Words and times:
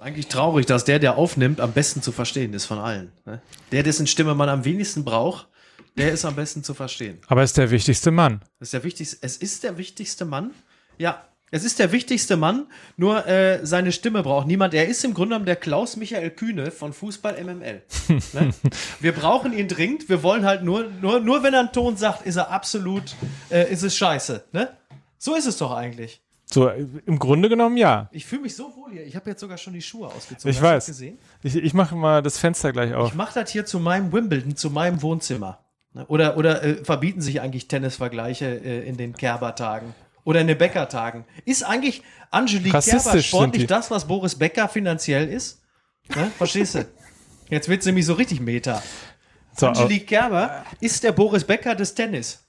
Eigentlich 0.00 0.28
traurig, 0.28 0.64
dass 0.64 0.84
der, 0.84 0.98
der 0.98 1.18
aufnimmt, 1.18 1.60
am 1.60 1.72
besten 1.72 2.00
zu 2.00 2.10
verstehen 2.10 2.54
ist 2.54 2.64
von 2.64 2.78
allen. 2.78 3.12
Ne? 3.26 3.42
Der, 3.70 3.82
dessen 3.82 4.06
Stimme 4.06 4.34
man 4.34 4.48
am 4.48 4.64
wenigsten 4.64 5.04
braucht, 5.04 5.46
der 5.98 6.10
ist 6.10 6.24
am 6.24 6.34
besten 6.36 6.64
zu 6.64 6.72
verstehen. 6.72 7.18
Aber 7.26 7.42
ist 7.42 7.58
der 7.58 7.70
wichtigste 7.70 8.10
Mann. 8.10 8.40
Ist 8.60 8.72
der 8.72 8.82
wichtigste, 8.82 9.18
es 9.20 9.36
ist 9.36 9.62
der 9.62 9.76
wichtigste 9.76 10.24
Mann. 10.24 10.52
Ja, 10.96 11.22
es 11.50 11.64
ist 11.64 11.80
der 11.80 11.92
wichtigste 11.92 12.38
Mann, 12.38 12.66
nur 12.96 13.26
äh, 13.26 13.66
seine 13.66 13.92
Stimme 13.92 14.22
braucht 14.22 14.46
niemand. 14.46 14.72
Er 14.72 14.88
ist 14.88 15.04
im 15.04 15.12
Grunde 15.12 15.30
genommen 15.30 15.46
der 15.46 15.56
Klaus 15.56 15.96
Michael 15.96 16.30
Kühne 16.30 16.70
von 16.70 16.94
Fußball 16.94 17.42
MML. 17.44 17.82
ne? 18.32 18.54
Wir 19.00 19.12
brauchen 19.12 19.52
ihn 19.52 19.68
dringend. 19.68 20.08
Wir 20.08 20.22
wollen 20.22 20.46
halt 20.46 20.62
nur, 20.62 20.88
nur, 21.02 21.20
nur 21.20 21.42
wenn 21.42 21.52
er 21.52 21.60
einen 21.60 21.72
Ton 21.72 21.98
sagt, 21.98 22.24
ist 22.24 22.36
er 22.36 22.50
absolut, 22.50 23.16
äh, 23.50 23.70
ist 23.70 23.82
es 23.82 23.94
scheiße. 23.96 24.44
Ne? 24.52 24.70
So 25.18 25.34
ist 25.34 25.46
es 25.46 25.58
doch 25.58 25.72
eigentlich. 25.72 26.22
So, 26.52 26.68
im 26.68 27.18
Grunde 27.18 27.48
genommen 27.48 27.76
ja. 27.76 28.08
Ich 28.10 28.26
fühle 28.26 28.42
mich 28.42 28.56
so 28.56 28.74
wohl 28.76 28.90
hier. 28.90 29.06
Ich 29.06 29.14
habe 29.14 29.30
jetzt 29.30 29.40
sogar 29.40 29.56
schon 29.56 29.72
die 29.72 29.82
Schuhe 29.82 30.08
ausgezogen. 30.08 30.50
Ich 30.50 30.56
Hast 30.56 30.62
weiß. 30.62 30.86
Gesehen? 30.86 31.18
Ich, 31.42 31.54
ich 31.54 31.74
mache 31.74 31.94
mal 31.94 32.22
das 32.22 32.38
Fenster 32.38 32.72
gleich 32.72 32.92
auf. 32.92 33.10
Ich 33.10 33.14
mache 33.14 33.38
das 33.38 33.50
hier 33.50 33.64
zu 33.64 33.78
meinem 33.78 34.12
Wimbledon, 34.12 34.56
zu 34.56 34.70
meinem 34.70 35.00
Wohnzimmer. 35.00 35.60
Ne? 35.92 36.04
Oder, 36.06 36.36
oder 36.36 36.62
äh, 36.62 36.84
verbieten 36.84 37.20
sich 37.20 37.40
eigentlich 37.40 37.68
Tennisvergleiche 37.68 38.46
äh, 38.46 38.88
in 38.88 38.96
den 38.96 39.12
Kerber-Tagen? 39.12 39.94
Oder 40.24 40.40
in 40.40 40.48
den 40.48 40.58
Becker-Tagen? 40.58 41.24
Ist 41.44 41.62
eigentlich 41.62 42.02
Angelique 42.30 42.72
Kerber 42.72 43.22
sportlich 43.22 43.66
das, 43.66 43.90
was 43.90 44.06
Boris 44.06 44.34
Becker 44.34 44.68
finanziell 44.68 45.28
ist? 45.28 45.62
Ne? 46.14 46.30
Verstehst 46.36 46.74
du? 46.74 46.86
Jetzt 47.48 47.68
wird 47.68 47.84
nämlich 47.86 48.06
so 48.06 48.14
richtig 48.14 48.40
Meta. 48.40 48.82
So, 49.56 49.68
Angelique 49.68 50.06
Kerber 50.06 50.64
ist 50.80 51.02
der 51.02 51.12
Boris 51.12 51.44
Becker 51.44 51.74
des 51.74 51.94
Tennis. 51.94 52.44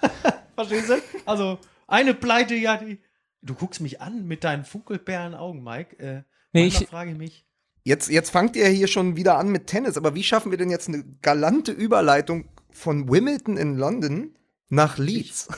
Verstehst 0.54 0.90
du? 0.90 0.94
Also 1.24 1.58
eine 1.86 2.14
Pleite, 2.14 2.54
ja, 2.54 2.76
die. 2.76 2.98
Du 3.42 3.54
guckst 3.54 3.80
mich 3.80 4.00
an 4.00 4.26
mit 4.26 4.44
deinen 4.44 4.64
funkelbären 4.64 5.34
Augen, 5.34 5.62
Mike. 5.62 5.98
Äh, 5.98 6.22
Nee, 6.52 6.62
manchmal 6.62 6.82
ich- 6.82 6.88
frage 6.88 7.10
ich 7.12 7.16
mich. 7.18 7.46
Jetzt, 7.84 8.08
jetzt 8.10 8.30
fangt 8.30 8.56
ihr 8.56 8.66
hier 8.68 8.88
schon 8.88 9.14
wieder 9.16 9.38
an 9.38 9.48
mit 9.50 9.66
Tennis, 9.68 9.96
aber 9.96 10.14
wie 10.16 10.24
schaffen 10.24 10.50
wir 10.50 10.58
denn 10.58 10.70
jetzt 10.70 10.88
eine 10.88 11.04
galante 11.22 11.70
Überleitung 11.70 12.48
von 12.72 13.08
Wimbledon 13.08 13.56
in 13.56 13.76
London 13.76 14.34
nach 14.68 14.98
Leeds? 14.98 15.48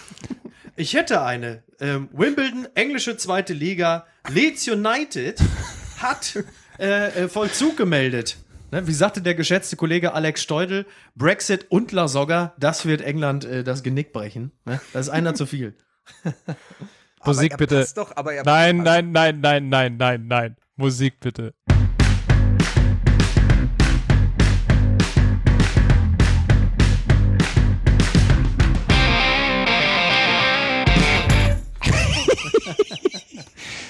Ich 0.76 0.92
hätte 0.94 1.22
eine. 1.22 1.62
Ähm, 1.80 2.08
Wimbledon, 2.12 2.68
englische 2.74 3.16
zweite 3.16 3.54
Liga, 3.54 4.06
Leeds 4.28 4.68
United 4.68 5.40
hat 5.98 6.44
äh, 6.78 7.24
äh, 7.24 7.28
Vollzug 7.28 7.76
gemeldet. 7.78 8.36
Ne, 8.70 8.86
wie 8.86 8.92
sagte 8.92 9.22
der 9.22 9.34
geschätzte 9.34 9.76
Kollege 9.76 10.12
Alex 10.12 10.42
Steudel, 10.42 10.84
Brexit 11.14 11.70
und 11.70 11.92
La 11.92 12.06
Soga, 12.08 12.54
das 12.58 12.84
wird 12.84 13.00
England 13.00 13.46
äh, 13.46 13.64
das 13.64 13.82
Genick 13.82 14.12
brechen. 14.12 14.52
Ne? 14.66 14.78
Das 14.92 15.06
ist 15.06 15.10
einer 15.12 15.34
zu 15.34 15.46
viel. 15.46 15.74
Musik 17.28 17.54
aber 17.54 17.62
er 17.62 17.66
bitte. 17.66 17.92
Doch, 17.94 18.16
aber 18.16 18.32
er 18.34 18.44
Nein, 18.44 18.78
passt. 18.78 18.86
nein, 18.86 19.12
nein, 19.12 19.40
nein, 19.40 19.68
nein, 19.68 19.96
nein, 19.96 20.26
nein. 20.26 20.56
Musik 20.76 21.20
bitte. 21.20 21.54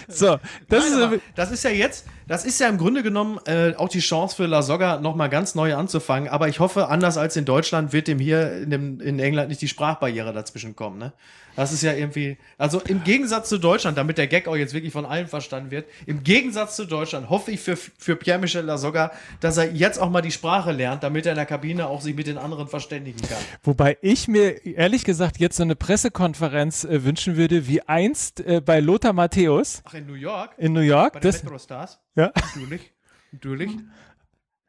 so, 0.09 0.39
das 0.69 0.91
Nein, 0.91 1.13
ist 1.13 1.23
das 1.37 1.51
ist 1.51 1.65
ja 1.65 1.71
jetzt, 1.71 2.07
das 2.27 2.45
ist 2.45 2.59
ja 2.61 2.69
im 2.69 2.79
Grunde 2.79 3.03
genommen 3.03 3.39
äh, 3.47 3.75
auch 3.77 3.89
die 3.89 4.01
Chance 4.01 4.37
für 4.37 4.47
La 4.47 4.63
Soga 4.63 4.99
nochmal 5.01 5.29
ganz 5.29 5.55
neu 5.55 5.75
anzufangen. 5.75 6.29
Aber 6.29 6.49
ich 6.49 6.61
hoffe, 6.61 6.89
anders 6.89 7.17
als 7.17 7.37
in 7.37 7.45
Deutschland 7.45 7.93
wird 7.93 8.09
dem 8.09 8.19
hier 8.19 8.53
in, 8.63 8.71
dem, 8.71 9.01
in 9.01 9.19
England 9.19 9.49
nicht 9.49 9.61
die 9.63 9.69
Sprachbarriere 9.69 10.33
dazwischen 10.33 10.75
kommen. 10.77 10.99
Ne? 10.99 11.13
Das 11.59 11.73
ist 11.73 11.83
ja 11.83 11.93
irgendwie, 11.93 12.39
also 12.57 12.81
im 12.83 13.03
Gegensatz 13.03 13.49
zu 13.49 13.59
Deutschland, 13.59 13.99
damit 13.99 14.17
der 14.17 14.29
Gag 14.29 14.47
auch 14.47 14.55
jetzt 14.55 14.75
wirklich 14.75 14.93
von 14.93 15.05
allen 15.05 15.27
verstanden 15.27 15.73
wird, 15.73 15.87
im 16.07 16.23
Gegensatz 16.23 16.77
zu 16.77 16.85
Deutschland 16.85 17.29
hoffe 17.31 17.51
ich 17.51 17.59
für, 17.59 17.77
für 17.77 18.15
Pierre-Michel 18.15 18.65
La 18.65 18.79
Soga, 18.79 19.11
dass 19.41 19.57
er 19.57 19.73
jetzt 19.73 19.99
auch 19.99 20.09
mal 20.09 20.23
die 20.23 20.31
Sprache 20.31 20.71
lernt, 20.71 21.03
damit 21.03 21.27
er 21.27 21.33
in 21.33 21.37
der 21.37 21.47
Kabine 21.47 21.89
auch 21.89 22.01
sich 22.01 22.15
mit 22.15 22.29
den 22.29 22.39
anderen 22.39 22.69
verständigen 22.69 23.21
kann. 23.23 23.39
Wobei 23.65 23.99
ich 24.03 24.29
mir 24.29 24.65
ehrlich 24.65 25.03
gesagt 25.03 25.39
jetzt 25.41 25.57
so 25.57 25.65
eine 25.65 25.75
Pressekonferenz 25.75 26.85
äh, 26.85 27.03
wünschen 27.03 27.37
würde, 27.37 27.67
wie 27.67 27.83
einst 27.83 28.39
äh, 28.39 28.61
bei 28.65 28.79
Lothar 28.79 29.13
Matthäus 29.13 29.83
Ach, 29.85 29.95
in 29.95 30.07
New 30.07 30.15
York? 30.15 30.53
in 30.59 30.73
New 30.73 30.79
York. 30.81 31.15
Bei 31.15 31.19
den 31.21 31.33
Das, 31.33 31.43
Metro 31.43 31.59
Stars? 31.59 31.99
ja. 32.15 32.31
Natürlich. 32.37 32.93
Natürlich. 33.33 33.73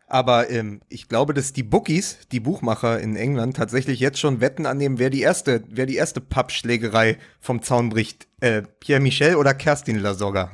Aber 0.09 0.49
ähm, 0.49 0.81
ich 0.89 1.07
glaube, 1.07 1.35
dass 1.35 1.53
die 1.53 1.61
Bookies, 1.61 2.17
die 2.31 2.39
Buchmacher 2.39 2.99
in 2.99 3.15
England, 3.15 3.55
tatsächlich 3.55 3.99
jetzt 3.99 4.19
schon 4.19 4.41
Wetten 4.41 4.65
annehmen, 4.65 4.97
wer 4.97 5.11
die 5.11 5.21
erste, 5.21 5.63
wer 5.69 5.85
die 5.85 5.97
erste 5.97 6.19
Pappschlägerei 6.19 7.17
vom 7.39 7.61
Zaun 7.61 7.89
bricht. 7.89 8.27
Äh, 8.39 8.63
Pierre 8.79 9.01
Michel 9.01 9.35
oder 9.35 9.53
Kerstin 9.53 9.99
Lasogga. 9.99 10.51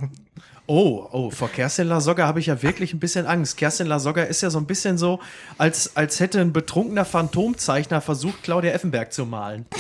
Oh, 0.68 1.08
oh, 1.12 1.30
vor 1.30 1.50
Kerstin 1.50 1.88
Lasogga 1.88 2.26
habe 2.26 2.40
ich 2.40 2.48
ja 2.48 2.62
wirklich 2.64 2.92
ein 2.94 3.00
bisschen 3.00 3.28
Angst. 3.28 3.56
Kerstin 3.56 3.86
Lasogga 3.86 4.24
ist 4.24 4.42
ja 4.42 4.50
so 4.50 4.58
ein 4.58 4.66
bisschen 4.66 4.98
so, 4.98 5.20
als, 5.60 5.96
als 5.96 6.20
hätte 6.20 6.42
ein 6.42 6.54
betrunkener 6.54 7.06
Phantomzeichner 7.06 8.02
versucht, 8.02 8.42
Claudia 8.42 8.72
Effenberg 8.72 9.14
zu 9.14 9.28
malen. 9.28 9.68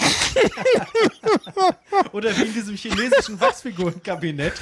Oder 2.11 2.37
wie 2.37 2.43
in 2.43 2.53
diesem 2.53 2.75
chinesischen 2.75 3.39
Wachsfigurenkabinett, 3.39 4.53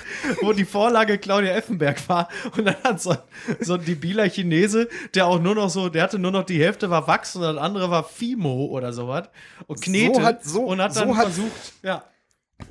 wo 0.42 0.54
die 0.54 0.66
Vorlage 0.66 1.18
Claudia 1.18 1.52
Effenberg 1.56 2.08
war. 2.08 2.30
Und 2.56 2.66
dann 2.66 2.76
hat 2.84 3.02
so, 3.02 3.12
ein- 3.12 3.18
so 3.60 3.74
ein 3.74 3.84
debiler 3.84 4.30
Chinese, 4.30 4.88
der 5.14 5.28
auch 5.28 5.40
nur 5.40 5.56
noch 5.56 5.70
so, 5.70 5.90
der 5.90 6.04
hatte 6.04 6.20
nur 6.20 6.32
noch 6.32 6.44
die 6.46 6.60
Hälfte 6.62 6.90
war 6.90 7.08
Wachs 7.08 7.36
und 7.36 7.42
das 7.42 7.58
andere 7.58 7.90
war 7.92 8.04
Fimo 8.04 8.66
oder 8.68 8.94
sowas. 8.94 9.28
Und 9.68 9.82
Knete. 9.82 10.24
hat- 10.24 10.46
so- 10.46 10.64
und 10.64 10.82
hat 10.82 10.96
dann 10.96 11.10
so 11.10 11.18
hat- 11.18 11.24
versucht, 11.26 11.74
ja. 11.82 12.04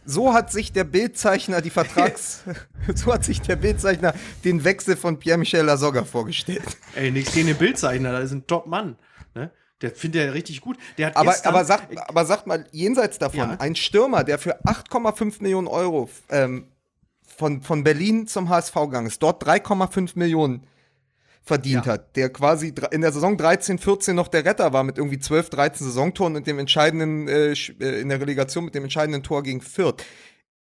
So 0.05 0.33
hat 0.33 0.51
sich 0.51 0.73
der 0.73 0.85
Bildzeichner 0.85 1.61
die 1.61 1.71
Vertrags, 1.71 2.43
so 2.95 3.13
hat 3.13 3.25
sich 3.25 3.41
der 3.41 3.57
Bildzeichner 3.57 4.15
den 4.45 4.65
Wechsel 4.65 4.97
von 4.97 5.19
Pierre 5.19 5.39
Michel 5.39 5.65
Lasogga 5.65 6.05
vorgestellt. 6.05 6.63
Ey, 6.95 7.11
nichts 7.11 7.33
gegen 7.33 7.49
den 7.49 7.57
Bildzeichner, 7.57 8.13
das 8.13 8.25
ist 8.27 8.33
ein 8.33 8.47
Top-Mann. 8.47 8.97
Ne? 9.35 9.51
Der 9.81 9.91
findet 9.91 10.23
er 10.23 10.35
richtig 10.35 10.61
gut. 10.61 10.77
Der 10.99 11.09
hat 11.09 11.17
Aber, 11.17 11.35
aber, 11.45 11.65
sagt, 11.65 11.97
aber 12.09 12.25
sagt 12.25 12.47
mal, 12.47 12.67
jenseits 12.73 13.19
davon, 13.19 13.39
Ja. 13.51 13.57
ein 13.59 13.77
Stürmer, 13.77 14.25
der 14.25 14.39
für 14.39 14.61
8,5 14.65 15.43
Millionen 15.43 15.69
Euro 15.69 16.09
ähm, 16.31 16.67
von, 17.37 17.63
von 17.63 17.85
Berlin 17.85 18.27
zum 18.27 18.49
HSV 18.49 18.75
gegangen 18.75 19.07
ist, 19.07 19.23
dort 19.23 19.45
3,5 19.47 20.13
Millionen 20.19 20.65
verdient 21.45 21.87
Ja. 21.87 21.93
hat, 21.95 22.17
der 22.17 22.31
quasi 22.31 22.73
in 22.93 23.01
der 23.01 23.13
Saison 23.13 23.37
13, 23.37 23.79
14 23.79 24.15
noch 24.15 24.29
der 24.29 24.45
Retter 24.45 24.73
war 24.73 24.85
mit 24.85 24.99
irgendwie 24.99 25.19
12, 25.19 25.51
13 25.51 25.87
Saisontoren 25.87 26.37
und 26.37 26.47
dem 26.47 26.59
entscheidenden, 26.59 27.27
äh, 27.29 27.53
äh, 27.53 28.01
in 28.01 28.09
der 28.09 28.21
Relegation 28.21 28.65
mit 28.65 28.75
dem 28.75 28.85
entscheidenden 28.85 29.23
Tor 29.23 29.43
gegen 29.43 29.61
Fürth. 29.61 30.05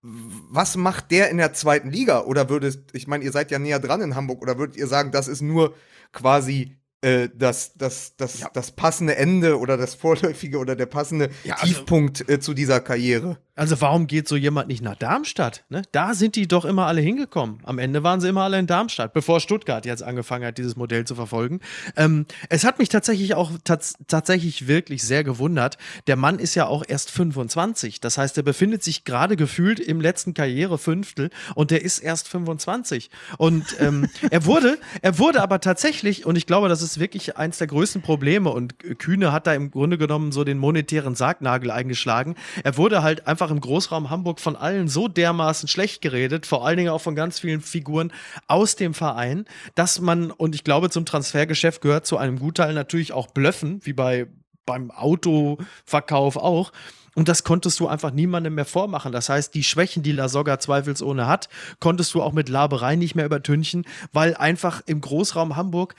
Was 0.03 0.78
macht 0.78 1.12
der 1.12 1.30
in 1.30 1.38
der 1.38 1.53
zweiten 1.53 1.91
Liga? 1.91 2.22
Oder 2.24 2.50
würdet, 2.50 2.90
ich 2.94 3.08
meine, 3.08 3.24
ihr 3.24 3.31
seid 3.31 3.52
ja 3.52 3.59
näher 3.59 3.80
dran 3.80 4.02
in 4.02 4.16
Hamburg, 4.16 4.41
oder 4.41 4.58
würdet 4.58 4.75
ihr 4.75 4.88
sagen, 4.88 5.12
das 5.12 5.28
ist 5.28 5.41
nur 5.41 5.75
quasi 6.12 6.75
äh, 7.01 7.29
das, 7.34 7.73
das, 7.75 8.16
das, 8.17 8.45
das 8.53 8.72
passende 8.72 9.16
Ende 9.16 9.59
oder 9.59 9.78
das 9.78 9.95
vorläufige 9.95 10.57
oder 10.59 10.75
der 10.75 10.85
passende 10.85 11.29
Ja, 11.44 11.56
also- 11.56 11.66
Tiefpunkt 11.67 12.29
äh, 12.29 12.39
zu 12.39 12.53
dieser 12.53 12.79
Karriere? 12.79 13.38
Also 13.53 13.79
warum 13.81 14.07
geht 14.07 14.28
so 14.28 14.38
jemand 14.38 14.69
nicht 14.69 14.81
nach 14.81 14.95
Darmstadt? 14.95 15.66
Ne? 15.69 15.84
Da 15.91 16.13
sind 16.16 16.35
die 16.35 16.47
doch 16.47 16.63
immer 16.66 16.88
alle 16.88 17.01
hingekommen. 17.01 17.59
Am 17.63 17.78
Ende 17.79 18.01
waren 18.01 18.19
sie 18.22 18.29
immer 18.29 18.44
alle 18.44 18.57
in 18.57 18.66
Darmstadt, 18.66 19.13
bevor 19.13 19.40
Stuttgart 19.40 19.85
jetzt 19.85 20.01
angefangen 20.01 20.45
hat, 20.45 20.57
dieses 20.57 20.78
Modell 20.78 21.06
zu 21.06 21.13
verfolgen. 21.16 21.59
Ähm, 21.97 22.25
es 22.50 22.63
hat 22.63 22.79
mich 22.79 22.90
tatsächlich 22.90 23.35
auch 23.35 23.51
tats 23.63 23.95
tatsächlich 24.07 24.67
wirklich 24.67 25.03
sehr 25.03 25.23
gewundert. 25.23 25.78
Der 26.07 26.16
Mann 26.16 26.40
ist 26.40 26.56
ja 26.56 26.66
auch 26.66 26.84
erst 26.88 27.11
25. 27.11 28.00
Das 28.00 28.17
heißt, 28.17 28.38
er 28.38 28.44
befindet 28.44 28.84
sich 28.84 29.03
gerade 29.03 29.35
gefühlt 29.35 29.79
im 29.79 30.01
letzten 30.01 30.34
Karrierefünftel 30.34 31.29
und 31.53 31.72
der 31.72 31.84
ist 31.84 32.00
erst 32.00 32.29
25. 32.29 33.11
Und 33.38 33.66
ähm, 33.79 34.09
er 34.31 34.45
wurde, 34.45 34.79
er 35.01 35.19
wurde 35.19 35.41
aber 35.44 35.59
tatsächlich, 35.59 36.25
und 36.25 36.35
ich 36.38 36.47
glaube, 36.47 36.69
das 36.69 36.81
ist 36.81 36.91
wirklich 37.00 37.38
eins 37.38 37.57
der 37.57 37.68
größten 37.68 38.02
Probleme 38.02 38.50
und 38.50 38.79
Kühne 39.00 39.31
hat 39.31 39.47
da 39.47 39.53
im 39.53 39.72
Grunde 39.72 39.97
genommen 39.97 40.31
so 40.31 40.44
den 40.44 40.57
monetären 40.57 41.16
Sargnagel 41.16 41.72
eingeschlagen. 41.72 42.35
Er 42.63 42.78
wurde 42.78 43.03
halt 43.03 43.28
einfach 43.28 43.52
im 43.52 43.62
Großraum 43.62 44.09
Hamburg 44.09 44.40
von 44.40 44.56
allen 44.56 44.88
so 44.88 45.07
dermaßen 45.07 45.68
schlecht 45.68 46.02
geredet, 46.02 46.46
vor 46.46 46.66
allen 46.66 46.78
Dingen 46.78 46.90
auch 46.90 47.02
von 47.02 47.16
ganz 47.16 47.40
vielen 47.40 47.62
Figuren 47.62 48.12
aus 48.47 48.75
dem 48.75 48.94
Verein, 48.94 49.46
dass 49.75 50.00
man, 50.00 50.31
und 50.31 50.55
ich 50.55 50.64
glaube, 50.64 50.90
zum 50.90 51.05
Transfergeschäft 51.05 51.82
gehört 51.82 52.05
zu 52.05 52.17
einem 52.17 52.40
Gutteil 52.40 52.73
natürlich 52.73 53.14
auch 53.14 53.28
Blöffen, 53.28 53.79
wie 53.84 53.93
bei 53.93 54.28
beim 54.66 54.91
Autoverkauf 54.91 56.38
auch. 56.38 56.72
Und 57.14 57.28
das 57.28 57.43
konntest 57.43 57.79
du 57.82 57.88
einfach 57.88 58.11
niemandem 58.11 58.55
mehr 58.55 58.66
vormachen. 58.66 59.11
Das 59.11 59.28
heißt, 59.28 59.53
die 59.53 59.66
Schwächen, 59.66 60.02
die 60.02 60.14
La 60.14 60.29
Soga 60.29 60.59
zweifelsohne 60.59 61.28
hat, 61.28 61.49
konntest 61.82 62.14
du 62.14 62.22
auch 62.22 62.32
mit 62.32 62.47
Laberei 62.47 62.96
nicht 62.96 63.16
mehr 63.16 63.26
übertünchen, 63.26 63.85
weil 64.14 64.35
einfach 64.35 64.82
im 64.85 65.02
Großraum 65.02 65.58
Hamburg 65.58 65.96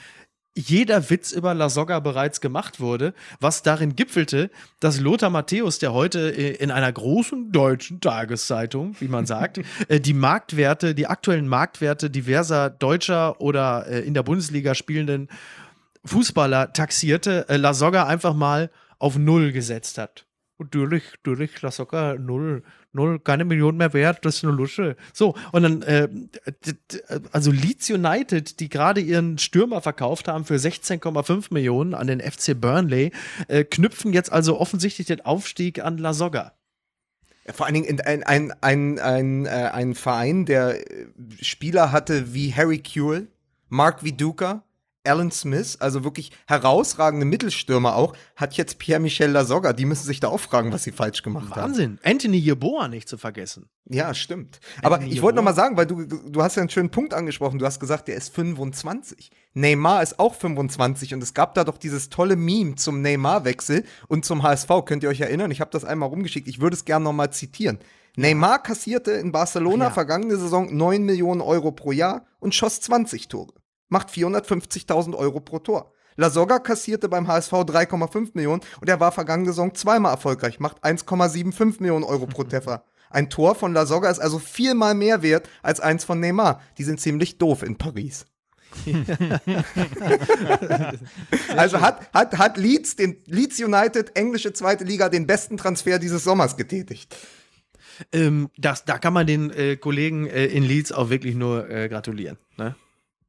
jeder 0.55 1.09
Witz 1.09 1.33
über 1.33 1.55
La 1.55 1.69
Soga 1.69 2.01
bereits 2.01 2.41
gemacht 2.41 2.79
wurde, 2.81 3.15
was 3.41 3.63
darin 3.63 3.97
gipfelte, 3.97 4.51
dass 4.81 5.01
Lothar 5.01 5.31
Matthäus, 5.31 5.79
der 5.79 5.93
heute 5.93 6.31
äh, 6.31 6.57
in 6.57 6.71
einer 6.71 6.93
großen 6.93 7.53
deutschen 7.53 8.01
Tageszeitung, 8.01 8.95
wie 9.01 9.09
man 9.09 9.27
sagt, 9.27 9.61
äh, 9.89 10.01
die 10.01 10.15
Marktwerte, 10.15 10.95
die 10.95 11.07
aktuellen 11.07 11.49
Marktwerte 11.49 12.11
diverser 12.11 12.71
deutscher 12.71 13.41
oder 13.41 13.87
äh, 13.89 14.01
in 14.01 14.15
der 14.15 14.23
Bundesliga 14.23 14.75
spielenden 14.75 15.29
Fußballer 16.05 16.73
taxierte, 16.73 17.47
La 17.49 17.75
Soga 17.75 18.07
einfach 18.07 18.35
mal 18.35 18.71
auf 18.99 19.17
Null 19.17 19.53
gesetzt 19.53 19.99
hat. 19.99 20.27
natürlich, 20.59 21.05
natürlich, 21.13 21.63
La 21.63 21.71
Soga 21.71 22.17
null, 22.19 22.65
null, 22.93 23.19
keine 23.19 23.45
Million 23.45 23.77
mehr 23.77 23.93
wert, 23.93 24.25
das 24.25 24.37
ist 24.37 24.45
eine 24.45 24.53
Lusche. 24.53 24.97
So, 25.13 25.35
und 25.53 25.63
dann, 25.63 25.83
äh, 25.83 26.09
also 27.33 27.51
Leeds 27.51 27.91
United, 27.91 28.61
die 28.61 28.69
gerade 28.69 29.01
ihren 29.01 29.39
Stürmer 29.39 29.81
verkauft 29.81 30.29
haben 30.29 30.45
für 30.45 30.57
16,5 30.57 31.53
Millionen 31.53 31.95
an 31.95 32.07
den 32.07 32.21
FC 32.21 32.59
Burnley, 32.59 33.13
äh, 33.49 33.65
knüpfen 33.65 34.13
jetzt 34.13 34.33
also 34.33 34.61
offensichtlich 34.61 35.07
den 35.07 35.21
Aufstieg 35.23 35.83
an 35.83 35.99
La 35.99 36.13
Soga. 36.13 36.53
Vor 37.53 37.67
allen 37.67 37.75
Dingen 37.75 37.87
in 37.87 38.01
ein, 38.01 38.23
ein, 38.23 38.53
ein, 38.61 38.99
ein, 39.01 39.47
äh, 39.47 39.49
ein 39.49 39.95
Verein, 39.95 40.47
der 40.47 40.79
Spieler 41.41 41.91
hatte 41.91 42.35
wie 42.35 42.55
Harry 42.55 42.79
Kewell, 42.79 43.27
Mark 43.69 44.05
Viduka, 44.05 44.63
Alan 45.05 45.31
Smith, 45.31 45.77
also 45.81 46.05
wirklich 46.05 46.31
herausragende 46.47 47.27
Mittelstürmer 47.27 47.97
auch, 47.97 48.15
hat 48.37 48.55
jetzt 48.55 48.79
Pierre-Michel 48.79 49.31
Lasogga. 49.31 49.73
Die 49.73 49.85
müssen 49.85 50.07
sich 50.07 50.21
da 50.21 50.29
auch 50.29 50.39
fragen, 50.39 50.73
was 50.73 50.85
sie 50.85 50.93
falsch 50.93 51.23
gemacht 51.23 51.51
haben. 51.51 51.71
Wahnsinn. 51.71 51.99
Anthony 52.05 52.39
Yeboah 52.39 52.89
nicht 52.89 53.09
zu 53.09 53.19
vergessen. 53.19 53.69
Ja, 53.87 54.15
stimmt. 54.15 54.61
Aber 54.83 54.97
Anthony 54.97 55.13
ich 55.13 55.23
wollte 55.23 55.37
noch 55.37 55.43
mal 55.43 55.55
sagen, 55.55 55.77
weil 55.77 55.87
du, 55.87 56.05
du 56.05 56.43
hast 56.43 56.57
ja 56.57 56.63
einen 56.63 56.71
schönen 56.71 56.91
Punkt 56.91 57.15
angesprochen. 57.15 57.59
Du 57.59 57.67
hast 57.67 57.81
gesagt, 57.81 58.07
der 58.07 58.15
ist 58.15 58.33
25. 58.35 59.31
Neymar 59.55 60.03
ist 60.03 60.19
auch 60.21 60.35
25 60.35 61.15
und 61.15 61.23
es 61.23 61.35
gab 61.35 61.55
da 61.55 61.65
doch 61.65 61.79
dieses 61.79 62.09
tolle 62.09 62.37
Meme 62.37 62.77
zum 62.77 63.03
Neymar-Wechsel 63.03 63.85
und 64.07 64.25
zum 64.25 64.43
HSV. 64.43 64.69
Könnt 64.87 65.03
ihr 65.03 65.09
euch 65.09 65.21
erinnern? 65.21 65.51
Ich 65.51 65.61
habe 65.61 65.71
das 65.73 65.85
einmal 65.85 66.09
rumgeschickt. 66.09 66.47
Ich 66.47 66.61
würde 66.61 66.75
es 66.75 66.85
gerne 66.85 67.05
noch 67.05 67.13
mal 67.13 67.31
zitieren. 67.33 67.79
Neymar 68.17 68.63
kassierte 68.63 69.13
in 69.13 69.33
Barcelona 69.33 69.87
ja. 69.87 69.91
vergangene 69.91 70.37
Saison 70.37 70.75
9 70.75 71.03
Millionen 71.03 71.41
Euro 71.41 71.73
pro 71.73 71.93
Jahr 71.93 72.27
und 72.41 72.55
schoss 72.55 72.81
20 72.81 73.29
Tore. 73.29 73.53
Macht 73.93 74.09
450.000 74.09 75.15
Euro 75.15 75.41
pro 75.41 75.59
Tor. 75.59 75.93
Lasogga 76.17 76.61
kassierte 76.61 77.11
beim 77.11 77.29
HSV 77.29 77.53
3,5 77.53 78.31
Millionen 78.33 78.63
und 78.81 78.89
er 78.89 79.01
war 79.01 79.13
vergangene 79.13 79.51
Saison 79.51 79.75
zweimal 79.75 80.13
erfolgreich, 80.13 80.59
macht 80.61 80.83
1,75 80.83 81.83
Millionen 81.83 82.03
Euro 82.03 82.25
pro 82.25 82.45
Treffer. 82.45 82.87
Ein 83.11 83.29
Tor 83.29 83.55
von 83.55 83.75
Lasogga 83.75 84.09
ist 84.09 84.19
also 84.19 84.39
viermal 84.39 84.95
mehr 84.95 85.21
wert 85.21 85.47
als 85.63 85.81
eins 85.81 86.05
von 86.05 86.21
Neymar. 86.21 86.63
Die 86.79 86.85
sind 86.85 87.01
ziemlich 87.01 87.37
doof 87.37 87.63
in 87.63 87.77
Paris. 87.77 88.25
also 91.55 91.83
hat, 91.83 92.11
hat, 92.15 92.39
hat 92.39 92.57
Leeds, 92.57 92.97
den 92.97 93.19
Leeds 93.27 93.61
United, 93.61 94.17
englische 94.17 94.55
zweite 94.55 94.85
Liga, 94.85 95.11
den 95.11 95.27
besten 95.27 95.59
Transfer 95.59 95.99
dieses 95.99 96.25
Sommers 96.25 96.57
getätigt. 96.57 97.15
Ähm, 98.11 98.49
das, 98.57 98.87
da 98.87 98.97
kann 98.97 99.13
man 99.13 99.27
den 99.27 99.51
äh, 99.51 99.77
Kollegen 99.77 100.27
äh, 100.27 100.47
in 100.47 100.63
Leeds 100.63 100.93
auch 100.93 101.11
wirklich 101.11 101.35
nur 101.35 101.69
äh, 101.69 101.91
gratulieren. 101.91 102.39
Ne? 102.57 102.75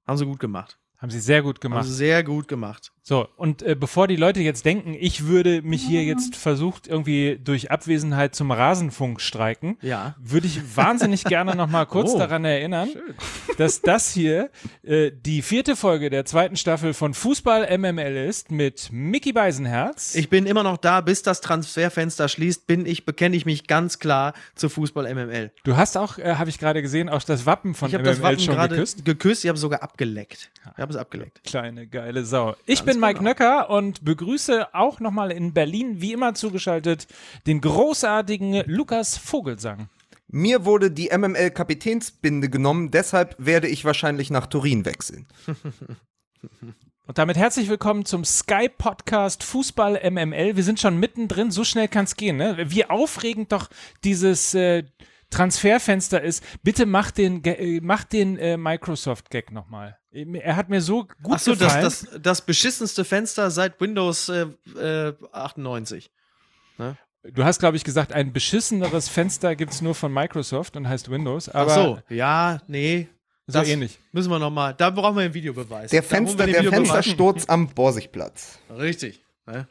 Haben 0.05 0.17
sie 0.17 0.25
gut 0.25 0.39
gemacht. 0.39 0.79
Haben 0.97 1.09
sie 1.11 1.19
sehr 1.19 1.41
gut 1.41 1.57
Haben 1.57 1.61
gemacht. 1.61 1.85
sie 1.85 1.94
sehr 1.94 2.23
gut 2.23 2.47
gemacht. 2.47 2.94
So, 3.05 3.27
und 3.35 3.61
äh, 3.63 3.75
bevor 3.75 4.07
die 4.07 4.15
Leute 4.15 4.39
jetzt 4.39 4.63
denken, 4.63 4.95
ich 4.97 5.25
würde 5.27 5.61
mich 5.61 5.83
hier 5.83 6.05
jetzt 6.05 6.38
versucht, 6.38 6.88
irgendwie 6.88 7.38
durch 7.44 7.69
Abwesenheit 7.69 8.33
zum 8.33 8.50
Rasenfunk 8.50 9.19
streiken, 9.19 9.77
Ja. 9.81 10.15
würde 10.19 10.47
ich 10.47 10.77
wahnsinnig 10.77 11.25
gerne 11.25 11.53
noch 11.53 11.67
mal 11.67 11.85
kurz 11.85 12.11
Oh, 12.13 12.17
daran 12.17 12.45
erinnern, 12.45 12.88
dass 13.57 13.81
das 13.81 14.09
hier 14.13 14.50
äh, 14.83 15.11
die 15.11 15.41
vierte 15.41 15.75
Folge 15.75 16.09
der 16.09 16.23
zweiten 16.23 16.55
Staffel 16.55 16.94
von 16.94 17.13
Fußball 17.13 17.77
MML 17.77 18.15
ist 18.15 18.51
mit 18.51 18.88
Mickey 18.94 19.33
Beisenherz. 19.33 20.15
Ich 20.15 20.29
bin 20.29 20.45
immer 20.45 20.63
noch 20.63 20.77
da, 20.77 21.01
bis 21.01 21.23
das 21.23 21.41
Transferfenster 21.41 22.29
schließt, 22.29 22.67
bin 22.67 22.85
ich, 22.85 23.05
bekenne 23.05 23.35
ich 23.35 23.45
mich 23.45 23.67
ganz 23.67 24.00
klar 24.00 24.31
zu 24.55 24.69
Fußball 24.69 25.13
MML. 25.13 25.51
du 25.65 25.75
hast 25.75 25.97
auch, 25.97 26.19
äh, 26.19 26.35
habe 26.35 26.50
ich 26.50 26.57
gerade 26.57 26.81
gesehen, 26.81 27.09
auch 27.09 27.21
das 27.23 27.45
Wappen 27.45 27.73
von 27.73 27.89
Ich 27.89 27.95
MML 27.95 28.03
das 28.05 28.21
Wappen 28.21 28.39
schon 28.39 28.57
geküsst. 28.69 29.03
geküsst, 29.03 29.44
ich 29.44 29.50
habe 29.50 29.59
sogar 29.59 29.83
abgeleckt. 29.83 30.51
Ich 30.77 30.81
habe 30.81 30.94
es 30.94 30.97
abgeleckt. 30.97 31.44
Kleine 31.44 31.85
geile 31.85 32.23
Sau. 32.23 32.55
Ich 32.65 32.83
bin 32.83 32.93
Mike 33.00 33.19
genau. 33.19 33.30
Nöcker 33.30 33.69
und 33.69 34.04
begrüße 34.04 34.74
auch 34.74 35.00
nochmal 35.00 35.31
in 35.31 35.54
Berlin, 35.54 36.01
wie 36.01 36.13
immer 36.13 36.34
zugeschaltet, 36.34 37.07
den 37.48 37.62
großartigen 37.62 38.63
Lukas 38.66 39.18
Vogelsang. 39.18 39.90
Mir 40.28 40.66
wurde 40.66 40.90
die 40.90 41.10
MML-Kapitänsbinde 41.16 42.50
genommen, 42.50 42.90
deshalb 42.92 43.36
werde 43.38 43.68
ich 43.68 43.86
wahrscheinlich 43.86 44.31
nach 44.31 44.48
Turin 44.48 44.86
wechseln. 44.86 45.28
Und 47.06 47.18
damit 47.18 47.36
herzlich 47.36 47.68
willkommen 47.68 48.06
zum 48.06 48.24
Sky 48.24 48.69
Podcast 48.69 49.44
Fußball 49.44 50.10
MML. 50.10 50.56
Wir 50.56 50.63
sind 50.63 50.80
schon 50.80 50.98
mittendrin, 50.98 51.51
so 51.51 51.66
schnell 51.66 51.89
kann 51.89 52.06
es 52.06 52.16
gehen. 52.16 52.38
Ne? 52.38 52.56
Wie 52.68 52.89
aufregend 52.89 53.51
doch 53.51 53.69
dieses 54.06 54.54
äh, 54.54 54.86
Transferfenster 55.33 56.21
ist. 56.21 56.44
Bitte 56.63 56.85
mach 56.85 57.12
den, 57.12 57.44
äh, 57.44 57.80
mach 57.81 58.03
den 58.03 58.38
äh, 58.38 58.57
Microsoft-Gag 58.57 59.51
nochmal. 59.51 59.97
Er 60.12 60.56
hat 60.56 60.69
mir 60.69 60.81
so 60.81 61.07
gut 61.24 61.35
Achso, 61.35 61.51
das, 61.51 61.59
gefallen. 61.59 61.83
das, 61.83 62.07
das 62.21 62.41
beschissenste 62.45 63.03
Fenster 63.03 63.50
seit 63.50 63.81
Windows 63.81 64.30
äh, 64.30 64.45
äh, 64.77 65.13
98. 65.31 66.12
du 66.77 67.44
hast, 67.44 67.59
glaube 67.59 67.77
ich, 67.77 67.83
gesagt, 67.83 68.13
ein 68.13 68.31
beschisseneres 68.31 69.09
Fenster 69.09 69.56
gibt 69.56 69.74
es 69.74 69.81
nur 69.81 69.95
von 69.95 70.13
Microsoft 70.13 70.75
und 70.77 70.88
heißt 70.88 71.09
Windows. 71.09 71.50
Aber 71.50 71.71
Ach 71.71 71.75
so, 71.75 72.00
ja, 72.09 72.62
nee. 72.68 73.07
so 73.47 73.59
das 73.59 73.69
ähnlich. 73.69 74.00
Müssen 74.12 74.29
wir 74.29 74.39
nochmal. 74.39 74.75
Da 74.75 74.89
brauchen 74.91 75.15
wir 75.15 75.24
einen 75.24 75.33
Videobeweis. 75.33 75.89
Der, 75.89 76.03
Fenster, 76.03 76.45
der 76.45 76.59
Videobeweis. 76.59 76.91
Fenstersturz 76.91 77.50
am 77.50 77.69
Borsigplatz. 77.69 78.59
Richtig. 78.69 79.24
Ne? 79.47 79.68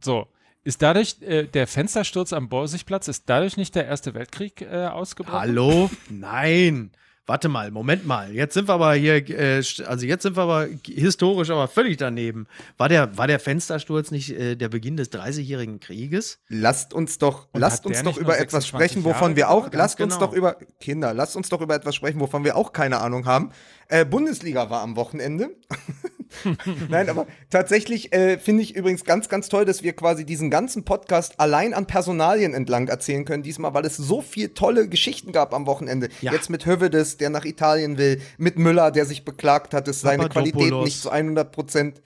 So. 0.00 0.28
Ist 0.64 0.82
dadurch 0.82 1.16
äh, 1.22 1.44
der 1.44 1.66
Fenstersturz 1.66 2.32
am 2.32 2.48
Borsigplatz, 2.48 3.08
ist 3.08 3.24
dadurch 3.26 3.56
nicht 3.56 3.74
der 3.74 3.86
Erste 3.86 4.14
Weltkrieg 4.14 4.60
äh, 4.62 4.86
ausgebrochen? 4.86 5.38
Hallo? 5.38 5.90
Nein. 6.10 6.90
Warte 7.28 7.50
mal, 7.50 7.70
Moment 7.70 8.06
mal. 8.06 8.34
Jetzt 8.34 8.54
sind 8.54 8.68
wir 8.68 8.72
aber 8.72 8.94
hier, 8.94 9.16
äh, 9.28 9.62
also 9.84 10.06
jetzt 10.06 10.22
sind 10.22 10.34
wir 10.34 10.44
aber 10.44 10.66
historisch 10.86 11.50
aber 11.50 11.68
völlig 11.68 11.98
daneben. 11.98 12.46
War 12.78 12.88
der, 12.88 13.18
war 13.18 13.26
der 13.26 13.38
Fenstersturz 13.38 14.10
nicht 14.10 14.30
äh, 14.30 14.56
der 14.56 14.70
Beginn 14.70 14.96
des 14.96 15.10
Dreißigjährigen 15.10 15.78
Krieges? 15.78 16.38
Lasst 16.48 16.94
uns 16.94 17.18
doch, 17.18 17.46
Und 17.52 17.60
lasst 17.60 17.84
uns 17.84 18.02
doch 18.02 18.16
über 18.16 18.38
etwas 18.38 18.64
26 18.64 18.68
sprechen, 18.68 19.04
wovon 19.04 19.36
Jahre 19.36 19.36
wir 19.36 19.50
auch, 19.50 19.72
lasst 19.72 19.98
Ganz 19.98 20.14
uns 20.14 20.18
genau. 20.18 20.30
doch 20.30 20.32
über, 20.34 20.56
Kinder, 20.80 21.12
lasst 21.12 21.36
uns 21.36 21.50
doch 21.50 21.60
über 21.60 21.74
etwas 21.74 21.94
sprechen, 21.94 22.18
wovon 22.18 22.44
wir 22.44 22.56
auch 22.56 22.72
keine 22.72 22.98
Ahnung 22.98 23.26
haben. 23.26 23.52
Äh, 23.88 24.06
Bundesliga 24.06 24.70
war 24.70 24.80
am 24.80 24.96
Wochenende. 24.96 25.50
Nein, 26.88 27.08
aber 27.08 27.26
tatsächlich 27.50 28.12
äh, 28.12 28.38
finde 28.38 28.62
ich 28.62 28.76
übrigens 28.76 29.04
ganz, 29.04 29.28
ganz 29.28 29.48
toll, 29.48 29.64
dass 29.64 29.82
wir 29.82 29.94
quasi 29.94 30.24
diesen 30.24 30.50
ganzen 30.50 30.84
Podcast 30.84 31.40
allein 31.40 31.74
an 31.74 31.86
Personalien 31.86 32.54
entlang 32.54 32.88
erzählen 32.88 33.24
können 33.24 33.42
diesmal, 33.42 33.74
weil 33.74 33.84
es 33.84 33.96
so 33.96 34.20
viel 34.20 34.50
tolle 34.50 34.88
Geschichten 34.88 35.32
gab 35.32 35.54
am 35.54 35.66
Wochenende. 35.66 36.08
Ja. 36.20 36.32
Jetzt 36.32 36.50
mit 36.50 36.66
Hövedes, 36.66 37.16
der 37.16 37.30
nach 37.30 37.44
Italien 37.44 37.98
will, 37.98 38.20
mit 38.36 38.58
Müller, 38.58 38.90
der 38.90 39.06
sich 39.06 39.24
beklagt 39.24 39.74
hat, 39.74 39.88
dass 39.88 40.00
seine 40.00 40.28
Qualität 40.28 40.72
nicht 40.72 41.00
zu 41.00 41.10
100 41.10 41.52
Prozent. 41.52 42.02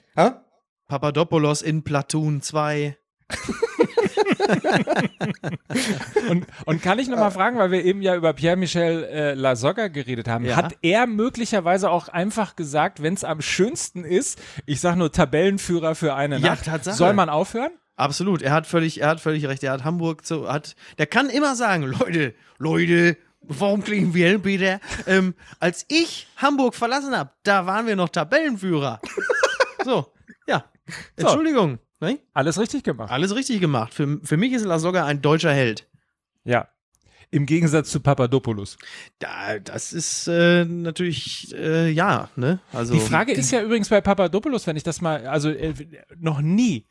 Papadopoulos 0.87 1.61
in 1.61 1.83
Platoon 1.83 2.41
2. 2.41 2.97
Und, 6.29 6.45
und 6.65 6.81
kann 6.81 6.99
ich 6.99 7.07
nochmal 7.09 7.31
fragen, 7.31 7.57
weil 7.57 7.71
wir 7.71 7.83
eben 7.83 8.01
ja 8.01 8.15
über 8.15 8.33
Pierre-Michel 8.33 9.03
äh, 9.03 9.33
Lasogga 9.33 9.87
geredet 9.87 10.27
haben, 10.27 10.45
Ja. 10.45 10.55
hat 10.55 10.75
er 10.81 11.07
möglicherweise 11.07 11.89
auch 11.89 12.07
einfach 12.07 12.55
gesagt, 12.55 13.01
wenn 13.03 13.13
es 13.13 13.23
am 13.23 13.41
schönsten 13.41 14.03
ist, 14.03 14.39
ich 14.65 14.79
sag 14.79 14.95
nur 14.95 15.11
Tabellenführer 15.11 15.95
für 15.95 16.15
eine 16.15 16.37
Ja, 16.37 16.51
Nacht, 16.51 16.65
Tatsache. 16.65 16.95
soll 16.95 17.13
man 17.13 17.29
aufhören? 17.29 17.71
Absolut, 17.95 18.41
er 18.41 18.51
hat 18.53 18.65
völlig, 18.67 19.01
er 19.01 19.07
hat 19.09 19.19
völlig 19.19 19.45
recht. 19.47 19.63
Er 19.63 19.71
hat 19.71 19.83
Hamburg 19.83 20.21
so, 20.25 20.47
hat, 20.51 20.75
der 20.97 21.05
kann 21.05 21.29
immer 21.29 21.55
sagen, 21.55 21.83
Leute, 21.83 22.33
Leute, 22.57 23.17
warum 23.41 23.83
klingen 23.83 24.13
wir 24.13 24.43
wieder? 24.45 24.79
Ähm, 25.05 25.35
als 25.59 25.85
ich 25.89 26.27
Hamburg 26.37 26.73
verlassen 26.75 27.15
habe, 27.15 27.29
da 27.43 27.65
waren 27.67 27.85
wir 27.85 27.95
noch 27.95 28.09
Tabellenführer. 28.09 28.99
so, 29.85 30.07
ja. 30.47 30.63
Entschuldigung. 31.17 31.77
Ne? 32.03 32.19
Alles 32.33 32.59
richtig 32.59 32.83
gemacht. 32.83 33.09
Alles 33.11 33.33
richtig 33.33 33.61
gemacht. 33.61 33.93
Für, 33.93 34.19
für 34.23 34.35
mich 34.35 34.51
ist 34.51 34.65
Lasogga 34.65 35.05
ein 35.05 35.21
deutscher 35.21 35.53
Held. 35.53 35.87
Ja. 36.43 36.67
Im 37.31 37.45
Gegensatz 37.45 37.89
zu 37.89 38.01
Papadopoulos. 38.01 38.77
Da, 39.19 39.57
das 39.59 39.93
ist 39.93 40.27
äh, 40.27 40.65
natürlich, 40.65 41.55
äh, 41.55 41.89
ja, 41.89 42.29
ne? 42.35 42.59
Also, 42.73 42.93
Die 42.93 42.99
Frage 42.99 43.31
ist 43.31 43.51
ja 43.51 43.63
übrigens 43.63 43.87
bei 43.87 44.01
Papadopoulos, 44.01 44.67
wenn 44.67 44.75
ich 44.75 44.83
das 44.83 44.99
mal, 44.99 45.25
also 45.25 45.49
äh, 45.49 45.73
noch 46.19 46.41
nie 46.41 46.85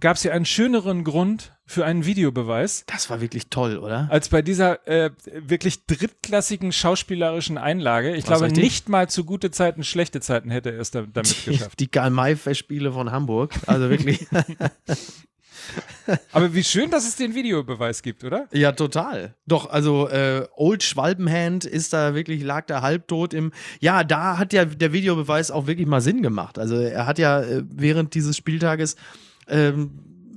gab 0.00 0.16
es 0.16 0.22
ja 0.24 0.32
einen 0.32 0.44
schöneren 0.46 1.04
Grund 1.04 1.52
für 1.66 1.84
einen 1.84 2.04
Videobeweis 2.04 2.84
Das 2.86 3.10
war 3.10 3.20
wirklich 3.20 3.48
toll, 3.48 3.78
oder? 3.78 4.08
als 4.10 4.28
bei 4.28 4.42
dieser 4.42 4.86
äh, 4.88 5.10
wirklich 5.46 5.86
drittklassigen 5.86 6.72
schauspielerischen 6.72 7.58
Einlage. 7.58 8.16
Ich 8.16 8.26
Was 8.28 8.38
glaube, 8.40 8.52
nicht 8.54 8.88
mal 8.88 9.08
zu 9.08 9.24
gute 9.24 9.50
Zeiten, 9.50 9.84
schlechte 9.84 10.20
Zeiten 10.20 10.50
hätte 10.50 10.72
er 10.72 10.80
es 10.80 10.90
da- 10.90 11.02
damit 11.12 11.36
Die, 11.46 11.50
geschafft. 11.50 11.78
die 11.78 11.88
Karl-May-Festspiele 11.88 12.92
von 12.92 13.12
Hamburg. 13.12 13.52
Also 13.66 13.88
wirklich. 13.90 14.26
Aber 16.32 16.54
wie 16.54 16.64
schön, 16.64 16.90
dass 16.90 17.06
es 17.06 17.16
den 17.16 17.34
Videobeweis 17.34 18.02
gibt, 18.02 18.24
oder? 18.24 18.48
Ja, 18.52 18.72
total. 18.72 19.34
Doch, 19.46 19.70
also 19.70 20.08
äh, 20.08 20.46
Old 20.56 20.82
Schwalbenhand 20.82 21.64
ist 21.64 21.92
da 21.92 22.14
wirklich, 22.14 22.42
lag 22.42 22.66
da 22.66 22.82
halbtot 22.82 23.32
im. 23.34 23.52
Ja, 23.80 24.02
da 24.02 24.38
hat 24.38 24.52
ja 24.52 24.64
der 24.64 24.92
Videobeweis 24.92 25.50
auch 25.50 25.66
wirklich 25.68 25.86
mal 25.86 26.00
Sinn 26.00 26.22
gemacht. 26.22 26.58
Also 26.58 26.76
er 26.76 27.06
hat 27.06 27.18
ja 27.18 27.40
äh, 27.42 27.62
während 27.68 28.14
dieses 28.14 28.36
Spieltages 28.36 28.96
ähm, 29.50 29.90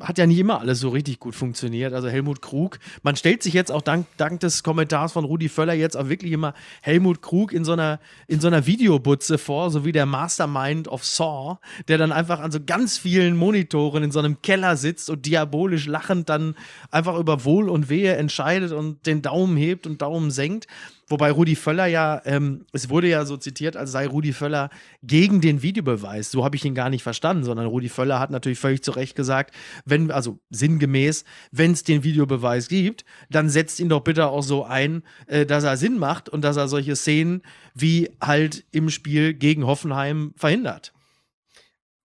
hat 0.04 0.18
ja 0.18 0.26
nicht 0.28 0.38
immer 0.38 0.60
alles 0.60 0.80
so 0.80 0.90
richtig 0.90 1.20
gut 1.20 1.36
funktioniert. 1.36 1.94
Also 1.94 2.10
Helmut 2.10 2.42
Krug, 2.42 2.80
man 3.04 3.16
stellt 3.16 3.42
sich 3.42 3.54
jetzt 3.54 3.72
auch 3.72 3.82
dank, 3.82 4.06
dank 4.18 4.40
des 4.42 4.64
Kommentars 4.64 5.14
von 5.14 5.24
Rudi 5.24 5.50
Völler 5.50 5.74
jetzt 5.74 5.96
auch 5.96 6.10
wirklich 6.10 6.32
immer 6.32 6.54
Helmut 6.82 7.22
Krug 7.22 7.54
in 7.54 7.64
so 7.64 7.74
einer, 7.74 8.00
in 8.28 8.40
so 8.40 8.48
einer 8.48 8.66
Videobutze 8.66 9.38
vor, 9.38 9.72
so 9.72 9.86
wie 9.86 9.92
der 9.92 10.06
Mastermind 10.06 10.88
of 10.88 11.06
Saw, 11.06 11.58
der 11.88 11.98
dann 11.98 12.12
einfach 12.12 12.40
an 12.40 12.52
so 12.52 12.60
ganz 12.64 12.98
vielen 12.98 13.38
Monitoren 13.38 14.04
in 14.04 14.12
so 14.12 14.20
einem 14.20 14.42
Keller 14.42 14.76
sitzt 14.76 15.10
und 15.10 15.26
diabolisch 15.26 15.86
lachend 15.88 16.30
dann 16.30 16.56
einfach 16.92 17.18
über 17.18 17.46
Wohl 17.46 17.70
und 17.70 17.90
Wehe 17.90 18.16
entscheidet 18.16 18.72
und 18.72 19.06
den 19.06 19.22
Daumen 19.22 19.58
hebt 19.58 19.88
und 19.88 20.02
Daumen 20.02 20.32
senkt. 20.32 20.68
Wobei 21.14 21.30
Rudi 21.30 21.56
Völler 21.56 21.86
ja, 21.86 22.24
ähm, 22.26 22.66
es 22.72 22.90
wurde 22.90 23.08
ja 23.08 23.24
so 23.24 23.38
zitiert, 23.38 23.78
als 23.78 23.92
sei 23.92 24.08
Rudi 24.08 24.34
Völler 24.34 24.72
gegen 25.04 25.42
den 25.42 25.62
Videobeweis. 25.62 26.32
So 26.32 26.44
habe 26.44 26.56
ich 26.56 26.66
ihn 26.66 26.74
gar 26.74 26.90
nicht 26.90 27.04
verstanden, 27.04 27.44
sondern 27.44 27.68
Rudi 27.68 27.88
Völler 27.88 28.20
hat 28.20 28.32
natürlich 28.32 28.58
völlig 28.58 28.82
zu 28.82 28.90
Recht 28.90 29.16
gesagt, 29.16 29.54
wenn, 29.86 30.10
also 30.10 30.40
sinngemäß, 30.50 31.24
wenn 31.52 31.74
es 31.74 31.84
den 31.84 32.04
Videobeweis 32.04 32.68
gibt, 32.68 33.06
dann 33.30 33.48
setzt 33.48 33.80
ihn 33.80 33.90
doch 33.90 34.00
bitte 34.00 34.26
auch 34.26 34.42
so 34.42 34.64
ein, 34.64 35.04
äh, 35.28 35.46
dass 35.46 35.64
er 35.64 35.78
Sinn 35.78 36.00
macht 36.00 36.30
und 36.30 36.42
dass 36.44 36.58
er 36.58 36.68
solche 36.68 36.96
Szenen 36.96 37.44
wie 37.76 38.10
halt 38.20 38.66
im 38.72 38.90
Spiel 38.90 39.36
gegen 39.36 39.68
Hoffenheim 39.68 40.34
verhindert. 40.36 40.94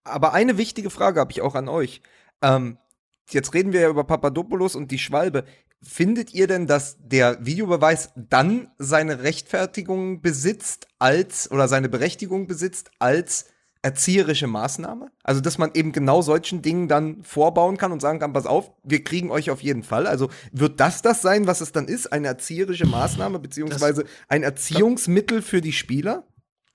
Aber 0.04 0.34
eine 0.34 0.58
wichtige 0.58 0.90
Frage 0.90 1.18
habe 1.18 1.32
ich 1.32 1.40
auch 1.40 1.54
an 1.54 1.70
euch. 1.70 2.02
Ähm, 2.42 2.76
jetzt 3.30 3.54
reden 3.54 3.72
wir 3.72 3.80
ja 3.80 3.88
über 3.88 4.04
Papadopoulos 4.04 4.76
und 4.76 4.90
die 4.90 4.98
Schwalbe. 4.98 5.46
Findet 5.80 6.34
ihr 6.34 6.48
denn, 6.48 6.66
dass 6.66 6.96
der 7.00 7.44
Videobeweis 7.44 8.10
dann 8.16 8.70
seine 8.78 9.22
Rechtfertigung 9.22 10.22
besitzt 10.22 10.88
als 10.98 11.50
oder 11.50 11.68
seine 11.68 11.88
Berechtigung 11.88 12.46
besitzt 12.48 12.90
als 12.98 13.46
erzieherische 13.82 14.48
Maßnahme? 14.48 15.10
Also, 15.22 15.40
dass 15.40 15.56
man 15.56 15.70
eben 15.74 15.92
genau 15.92 16.20
solchen 16.20 16.62
Dingen 16.62 16.88
dann 16.88 17.22
vorbauen 17.22 17.76
kann 17.76 17.92
und 17.92 18.00
sagen 18.00 18.18
kann, 18.18 18.32
pass 18.32 18.46
auf, 18.46 18.72
wir 18.82 19.04
kriegen 19.04 19.30
euch 19.30 19.50
auf 19.50 19.62
jeden 19.62 19.84
Fall. 19.84 20.06
Also, 20.06 20.30
wird 20.52 20.80
das 20.80 21.02
das 21.02 21.22
sein, 21.22 21.46
was 21.46 21.60
es 21.60 21.72
dann 21.72 21.86
ist? 21.86 22.12
Eine 22.12 22.26
erzieherische 22.26 22.86
Maßnahme 22.86 23.38
beziehungsweise 23.38 24.04
ein 24.28 24.42
Erziehungsmittel 24.42 25.42
für 25.42 25.60
die 25.60 25.72
Spieler? 25.72 26.24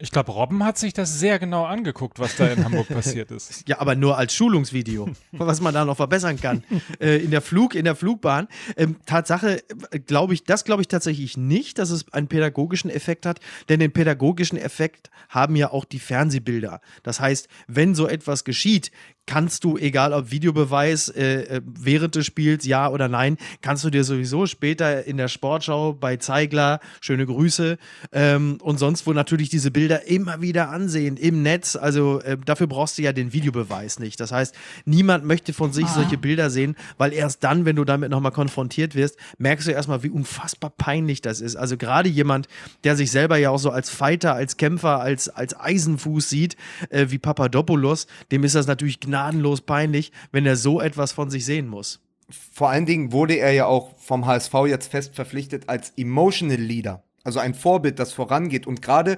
Ich 0.03 0.12
glaube, 0.12 0.33
Robben 0.33 0.65
hat 0.65 0.77
sich 0.77 0.91
das 0.91 1.17
sehr 1.17 1.39
genau 1.39 1.63
angeguckt, 1.63 2.19
was 2.19 2.36
da 2.36 2.48
in 2.48 2.62
Hamburg 2.65 2.89
passiert 2.89 3.31
ist. 3.31 3.63
Ja, 3.69 3.79
aber 3.79 3.95
nur 3.95 4.17
als 4.17 4.33
Schulungsvideo, 4.33 5.07
was 5.31 5.62
man 5.62 5.74
da 5.74 5.86
noch 5.86 5.95
verbessern 5.95 6.38
kann. 6.38 6.65
äh, 7.00 7.24
in 7.24 7.31
der 7.31 7.41
Flug, 7.41 7.74
in 7.74 7.86
der 7.86 7.95
Flugbahn. 7.95 8.50
Ähm, 8.75 8.98
Tatsache, 9.05 9.63
glaube 10.05 10.33
ich, 10.33 10.43
das 10.43 10.65
glaube 10.65 10.81
ich 10.81 10.89
tatsächlich 10.89 11.38
nicht, 11.38 11.79
dass 11.79 11.89
es 11.89 12.12
einen 12.12 12.27
pädagogischen 12.27 12.89
Effekt 12.89 13.25
hat, 13.25 13.39
denn 13.69 13.79
den 13.79 13.93
pädagogischen 13.93 14.57
Effekt 14.57 15.10
haben 15.29 15.55
ja 15.55 15.72
auch 15.72 15.86
die 15.86 16.00
Fernsehbilder. 16.00 16.81
Das 17.03 17.22
heißt, 17.22 17.48
wenn 17.67 17.95
so 17.95 18.05
etwas 18.05 18.43
geschieht, 18.43 18.91
kannst 19.25 19.63
du, 19.63 19.77
egal 19.77 20.13
ob 20.13 20.31
Videobeweis 20.31 21.09
äh, 21.09 21.43
äh, 21.43 21.61
während 21.65 22.15
des 22.15 22.25
Spiels, 22.25 22.65
ja 22.65 22.89
oder 22.89 23.07
nein, 23.07 23.37
kannst 23.61 23.83
du 23.83 23.89
dir 23.89 24.03
sowieso 24.03 24.47
später 24.47 25.05
in 25.05 25.17
der 25.17 25.29
Sportschau 25.29 25.93
bei 25.93 26.17
Zeigler, 26.17 26.79
schöne 26.99 27.25
Grüße, 27.25 27.77
ähm, 28.11 28.57
und 28.61 28.79
sonst 28.79 29.07
wo 29.07 29.13
natürlich 29.13 29.49
diese 29.49 29.71
Bilder 29.71 30.07
immer 30.07 30.41
wieder 30.41 30.69
ansehen 30.69 31.15
im 31.17 31.41
Netz. 31.41 31.75
Also 31.75 32.19
äh, 32.21 32.37
dafür 32.43 32.67
brauchst 32.67 32.97
du 32.97 33.01
ja 33.01 33.13
den 33.13 33.31
Videobeweis 33.31 33.99
nicht. 33.99 34.19
Das 34.19 34.31
heißt, 34.31 34.55
niemand 34.85 35.25
möchte 35.25 35.53
von 35.53 35.71
sich 35.71 35.85
ah. 35.85 35.93
solche 35.95 36.17
Bilder 36.17 36.49
sehen, 36.49 36.75
weil 36.97 37.13
erst 37.13 37.43
dann, 37.43 37.65
wenn 37.65 37.77
du 37.77 37.85
damit 37.85 38.09
nochmal 38.09 38.31
konfrontiert 38.33 38.93
wirst, 38.93 39.17
merkst 39.37 39.67
du 39.67 39.71
erstmal, 39.71 40.03
wie 40.03 40.09
unfassbar 40.09 40.69
peinlich 40.69 41.21
das 41.21 41.39
ist. 41.39 41.55
Also 41.55 41.77
gerade 41.77 42.09
jemand, 42.09 42.47
der 42.83 42.97
sich 42.97 43.09
selber 43.09 43.37
ja 43.37 43.51
auch 43.51 43.57
so 43.57 43.69
als 43.69 43.89
Fighter, 43.89 44.33
als 44.33 44.57
Kämpfer, 44.57 44.99
als, 44.99 45.29
als 45.29 45.57
Eisenfuß 45.57 46.29
sieht, 46.29 46.57
äh, 46.89 47.05
wie 47.09 47.19
Papadopoulos, 47.19 48.07
dem 48.31 48.43
ist 48.43 48.55
das 48.55 48.67
natürlich 48.67 48.99
genau 48.99 49.12
gnadenlos 49.13 49.62
peinlich, 49.62 50.12
wenn 50.32 50.46
er 50.46 50.55
so 50.55 50.82
etwas 50.82 51.12
von 51.12 51.29
sich 51.29 51.46
sehen 51.46 51.67
muss. 51.67 52.01
Vor 52.29 52.70
allen 52.70 52.86
Dingen 52.88 53.12
wurde 53.12 53.36
er 53.36 53.51
ja 53.51 53.67
auch 53.67 53.98
vom 53.98 54.25
HSV 54.25 54.53
jetzt 54.67 54.89
fest 54.89 55.15
verpflichtet 55.15 55.70
als 55.70 55.93
Emotional 55.98 56.58
Leader. 56.58 57.03
Also 57.24 57.39
ein 57.39 57.53
Vorbild, 57.53 58.00
das 58.00 58.12
vorangeht. 58.12 58.65
Und 58.65 58.82
gerade 58.82 59.17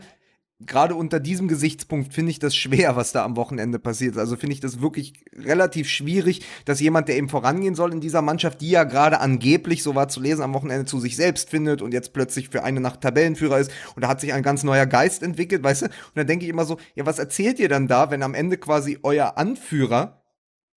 gerade 0.61 0.95
unter 0.95 1.19
diesem 1.19 1.47
Gesichtspunkt 1.47 2.13
finde 2.13 2.31
ich 2.31 2.39
das 2.39 2.55
schwer, 2.55 2.95
was 2.95 3.11
da 3.11 3.25
am 3.25 3.35
Wochenende 3.35 3.77
passiert. 3.77 4.17
Also 4.17 4.37
finde 4.37 4.53
ich 4.53 4.61
das 4.61 4.81
wirklich 4.81 5.13
relativ 5.33 5.89
schwierig, 5.89 6.45
dass 6.63 6.79
jemand, 6.79 7.09
der 7.09 7.17
eben 7.17 7.27
vorangehen 7.27 7.75
soll 7.75 7.91
in 7.91 7.99
dieser 7.99 8.21
Mannschaft, 8.21 8.61
die 8.61 8.69
ja 8.69 8.85
gerade 8.85 9.19
angeblich, 9.19 9.83
so 9.83 9.95
war 9.95 10.07
zu 10.07 10.21
lesen, 10.21 10.43
am 10.43 10.53
Wochenende 10.53 10.85
zu 10.85 10.99
sich 10.99 11.17
selbst 11.17 11.49
findet 11.49 11.81
und 11.81 11.93
jetzt 11.93 12.13
plötzlich 12.13 12.49
für 12.49 12.63
eine 12.63 12.79
Nacht 12.79 13.01
Tabellenführer 13.01 13.59
ist 13.59 13.71
und 13.95 14.03
da 14.03 14.07
hat 14.07 14.21
sich 14.21 14.31
ein 14.31 14.43
ganz 14.43 14.63
neuer 14.63 14.85
Geist 14.85 15.23
entwickelt, 15.23 15.61
weißt 15.61 15.83
du? 15.83 15.85
Und 15.85 16.15
dann 16.15 16.27
denke 16.27 16.45
ich 16.45 16.49
immer 16.49 16.65
so, 16.65 16.77
ja, 16.95 17.05
was 17.05 17.19
erzählt 17.19 17.59
ihr 17.59 17.69
dann 17.69 17.87
da, 17.87 18.09
wenn 18.09 18.23
am 18.23 18.33
Ende 18.33 18.57
quasi 18.57 18.99
euer 19.03 19.37
Anführer 19.37 20.21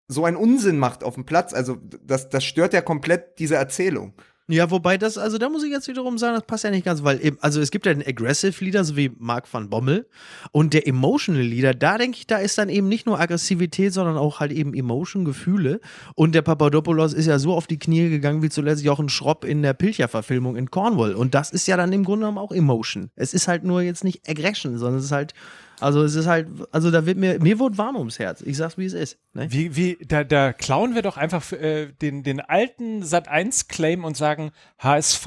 so 0.08 0.24
einen 0.24 0.36
Unsinn 0.36 0.78
macht 0.78 1.04
auf 1.04 1.14
dem 1.14 1.24
Platz? 1.24 1.54
Also 1.54 1.76
das, 2.02 2.28
das 2.30 2.44
stört 2.44 2.72
ja 2.72 2.80
komplett 2.80 3.38
diese 3.38 3.54
Erzählung. 3.54 4.14
Ja, 4.50 4.70
wobei 4.70 4.96
das, 4.96 5.18
also 5.18 5.36
da 5.36 5.50
muss 5.50 5.62
ich 5.62 5.70
jetzt 5.70 5.88
wiederum 5.88 6.16
sagen, 6.16 6.34
das 6.34 6.46
passt 6.46 6.64
ja 6.64 6.70
nicht 6.70 6.86
ganz, 6.86 7.04
weil 7.04 7.22
eben, 7.22 7.36
also 7.42 7.60
es 7.60 7.70
gibt 7.70 7.84
ja 7.84 7.92
den 7.92 8.06
Aggressive 8.06 8.64
Leader, 8.64 8.82
so 8.82 8.96
wie 8.96 9.10
Mark 9.18 9.52
van 9.52 9.68
Bommel. 9.68 10.08
Und 10.52 10.72
der 10.72 10.86
Emotional 10.86 11.42
Leader, 11.42 11.74
da 11.74 11.98
denke 11.98 12.16
ich, 12.16 12.26
da 12.26 12.38
ist 12.38 12.56
dann 12.56 12.70
eben 12.70 12.88
nicht 12.88 13.04
nur 13.04 13.20
Aggressivität, 13.20 13.92
sondern 13.92 14.16
auch 14.16 14.40
halt 14.40 14.52
eben 14.52 14.72
Emotion, 14.72 15.26
Gefühle 15.26 15.80
und 16.14 16.34
der 16.34 16.40
Papadopoulos 16.40 17.12
ist 17.12 17.26
ja 17.26 17.38
so 17.38 17.52
auf 17.52 17.66
die 17.66 17.78
Knie 17.78 18.08
gegangen, 18.08 18.40
wie 18.40 18.48
zuletzt 18.48 18.88
auch 18.88 19.00
ein 19.00 19.10
Schropp 19.10 19.44
in 19.44 19.60
der 19.60 19.74
Pilcher-Verfilmung 19.74 20.56
in 20.56 20.70
Cornwall. 20.70 21.14
Und 21.14 21.34
das 21.34 21.50
ist 21.50 21.66
ja 21.66 21.76
dann 21.76 21.92
im 21.92 22.04
Grunde 22.04 22.20
genommen 22.20 22.38
auch 22.38 22.52
Emotion. 22.52 23.10
Es 23.16 23.34
ist 23.34 23.48
halt 23.48 23.64
nur 23.64 23.82
jetzt 23.82 24.02
nicht 24.02 24.26
Aggression, 24.26 24.78
sondern 24.78 25.00
es 25.00 25.06
ist 25.06 25.12
halt 25.12 25.34
also 25.80 26.02
es 26.02 26.14
ist 26.14 26.26
halt, 26.26 26.48
also 26.72 26.90
da 26.90 27.06
wird 27.06 27.18
mir, 27.18 27.38
mir 27.40 27.58
wird 27.58 27.78
warm 27.78 27.96
ums 27.96 28.18
Herz. 28.18 28.42
Ich 28.42 28.56
sag's, 28.56 28.78
wie 28.78 28.86
es 28.86 28.92
ist. 28.92 29.18
Ne? 29.32 29.50
Wie, 29.50 29.76
wie, 29.76 29.98
da, 30.06 30.24
da 30.24 30.52
klauen 30.52 30.94
wir 30.94 31.02
doch 31.02 31.16
einfach 31.16 31.52
äh, 31.52 31.92
den, 31.92 32.22
den 32.22 32.40
alten 32.40 33.02
Sat 33.02 33.28
1 33.28 33.68
Claim 33.68 34.04
und 34.04 34.16
sagen 34.16 34.50
HSV, 34.78 35.26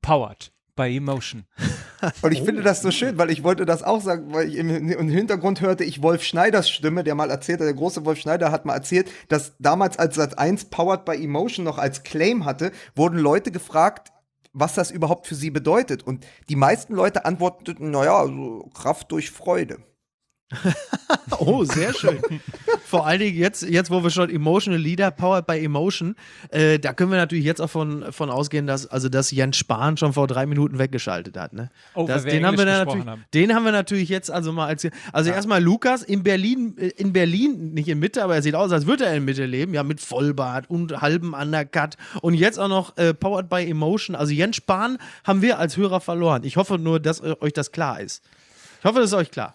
powered 0.00 0.52
by 0.74 0.96
emotion. 0.96 1.44
Und 2.22 2.32
ich 2.32 2.42
oh. 2.42 2.44
finde 2.46 2.62
das 2.62 2.82
so 2.82 2.90
schön, 2.90 3.16
weil 3.16 3.30
ich 3.30 3.44
wollte 3.44 3.64
das 3.64 3.82
auch 3.84 4.00
sagen, 4.00 4.32
weil 4.32 4.48
ich 4.48 4.56
im, 4.56 4.70
im, 4.70 5.08
Hintergrund 5.08 5.60
hörte 5.60 5.84
ich 5.84 6.02
Wolf 6.02 6.24
Schneiders 6.24 6.68
Stimme, 6.68 7.04
der 7.04 7.14
mal 7.14 7.30
erzählte, 7.30 7.62
der 7.62 7.74
große 7.74 8.04
Wolf 8.04 8.18
Schneider 8.18 8.50
hat 8.50 8.64
mal 8.64 8.74
erzählt, 8.74 9.08
dass 9.28 9.54
damals 9.58 9.98
als 9.98 10.16
Sat 10.16 10.38
1 10.38 10.64
Powered 10.66 11.04
by 11.04 11.12
Emotion 11.12 11.64
noch 11.64 11.78
als 11.78 12.02
Claim 12.02 12.44
hatte, 12.44 12.72
wurden 12.96 13.18
Leute 13.18 13.52
gefragt, 13.52 14.10
was 14.52 14.74
das 14.74 14.90
überhaupt 14.90 15.26
für 15.26 15.34
sie 15.34 15.50
bedeutet. 15.50 16.02
Und 16.02 16.26
die 16.48 16.56
meisten 16.56 16.94
Leute 16.94 17.24
antworteten, 17.24 17.90
naja, 17.90 18.18
also 18.18 18.70
Kraft 18.74 19.10
durch 19.12 19.30
Freude. 19.30 19.78
oh, 21.38 21.64
sehr 21.64 21.94
schön. 21.94 22.18
Vor 22.84 23.06
allen 23.06 23.20
Dingen 23.20 23.38
jetzt, 23.38 23.62
jetzt, 23.62 23.90
wo 23.90 24.02
wir 24.02 24.10
schon 24.10 24.30
Emotional 24.30 24.80
Leader, 24.80 25.10
Powered 25.10 25.46
by 25.46 25.58
Emotion, 25.58 26.14
äh, 26.50 26.78
da 26.78 26.92
können 26.92 27.10
wir 27.10 27.18
natürlich 27.18 27.44
jetzt 27.44 27.60
auch 27.60 27.70
von, 27.70 28.12
von 28.12 28.30
ausgehen, 28.30 28.66
dass, 28.66 28.86
also, 28.86 29.08
dass 29.08 29.30
Jens 29.30 29.56
Spahn 29.56 29.96
schon 29.96 30.12
vor 30.12 30.26
drei 30.26 30.46
Minuten 30.46 30.78
weggeschaltet 30.78 31.36
hat. 31.36 31.52
Ne? 31.52 31.70
Oh, 31.94 32.06
das, 32.06 32.24
den, 32.24 32.44
haben 32.44 32.58
wir 32.58 32.64
natürlich, 32.64 33.06
haben. 33.06 33.24
den 33.32 33.54
haben 33.54 33.64
wir 33.64 33.72
natürlich 33.72 34.08
jetzt 34.08 34.30
also 34.30 34.52
mal 34.52 34.66
als. 34.66 34.86
Also 35.12 35.30
ja. 35.30 35.36
erstmal 35.36 35.62
Lukas 35.62 36.02
in 36.02 36.22
Berlin, 36.22 36.76
äh, 36.78 36.88
in 36.88 37.12
Berlin, 37.12 37.72
nicht 37.72 37.88
in 37.88 37.98
Mitte, 37.98 38.22
aber 38.22 38.34
er 38.34 38.42
sieht 38.42 38.54
aus, 38.54 38.72
als 38.72 38.86
würde 38.86 39.06
er 39.06 39.16
in 39.16 39.24
Mitte 39.24 39.46
leben, 39.46 39.74
ja, 39.74 39.82
mit 39.82 40.00
Vollbart 40.00 40.68
und 40.68 41.00
halbem 41.00 41.34
Undercut. 41.34 41.96
Und 42.20 42.34
jetzt 42.34 42.58
auch 42.58 42.68
noch 42.68 42.96
äh, 42.96 43.14
Powered 43.14 43.48
by 43.48 43.64
Emotion. 43.64 44.16
Also 44.16 44.32
Jens 44.32 44.56
Spahn 44.56 44.98
haben 45.24 45.42
wir 45.42 45.58
als 45.58 45.76
Hörer 45.76 46.00
verloren. 46.00 46.44
Ich 46.44 46.56
hoffe 46.56 46.78
nur, 46.78 47.00
dass 47.00 47.22
euch 47.22 47.52
das 47.52 47.72
klar 47.72 48.00
ist. 48.00 48.22
Ich 48.80 48.84
hoffe, 48.84 48.98
das 48.98 49.10
ist 49.10 49.14
euch 49.14 49.30
klar. 49.30 49.52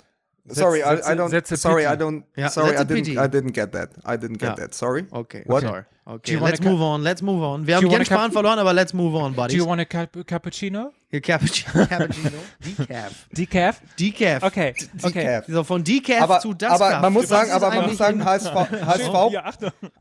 Sorry, 0.49 0.83
I, 0.83 1.11
I, 1.11 1.15
don't. 1.15 1.47
Sorry, 1.57 1.85
I 1.85 1.95
don't. 1.95 2.25
Yeah, 2.35 2.49
sorry, 2.49 2.77
I 2.77 2.83
didn't. 2.83 3.17
I 3.17 3.27
didn't 3.27 3.53
get 3.53 3.71
that. 3.73 3.91
I 4.05 4.17
didn't 4.17 4.37
get 4.37 4.49
yeah. 4.49 4.55
that. 4.55 4.73
Sorry. 4.73 5.05
Okay. 5.11 5.43
What? 5.45 5.63
Sorry. 5.63 5.83
Okay. 6.05 6.37
Let's 6.37 6.61
move 6.61 6.81
on. 6.81 7.03
Let's 7.03 7.21
move 7.21 7.43
on. 7.43 7.67
Wir 7.67 7.75
haben 7.75 7.89
Jens 7.89 8.07
Spahn 8.07 8.31
verloren, 8.31 8.59
aber 8.59 8.73
let's 8.73 8.93
move 8.93 9.13
on, 9.15 9.33
buddies. 9.33 9.57
Do 9.57 9.63
you 9.63 9.67
want 9.67 9.81
a 9.81 9.85
cap 9.85 10.15
cappuccino? 10.25 10.93
Ja, 11.09 11.21
Cappuccino. 11.21 11.85
Cappuccino. 11.89 12.37
Decaf. 12.59 13.11
Decaf? 13.31 13.81
Decaf. 13.97 14.43
Okay. 14.43 14.73
okay. 15.03 15.41
So 15.47 15.63
von 15.63 15.81
Decaf 15.81 16.21
aber, 16.21 16.39
zu 16.39 16.53
das. 16.53 16.81
Aber 16.81 16.99
man 16.99 17.13
muss 17.13 17.29
sagen, 17.29 17.51
aber 17.51 17.71
man 17.71 17.87
muss 17.87 17.97
sagen, 17.97 18.23
HSV, 18.25 18.53
HSV, 18.53 19.31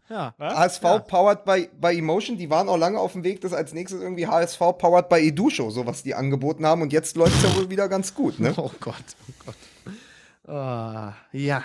ja, 0.09 0.35
HSV 0.39 0.83
ja. 0.83 0.99
powered 0.99 1.45
by, 1.45 1.69
by 1.81 1.97
Emotion, 1.97 2.37
die 2.37 2.51
waren 2.51 2.69
auch 2.69 2.77
lange 2.77 2.99
auf 2.99 3.13
dem 3.13 3.23
Weg, 3.23 3.41
das 3.41 3.53
als 3.53 3.73
nächstes 3.73 4.01
irgendwie 4.01 4.27
HSV 4.27 4.59
powered 4.79 5.09
by 5.09 5.29
Edusho, 5.29 5.71
so 5.71 5.87
was 5.87 6.03
die 6.03 6.15
angeboten 6.15 6.67
haben. 6.67 6.83
Und 6.83 6.93
jetzt 6.93 7.17
läuft 7.17 7.37
es 7.37 7.43
ja 7.45 7.57
wohl 7.57 7.71
wieder 7.71 7.89
ganz 7.89 8.13
gut, 8.13 8.41
ne? 8.41 8.53
Oh 8.57 8.73
Gott, 8.81 8.97
oh 9.29 9.33
Gott. 9.47 9.95
Uh, 10.49 11.13
ja. 11.33 11.65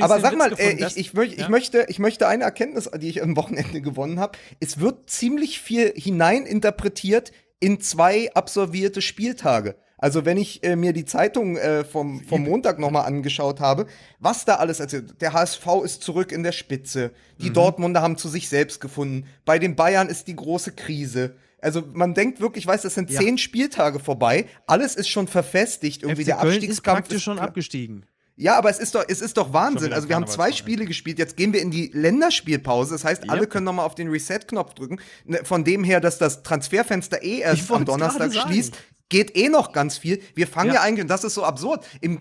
Aber 0.00 0.20
sag 0.20 0.36
mal, 0.36 0.52
äh, 0.58 0.72
ich, 0.72 0.96
ich, 0.96 1.14
möch, 1.14 1.32
ja? 1.32 1.44
ich, 1.44 1.48
möchte, 1.48 1.86
ich 1.88 1.98
möchte 1.98 2.26
eine 2.26 2.44
Erkenntnis, 2.44 2.90
die 2.96 3.08
ich 3.08 3.22
am 3.22 3.36
Wochenende 3.36 3.80
gewonnen 3.80 4.20
habe. 4.20 4.36
Es 4.58 4.80
wird 4.80 5.08
ziemlich 5.08 5.60
viel 5.60 5.92
hineininterpretiert 5.94 7.32
in 7.60 7.80
zwei 7.80 8.32
absolvierte 8.34 9.00
Spieltage. 9.00 9.76
Also 9.96 10.24
wenn 10.24 10.38
ich 10.38 10.64
äh, 10.64 10.76
mir 10.76 10.94
die 10.94 11.04
Zeitung 11.04 11.56
äh, 11.56 11.84
vom, 11.84 12.24
vom 12.24 12.42
Montag 12.42 12.78
nochmal 12.78 13.04
angeschaut 13.04 13.60
habe, 13.60 13.86
was 14.18 14.46
da 14.46 14.56
alles 14.56 14.80
erzählt. 14.80 15.20
Der 15.20 15.34
HSV 15.34 15.66
ist 15.84 16.02
zurück 16.02 16.32
in 16.32 16.42
der 16.42 16.52
Spitze. 16.52 17.12
Die 17.38 17.50
mhm. 17.50 17.54
Dortmunder 17.54 18.00
haben 18.00 18.16
zu 18.16 18.28
sich 18.28 18.48
selbst 18.48 18.80
gefunden. 18.80 19.26
Bei 19.44 19.58
den 19.58 19.76
Bayern 19.76 20.08
ist 20.08 20.26
die 20.26 20.36
große 20.36 20.72
Krise. 20.72 21.36
Also 21.62 21.82
man 21.92 22.14
denkt 22.14 22.40
wirklich, 22.40 22.66
weiß, 22.66 22.84
es 22.84 22.94
sind 22.94 23.10
ja. 23.10 23.20
zehn 23.20 23.38
Spieltage 23.38 23.98
vorbei. 23.98 24.46
Alles 24.66 24.94
ist 24.94 25.08
schon 25.08 25.28
verfestigt. 25.28 26.02
Irgendwie 26.02 26.22
FC 26.22 26.26
der 26.26 26.40
Abstiegskampf 26.40 26.98
ist 26.98 27.04
praktisch 27.06 27.22
schon 27.24 27.38
abgestiegen. 27.38 28.06
Ja, 28.36 28.56
aber 28.56 28.70
es 28.70 28.78
ist 28.78 28.94
doch, 28.94 29.04
es 29.06 29.20
ist 29.20 29.36
doch 29.36 29.52
Wahnsinn. 29.52 29.92
Also 29.92 30.08
wir 30.08 30.16
haben 30.16 30.26
zwei. 30.26 30.50
Spiele 30.52 30.86
gespielt, 30.86 31.18
jetzt 31.18 31.36
gehen 31.36 31.52
wir 31.52 31.60
in 31.60 31.70
die 31.70 31.90
Länderspielpause. 31.92 32.94
Das 32.94 33.04
heißt, 33.04 33.28
alle 33.28 33.42
Ja. 33.42 33.46
können 33.46 33.64
nochmal 33.66 33.84
auf 33.84 33.94
den 33.94 34.08
Reset-Knopf 34.08 34.72
drücken. 34.74 34.98
Ne, 35.26 35.40
Von 35.44 35.62
dem 35.64 35.84
her, 35.84 36.00
dass 36.00 36.16
das 36.16 36.42
Transferfenster 36.42 37.22
eh 37.22 37.40
erst 37.40 37.70
am 37.70 37.84
Donnerstag 37.84 38.32
schließt, 38.34 38.74
geht 39.10 39.36
eh 39.36 39.50
noch 39.50 39.72
ganz 39.72 39.98
viel. 39.98 40.22
Wir 40.34 40.46
fangen 40.46 40.68
ja, 40.68 40.76
Ja. 40.76 40.80
eigentlich, 40.82 41.02
und 41.02 41.08
das 41.08 41.24
ist 41.24 41.34
so 41.34 41.44
absurd, 41.44 41.84
im 42.00 42.18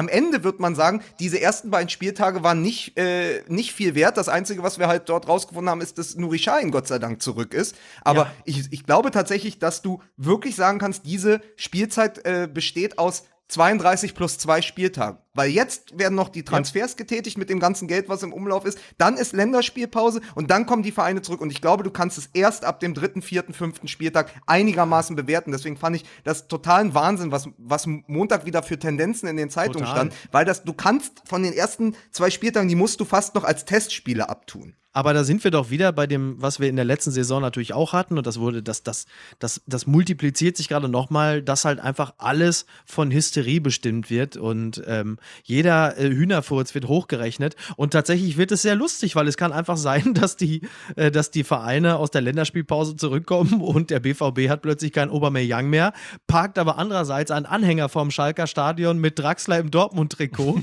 am 0.00 0.08
Ende 0.08 0.44
wird 0.44 0.60
man 0.60 0.74
sagen, 0.74 1.02
diese 1.18 1.38
ersten 1.42 1.70
beiden 1.70 1.90
Spieltage 1.90 2.42
waren 2.42 2.62
nicht, 2.62 2.96
äh, 2.98 3.42
nicht 3.48 3.72
viel 3.74 3.94
wert. 3.94 4.16
Das 4.16 4.30
Einzige, 4.30 4.62
was 4.62 4.78
wir 4.78 4.88
halt 4.88 5.10
dort 5.10 5.28
rausgefunden 5.28 5.68
haben, 5.68 5.82
ist, 5.82 5.98
dass 5.98 6.16
Nuri 6.16 6.38
Sahin 6.38 6.70
Gott 6.70 6.88
sei 6.88 6.98
Dank 6.98 7.20
zurück 7.20 7.52
ist. 7.52 7.76
Aber 8.00 8.22
Ja. 8.22 8.32
ich, 8.46 8.72
ich 8.72 8.86
glaube 8.86 9.10
tatsächlich, 9.10 9.58
dass 9.58 9.82
du 9.82 10.00
wirklich 10.16 10.56
sagen 10.56 10.78
kannst, 10.78 11.04
diese 11.04 11.42
Spielzeit 11.56 12.24
äh, 12.24 12.48
besteht 12.50 12.98
aus 12.98 13.24
32 13.48 14.14
plus 14.14 14.38
zwei 14.38 14.62
Spieltagen. 14.62 15.18
Weil 15.34 15.50
jetzt 15.50 15.96
werden 15.98 16.16
noch 16.16 16.28
die 16.28 16.42
Transfers 16.42 16.96
getätigt 16.96 17.38
mit 17.38 17.50
dem 17.50 17.60
ganzen 17.60 17.86
Geld, 17.86 18.08
was 18.08 18.22
im 18.22 18.32
Umlauf 18.32 18.64
ist. 18.64 18.78
Dann 18.98 19.16
ist 19.16 19.32
Länderspielpause 19.32 20.20
und 20.34 20.50
dann 20.50 20.66
kommen 20.66 20.82
die 20.82 20.90
Vereine 20.90 21.22
zurück. 21.22 21.40
Und 21.40 21.50
ich 21.50 21.60
glaube, 21.60 21.84
du 21.84 21.90
kannst 21.90 22.18
es 22.18 22.30
erst 22.32 22.64
ab 22.64 22.80
dem 22.80 22.94
dritten, 22.94 23.22
vierten, 23.22 23.52
fünften 23.52 23.86
Spieltag 23.86 24.32
einigermaßen 24.46 25.14
bewerten. 25.14 25.52
Deswegen 25.52 25.76
fand 25.76 25.96
ich 25.96 26.04
das 26.24 26.48
totalen 26.48 26.94
Wahnsinn, 26.94 27.30
was, 27.30 27.48
was 27.58 27.86
Montag 27.86 28.44
wieder 28.44 28.62
für 28.64 28.78
Tendenzen 28.78 29.28
in 29.28 29.36
den 29.36 29.50
Zeitungen 29.50 29.86
Total. 29.86 30.08
stand. 30.08 30.14
Weil 30.32 30.44
das, 30.44 30.64
du 30.64 30.72
kannst 30.72 31.22
von 31.24 31.42
den 31.42 31.52
ersten 31.52 31.94
zwei 32.10 32.30
Spieltagen, 32.30 32.68
die 32.68 32.74
musst 32.74 32.98
du 33.00 33.04
fast 33.04 33.34
noch 33.36 33.44
als 33.44 33.64
Testspiele 33.64 34.28
abtun. 34.28 34.74
Aber 34.92 35.14
da 35.14 35.22
sind 35.22 35.44
wir 35.44 35.52
doch 35.52 35.70
wieder 35.70 35.92
bei 35.92 36.08
dem, 36.08 36.34
was 36.42 36.58
wir 36.58 36.68
in 36.68 36.74
der 36.74 36.84
letzten 36.84 37.12
Saison 37.12 37.40
natürlich 37.40 37.74
auch 37.74 37.92
hatten. 37.92 38.18
Und 38.18 38.26
das 38.26 38.40
wurde, 38.40 38.60
das, 38.60 38.82
das, 38.82 39.06
das, 39.38 39.62
das 39.66 39.86
multipliziert 39.86 40.56
sich 40.56 40.68
gerade 40.68 40.88
nochmal, 40.88 41.42
dass 41.42 41.64
halt 41.64 41.78
einfach 41.78 42.14
alles 42.18 42.66
von 42.86 43.12
Hysterie 43.12 43.60
bestimmt 43.60 44.10
wird. 44.10 44.36
Und 44.36 44.82
ähm, 44.86 45.18
jeder 45.44 45.98
äh, 45.98 46.08
Hühnerfurz 46.08 46.74
wird 46.74 46.88
hochgerechnet. 46.88 47.56
Und 47.76 47.92
tatsächlich 47.92 48.36
wird 48.36 48.52
es 48.52 48.62
sehr 48.62 48.74
lustig, 48.74 49.16
weil 49.16 49.28
es 49.28 49.36
kann 49.36 49.52
einfach 49.52 49.76
sein, 49.76 50.14
dass 50.14 50.36
die, 50.36 50.62
äh, 50.96 51.10
dass 51.10 51.30
die 51.30 51.44
Vereine 51.44 51.96
aus 51.96 52.10
der 52.10 52.20
Länderspielpause 52.20 52.96
zurückkommen 52.96 53.60
und 53.60 53.90
der 53.90 54.00
BVB 54.00 54.48
hat 54.48 54.62
plötzlich 54.62 54.92
kein 54.92 55.10
Aubameyang 55.10 55.68
mehr, 55.68 55.92
parkt 56.26 56.58
aber 56.58 56.78
andererseits 56.78 57.30
einen 57.30 57.46
Anhänger 57.46 57.88
vorm 57.88 58.10
Schalker 58.10 58.46
Stadion 58.46 58.98
mit 58.98 59.18
Draxler 59.18 59.58
im 59.58 59.70
Dortmund-Trikot. 59.70 60.60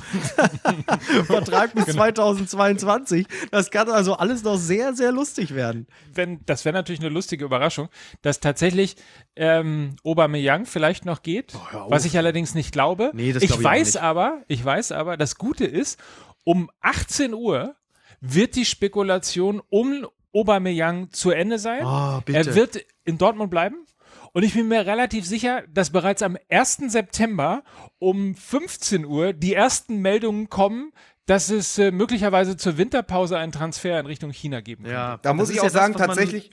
Vertrag 1.26 1.74
bis 1.74 1.86
2022. 1.86 3.28
Das 3.52 3.72
kann 3.72 3.90
also 3.90 4.16
alles 4.16 4.44
noch 4.44 4.58
sehr, 4.58 4.94
sehr 4.94 5.12
lustig 5.12 5.54
werden. 5.56 5.88
wenn, 6.14 6.40
das 6.46 6.66
wäre 6.66 6.74
natürlich 6.74 7.00
eine 7.02 7.10
lustige 7.10 7.46
Überraschung, 7.46 7.90
dass 8.22 8.40
tatsächlich 8.40 8.96
ähm, 9.36 9.96
Aubameyang 10.04 10.66
vielleicht 10.66 11.06
noch 11.06 11.22
geht, 11.22 11.56
auf. 11.56 11.90
was 11.90 12.06
ich 12.06 12.18
allerdings 12.18 12.56
nicht 12.56 12.72
glaube. 12.72 13.12
Nee, 13.14 13.34
das 13.34 13.44
ich 13.44 13.50
glaub 13.50 13.60
ich 13.60 13.66
weiß 13.66 13.98
aber, 13.98 14.42
ich 14.48 14.64
weiß 14.64 14.92
aber, 14.92 15.18
das 15.18 15.38
Gute 15.38 15.66
ist, 15.66 16.00
um 16.44 16.70
18 16.82 17.34
Uhr 17.34 17.76
wird 18.22 18.56
die 18.56 18.66
Spekulation 18.66 19.62
um 19.70 20.08
Aubameyang 20.34 21.12
zu 21.12 21.32
Ende 21.32 21.60
sein. 21.60 21.84
Oh, 21.86 22.22
bitte. 22.26 22.38
Er 22.50 22.56
wird 22.56 22.86
in 23.06 23.18
Dortmund 23.18 23.50
bleiben. 23.52 23.86
Und 24.34 24.44
ich 24.44 24.54
bin 24.54 24.68
mir 24.68 24.86
relativ 24.86 25.26
sicher, 25.26 25.64
dass 25.74 25.90
bereits 25.92 26.22
am 26.22 26.38
1. 26.50 26.78
September 26.90 27.64
um 27.98 28.36
15 28.36 29.06
Uhr 29.06 29.34
die 29.34 29.54
ersten 29.54 29.98
Meldungen 30.02 30.50
kommen, 30.50 30.92
dass 31.26 31.50
es 31.50 31.78
äh, 31.80 31.92
möglicherweise 31.92 32.56
zur 32.56 32.78
Winterpause 32.78 33.38
einen 33.38 33.52
Transfer 33.52 34.00
in 34.00 34.06
Richtung 34.06 34.32
China 34.32 34.62
geben 34.62 34.84
könnte. 34.84 34.94
Ja, 34.96 35.18
Da 35.22 35.34
muss 35.34 35.48
das 35.48 35.56
ich 35.56 35.60
auch 35.62 35.64
ja 35.66 35.70
das, 35.70 35.74
sagen, 35.82 35.94
man- 35.98 36.08
tatsächlich, 36.08 36.52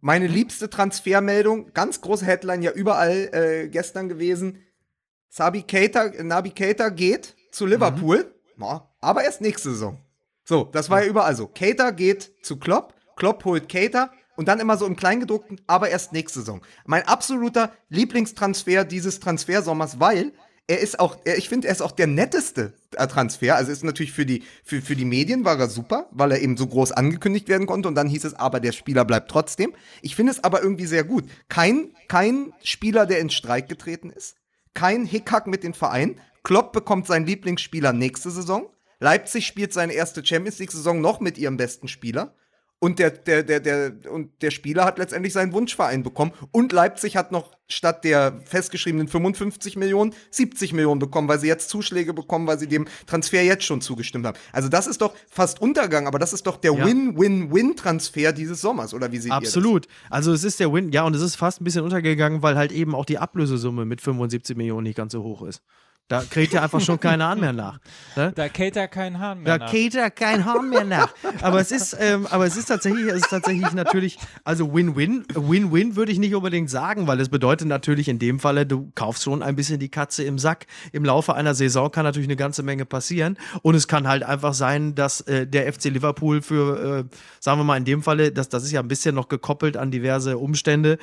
meine 0.00 0.26
liebste 0.26 0.70
Transfermeldung, 0.70 1.72
ganz 1.74 2.00
große 2.00 2.24
Headline, 2.24 2.62
ja 2.62 2.70
überall 2.72 3.28
äh, 3.32 3.68
gestern 3.68 4.08
gewesen. 4.08 4.58
Sabi 5.32 5.62
Keita, 5.62 6.10
Nabi 6.24 6.50
Keita 6.50 6.88
geht 6.88 7.36
zu 7.52 7.64
Liverpool, 7.64 8.34
ja, 8.58 8.88
aber 9.00 9.22
erst 9.22 9.40
nächste 9.40 9.70
Saison. 9.70 10.00
So, 10.44 10.64
das 10.64 10.90
war 10.90 11.04
ja 11.04 11.08
überall 11.08 11.36
so. 11.36 11.46
Keita 11.46 11.92
geht 11.92 12.32
zu 12.42 12.58
Klopp, 12.58 12.94
Klopp 13.14 13.44
holt 13.44 13.68
Keita 13.68 14.10
und 14.34 14.48
dann 14.48 14.58
immer 14.58 14.76
so 14.76 14.86
im 14.86 14.96
Kleingedruckten, 14.96 15.60
aber 15.68 15.88
erst 15.88 16.12
nächste 16.12 16.40
Saison. 16.40 16.62
Mein 16.84 17.06
absoluter 17.06 17.72
Lieblingstransfer 17.90 18.84
dieses 18.84 19.20
Transfersommers, 19.20 20.00
weil 20.00 20.32
er 20.66 20.80
ist 20.80 20.98
auch, 20.98 21.16
er, 21.24 21.38
ich 21.38 21.48
finde, 21.48 21.68
er 21.68 21.72
ist 21.74 21.82
auch 21.82 21.92
der 21.92 22.08
netteste 22.08 22.74
äh, 22.96 23.06
Transfer. 23.06 23.54
Also 23.54 23.70
ist 23.70 23.84
natürlich 23.84 24.12
für 24.12 24.26
die, 24.26 24.42
für, 24.64 24.82
für 24.82 24.96
die 24.96 25.04
Medien 25.04 25.44
war 25.44 25.60
er 25.60 25.68
super, 25.68 26.08
weil 26.10 26.32
er 26.32 26.40
eben 26.40 26.56
so 26.56 26.66
groß 26.66 26.90
angekündigt 26.90 27.48
werden 27.48 27.68
konnte 27.68 27.86
und 27.86 27.94
dann 27.94 28.08
hieß 28.08 28.24
es, 28.24 28.34
aber 28.34 28.58
der 28.58 28.72
Spieler 28.72 29.04
bleibt 29.04 29.30
trotzdem. 29.30 29.74
Ich 30.02 30.16
finde 30.16 30.32
es 30.32 30.42
aber 30.42 30.60
irgendwie 30.60 30.86
sehr 30.86 31.04
gut. 31.04 31.24
Kein, 31.48 31.94
kein 32.08 32.52
Spieler, 32.64 33.06
der 33.06 33.20
in 33.20 33.30
Streik 33.30 33.68
getreten 33.68 34.10
ist. 34.10 34.39
Kein 34.74 35.04
Hickhack 35.04 35.46
mit 35.46 35.62
den 35.62 35.74
Vereinen. 35.74 36.20
Klopp 36.42 36.72
bekommt 36.72 37.06
seinen 37.06 37.26
Lieblingsspieler 37.26 37.92
nächste 37.92 38.30
Saison. 38.30 38.72
Leipzig 38.98 39.46
spielt 39.46 39.72
seine 39.72 39.92
erste 39.94 40.24
Champions 40.24 40.58
League-Saison 40.58 41.00
noch 41.00 41.20
mit 41.20 41.38
ihrem 41.38 41.56
besten 41.56 41.88
Spieler. 41.88 42.34
Und 42.82 42.98
der, 42.98 43.10
der, 43.10 43.42
der, 43.42 43.60
der, 43.60 43.92
und 44.10 44.30
der 44.40 44.50
Spieler 44.50 44.86
hat 44.86 44.98
letztendlich 44.98 45.34
seinen 45.34 45.52
Wunschverein 45.52 46.02
bekommen. 46.02 46.32
Und 46.50 46.72
Leipzig 46.72 47.14
hat 47.14 47.30
noch 47.30 47.52
statt 47.68 48.04
der 48.04 48.40
festgeschriebenen 48.46 49.06
55 49.06 49.76
Millionen 49.76 50.14
70 50.30 50.72
Millionen 50.72 50.98
bekommen, 50.98 51.28
weil 51.28 51.38
sie 51.38 51.46
jetzt 51.46 51.68
Zuschläge 51.68 52.14
bekommen, 52.14 52.46
weil 52.46 52.58
sie 52.58 52.66
dem 52.66 52.88
Transfer 53.06 53.42
jetzt 53.42 53.64
schon 53.64 53.82
zugestimmt 53.82 54.26
haben. 54.26 54.38
Also 54.52 54.70
das 54.70 54.86
ist 54.86 55.02
doch 55.02 55.14
fast 55.28 55.60
Untergang, 55.60 56.06
aber 56.06 56.18
das 56.18 56.32
ist 56.32 56.46
doch 56.46 56.56
der 56.56 56.72
Ja. 56.72 56.86
Win-Win-Win-Transfer 56.86 58.32
dieses 58.32 58.62
Sommers, 58.62 58.94
oder 58.94 59.12
wie 59.12 59.18
seht 59.18 59.32
Absolut. 59.32 59.86
Also 60.08 60.32
es 60.32 60.42
ist 60.42 60.58
der 60.58 60.72
Win, 60.72 60.90
ja, 60.90 61.04
und 61.04 61.14
es 61.14 61.22
ist 61.22 61.36
fast 61.36 61.60
ein 61.60 61.64
bisschen 61.64 61.84
untergegangen, 61.84 62.42
weil 62.42 62.56
halt 62.56 62.72
eben 62.72 62.94
auch 62.94 63.04
die 63.04 63.18
Ablösesumme 63.18 63.84
mit 63.84 64.00
75 64.00 64.56
Millionen 64.56 64.84
nicht 64.84 64.96
ganz 64.96 65.12
so 65.12 65.22
hoch 65.22 65.42
ist. 65.42 65.62
Da 66.10 66.24
kriegt 66.28 66.52
ja 66.52 66.60
einfach 66.64 66.80
schon 66.80 66.98
keiner 66.98 67.28
an 67.28 67.38
mehr 67.38 67.52
nach. 67.52 67.78
Ne? 68.16 68.32
Da 68.34 68.48
Cater 68.48 68.88
kein 68.88 69.20
Hahn 69.20 69.42
mehr 69.44 69.58
Da 69.58 69.64
nach. 69.64 69.70
geht 69.70 69.94
ja 69.94 70.10
kein 70.10 70.44
Hahn 70.44 70.68
mehr 70.68 70.82
nach. 70.82 71.14
Aber 71.40 71.60
es 71.60 71.70
ist, 71.70 71.96
ähm, 72.00 72.26
aber 72.26 72.46
es 72.46 72.56
ist 72.56 72.66
tatsächlich, 72.66 73.06
es 73.06 73.22
ist 73.22 73.30
tatsächlich 73.30 73.70
natürlich, 73.74 74.18
also 74.42 74.74
Win-Win, 74.74 75.24
Win-Win 75.32 75.94
würde 75.94 76.10
ich 76.10 76.18
nicht 76.18 76.34
unbedingt 76.34 76.68
sagen, 76.68 77.06
weil 77.06 77.20
es 77.20 77.28
bedeutet 77.28 77.68
natürlich 77.68 78.08
in 78.08 78.18
dem 78.18 78.40
Falle, 78.40 78.66
du 78.66 78.90
kaufst 78.96 79.22
schon 79.22 79.40
ein 79.40 79.54
bisschen 79.54 79.78
die 79.78 79.88
Katze 79.88 80.24
im 80.24 80.40
Sack. 80.40 80.66
Im 80.90 81.04
Laufe 81.04 81.34
einer 81.34 81.54
Saison 81.54 81.92
kann 81.92 82.02
natürlich 82.02 82.26
eine 82.28 82.34
ganze 82.34 82.64
Menge 82.64 82.86
passieren 82.86 83.38
und 83.62 83.76
es 83.76 83.86
kann 83.86 84.08
halt 84.08 84.24
einfach 84.24 84.52
sein, 84.52 84.96
dass 84.96 85.20
äh, 85.20 85.46
der 85.46 85.72
FC 85.72 85.84
Liverpool 85.84 86.42
für, 86.42 87.04
äh, 87.08 87.16
sagen 87.38 87.60
wir 87.60 87.64
mal 87.64 87.76
in 87.76 87.84
dem 87.84 88.02
Falle, 88.02 88.32
das, 88.32 88.48
das 88.48 88.64
ist 88.64 88.72
ja 88.72 88.80
ein 88.80 88.88
bisschen 88.88 89.14
noch 89.14 89.28
gekoppelt 89.28 89.76
an 89.76 89.92
diverse 89.92 90.38
Umstände. 90.38 90.98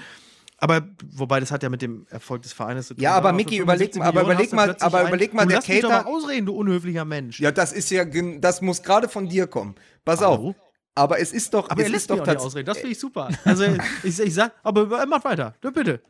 Aber 0.59 0.87
wobei 1.11 1.39
das 1.39 1.51
hat 1.51 1.61
ja 1.61 1.69
mit 1.69 1.81
dem 1.83 2.07
Erfolg 2.09 2.41
des 2.41 2.51
Vereines 2.53 2.87
zu 2.87 2.95
tun. 2.95 3.03
Ja, 3.03 3.13
aber 3.13 3.29
75 3.29 3.61
überleg- 3.61 4.01
aber 4.01 4.21
überleg 4.23 4.51
mal- 4.53 4.75
aber 4.79 5.07
überleg 5.07 5.33
mal, 5.33 5.43
du 5.43 5.49
der 5.49 5.57
lass 5.59 5.67
mich 5.67 5.81
doch 5.81 5.89
Cater- 5.89 6.03
mal 6.03 6.09
ausreden, 6.11 6.45
du 6.47 6.53
unhöflicher 6.55 7.05
Mensch. 7.05 7.39
Ja, 7.39 7.51
das 7.51 7.71
ist 7.73 7.91
ja, 7.91 8.03
das 8.05 8.61
muss 8.61 8.81
gerade 8.81 9.07
von 9.07 9.29
dir 9.29 9.45
kommen. 9.47 9.75
Pass 10.03 10.21
Hallo? 10.21 10.49
auf. 10.49 10.55
Aber 10.95 11.19
es 11.19 11.31
ist 11.31 11.53
doch, 11.53 11.69
Aber 11.69 11.79
es 11.81 11.83
er 11.83 11.85
ist 11.85 11.91
lässt 11.91 12.09
mich 12.09 12.17
doch 12.19 12.23
auch 12.27 12.27
nicht 12.33 12.41
ausreden. 12.43 12.65
Das 12.65 12.77
finde 12.79 12.91
ich 12.93 12.99
super. 12.99 13.29
Also 13.45 13.65
ich, 14.03 14.19
ich 14.19 14.33
sag, 14.33 14.51
aber 14.63 14.97
er 14.99 15.05
macht 15.05 15.25
weiter. 15.25 15.53
Ja, 15.63 15.69
bitte. 15.69 16.01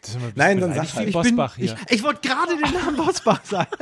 Das 0.00 0.08
ist 0.08 0.16
immer- 0.16 0.32
Nein, 0.34 0.60
dann 0.60 0.72
sag 0.72 0.94
halt. 0.94 1.12
Bosbach 1.12 1.58
ich, 1.58 1.70
hier. 1.72 1.78
ich, 1.90 1.96
ich 1.96 2.02
wollte 2.02 2.26
gerade 2.26 2.56
den 2.56 2.72
Namen 2.72 2.96
Bosbach 2.96 3.44
sagen. 3.44 3.68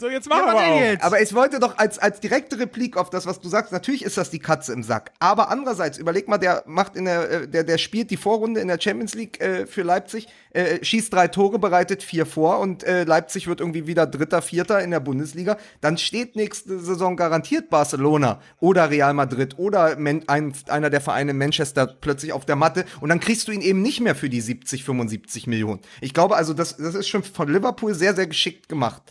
so, 0.00 0.08
jetzt 0.08 0.28
Ja, 0.28 0.36
machen 0.36 0.46
was 0.54 0.62
wir 0.62 0.68
auch. 0.72 0.80
jetzt? 0.80 1.04
Aber 1.04 1.20
ich 1.20 1.34
wollte 1.34 1.60
doch 1.60 1.78
als, 1.78 1.98
als 1.98 2.20
direkte 2.20 2.58
Replik 2.58 2.96
auf 2.96 3.10
das, 3.10 3.26
was 3.26 3.40
du 3.40 3.48
sagst, 3.48 3.72
natürlich 3.72 4.04
ist 4.04 4.16
das 4.16 4.30
die 4.30 4.38
Katze 4.38 4.72
im 4.72 4.82
Sack. 4.82 5.12
Aber 5.18 5.50
andererseits, 5.50 5.98
überleg 5.98 6.26
mal, 6.28 6.38
der 6.38 6.64
macht 6.66 6.96
in 6.96 7.04
der, 7.04 7.30
äh, 7.30 7.48
der, 7.48 7.64
der 7.64 7.78
spielt 7.78 8.10
die 8.10 8.16
Vorrunde 8.16 8.60
in 8.60 8.68
der 8.68 8.80
Champions 8.80 9.14
League 9.14 9.40
äh, 9.40 9.66
für 9.66 9.82
Leipzig, 9.82 10.26
äh, 10.52 10.84
schießt 10.84 11.12
drei 11.12 11.28
Tore, 11.28 11.58
bereitet 11.58 12.02
vier 12.02 12.26
vor 12.26 12.58
und 12.58 12.82
äh, 12.82 13.04
Leipzig 13.04 13.46
wird 13.46 13.60
irgendwie 13.60 13.86
wieder 13.86 14.06
Dritter, 14.06 14.42
Vierter 14.42 14.82
in 14.82 14.90
der 14.90 15.00
Bundesliga. 15.00 15.56
Dann 15.80 15.98
steht 15.98 16.34
nächste 16.36 16.80
Saison 16.80 17.16
garantiert 17.16 17.70
Barcelona 17.70 18.40
oder 18.58 18.90
Real 18.90 19.14
Madrid 19.14 19.58
oder 19.58 19.96
Men 19.96 20.28
ein, 20.28 20.52
einer 20.68 20.90
der 20.90 21.00
Vereine 21.00 21.32
in 21.32 21.38
Manchester 21.38 21.86
plötzlich 21.86 22.32
auf 22.32 22.46
der 22.46 22.56
Matte 22.56 22.84
und 23.00 23.08
dann 23.08 23.20
kriegst 23.20 23.46
du 23.48 23.52
ihn 23.52 23.60
eben 23.60 23.82
nicht 23.82 24.00
mehr 24.00 24.14
für 24.14 24.28
die 24.28 24.40
70, 24.40 24.84
75 24.84 25.46
Millionen. 25.46 25.80
Ich 26.00 26.14
glaube 26.14 26.36
also, 26.36 26.54
das, 26.54 26.76
das 26.76 26.94
ist 26.94 27.08
schon 27.08 27.22
von 27.22 27.52
Liverpool 27.52 27.94
sehr, 27.94 28.14
sehr 28.14 28.26
geschickt 28.26 28.68
gemacht. 28.68 29.02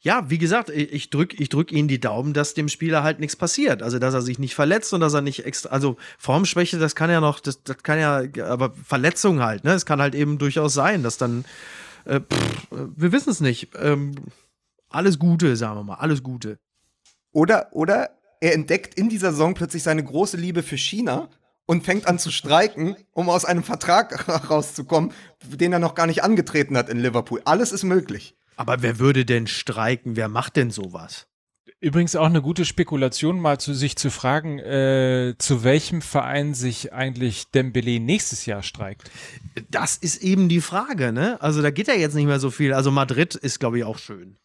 Ja, 0.00 0.30
wie 0.30 0.38
gesagt, 0.38 0.70
ich, 0.70 1.10
drücke 1.10 1.36
ich 1.36 1.48
drück 1.48 1.72
Ihnen 1.72 1.88
die 1.88 2.00
Daumen, 2.00 2.32
dass 2.32 2.54
dem 2.54 2.68
Spieler 2.68 3.02
halt 3.02 3.18
nichts 3.18 3.36
passiert. 3.36 3.82
Also, 3.82 3.98
dass 3.98 4.14
er 4.14 4.22
sich 4.22 4.38
nicht 4.38 4.54
verletzt 4.54 4.92
und 4.92 5.00
dass 5.00 5.14
er 5.14 5.20
nicht 5.20 5.44
extra. 5.44 5.70
Also, 5.70 5.96
Formschwäche, 6.18 6.78
das 6.78 6.94
kann 6.94 7.10
ja 7.10 7.20
noch, 7.20 7.40
das, 7.40 7.62
das 7.62 7.82
kann 7.82 7.98
ja, 7.98 8.22
aber 8.44 8.72
Verletzung 8.72 9.40
halt, 9.40 9.64
ne? 9.64 9.72
Es 9.72 9.86
kann 9.86 10.00
halt 10.00 10.14
eben 10.14 10.38
durchaus 10.38 10.74
sein, 10.74 11.02
dass 11.02 11.18
dann. 11.18 11.44
Äh, 12.04 12.20
pff, 12.20 12.66
wir 12.70 13.12
wissen 13.12 13.30
es 13.30 13.40
nicht. 13.40 13.70
Ähm, 13.80 14.14
alles 14.88 15.18
Gute, 15.18 15.56
sagen 15.56 15.76
wir 15.76 15.84
mal, 15.84 15.94
alles 15.94 16.22
Gute. 16.22 16.58
Oder, 17.32 17.68
oder 17.72 18.10
er 18.40 18.54
entdeckt 18.54 18.94
in 18.94 19.08
dieser 19.08 19.32
Saison 19.32 19.54
plötzlich 19.54 19.82
seine 19.82 20.04
große 20.04 20.36
Liebe 20.36 20.62
für 20.62 20.78
China 20.78 21.28
und 21.66 21.84
fängt 21.84 22.06
an 22.06 22.18
zu 22.18 22.30
streiken, 22.30 22.96
um 23.12 23.28
aus 23.28 23.44
einem 23.44 23.64
Vertrag 23.64 24.28
rauszukommen, 24.50 25.12
den 25.42 25.72
er 25.72 25.78
noch 25.78 25.94
gar 25.94 26.06
nicht 26.06 26.22
angetreten 26.22 26.76
hat 26.76 26.88
in 26.88 27.00
Liverpool. 27.00 27.40
Alles 27.44 27.72
ist 27.72 27.84
möglich. 27.84 28.36
Aber 28.56 28.82
wer 28.82 28.98
würde 28.98 29.24
denn 29.24 29.46
streiken? 29.46 30.16
Wer 30.16 30.28
macht 30.28 30.56
denn 30.56 30.70
sowas? 30.70 31.26
Übrigens 31.80 32.16
auch 32.16 32.26
eine 32.26 32.40
gute 32.40 32.64
Spekulation, 32.64 33.38
mal 33.38 33.58
zu 33.58 33.74
sich 33.74 33.96
zu 33.96 34.10
fragen, 34.10 34.58
äh, 34.58 35.34
zu 35.38 35.64
welchem 35.64 36.00
Verein 36.00 36.54
sich 36.54 36.94
eigentlich 36.94 37.50
Dembele 37.50 38.00
nächstes 38.00 38.46
Jahr 38.46 38.62
streikt. 38.62 39.10
Das 39.70 39.96
ist 39.96 40.22
eben 40.22 40.48
die 40.48 40.62
Frage, 40.62 41.12
ne? 41.12 41.40
Also 41.42 41.60
da 41.60 41.70
geht 41.70 41.88
ja 41.88 41.94
jetzt 41.94 42.14
nicht 42.14 42.26
mehr 42.26 42.40
so 42.40 42.50
viel. 42.50 42.72
Also 42.72 42.90
Madrid 42.90 43.34
ist, 43.34 43.60
glaube 43.60 43.78
ich, 43.78 43.84
auch 43.84 43.98
schön. 43.98 44.38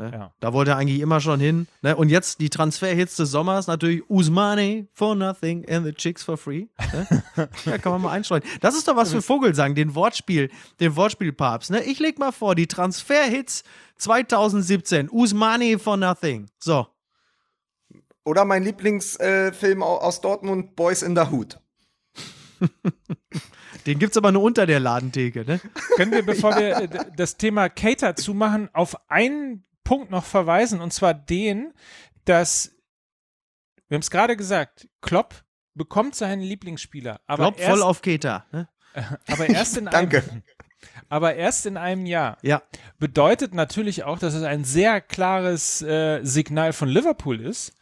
Ne? 0.00 0.10
Ja. 0.12 0.32
Da 0.40 0.52
wollte 0.54 0.70
er 0.72 0.76
eigentlich 0.78 1.00
immer 1.00 1.20
schon 1.20 1.40
hin. 1.40 1.66
Ne? 1.82 1.94
Und 1.94 2.08
jetzt 2.08 2.40
die 2.40 2.48
Transferhits 2.48 3.16
des 3.16 3.30
Sommers 3.30 3.66
natürlich 3.66 4.08
Usmane 4.08 4.88
for 4.94 5.14
nothing 5.14 5.68
and 5.68 5.84
the 5.84 5.92
chicks 5.92 6.22
for 6.22 6.36
free. 6.38 6.66
Ne? 6.92 7.22
ja, 7.66 7.78
kann 7.78 7.92
man 7.92 8.02
mal 8.02 8.12
einstreuen. 8.12 8.42
Das 8.60 8.74
ist 8.74 8.88
doch 8.88 8.96
was 8.96 9.12
für 9.12 9.20
Vogelsang, 9.22 9.74
den 9.74 9.94
Wortspiel, 9.94 10.50
den 10.80 10.96
Wortspielpapst. 10.96 11.70
Ne? 11.70 11.82
Ich 11.84 11.98
leg 11.98 12.18
mal 12.18 12.32
vor, 12.32 12.54
die 12.54 12.66
Transferhits 12.66 13.62
2017, 13.98 15.10
Usmane 15.10 15.78
for 15.78 15.96
nothing. 15.98 16.46
So. 16.58 16.86
Oder 18.24 18.44
mein 18.46 18.62
Lieblingsfilm 18.64 19.82
au- 19.82 19.98
aus 19.98 20.20
Dortmund, 20.22 20.76
Boys 20.76 21.02
in 21.02 21.14
the 21.14 21.22
Hood. 21.30 21.60
Den 23.86 23.98
gibt's 23.98 24.16
aber 24.16 24.30
nur 24.32 24.42
unter 24.42 24.66
der 24.66 24.80
Ladentheke, 24.80 25.44
ne? 25.44 25.60
Können 25.96 26.12
wir, 26.12 26.22
bevor 26.24 26.54
wir 26.58 26.76
äh, 26.76 26.88
das 27.16 27.36
Thema 27.38 27.68
Cater 27.68 28.14
zumachen, 28.14 28.68
auf 28.74 28.94
einen 29.10 29.64
Punkt 29.90 30.12
noch 30.12 30.24
verweisen, 30.24 30.80
und 30.80 30.92
zwar 30.92 31.14
den, 31.14 31.74
dass, 32.24 32.76
wir 33.88 33.96
haben 33.96 34.02
es 34.02 34.10
gerade 34.12 34.36
gesagt, 34.36 34.88
Klopp 35.00 35.42
bekommt 35.74 36.14
seinen 36.14 36.42
Lieblingsspieler, 36.42 37.20
aber, 37.26 37.42
Klopp 37.42 37.58
erst, 37.58 37.70
voll 37.70 37.82
auf 37.82 38.00
Keter. 38.00 38.46
Ne? 38.52 38.68
aber 39.26 39.48
erst 39.48 39.78
in 39.78 39.86
Danke. 39.90 40.22
einem 40.30 40.42
aber 41.08 41.34
erst 41.34 41.66
in 41.66 41.76
einem 41.76 42.06
Jahr. 42.06 42.38
Ja. 42.42 42.62
Bedeutet 43.00 43.52
natürlich 43.52 44.04
auch, 44.04 44.20
dass 44.20 44.34
es 44.34 44.44
ein 44.44 44.62
sehr 44.62 45.00
klares 45.00 45.82
äh, 45.82 46.20
Signal 46.22 46.72
von 46.72 46.88
Liverpool 46.88 47.40
ist, 47.40 47.74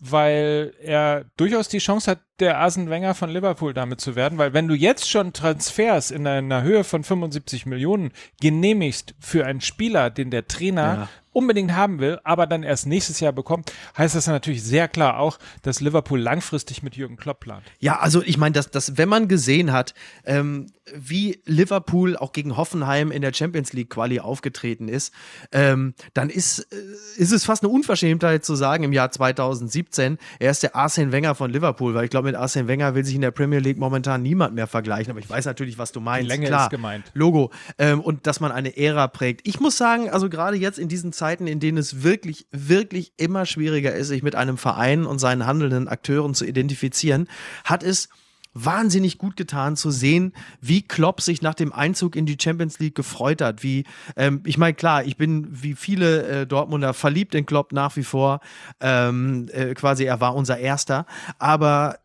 weil 0.00 0.72
er 0.80 1.26
durchaus 1.36 1.68
die 1.68 1.80
Chance 1.80 2.12
hat, 2.12 2.20
der 2.40 2.56
Arsene 2.56 2.88
Wenger 2.88 3.14
von 3.14 3.28
Liverpool 3.28 3.74
damit 3.74 4.00
zu 4.00 4.16
werden, 4.16 4.38
weil 4.38 4.54
wenn 4.54 4.68
du 4.68 4.74
jetzt 4.74 5.10
schon 5.10 5.34
Transfers 5.34 6.10
in 6.10 6.26
einer 6.26 6.62
Höhe 6.62 6.82
von 6.82 7.04
75 7.04 7.66
Millionen 7.66 8.12
genehmigst 8.40 9.14
für 9.20 9.44
einen 9.44 9.60
Spieler, 9.60 10.08
den 10.08 10.30
der 10.30 10.46
Trainer 10.46 10.94
Ja. 10.94 11.08
Unbedingt 11.36 11.76
haben 11.76 11.98
will, 11.98 12.18
aber 12.24 12.46
dann 12.46 12.62
erst 12.62 12.86
nächstes 12.86 13.20
Jahr 13.20 13.32
bekommt, 13.32 13.70
heißt 13.98 14.14
das 14.14 14.26
natürlich 14.26 14.62
sehr 14.62 14.88
klar 14.88 15.18
auch, 15.18 15.38
dass 15.60 15.80
Liverpool 15.82 16.18
langfristig 16.18 16.82
mit 16.82 16.96
Jürgen 16.96 17.16
Klopp 17.16 17.40
plant. 17.40 17.62
Ja, 17.78 17.98
also 17.98 18.22
ich 18.22 18.38
meine, 18.38 18.54
dass, 18.54 18.70
dass, 18.70 18.96
wenn 18.96 19.10
man 19.10 19.28
gesehen 19.28 19.70
hat, 19.70 19.92
ähm, 20.24 20.66
wie 20.94 21.42
Liverpool 21.44 22.16
auch 22.16 22.32
gegen 22.32 22.56
Hoffenheim 22.56 23.10
in 23.10 23.20
der 23.20 23.34
Champions 23.34 23.72
League 23.72 23.90
Quali 23.90 24.20
aufgetreten 24.20 24.88
ist, 24.88 25.12
ähm, 25.52 25.94
dann 26.14 26.30
ist, 26.30 26.60
äh, 26.60 26.76
ist 27.16 27.32
es 27.32 27.44
fast 27.44 27.62
eine 27.62 27.72
Unverschämtheit 27.72 28.44
zu 28.44 28.54
sagen 28.54 28.84
im 28.84 28.92
Jahr 28.92 29.10
2017, 29.10 30.16
er 30.38 30.50
ist 30.50 30.62
der 30.62 30.74
Arsene 30.74 31.12
Wenger 31.12 31.34
von 31.34 31.50
Liverpool, 31.50 31.94
weil 31.94 32.04
ich 32.04 32.10
glaube, 32.10 32.28
mit 32.28 32.36
Arsene 32.36 32.66
Wenger 32.66 32.94
will 32.94 33.04
sich 33.04 33.14
in 33.14 33.20
der 33.20 33.30
Premier 33.30 33.58
League 33.58 33.78
momentan 33.78 34.22
niemand 34.22 34.54
mehr 34.54 34.66
vergleichen, 34.66 35.10
aber 35.10 35.20
ich 35.20 35.28
weiß 35.28 35.44
natürlich, 35.44 35.76
was 35.76 35.92
du 35.92 36.00
meinst. 36.00 36.28
Länge 36.28 36.46
Klar, 36.46 36.64
ist 36.64 36.70
gemeint. 36.70 37.04
Logo. 37.12 37.50
Ähm, 37.76 38.00
und 38.00 38.26
dass 38.26 38.40
man 38.40 38.52
eine 38.52 38.76
Ära 38.76 39.08
prägt. 39.08 39.46
Ich 39.46 39.60
muss 39.60 39.76
sagen, 39.76 40.08
also 40.08 40.30
gerade 40.30 40.56
jetzt 40.56 40.78
in 40.78 40.88
diesen 40.88 41.12
Zeiten, 41.12 41.25
in 41.30 41.60
denen 41.60 41.78
es 41.78 42.02
wirklich, 42.02 42.46
wirklich 42.50 43.12
immer 43.16 43.46
schwieriger 43.46 43.94
ist, 43.94 44.08
sich 44.08 44.22
mit 44.22 44.34
einem 44.34 44.58
Verein 44.58 45.06
und 45.06 45.18
seinen 45.18 45.46
handelnden 45.46 45.88
Akteuren 45.88 46.34
zu 46.34 46.44
identifizieren, 46.44 47.28
hat 47.64 47.82
es 47.82 48.08
wahnsinnig 48.56 49.18
gut 49.18 49.36
getan 49.36 49.76
zu 49.76 49.90
sehen, 49.90 50.32
wie 50.60 50.82
Klopp 50.82 51.20
sich 51.20 51.42
nach 51.42 51.54
dem 51.54 51.72
Einzug 51.72 52.16
in 52.16 52.24
die 52.24 52.38
Champions 52.40 52.78
League 52.78 52.94
gefreut 52.94 53.42
hat. 53.42 53.62
Wie, 53.62 53.84
ähm, 54.16 54.40
ich 54.46 54.56
meine, 54.56 54.74
klar, 54.74 55.04
ich 55.04 55.16
bin 55.16 55.46
wie 55.50 55.74
viele 55.74 56.26
äh, 56.26 56.46
Dortmunder 56.46 56.94
verliebt 56.94 57.34
in 57.34 57.44
Klopp 57.44 57.72
nach 57.72 57.96
wie 57.96 58.02
vor. 58.02 58.40
Ähm, 58.80 59.48
äh, 59.52 59.74
quasi, 59.74 60.04
er 60.04 60.20
war 60.20 60.34
unser 60.34 60.58
Erster. 60.58 61.06
Aber 61.38 61.98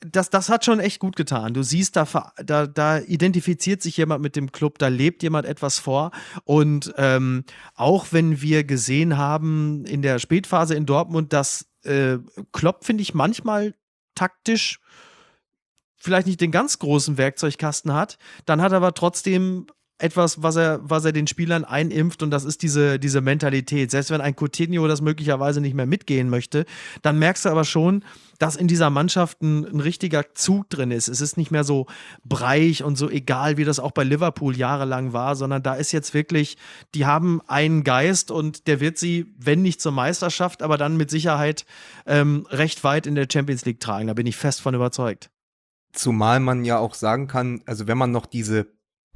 das, 0.00 0.30
das 0.30 0.48
hat 0.48 0.64
schon 0.64 0.80
echt 0.80 1.00
gut 1.00 1.16
getan. 1.16 1.54
Du 1.54 1.62
siehst, 1.62 1.96
da, 1.96 2.06
da, 2.44 2.66
da 2.66 2.98
identifiziert 2.98 3.82
sich 3.82 3.96
jemand 3.96 4.22
mit 4.22 4.36
dem 4.36 4.52
Club, 4.52 4.78
da 4.78 4.88
lebt 4.88 5.22
jemand 5.22 5.46
etwas 5.46 5.78
vor. 5.78 6.12
Und 6.44 6.94
ähm, 6.96 7.44
auch 7.74 8.06
wenn 8.10 8.40
wir 8.40 8.64
gesehen 8.64 9.16
haben 9.16 9.84
in 9.84 10.02
der 10.02 10.18
Spätphase 10.18 10.74
in 10.74 10.86
Dortmund, 10.86 11.32
dass 11.32 11.66
äh, 11.82 12.18
Klopp, 12.52 12.84
finde 12.84 13.02
ich, 13.02 13.14
manchmal 13.14 13.74
taktisch 14.14 14.80
vielleicht 15.96 16.26
nicht 16.26 16.40
den 16.40 16.52
ganz 16.52 16.78
großen 16.78 17.18
Werkzeugkasten 17.18 17.92
hat, 17.92 18.18
dann 18.44 18.62
hat 18.62 18.72
er 18.72 18.76
aber 18.76 18.94
trotzdem 18.94 19.66
etwas, 19.98 20.42
was 20.42 20.56
er, 20.56 20.80
was 20.82 21.04
er 21.04 21.12
den 21.12 21.26
Spielern 21.26 21.64
einimpft 21.64 22.22
und 22.22 22.30
das 22.30 22.44
ist 22.44 22.62
diese, 22.62 22.98
diese 22.98 23.22
Mentalität. 23.22 23.90
Selbst 23.90 24.10
wenn 24.10 24.20
ein 24.20 24.34
Coutinho 24.36 24.86
das 24.86 25.00
möglicherweise 25.00 25.60
nicht 25.60 25.74
mehr 25.74 25.86
mitgehen 25.86 26.28
möchte, 26.28 26.66
dann 27.02 27.18
merkst 27.18 27.46
du 27.46 27.48
aber 27.48 27.64
schon, 27.64 28.04
dass 28.38 28.56
in 28.56 28.68
dieser 28.68 28.90
Mannschaft 28.90 29.40
ein, 29.40 29.64
ein 29.64 29.80
richtiger 29.80 30.34
Zug 30.34 30.68
drin 30.68 30.90
ist. 30.90 31.08
Es 31.08 31.22
ist 31.22 31.38
nicht 31.38 31.50
mehr 31.50 31.64
so 31.64 31.86
breich 32.24 32.84
und 32.84 32.96
so 32.96 33.08
egal, 33.08 33.56
wie 33.56 33.64
das 33.64 33.78
auch 33.78 33.92
bei 33.92 34.04
Liverpool 34.04 34.54
jahrelang 34.54 35.14
war, 35.14 35.34
sondern 35.34 35.62
da 35.62 35.74
ist 35.74 35.92
jetzt 35.92 36.12
wirklich, 36.12 36.58
die 36.94 37.06
haben 37.06 37.40
einen 37.46 37.82
Geist 37.82 38.30
und 38.30 38.66
der 38.66 38.80
wird 38.80 38.98
sie, 38.98 39.34
wenn 39.38 39.62
nicht 39.62 39.80
zur 39.80 39.92
Meisterschaft, 39.92 40.62
aber 40.62 40.76
dann 40.76 40.98
mit 40.98 41.10
Sicherheit 41.10 41.64
ähm, 42.04 42.46
recht 42.50 42.84
weit 42.84 43.06
in 43.06 43.14
der 43.14 43.28
Champions 43.32 43.64
League 43.64 43.80
tragen. 43.80 44.08
Da 44.08 44.14
bin 44.14 44.26
ich 44.26 44.36
fest 44.36 44.60
von 44.60 44.74
überzeugt. 44.74 45.30
Zumal 45.92 46.40
man 46.40 46.66
ja 46.66 46.78
auch 46.78 46.92
sagen 46.92 47.26
kann, 47.26 47.62
also 47.64 47.86
wenn 47.86 47.96
man 47.96 48.10
noch 48.10 48.26
diese 48.26 48.66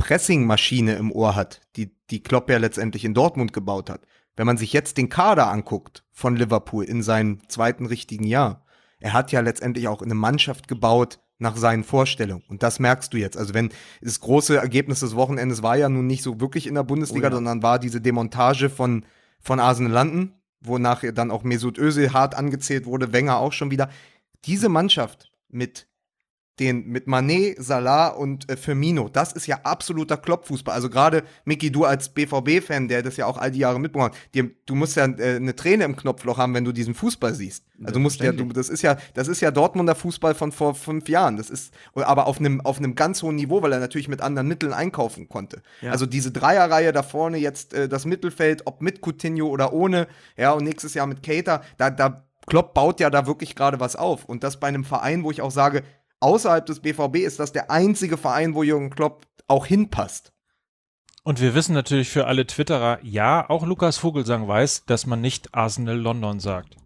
Pressingmaschine 0.00 0.94
im 0.94 1.12
Ohr 1.12 1.36
hat, 1.36 1.60
die, 1.76 1.94
die 2.08 2.22
Klopp 2.22 2.48
ja 2.48 2.56
letztendlich 2.56 3.04
in 3.04 3.14
Dortmund 3.14 3.52
gebaut 3.52 3.90
hat. 3.90 4.00
Wenn 4.34 4.46
man 4.46 4.56
sich 4.56 4.72
jetzt 4.72 4.96
den 4.96 5.10
Kader 5.10 5.48
anguckt 5.48 6.04
von 6.10 6.36
Liverpool 6.36 6.84
in 6.84 7.02
seinem 7.02 7.46
zweiten 7.48 7.84
richtigen 7.84 8.24
Jahr, 8.24 8.64
er 8.98 9.12
hat 9.12 9.30
ja 9.30 9.40
letztendlich 9.40 9.88
auch 9.88 10.00
eine 10.00 10.14
Mannschaft 10.14 10.68
gebaut 10.68 11.20
nach 11.38 11.56
seinen 11.56 11.84
Vorstellungen. 11.84 12.42
Und 12.48 12.62
das 12.62 12.78
merkst 12.78 13.12
du 13.12 13.18
jetzt. 13.18 13.36
Also 13.36 13.52
wenn 13.52 13.70
das 14.00 14.20
große 14.20 14.56
Ergebnis 14.56 15.00
des 15.00 15.14
Wochenendes 15.14 15.62
war 15.62 15.76
ja 15.76 15.88
nun 15.90 16.06
nicht 16.06 16.22
so 16.22 16.40
wirklich 16.40 16.66
in 16.66 16.74
der 16.74 16.82
Bundesliga, 16.82 17.28
Oh 17.28 17.30
ja. 17.30 17.36
sondern 17.36 17.62
war 17.62 17.78
diese 17.78 18.00
Demontage 18.00 18.70
von, 18.70 19.04
von 19.38 19.60
Arsenal 19.60 19.92
London, 19.92 20.32
wonach 20.62 21.04
dann 21.14 21.30
auch 21.30 21.42
Mesut 21.42 21.78
Özil 21.78 22.14
hart 22.14 22.34
angezählt 22.34 22.86
wurde, 22.86 23.12
Wenger 23.12 23.36
auch 23.36 23.52
schon 23.52 23.70
wieder. 23.70 23.90
Diese 24.46 24.70
Mannschaft 24.70 25.30
mit 25.48 25.89
den 26.60 26.86
mit 26.86 27.06
Manet, 27.06 27.56
Salah 27.58 28.08
und 28.08 28.48
äh, 28.50 28.56
Firmino, 28.56 29.08
das 29.08 29.32
ist 29.32 29.46
ja 29.46 29.60
absoluter 29.64 30.18
Kloppfußball. 30.18 30.74
Also 30.74 30.90
gerade 30.90 31.24
Micky, 31.44 31.72
du 31.72 31.84
als 31.84 32.10
BVB-Fan, 32.10 32.88
der 32.88 33.02
das 33.02 33.16
ja 33.16 33.26
auch 33.26 33.38
all 33.38 33.50
die 33.50 33.60
Jahre 33.60 33.80
mitbekommen 33.80 34.12
hat, 34.12 34.34
dir, 34.34 34.50
du 34.66 34.74
musst 34.74 34.96
ja 34.96 35.06
äh, 35.06 35.36
eine 35.36 35.56
Träne 35.56 35.84
im 35.84 35.96
Knopfloch 35.96 36.38
haben, 36.38 36.54
wenn 36.54 36.64
du 36.64 36.72
diesen 36.72 36.94
Fußball 36.94 37.34
siehst. 37.34 37.64
Also 37.82 37.94
du 37.94 38.00
musst 38.00 38.20
ja, 38.20 38.32
du, 38.32 38.44
das 38.44 38.68
ist 38.68 38.82
ja, 38.82 38.98
das 39.14 39.26
ist 39.26 39.40
ja 39.40 39.50
Dortmunder 39.50 39.94
Fußball 39.94 40.34
von 40.34 40.52
vor 40.52 40.74
fünf 40.74 41.08
Jahren. 41.08 41.38
Das 41.38 41.48
ist 41.48 41.72
aber 41.94 42.26
auf 42.26 42.38
einem 42.38 42.60
auf 42.60 42.78
einem 42.78 42.94
ganz 42.94 43.22
hohen 43.22 43.36
Niveau, 43.36 43.62
weil 43.62 43.72
er 43.72 43.80
natürlich 43.80 44.08
mit 44.08 44.20
anderen 44.20 44.48
Mitteln 44.48 44.74
einkaufen 44.74 45.28
konnte. 45.28 45.62
Ja. 45.80 45.90
Also 45.90 46.04
diese 46.04 46.30
Dreierreihe 46.30 46.92
da 46.92 47.02
vorne 47.02 47.38
jetzt 47.38 47.72
äh, 47.72 47.88
das 47.88 48.04
Mittelfeld, 48.04 48.66
ob 48.66 48.82
mit 48.82 49.00
Coutinho 49.00 49.46
oder 49.46 49.72
ohne, 49.72 50.08
ja 50.36 50.52
und 50.52 50.64
nächstes 50.64 50.92
Jahr 50.92 51.06
mit 51.06 51.22
Cater, 51.22 51.62
da 51.78 51.90
da 51.90 52.26
Klopp 52.46 52.74
baut 52.74 53.00
ja 53.00 53.10
da 53.10 53.26
wirklich 53.26 53.54
gerade 53.54 53.80
was 53.80 53.96
auf 53.96 54.24
und 54.24 54.42
das 54.44 54.60
bei 54.60 54.68
einem 54.68 54.84
Verein, 54.84 55.24
wo 55.24 55.30
ich 55.30 55.40
auch 55.40 55.50
sage, 55.50 55.82
außerhalb 56.20 56.64
des 56.64 56.80
BVB 56.80 57.16
ist 57.16 57.40
das 57.40 57.52
der 57.52 57.70
einzige 57.70 58.16
Verein, 58.16 58.54
wo 58.54 58.62
Jürgen 58.62 58.90
Klopp 58.90 59.26
auch 59.48 59.66
hinpasst. 59.66 60.32
Und 61.22 61.40
wir 61.40 61.54
wissen 61.54 61.74
natürlich 61.74 62.08
für 62.08 62.26
alle 62.26 62.46
Twitterer, 62.46 62.98
ja, 63.02 63.48
auch 63.48 63.66
Lukas 63.66 63.98
Vogelsang 63.98 64.48
weiß, 64.48 64.86
dass 64.86 65.06
man 65.06 65.20
nicht 65.20 65.54
Arsenal 65.54 65.96
London 65.96 66.40
sagt. 66.40 66.76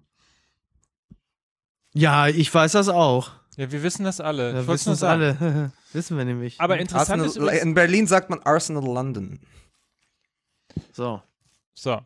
Ja, 1.92 2.27
ich 2.27 2.53
weiß 2.53 2.73
das 2.73 2.88
auch. 2.88 3.31
Ja, 3.57 3.70
wir 3.70 3.85
wissen 3.85 4.05
das 4.05 4.20
alle. 4.20 4.66
Wollt's 4.66 4.87
wissen 4.87 4.97
sagen. 4.97 5.23
alle. 5.23 5.73
wissen 5.92 6.18
wir 6.18 6.25
nämlich. 6.25 6.61
Aber 6.61 6.79
interessant 6.79 7.23
Arsenal, 7.23 7.27
ist 7.27 7.37
übrigens, 7.37 7.62
in 7.62 7.75
Berlin 7.75 8.07
sagt 8.09 8.31
man 8.31 8.40
Arsenal 8.42 8.85
London. 8.85 9.38
so. 10.92 11.23
so. 11.75 12.01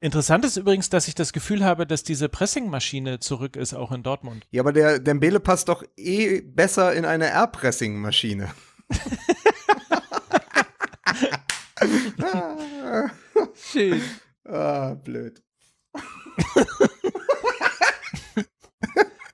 Interessant 0.00 0.44
ist 0.44 0.56
übrigens, 0.56 0.90
dass 0.90 1.08
ich 1.08 1.16
das 1.16 1.32
Gefühl 1.32 1.64
habe, 1.64 1.84
dass 1.84 2.04
diese 2.04 2.28
Pressingmaschine 2.28 3.18
zurück 3.18 3.56
ist, 3.56 3.74
auch 3.74 3.90
in 3.90 4.04
Dortmund. 4.04 4.46
Ja, 4.52 4.62
aber 4.62 4.72
der 4.72 5.00
Dembele 5.00 5.40
passt 5.40 5.68
doch 5.68 5.82
eh 5.96 6.40
besser 6.40 6.94
in 6.94 7.04
eine 7.04 7.32
Airpressing-Maschine. 7.32 8.54
Schön. 13.72 14.00
Ah, 14.44 14.94
blöd. 14.94 15.42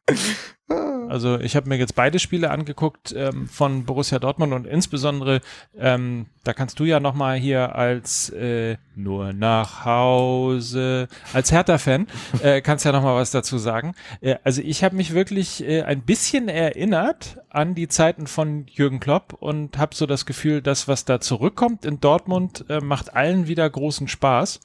Also 0.69 1.39
ich 1.39 1.57
habe 1.57 1.69
mir 1.69 1.77
jetzt 1.77 1.95
beide 1.95 2.19
Spiele 2.19 2.51
angeguckt 2.51 3.15
ähm, 3.17 3.49
von 3.49 3.85
Borussia 3.85 4.19
Dortmund 4.19 4.53
und 4.53 4.67
insbesondere, 4.67 5.41
ähm, 5.77 6.27
da 6.43 6.55
kannst 6.55 6.81
du 6.81 6.85
ja 6.85 7.01
nochmal 7.01 7.37
hier 7.37 7.75
als 7.75 8.31
äh, 8.31 8.79
nur 8.95 9.33
nach 9.33 9.85
Hause, 9.85 11.09
als 11.33 11.53
Hertha-Fan, 11.53 12.07
äh, 12.43 12.63
kannst 12.63 12.85
ja 12.85 12.93
nochmal 12.93 13.17
was 13.17 13.31
dazu 13.31 13.59
sagen. 13.59 13.95
Äh, 14.21 14.37
also 14.45 14.63
ich 14.63 14.83
habe 14.83 14.97
mich 14.97 15.13
wirklich 15.13 15.63
äh, 15.63 15.83
ein 15.83 16.03
bisschen 16.03 16.49
erinnert 16.49 17.39
an 17.51 17.75
die 17.75 17.89
Zeiten 17.89 18.27
von 18.27 18.67
Jürgen 18.67 19.01
Klopp 19.01 19.35
und 19.35 19.79
habe 19.79 19.95
so 19.95 20.07
das 20.07 20.27
Gefühl, 20.27 20.63
dass 20.63 20.89
was 20.89 21.05
da 21.05 21.21
zurückkommt 21.21 21.85
in 21.85 22.01
Dortmund, 22.01 22.65
äh, 22.69 22.81
macht 22.81 23.15
allen 23.15 23.47
wieder 23.47 23.69
großen 23.69 24.09
Spaß. 24.09 24.61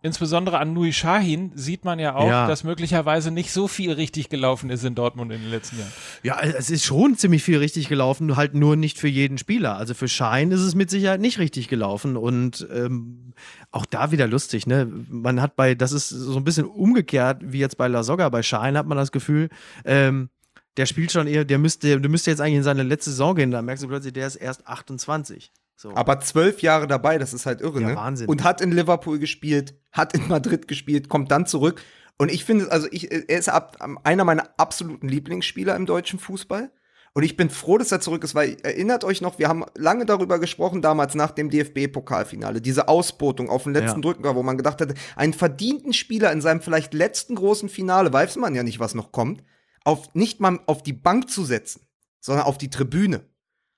Insbeson 0.06 0.36
insbesondere 0.36 0.58
an 0.58 0.72
Nui 0.72 0.92
Sahin 0.92 1.52
sieht 1.54 1.84
man 1.84 1.98
ja 1.98 2.14
auch, 2.14 2.28
Ja. 2.28 2.46
dass 2.46 2.64
möglicherweise 2.64 3.30
nicht 3.30 3.52
so 3.52 3.68
viel 3.68 3.92
richtig 3.92 4.28
gelaufen 4.28 4.70
ist 4.70 4.84
in 4.84 4.94
Dortmund 4.94 5.32
in 5.32 5.40
den 5.40 5.50
letzten 5.50 5.78
Jahren. 5.78 5.92
Ja, 6.22 6.40
es 6.40 6.68
ist 6.68 6.84
schon 6.84 7.16
ziemlich 7.16 7.42
viel 7.42 7.58
richtig 7.58 7.88
gelaufen, 7.88 8.36
halt 8.36 8.54
nur 8.54 8.76
nicht 8.76 8.98
für 8.98 9.08
jeden 9.08 9.38
Spieler. 9.38 9.76
Also 9.76 9.94
für 9.94 10.08
Schein 10.08 10.50
ist 10.50 10.60
es 10.60 10.74
mit 10.74 10.90
Sicherheit 10.90 11.20
nicht 11.20 11.38
richtig 11.38 11.68
gelaufen 11.68 12.16
und 12.16 12.66
ähm, 12.74 13.32
auch 13.70 13.86
da 13.86 14.10
wieder 14.10 14.26
lustig, 14.26 14.66
ne? 14.66 14.86
Man 15.08 15.40
hat 15.40 15.56
bei, 15.56 15.74
das 15.74 15.92
ist 15.92 16.08
so 16.08 16.36
ein 16.36 16.44
bisschen 16.44 16.66
umgekehrt 16.66 17.38
wie 17.42 17.58
jetzt 17.60 17.76
bei 17.78 17.88
La 17.88 18.02
Soga, 18.02 18.28
bei 18.28 18.42
Schein 18.42 18.76
hat 18.76 18.86
man 18.86 18.98
das 18.98 19.12
Gefühl, 19.12 19.48
ähm, 19.84 20.28
der 20.76 20.86
spielt 20.86 21.12
schon 21.12 21.26
eher, 21.26 21.44
der 21.44 21.58
müsste, 21.58 21.98
der 22.00 22.10
müsste 22.10 22.30
jetzt 22.30 22.40
eigentlich 22.40 22.56
in 22.56 22.62
seine 22.62 22.82
letzte 22.82 23.10
Saison 23.10 23.34
gehen, 23.36 23.50
da 23.50 23.62
merkst 23.62 23.84
du 23.84 23.88
plötzlich, 23.88 24.12
der 24.12 24.26
ist 24.26 24.36
erst 24.36 24.66
28. 24.66 25.50
So. 25.76 25.94
Aber 25.94 26.20
zwölf 26.20 26.62
Jahre 26.62 26.86
dabei, 26.86 27.18
das 27.18 27.34
ist 27.34 27.44
halt 27.46 27.60
irre, 27.60 27.80
Ja, 27.80 27.88
ne? 27.88 27.96
Wahnsinn. 27.96 28.28
Und 28.28 28.42
hat 28.42 28.60
in 28.60 28.72
Liverpool 28.72 29.18
gespielt, 29.18 29.74
hat 29.92 30.14
in 30.14 30.26
Madrid 30.28 30.68
gespielt, 30.68 31.08
kommt 31.08 31.30
dann 31.30 31.46
zurück. 31.46 31.82
Und 32.18 32.32
ich 32.32 32.44
finde, 32.46 32.72
also 32.72 32.88
ich, 32.90 33.12
er 33.12 33.38
ist 33.38 33.50
ab, 33.50 33.76
einer 34.02 34.24
meiner 34.24 34.48
absoluten 34.56 35.08
Lieblingsspieler 35.08 35.76
im 35.76 35.84
deutschen 35.84 36.18
Fußball. 36.18 36.70
Und 37.12 37.22
ich 37.22 37.36
bin 37.36 37.48
froh, 37.48 37.78
dass 37.78 37.92
er 37.92 38.00
zurück 38.00 38.24
ist, 38.24 38.34
weil 38.34 38.58
erinnert 38.62 39.02
euch 39.04 39.22
noch, 39.22 39.38
wir 39.38 39.48
haben 39.48 39.64
lange 39.74 40.04
darüber 40.04 40.38
gesprochen, 40.38 40.82
damals 40.82 41.14
nach 41.14 41.30
dem 41.30 41.48
DFB-Pokalfinale, 41.48 42.60
diese 42.60 42.88
Ausbotung 42.88 43.48
auf 43.48 43.62
den 43.64 43.72
letzten 43.72 44.02
Ja. 44.02 44.12
Drücker, 44.12 44.34
wo 44.34 44.42
man 44.42 44.58
gedacht 44.58 44.80
hatte, 44.82 44.94
einen 45.14 45.32
verdienten 45.32 45.94
Spieler 45.94 46.30
in 46.32 46.42
seinem 46.42 46.60
vielleicht 46.60 46.92
letzten 46.92 47.34
großen 47.34 47.70
Finale, 47.70 48.12
weiß 48.12 48.36
man 48.36 48.54
ja 48.54 48.62
nicht, 48.62 48.80
was 48.80 48.94
noch 48.94 49.12
kommt, 49.12 49.42
auf, 49.84 50.14
nicht 50.14 50.40
mal 50.40 50.60
auf 50.66 50.82
die 50.82 50.92
Bank 50.92 51.30
zu 51.30 51.44
setzen, 51.44 51.86
sondern 52.20 52.44
auf 52.44 52.58
die 52.58 52.68
Tribüne. 52.68 53.22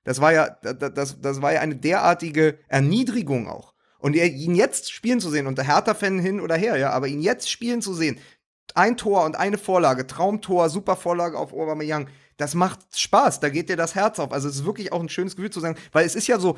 Das 0.08 0.22
war 0.22 0.32
ja, 0.32 0.48
das, 0.62 1.20
das, 1.20 1.42
war 1.42 1.52
ja 1.52 1.60
eine 1.60 1.76
derartige 1.76 2.58
Erniedrigung 2.68 3.46
auch. 3.46 3.74
Und 3.98 4.16
ihn 4.16 4.54
jetzt 4.54 4.90
spielen 4.90 5.20
zu 5.20 5.28
sehen, 5.28 5.46
unter 5.46 5.62
Hertha-Fan 5.62 6.18
hin 6.18 6.40
oder 6.40 6.56
her, 6.56 6.78
ja, 6.78 6.92
aber 6.92 7.08
ihn 7.08 7.20
jetzt 7.20 7.50
spielen 7.50 7.82
zu 7.82 7.92
sehen, 7.92 8.18
ein 8.74 8.96
Tor 8.96 9.26
und 9.26 9.36
eine 9.36 9.58
Vorlage, 9.58 10.06
Traumtor, 10.06 10.70
super 10.70 10.96
Vorlage 10.96 11.36
auf 11.36 11.52
Aubameyang, 11.52 12.08
das 12.38 12.54
macht 12.54 12.80
Spaß, 12.98 13.40
da 13.40 13.50
geht 13.50 13.68
dir 13.68 13.76
das 13.76 13.96
Herz 13.96 14.18
auf. 14.18 14.32
Also 14.32 14.48
es 14.48 14.54
ist 14.54 14.64
wirklich 14.64 14.92
auch 14.92 15.00
ein 15.00 15.10
schönes 15.10 15.36
Gefühl 15.36 15.50
zu 15.50 15.60
sagen, 15.60 15.76
weil 15.92 16.06
es 16.06 16.14
ist 16.14 16.26
ja 16.26 16.38
so, 16.38 16.56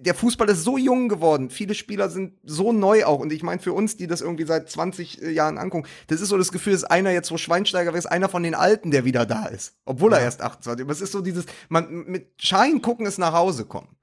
der 0.00 0.14
Fußball 0.14 0.48
ist 0.48 0.64
so 0.64 0.78
jung 0.78 1.08
geworden, 1.08 1.50
viele 1.50 1.74
Spieler 1.74 2.08
sind 2.08 2.34
so 2.42 2.72
neu 2.72 3.04
auch 3.04 3.20
und 3.20 3.32
ich 3.32 3.42
meine 3.42 3.60
für 3.60 3.72
uns, 3.72 3.96
die 3.96 4.06
das 4.06 4.20
irgendwie 4.20 4.44
seit 4.44 4.70
20 4.70 5.16
Jahren 5.16 5.58
angucken, 5.58 5.86
das 6.08 6.20
ist 6.20 6.28
so 6.28 6.38
das 6.38 6.52
Gefühl, 6.52 6.72
dass 6.72 6.84
einer 6.84 7.10
jetzt, 7.10 7.30
wo 7.30 7.36
Schweinsteiger 7.36 7.94
ist, 7.94 8.06
einer 8.06 8.28
von 8.28 8.42
den 8.42 8.54
Alten, 8.54 8.90
der 8.90 9.04
wieder 9.04 9.26
da 9.26 9.46
ist, 9.46 9.74
obwohl 9.84 10.12
er 10.12 10.20
erst 10.20 10.42
28 10.42 10.80
ist. 10.80 10.84
Aber 10.84 10.92
es 10.92 11.00
ist 11.00 11.12
so 11.12 11.20
dieses, 11.20 11.46
man 11.68 12.04
mit 12.06 12.30
Schein 12.38 12.82
gucken 12.82 13.06
ist 13.06 13.18
nach 13.18 13.32
Hause 13.32 13.64
kommen. 13.64 13.95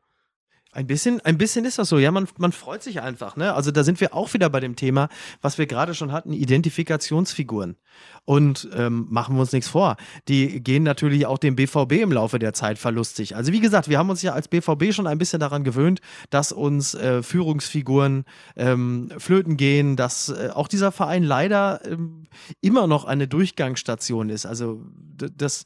Ein 0.73 0.87
bisschen, 0.87 1.21
ein 1.21 1.37
bisschen 1.37 1.65
ist 1.65 1.77
das 1.77 1.89
so. 1.89 1.99
Ja, 1.99 2.11
man, 2.11 2.27
man 2.37 2.51
freut 2.51 2.81
sich 2.81 3.01
einfach. 3.01 3.35
Ne? 3.35 3.53
Also 3.53 3.71
da 3.71 3.83
sind 3.83 4.01
wir 4.01 4.13
auch 4.13 4.33
wieder 4.33 4.49
bei 4.49 4.59
dem 4.59 4.75
Thema, 4.75 5.07
was 5.41 5.57
wir 5.57 5.67
gerade 5.67 5.93
schon 5.93 6.11
hatten, 6.11 6.33
Identifikationsfiguren. 6.33 7.77
Und 8.25 8.69
ähm, 8.73 9.05
machen 9.09 9.35
wir 9.35 9.41
uns 9.41 9.51
nichts 9.51 9.67
vor. 9.69 9.97
Die 10.27 10.63
gehen 10.63 10.83
natürlich 10.83 11.25
auch 11.25 11.37
dem 11.37 11.55
BVB 11.55 11.93
im 12.01 12.11
Laufe 12.11 12.39
der 12.39 12.53
Zeit 12.53 12.79
verlustig. 12.79 13.35
Also 13.35 13.51
wie 13.51 13.59
gesagt, 13.59 13.87
wir 13.87 13.99
haben 13.99 14.09
uns 14.09 14.21
ja 14.21 14.33
als 14.33 14.47
BVB 14.47 14.93
schon 14.93 15.07
ein 15.07 15.17
bisschen 15.17 15.39
daran 15.39 15.63
gewöhnt, 15.63 16.01
dass 16.29 16.51
uns 16.51 16.95
äh, 16.95 17.21
Führungsfiguren 17.21 18.23
ähm, 18.55 19.11
flöten 19.17 19.57
gehen, 19.57 19.95
dass 19.95 20.29
äh, 20.29 20.49
auch 20.53 20.67
dieser 20.67 20.91
Verein 20.91 21.23
leider 21.23 21.81
ähm, 21.85 22.27
immer 22.61 22.87
noch 22.87 23.05
eine 23.05 23.27
Durchgangsstation 23.27 24.29
ist. 24.29 24.45
Also 24.45 24.81
das 25.17 25.65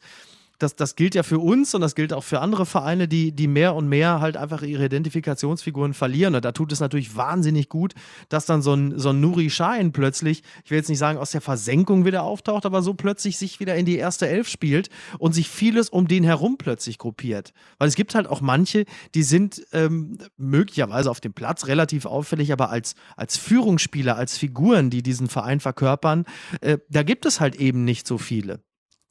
das, 0.59 0.75
das 0.75 0.95
gilt 0.95 1.13
ja 1.15 1.23
für 1.23 1.39
uns 1.39 1.75
und 1.75 1.81
das 1.81 1.93
gilt 1.93 2.13
auch 2.13 2.23
für 2.23 2.39
andere 2.39 2.65
Vereine, 2.65 3.07
die, 3.07 3.31
die 3.31 3.47
mehr 3.47 3.75
und 3.75 3.87
mehr 3.87 4.19
halt 4.21 4.37
einfach 4.37 4.63
ihre 4.63 4.85
Identifikationsfiguren 4.85 5.93
verlieren. 5.93 6.35
Und 6.35 6.43
da 6.43 6.51
tut 6.51 6.71
es 6.71 6.79
natürlich 6.79 7.15
wahnsinnig 7.15 7.69
gut, 7.69 7.93
dass 8.29 8.45
dann 8.45 8.61
so 8.61 8.73
ein, 8.73 8.97
so 8.97 9.09
ein 9.09 9.21
Nuri 9.21 9.49
Sahin 9.49 9.91
plötzlich, 9.91 10.43
ich 10.65 10.71
will 10.71 10.77
jetzt 10.77 10.89
nicht 10.89 10.97
sagen, 10.97 11.19
aus 11.19 11.31
der 11.31 11.41
Versenkung 11.41 12.05
wieder 12.05 12.23
auftaucht, 12.23 12.65
aber 12.65 12.81
so 12.81 12.93
plötzlich 12.93 13.37
sich 13.37 13.59
wieder 13.59 13.75
in 13.75 13.85
die 13.85 13.97
erste 13.97 14.27
Elf 14.27 14.47
spielt 14.47 14.89
und 15.19 15.33
sich 15.33 15.47
vieles 15.49 15.89
um 15.89 16.07
den 16.07 16.23
herum 16.23 16.57
plötzlich 16.57 16.97
gruppiert. 16.97 17.53
Weil 17.77 17.87
es 17.87 17.95
gibt 17.95 18.15
halt 18.15 18.27
auch 18.27 18.41
manche, 18.41 18.85
die 19.13 19.23
sind 19.23 19.61
ähm, 19.73 20.17
möglicherweise 20.37 21.11
auf 21.11 21.19
dem 21.19 21.33
Platz 21.33 21.67
relativ 21.67 22.05
auffällig, 22.05 22.51
aber 22.51 22.69
als, 22.69 22.95
als 23.15 23.37
Führungsspieler, 23.37 24.15
als 24.15 24.37
Figuren, 24.37 24.89
die 24.89 25.03
diesen 25.03 25.27
Verein 25.27 25.59
verkörpern, 25.59 26.25
äh, 26.61 26.79
da 26.89 27.03
gibt 27.03 27.25
es 27.25 27.39
halt 27.39 27.55
eben 27.55 27.83
nicht 27.83 28.07
so 28.07 28.17
viele. 28.17 28.66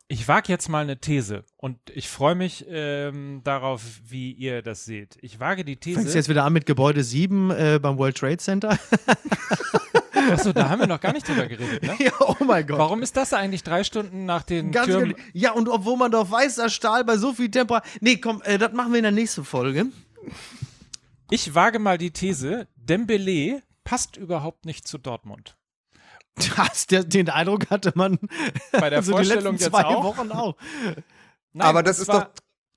Ich 0.09 0.29
wage 0.29 0.53
jetzt 0.53 0.69
mal 0.69 0.83
eine 0.83 1.01
These 1.01 1.45
und 1.57 1.79
ich 1.93 2.09
freue 2.09 2.37
mich 2.37 2.65
ähm, 2.69 3.41
darauf, 3.43 3.83
wie 4.09 4.31
ihr 4.33 4.63
das 4.63 4.85
seht. 4.85 5.19
Ich 5.21 5.41
wage 5.41 5.65
die 5.65 5.73
Fängst 5.73 5.99
du 5.99 6.03
These. 6.05 6.17
jetzt 6.19 6.29
wieder 6.29 6.45
an 6.45 6.53
mit 6.53 6.65
Gebäude 6.65 7.03
7 7.03 7.51
äh, 7.51 7.81
beim 7.83 7.99
World 7.99 8.17
Trade 8.17 8.37
Center? 8.37 8.79
Achso, 10.31 10.53
da 10.53 10.69
haben 10.69 10.81
wir 10.81 10.87
noch 10.87 11.01
gar 11.01 11.13
nicht 11.13 11.27
drüber 11.27 11.47
geredet. 11.47 11.83
Ne? 11.83 11.97
ja, 11.99 12.13
oh 12.21 12.37
mein 12.45 12.67
Gott. 12.67 12.79
Warum 12.79 13.03
ist 13.03 13.17
das 13.17 13.33
eigentlich 13.33 13.65
drei 13.65 13.83
Stunden 13.83 14.27
nach 14.27 14.45
den 14.45 14.71
Ganz 14.71 14.87
Türmen? 14.87 15.11
ehrlich. 15.11 15.25
Ja, 15.33 15.53
und 15.53 15.69
obwohl 15.69 15.97
man 15.97 16.13
doch 16.13 16.31
weiß, 16.31 16.57
dass 16.57 16.73
Stahl 16.73 17.05
bei 17.05 17.17
so 17.17 17.33
viel 17.33 17.51
Temperatur. 17.51 17.91
Nee, 18.01 18.17
komm, 18.17 18.43
äh, 18.43 18.59
das 18.59 18.73
machen 18.73 18.93
wir 18.93 18.99
in 18.99 19.05
der 19.05 19.13
nächsten 19.13 19.45
Folge. 19.45 19.87
Ich 21.31 21.55
wage 21.55 21.81
mal 21.81 21.99
die 21.99 22.13
These, 22.13 22.69
Dembele 22.77 23.63
passt 23.83 24.17
überhaupt 24.17 24.67
nicht 24.67 24.87
zu 24.87 24.99
Dortmund. 24.99 25.57
Das, 26.57 26.87
der, 26.87 27.03
den 27.05 27.31
Eindruck 27.31 27.71
hatte 27.71 27.93
man 27.95 28.19
Bei 28.73 28.91
der 28.91 28.99
also 28.99 29.13
die 29.13 29.17
Vorstellung 29.17 29.55
letzten 29.55 29.71
jetzt 29.71 29.71
zwei 29.75 29.85
auch. 29.87 30.05
Wochen 30.05 30.31
auch. 30.33 30.57
Nein, 31.53 31.67
Aber 31.67 31.83
das 31.83 31.99
ist 31.99 32.09
doch, 32.13 32.27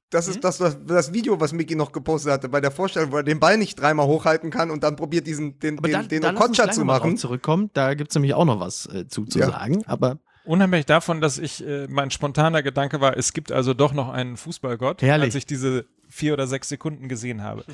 das 0.10 0.28
ist 0.28 0.44
das, 0.44 0.58
das, 0.58 0.78
das 0.86 1.14
Video, 1.14 1.40
was 1.40 1.52
Mickey 1.52 1.76
noch 1.76 1.92
gepostet 1.92 2.32
hatte 2.32 2.50
bei 2.50 2.62
der 2.62 2.72
Vorstellung, 2.72 3.12
wo 3.12 3.18
er 3.18 3.24
den 3.24 3.40
Ball 3.40 3.58
nicht 3.58 3.80
dreimal 3.80 4.08
hochhalten 4.08 4.50
kann 4.50 4.72
und 4.72 4.84
dann 4.84 4.96
probiert 4.96 5.28
diesen, 5.28 5.60
den, 5.60 5.78
Aber 5.78 5.88
den, 5.88 5.94
da, 5.94 6.04
den 6.04 6.22
da 6.22 6.32
lass 6.32 6.42
uns 6.48 6.58
Okocha 6.60 6.72
zu 6.72 6.80
mal 6.86 6.98
machen. 7.00 7.12
drauf 7.12 7.20
zurückkommen. 7.20 7.70
Da 7.74 7.94
gibt 7.94 8.12
es 8.12 8.16
nämlich 8.16 8.34
auch 8.34 8.46
noch 8.46 8.60
was 8.60 8.86
äh, 8.88 9.08
zu, 9.08 9.26
zu 9.26 9.40
Ja. 9.40 9.48
sagen. 9.52 9.84
Aber 9.86 10.20
Unheimlich 10.46 10.86
davon, 10.88 11.22
dass 11.22 11.38
ich, 11.38 11.64
äh, 11.68 11.86
mein 11.90 12.10
spontaner 12.10 12.64
Gedanke 12.64 13.02
war, 13.02 13.16
es 13.18 13.34
gibt 13.34 13.52
also 13.52 13.76
doch 13.76 13.94
noch 13.94 14.10
einen 14.10 14.36
Fußballgott, 14.36 15.02
Herrlich. 15.04 15.26
als 15.28 15.36
ich 15.36 15.46
diese 15.46 15.86
vier 16.08 16.34
oder 16.34 16.48
sechs 16.48 16.70
Sekunden 16.70 17.08
gesehen 17.08 17.44
habe. 17.44 17.66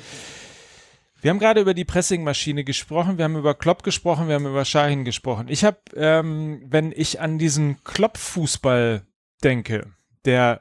Wir 1.20 1.30
haben 1.30 1.38
gerade 1.38 1.60
über 1.60 1.74
die 1.74 1.84
Pressingmaschine 1.84 2.62
gesprochen, 2.62 3.16
wir 3.16 3.24
haben 3.24 3.36
über 3.36 3.54
Klopp 3.54 3.82
gesprochen, 3.82 4.28
wir 4.28 4.34
haben 4.34 4.46
über 4.46 4.64
Shahin 4.64 5.04
gesprochen. 5.04 5.48
Ich 5.48 5.64
habe, 5.64 5.78
ähm, 5.94 6.62
wenn 6.66 6.92
ich 6.92 7.20
an 7.20 7.38
diesen 7.38 7.82
Klopp-Fußball 7.84 9.02
denke, 9.42 9.92
der, 10.26 10.60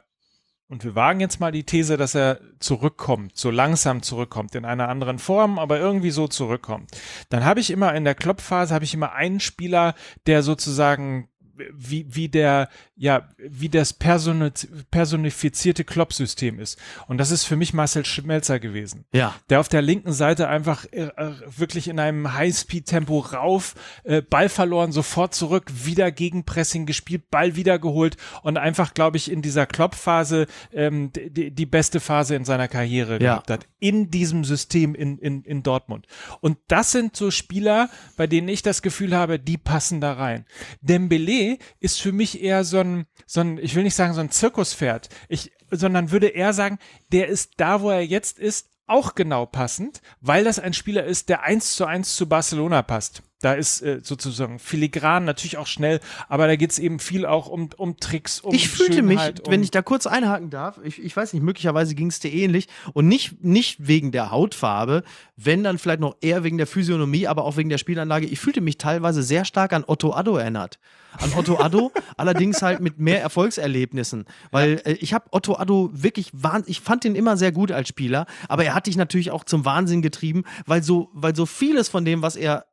und 0.69 0.83
wir 0.85 0.95
wagen 0.95 1.19
jetzt 1.19 1.39
mal 1.39 1.51
die 1.51 1.65
These, 1.65 1.97
dass 1.97 2.15
er 2.15 2.39
zurückkommt, 2.59 3.35
so 3.35 3.51
langsam 3.51 4.01
zurückkommt, 4.01 4.55
in 4.55 4.63
einer 4.63 4.87
anderen 4.87 5.19
Form, 5.19 5.59
aber 5.59 5.77
irgendwie 5.79 6.11
so 6.11 6.27
zurückkommt, 6.27 6.89
dann 7.29 7.43
habe 7.43 7.59
ich 7.59 7.69
immer 7.69 7.93
in 7.93 8.05
der 8.05 8.15
Klopp-Phase, 8.15 8.73
habe 8.73 8.85
ich 8.85 8.93
immer 8.93 9.11
einen 9.11 9.41
Spieler, 9.41 9.93
der 10.25 10.41
sozusagen 10.41 11.29
wie, 11.73 12.05
wie 12.09 12.29
der, 12.29 12.69
ja, 12.95 13.29
wie 13.37 13.69
das 13.69 13.93
personi 13.93 14.51
personifizierte 14.91 15.83
Klopp-System 15.83 16.59
ist. 16.59 16.79
Und 17.07 17.17
das 17.17 17.31
ist 17.31 17.43
für 17.45 17.55
mich 17.55 17.73
Marcel 17.73 18.05
Schmelzer 18.05 18.59
gewesen 18.59 19.05
ja, 19.13 19.35
der 19.49 19.59
auf 19.59 19.69
der 19.69 19.81
linken 19.81 20.13
Seite 20.13 20.47
einfach 20.47 20.85
äh, 20.91 21.03
äh, 21.15 21.33
wirklich 21.57 21.87
in 21.87 21.99
einem 21.99 22.33
Highspeed-Tempo 22.33 23.19
rauf, 23.19 23.75
äh, 24.03 24.21
Ball 24.21 24.49
verloren, 24.49 24.91
sofort 24.91 25.33
zurück, 25.33 25.71
wieder 25.83 26.11
gegen 26.11 26.43
Pressing 26.45 26.85
gespielt, 26.85 27.29
Ball 27.29 27.55
wiedergeholt 27.55 28.17
und 28.43 28.57
einfach, 28.57 28.93
glaube 28.93 29.17
ich, 29.17 29.31
in 29.31 29.41
dieser 29.41 29.65
Klopp-Phase 29.65 30.47
ähm, 30.73 31.11
die, 31.13 31.51
die 31.51 31.65
beste 31.65 31.99
Phase 31.99 32.35
in 32.35 32.45
seiner 32.45 32.67
Karriere 32.67 33.13
Ja. 33.13 33.35
gehabt 33.35 33.49
hat. 33.51 33.67
In 33.79 34.09
diesem 34.09 34.43
System 34.43 34.95
in, 34.95 35.17
in, 35.19 35.43
in 35.43 35.63
Dortmund. 35.63 36.07
Und 36.41 36.57
das 36.67 36.91
sind 36.91 37.15
so 37.15 37.31
Spieler, 37.31 37.89
bei 38.17 38.27
denen 38.27 38.47
ich 38.47 38.61
das 38.61 38.81
Gefühl 38.81 39.15
habe, 39.15 39.39
die 39.39 39.57
passen 39.57 40.01
da 40.01 40.13
rein. 40.13 40.45
Dembele 40.81 41.44
ist 41.79 42.01
für 42.01 42.11
mich 42.11 42.41
eher 42.41 42.63
so 42.63 42.79
ein, 42.79 43.05
so 43.25 43.41
ein, 43.41 43.57
ich 43.57 43.75
will 43.75 43.83
nicht 43.83 43.95
sagen 43.95 44.13
so 44.13 44.21
ein 44.21 44.31
Zirkuspferd, 44.31 45.09
ich, 45.29 45.51
sondern 45.71 46.11
würde 46.11 46.27
eher 46.27 46.53
sagen, 46.53 46.79
der 47.11 47.27
ist 47.27 47.53
da, 47.57 47.81
wo 47.81 47.89
er 47.89 48.05
jetzt 48.05 48.39
ist, 48.39 48.69
auch 48.87 49.15
genau 49.15 49.45
passend, 49.45 50.01
weil 50.21 50.43
das 50.43 50.59
ein 50.59 50.73
Spieler 50.73 51.05
ist, 51.05 51.29
der 51.29 51.41
eins 51.41 51.75
zu 51.75 51.85
eins 51.85 52.15
zu 52.15 52.29
Barcelona 52.29 52.83
passt. 52.83 53.23
Da 53.45 53.53
ist 53.53 53.83
äh, 53.83 53.99
sozusagen 54.01 54.57
filigran, 54.57 55.23
natürlich 55.23 55.57
auch 55.57 55.67
schnell, 55.67 55.99
aber 56.29 56.47
da 56.47 56.55
geht 56.55 56.71
es 56.71 56.79
eben 56.79 56.97
viel 56.97 57.27
auch 57.27 57.45
um, 57.45 57.69
um 57.77 57.97
Tricks, 57.97 58.39
um 58.39 58.55
ich 58.55 58.69
fühlte 58.69 59.03
mich, 59.03 59.19
Schönheit, 59.19 59.45
um 59.45 59.51
wenn 59.51 59.61
ich 59.61 59.69
da 59.69 59.83
kurz 59.83 60.07
einhaken 60.07 60.49
darf, 60.49 60.79
ich, 60.83 60.99
ich 60.99 61.15
weiß 61.15 61.31
nicht, 61.31 61.43
möglicherweise 61.43 61.93
ging 61.93 62.07
es 62.07 62.19
dir 62.19 62.33
ähnlich 62.33 62.67
und 62.93 63.07
nicht, 63.07 63.43
nicht 63.43 63.87
wegen 63.87 64.11
der 64.11 64.31
Hautfarbe, 64.31 65.03
wenn 65.37 65.63
dann 65.63 65.77
vielleicht 65.77 65.99
noch 65.99 66.15
eher 66.21 66.43
wegen 66.43 66.57
der 66.57 66.65
Physiognomie, 66.65 67.27
aber 67.27 67.45
auch 67.45 67.55
wegen 67.55 67.69
der 67.69 67.77
Spielanlage. 67.77 68.25
Ich 68.25 68.39
fühlte 68.39 68.61
mich 68.61 68.79
teilweise 68.79 69.21
sehr 69.21 69.45
stark 69.45 69.73
an 69.73 69.83
Otto 69.85 70.13
Addo 70.13 70.37
erinnert. 70.37 70.79
An 71.19 71.31
Otto 71.37 71.59
Addo, 71.59 71.91
allerdings 72.17 72.63
halt 72.63 72.79
mit 72.79 72.97
mehr 72.97 73.21
Erfolgserlebnissen. 73.21 74.25
Weil 74.49 74.81
äh, 74.85 74.93
ich 74.93 75.13
habe 75.13 75.25
Otto 75.29 75.55
Addo 75.55 75.91
wirklich 75.93 76.31
wahnsinnig, 76.33 76.79
ich 76.79 76.83
fand 76.83 77.05
ihn 77.05 77.13
immer 77.13 77.37
sehr 77.37 77.51
gut 77.51 77.71
als 77.71 77.89
Spieler, 77.89 78.25
aber 78.49 78.65
er 78.65 78.73
hat 78.73 78.87
dich 78.87 78.97
natürlich 78.97 79.29
auch 79.29 79.43
zum 79.43 79.65
Wahnsinn 79.65 80.01
getrieben, 80.01 80.45
weil 80.65 80.81
so, 80.81 81.11
weil 81.13 81.35
so 81.35 81.45
vieles 81.45 81.89
von 81.89 82.05
dem, 82.05 82.23
was 82.23 82.35
er 82.35 82.65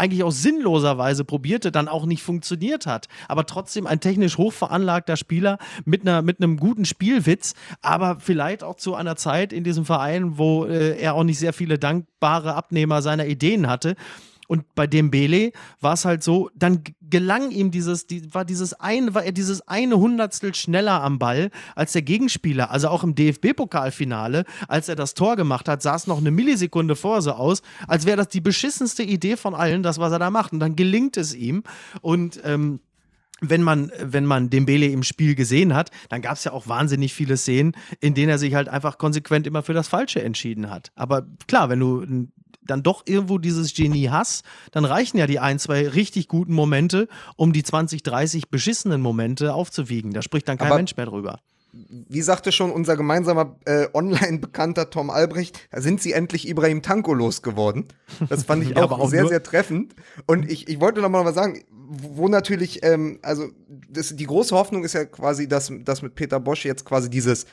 eigentlich 0.00 0.24
auch 0.24 0.32
sinnloserweise 0.32 1.24
probierte, 1.24 1.70
dann 1.70 1.86
auch 1.86 2.06
nicht 2.06 2.22
funktioniert 2.22 2.86
hat. 2.86 3.08
Aber 3.28 3.44
trotzdem 3.44 3.86
ein 3.86 4.00
technisch 4.00 4.38
hochveranlagter 4.38 5.16
Spieler 5.16 5.58
mit, 5.84 6.02
einer, 6.02 6.22
mit 6.22 6.42
einem 6.42 6.56
guten 6.56 6.86
Spielwitz, 6.86 7.54
aber 7.82 8.18
vielleicht 8.18 8.64
auch 8.64 8.76
zu 8.76 8.94
einer 8.94 9.16
Zeit 9.16 9.52
in 9.52 9.62
diesem 9.62 9.84
Verein, 9.84 10.38
wo 10.38 10.64
äh, 10.64 10.98
er 10.98 11.14
auch 11.14 11.24
nicht 11.24 11.38
sehr 11.38 11.52
viele 11.52 11.78
dankbare 11.78 12.54
Abnehmer 12.54 13.02
seiner 13.02 13.26
Ideen 13.26 13.68
hatte. 13.68 13.94
Und 14.50 14.74
bei 14.74 14.88
Dembele 14.88 15.52
war 15.80 15.92
es 15.92 16.04
halt 16.04 16.24
so, 16.24 16.50
dann 16.56 16.82
gelang 17.00 17.52
ihm 17.52 17.70
dieses, 17.70 18.08
die, 18.08 18.34
war 18.34 18.44
dieses 18.44 18.74
eine, 18.74 19.14
war 19.14 19.22
er 19.22 19.30
dieses 19.30 19.68
eine 19.68 19.96
Hundertstel 19.96 20.56
schneller 20.56 21.04
am 21.04 21.20
Ball 21.20 21.52
als 21.76 21.92
der 21.92 22.02
Gegenspieler. 22.02 22.72
Also 22.72 22.88
auch 22.88 23.04
im 23.04 23.14
DFB-Pokalfinale, 23.14 24.44
als 24.66 24.88
er 24.88 24.96
das 24.96 25.14
Tor 25.14 25.36
gemacht 25.36 25.68
hat, 25.68 25.82
sah 25.82 25.94
es 25.94 26.08
noch 26.08 26.18
eine 26.18 26.32
Millisekunde 26.32 26.96
vor 26.96 27.22
so 27.22 27.30
aus, 27.30 27.62
als 27.86 28.06
wäre 28.06 28.16
das 28.16 28.26
die 28.26 28.40
beschissenste 28.40 29.04
Idee 29.04 29.36
von 29.36 29.54
allen, 29.54 29.84
das, 29.84 30.00
was 30.00 30.10
er 30.10 30.18
da 30.18 30.30
macht. 30.30 30.52
Und 30.52 30.58
dann 30.58 30.74
gelingt 30.74 31.16
es 31.16 31.32
ihm. 31.32 31.62
Und 32.00 32.40
ähm, 32.42 32.80
wenn 33.40 33.62
man, 33.62 33.92
wenn 34.02 34.26
man 34.26 34.50
Dembele 34.50 34.86
im 34.86 35.04
Spiel 35.04 35.36
gesehen 35.36 35.74
hat, 35.74 35.92
dann 36.08 36.22
gab 36.22 36.32
es 36.32 36.42
ja 36.42 36.50
auch 36.50 36.66
wahnsinnig 36.66 37.14
viele 37.14 37.36
Szenen, 37.36 37.76
in 38.00 38.14
denen 38.14 38.30
er 38.30 38.38
sich 38.38 38.56
halt 38.56 38.68
einfach 38.68 38.98
konsequent 38.98 39.46
immer 39.46 39.62
für 39.62 39.74
das 39.74 39.86
Falsche 39.86 40.24
entschieden 40.24 40.70
hat. 40.70 40.90
Aber 40.96 41.24
klar, 41.46 41.68
wenn 41.68 41.78
du 41.78 42.28
dann 42.62 42.82
doch 42.82 43.02
irgendwo 43.06 43.38
dieses 43.38 43.74
Genie 43.74 44.10
hast, 44.10 44.44
dann 44.72 44.84
reichen 44.84 45.18
ja 45.18 45.26
die 45.26 45.38
ein, 45.38 45.58
zwei 45.58 45.88
richtig 45.88 46.28
guten 46.28 46.52
Momente, 46.52 47.08
um 47.36 47.52
die 47.52 47.62
20, 47.62 48.02
30 48.02 48.48
beschissenen 48.48 49.00
Momente 49.00 49.54
aufzuwiegen. 49.54 50.12
Da 50.12 50.22
spricht 50.22 50.48
dann 50.48 50.58
kein 50.58 50.68
Aber 50.68 50.76
Mensch 50.76 50.96
mehr 50.96 51.06
drüber 51.06 51.40
wie 51.72 52.22
sagte 52.22 52.52
schon 52.52 52.72
unser 52.72 52.96
gemeinsamer 52.96 53.56
äh, 53.64 53.86
Online-Bekannter 53.92 54.90
Tom 54.90 55.10
Albrecht, 55.10 55.68
da 55.70 55.80
sind 55.80 56.02
sie 56.02 56.12
endlich 56.12 56.48
Ibrahim 56.48 56.82
Tanko 56.82 57.14
losgeworden. 57.14 57.86
Das 58.28 58.44
fand 58.44 58.64
ich 58.64 58.70
ja, 58.70 58.76
auch, 58.82 58.90
auch, 58.90 59.08
sehr, 59.08 59.28
sehr 59.28 59.42
treffend. 59.42 59.94
Und 60.26 60.50
ich, 60.50 60.68
ich 60.68 60.80
wollte 60.80 61.00
noch 61.00 61.08
mal 61.08 61.24
was 61.24 61.34
sagen, 61.34 61.62
wo 61.70 62.28
natürlich, 62.28 62.82
ähm, 62.82 63.18
also 63.22 63.48
das, 63.88 64.14
die 64.16 64.26
große 64.26 64.54
Hoffnung 64.54 64.84
ist 64.84 64.94
ja 64.94 65.04
quasi, 65.04 65.46
dass, 65.46 65.72
dass 65.84 66.02
mit 66.02 66.14
Peter 66.14 66.40
Bosch 66.40 66.64
jetzt 66.64 66.84
quasi 66.84 67.08
dieses 67.08 67.46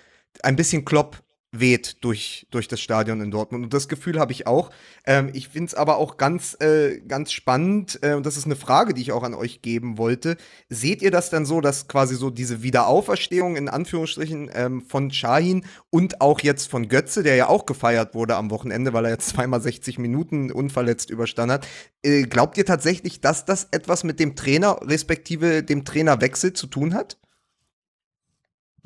ein 0.44 0.56
bisschen 0.56 0.84
Klopp 0.84 1.18
weht 1.52 2.04
durch, 2.04 2.46
durch 2.52 2.68
das 2.68 2.82
Stadion 2.82 3.22
in 3.22 3.32
Dortmund. 3.32 3.64
Und 3.64 3.74
das 3.74 3.88
Gefühl 3.88 4.20
habe 4.20 4.32
ich 4.32 4.48
auch. 4.48 4.70
Ähm, 5.06 5.30
ich 5.34 5.48
finde 5.48 5.68
es 5.68 5.74
aber 5.76 5.98
auch 5.98 6.18
ganz, 6.18 6.58
äh, 6.60 7.00
ganz 7.08 7.32
spannend, 7.32 8.00
äh, 8.02 8.14
und 8.14 8.26
das 8.26 8.38
ist 8.38 8.46
eine 8.46 8.56
Frage, 8.56 8.94
die 8.94 9.02
ich 9.02 9.12
auch 9.12 9.24
an 9.24 9.34
euch 9.34 9.62
geben 9.62 9.98
wollte. 9.98 10.38
Seht 10.70 11.02
ihr 11.02 11.12
das 11.12 11.30
dann 11.30 11.46
so, 11.46 11.62
dass 11.62 11.88
quasi 11.88 12.16
so 12.16 12.30
diese 12.30 12.64
Wiederauferstehung 12.64 13.56
in 13.56 13.70
Anführungsstrichen 13.70 14.50
ähm, 14.54 14.82
von 14.82 15.12
Shahin 15.12 15.66
und 15.90 16.22
auch 16.22 16.42
jetzt 16.42 16.70
von 16.70 16.90
Götze, 16.90 17.24
der 17.24 17.36
ja 17.36 17.48
auch 17.48 17.66
gefeiert 17.66 18.14
wurde 18.14 18.36
am 18.36 18.52
Wochenende, 18.52 18.94
weil 18.94 19.06
er 19.06 19.12
jetzt 19.12 19.30
zweimal 19.30 19.62
60 19.62 20.00
Minuten 20.00 20.52
unverletzt 20.52 21.10
überstanden 21.10 21.54
hat, 21.54 21.68
äh, 22.04 22.24
glaubt 22.24 22.58
ihr 22.58 22.66
tatsächlich, 22.66 23.22
dass 23.22 23.46
das 23.46 23.70
etwas 23.72 24.04
mit 24.04 24.20
dem 24.20 24.36
Trainer 24.36 24.80
respektive 24.82 25.64
dem 25.64 25.86
Trainerwechsel 25.86 26.54
zu 26.54 26.68
tun 26.68 26.94
hat? 26.94 27.18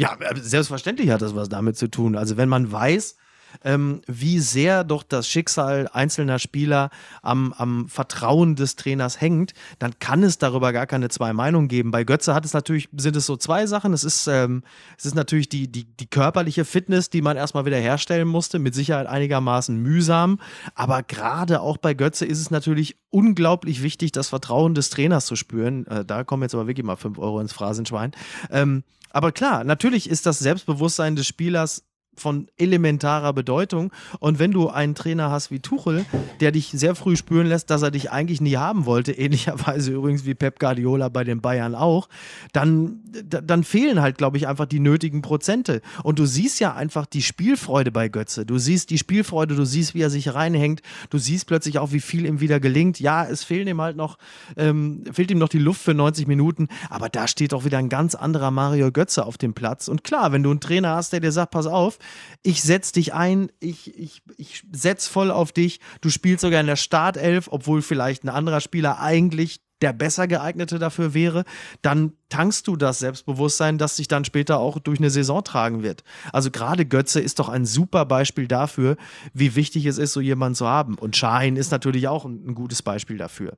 Ja, 0.02 0.16
äh, 0.20 0.36
selbstverständlich 0.42 1.12
hat 1.12 1.22
das 1.22 1.36
was 1.36 1.48
damit 1.48 1.78
zu 1.78 1.88
tun. 1.88 2.16
Also 2.16 2.36
wenn 2.36 2.50
man 2.50 2.72
weiß, 2.72 3.18
ähm, 3.64 4.02
wie 4.08 4.40
sehr 4.40 4.84
doch 4.84 5.04
das 5.04 5.28
Schicksal 5.28 5.90
einzelner 5.92 6.40
Spieler 6.40 6.90
am, 7.22 7.54
am 7.54 7.88
Vertrauen 7.88 8.56
des 8.56 8.76
Trainers 8.76 9.20
hängt, 9.20 9.54
dann 9.80 10.00
kann 10.00 10.24
es 10.24 10.38
darüber 10.38 10.74
gar 10.74 10.88
keine 10.88 11.10
zwei 11.10 11.34
Meinungen 11.34 11.68
geben. 11.68 11.92
Bei 11.92 12.04
Götze 12.04 12.34
hat 12.34 12.46
es 12.46 12.54
natürlich, 12.54 12.90
sind 12.96 13.16
es 13.16 13.26
so 13.26 13.38
zwei 13.38 13.66
Sachen. 13.68 13.94
Es 13.94 14.04
ist, 14.04 14.28
ähm, 14.28 14.64
es 14.98 15.06
ist 15.06 15.16
natürlich 15.16 15.50
die, 15.50 15.72
die, 15.72 15.86
die 15.86 16.08
körperliche 16.08 16.66
Fitness, 16.66 17.10
die 17.10 17.22
man 17.22 17.38
erstmal 17.38 17.66
wieder 17.66 17.78
herstellen 17.78 18.28
musste, 18.28 18.60
mit 18.60 18.76
Sicherheit 18.76 19.08
einigermaßen 19.08 19.78
mühsam. 19.78 20.40
Aber 20.76 21.04
gerade 21.04 21.62
auch 21.62 21.78
bei 21.78 21.94
Götze 21.94 22.26
ist 22.26 22.40
es 22.40 22.52
natürlich 22.52 22.98
unglaublich 23.10 23.84
wichtig, 23.84 24.12
das 24.12 24.30
Vertrauen 24.30 24.74
des 24.74 24.90
Trainers 24.90 25.26
zu 25.26 25.36
spüren. 25.36 25.86
Äh, 25.88 26.06
da 26.06 26.24
kommen 26.24 26.44
jetzt 26.44 26.56
aber 26.56 26.68
wirklich 26.68 26.86
mal 26.86 26.96
fünf 26.96 27.18
Euro 27.18 27.40
ins 27.40 27.54
Phrasenschwein. 27.54 28.12
Ähm, 28.50 28.84
aber 29.12 29.32
klar, 29.32 29.64
natürlich 29.64 30.10
ist 30.10 30.26
das 30.26 30.40
Selbstbewusstsein 30.40 31.16
des 31.16 31.28
Spielers 31.28 31.84
von 32.21 32.47
elementarer 32.57 33.34
Bedeutung. 33.34 33.91
Und 34.19 34.39
wenn 34.39 34.51
du 34.51 34.69
einen 34.69 34.95
Trainer 34.95 35.31
hast 35.31 35.51
wie 35.51 35.60
Tuchel, 35.60 36.05
der 36.39 36.51
dich 36.51 36.69
sehr 36.73 36.95
früh 36.95 37.15
spüren 37.15 37.47
lässt, 37.47 37.69
dass 37.69 37.81
er 37.81 37.91
dich 37.91 38.12
eigentlich 38.12 38.39
nie 38.39 38.57
haben 38.57 38.86
wollte, 38.86 39.12
ähnlicherweise 39.17 39.91
übrigens 39.91 40.25
wie 40.25 40.36
Pep 40.36 40.60
Guardiola 40.60 41.10
bei 41.10 41.23
den 41.23 41.41
Bayern 41.41 41.75
auch, 41.75 42.07
dann, 42.53 42.99
dann 43.12 43.63
fehlen 43.63 44.01
halt, 44.01 44.17
glaube 44.17 44.38
ich, 44.38 44.47
einfach 44.47 44.65
die 44.65 44.79
nötigen 44.79 45.21
Prozente. 45.21 45.81
Und 46.03 46.19
du 46.19 46.25
siehst 46.25 46.60
ja 46.60 46.75
einfach 46.75 47.05
die 47.05 47.21
Spielfreude 47.21 47.91
bei 47.91 48.07
Götze. 48.07 48.45
Du 48.45 48.57
siehst 48.57 48.89
die 48.89 48.97
Spielfreude, 48.97 49.55
du 49.55 49.65
siehst, 49.65 49.95
wie 49.95 50.01
er 50.01 50.10
sich 50.10 50.34
reinhängt, 50.34 50.81
du 51.10 51.17
siehst 51.17 51.47
plötzlich 51.47 51.79
auch, 51.79 51.91
wie 51.91 51.99
viel 51.99 52.25
ihm 52.25 52.39
wieder 52.39 52.60
gelingt. 52.60 52.99
Ja, 52.99 53.25
es 53.25 53.43
fehlt 53.43 53.67
ihm 53.67 53.81
halt 53.81 53.97
noch, 53.97 54.17
ähm, 54.57 55.03
fehlt 55.12 55.31
ihm 55.31 55.39
noch 55.39 55.49
die 55.49 55.60
Luft 55.60 55.81
für 55.81 55.93
90 55.93 56.27
Minuten, 56.27 56.67
aber 56.89 57.10
da 57.10 57.27
steht 57.27 57.53
auch 57.53 57.65
wieder 57.65 57.79
ein 57.79 57.89
ganz 57.89 58.15
anderer 58.15 58.51
Mario 58.51 58.91
Götze 58.91 59.25
auf 59.25 59.38
dem 59.38 59.53
Platz. 59.53 59.88
Und 59.88 60.03
klar, 60.03 60.31
wenn 60.31 60.43
du 60.43 60.51
einen 60.51 60.60
Trainer 60.60 60.95
hast, 60.95 61.13
der 61.13 61.19
dir 61.19 61.31
sagt, 61.31 61.51
pass 61.51 61.65
auf, 61.65 61.97
ich 62.43 62.62
setz 62.62 62.91
dich 62.91 63.13
ein, 63.13 63.52
ich, 63.60 63.97
ich, 63.97 64.21
ich 64.38 64.63
setz 64.71 65.08
voll 65.08 65.32
auf 65.32 65.52
dich, 65.52 65.80
du 66.02 66.10
spielst 66.10 66.41
sogar 66.41 66.62
in 66.62 66.67
der 66.67 66.76
Startelf, 66.76 67.47
obwohl 67.52 67.82
vielleicht 67.82 68.24
ein 68.24 68.30
anderer 68.30 68.62
Spieler 68.62 69.00
eigentlich 69.00 69.62
der 69.82 69.93
besser 69.93 70.28
geeignete 70.28 70.80
dafür 70.80 71.13
wäre, 71.13 71.43
dann 71.82 72.13
tankst 72.30 72.67
du 72.67 72.76
das 72.76 73.00
Selbstbewusstsein, 73.00 73.78
das 73.78 73.97
sich 73.97 74.08
dann 74.08 74.26
später 74.26 74.60
auch 74.60 74.80
durch 74.80 75.00
eine 75.00 75.10
Saison 75.10 75.43
tragen 75.43 75.84
wird. 75.84 76.04
Also 76.32 76.52
gerade 76.52 76.86
Götze 76.86 77.19
ist 77.19 77.39
doch 77.39 77.50
ein 77.50 77.65
super 77.65 78.06
Beispiel 78.06 78.47
dafür, 78.47 78.95
wie 79.34 79.56
wichtig 79.56 79.86
es 79.86 79.97
ist, 79.97 80.13
so 80.13 80.21
jemanden 80.21 80.56
zu 80.56 80.67
haben. 80.67 80.95
Und 80.95 81.17
Schein 81.17 81.56
ist 81.56 81.71
natürlich 81.71 82.08
auch 82.08 82.26
ein, 82.26 82.45
ein 82.47 82.56
gutes 82.56 82.82
Beispiel 82.82 83.17
dafür. 83.17 83.58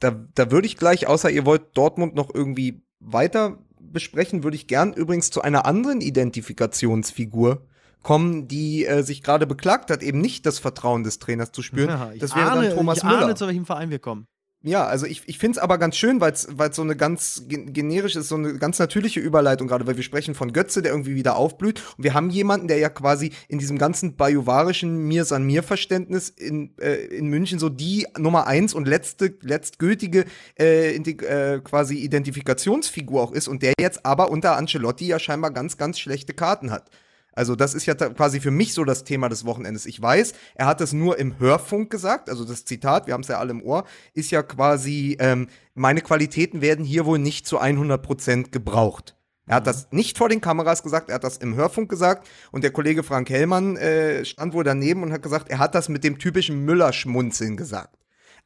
Da, 0.00 0.26
da 0.34 0.50
würde 0.50 0.66
ich 0.66 0.76
gleich, 0.76 1.06
außer 1.06 1.30
ihr 1.30 1.46
wollt 1.46 1.76
Dortmund 1.76 2.14
noch 2.14 2.28
irgendwie 2.32 2.82
weiter 3.00 3.58
besprechen, 3.80 4.42
würde 4.42 4.56
ich 4.56 4.66
gern 4.66 4.92
übrigens 4.92 5.30
zu 5.30 5.42
einer 5.42 5.66
anderen 5.66 6.00
Identifikationsfigur 6.00 7.66
kommen, 8.04 8.46
die 8.46 8.86
äh, 8.86 9.02
sich 9.02 9.24
gerade 9.24 9.48
beklagt 9.48 9.90
hat, 9.90 10.04
eben 10.04 10.20
nicht 10.20 10.46
das 10.46 10.60
Vertrauen 10.60 11.02
des 11.02 11.18
Trainers 11.18 11.50
zu 11.50 11.62
spüren. 11.62 11.88
Ja, 11.88 12.12
das 12.16 12.36
wäre 12.36 12.52
ahne, 12.52 12.68
dann 12.68 12.76
Thomas 12.76 12.98
ich 12.98 13.04
Müller. 13.04 13.24
Ahne, 13.24 13.34
zu 13.34 13.48
welchem 13.48 13.66
Verein 13.66 13.90
wir 13.90 13.98
kommen. 13.98 14.28
Ja, 14.66 14.86
also 14.86 15.04
ich, 15.04 15.22
ich 15.26 15.36
finde 15.36 15.58
es 15.58 15.62
aber 15.62 15.76
ganz 15.76 15.94
schön, 15.94 16.22
weil 16.22 16.32
es 16.32 16.46
so 16.72 16.80
eine 16.80 16.96
ganz 16.96 17.42
generische, 17.46 18.22
so 18.22 18.36
eine 18.36 18.56
ganz 18.56 18.78
natürliche 18.78 19.20
Überleitung 19.20 19.68
gerade, 19.68 19.86
weil 19.86 19.96
wir 19.96 20.02
sprechen 20.02 20.34
von 20.34 20.54
Götze, 20.54 20.80
der 20.80 20.92
irgendwie 20.92 21.14
wieder 21.14 21.36
aufblüht. 21.36 21.82
Und 21.98 22.04
wir 22.04 22.14
haben 22.14 22.30
jemanden, 22.30 22.66
der 22.66 22.78
ja 22.78 22.88
quasi 22.88 23.32
in 23.48 23.58
diesem 23.58 23.76
ganzen 23.76 24.16
bajuwarischen 24.16 25.06
Mir 25.06 25.26
san 25.26 25.44
mir 25.44 25.62
Verständnis 25.62 26.30
in, 26.30 26.78
äh, 26.78 26.94
in 26.94 27.26
München 27.26 27.58
so 27.58 27.68
die 27.68 28.06
Nummer 28.16 28.46
eins 28.46 28.72
und 28.72 28.88
letzte, 28.88 29.36
letztgültige 29.42 30.24
äh, 30.58 30.96
äh, 30.96 31.60
quasi 31.60 31.98
Identifikationsfigur 31.98 33.22
auch 33.22 33.32
ist 33.32 33.48
und 33.48 33.62
der 33.62 33.74
jetzt 33.78 34.06
aber 34.06 34.30
unter 34.30 34.56
Ancelotti 34.56 35.06
ja 35.06 35.18
scheinbar 35.18 35.50
ganz, 35.50 35.76
ganz 35.76 35.98
schlechte 35.98 36.32
Karten 36.32 36.70
hat. 36.70 36.90
Also 37.34 37.56
das 37.56 37.74
ist 37.74 37.86
ja 37.86 37.94
quasi 37.94 38.40
für 38.40 38.50
mich 38.50 38.74
so 38.74 38.84
das 38.84 39.04
Thema 39.04 39.28
des 39.28 39.44
Wochenendes. 39.44 39.86
Ich 39.86 40.00
weiß, 40.00 40.34
er 40.54 40.66
hat 40.66 40.80
es 40.80 40.92
nur 40.92 41.18
im 41.18 41.38
Hörfunk 41.38 41.90
gesagt, 41.90 42.30
also 42.30 42.44
das 42.44 42.64
Zitat, 42.64 43.06
wir 43.06 43.14
haben 43.14 43.22
es 43.22 43.28
ja 43.28 43.38
alle 43.38 43.50
im 43.50 43.62
Ohr, 43.62 43.84
ist 44.12 44.30
ja 44.30 44.42
quasi, 44.42 45.16
ähm, 45.20 45.48
meine 45.74 46.00
Qualitäten 46.00 46.60
werden 46.60 46.84
hier 46.84 47.06
wohl 47.06 47.18
nicht 47.18 47.46
zu 47.46 47.58
100 47.58 48.02
Prozent 48.02 48.52
gebraucht. 48.52 49.16
Er 49.46 49.56
hat 49.56 49.66
das 49.66 49.88
nicht 49.90 50.16
vor 50.16 50.28
den 50.28 50.40
Kameras 50.40 50.82
gesagt, 50.82 51.10
er 51.10 51.16
hat 51.16 51.24
das 51.24 51.36
im 51.36 51.54
Hörfunk 51.54 51.90
gesagt 51.90 52.26
und 52.50 52.64
der 52.64 52.70
Kollege 52.70 53.02
Frank 53.02 53.28
Hellmann 53.28 53.76
äh, 53.76 54.24
stand 54.24 54.54
wohl 54.54 54.64
daneben 54.64 55.02
und 55.02 55.12
hat 55.12 55.22
gesagt, 55.22 55.50
er 55.50 55.58
hat 55.58 55.74
das 55.74 55.88
mit 55.88 56.02
dem 56.02 56.18
typischen 56.18 56.64
Müller-Schmunzeln 56.64 57.56
gesagt. 57.56 57.98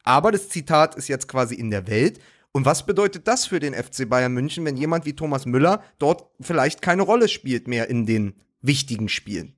Aber 0.03 0.31
das 0.31 0.49
Zitat 0.49 0.95
ist 0.95 1.07
jetzt 1.07 1.27
quasi 1.27 1.55
in 1.55 1.71
der 1.71 1.87
Welt 1.87 2.19
und 2.51 2.65
was 2.65 2.85
bedeutet 2.85 3.27
das 3.27 3.45
für 3.45 3.59
den 3.59 3.73
FC 3.73 4.09
Bayern 4.09 4.33
München, 4.33 4.65
wenn 4.65 4.75
jemand 4.75 5.05
wie 5.05 5.15
Thomas 5.15 5.45
Müller 5.45 5.83
dort 5.99 6.25
vielleicht 6.41 6.81
keine 6.81 7.03
Rolle 7.03 7.29
spielt 7.29 7.67
mehr 7.67 7.89
in 7.89 8.05
den 8.05 8.33
wichtigen 8.61 9.09
Spielen. 9.09 9.55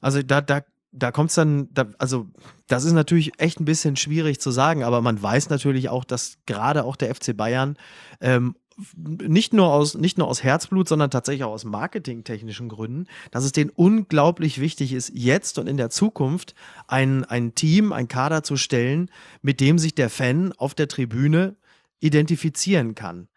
Also 0.00 0.22
da, 0.22 0.40
da, 0.40 0.62
da 0.92 1.10
kommt 1.10 1.30
es 1.30 1.36
dann, 1.36 1.68
da, 1.72 1.86
also 1.98 2.28
das 2.66 2.84
ist 2.84 2.92
natürlich 2.92 3.40
echt 3.40 3.60
ein 3.60 3.64
bisschen 3.64 3.96
schwierig 3.96 4.40
zu 4.40 4.50
sagen, 4.50 4.84
aber 4.84 5.00
man 5.00 5.20
weiß 5.20 5.50
natürlich 5.50 5.88
auch, 5.88 6.04
dass 6.04 6.38
gerade 6.46 6.84
auch 6.84 6.96
der 6.96 7.14
FC 7.14 7.36
Bayern 7.36 7.76
ähm, 8.20 8.54
nicht 8.96 9.52
nur 9.52 9.72
aus 9.72 9.94
nicht 9.94 10.18
nur 10.18 10.26
aus 10.26 10.42
Herzblut, 10.42 10.88
sondern 10.88 11.10
tatsächlich 11.10 11.44
auch 11.44 11.52
aus 11.52 11.64
marketingtechnischen 11.64 12.68
Gründen, 12.68 13.06
dass 13.30 13.44
es 13.44 13.52
denen 13.52 13.70
unglaublich 13.70 14.60
wichtig 14.60 14.92
ist, 14.92 15.12
jetzt 15.14 15.58
und 15.58 15.68
in 15.68 15.76
der 15.76 15.90
Zukunft 15.90 16.54
ein, 16.88 17.24
ein 17.24 17.54
Team, 17.54 17.92
ein 17.92 18.08
Kader 18.08 18.42
zu 18.42 18.56
stellen, 18.56 19.10
mit 19.42 19.60
dem 19.60 19.78
sich 19.78 19.94
der 19.94 20.10
Fan 20.10 20.52
auf 20.52 20.74
der 20.74 20.88
Tribüne 20.88 21.56
identifizieren 22.00 22.94
kann. 22.94 23.28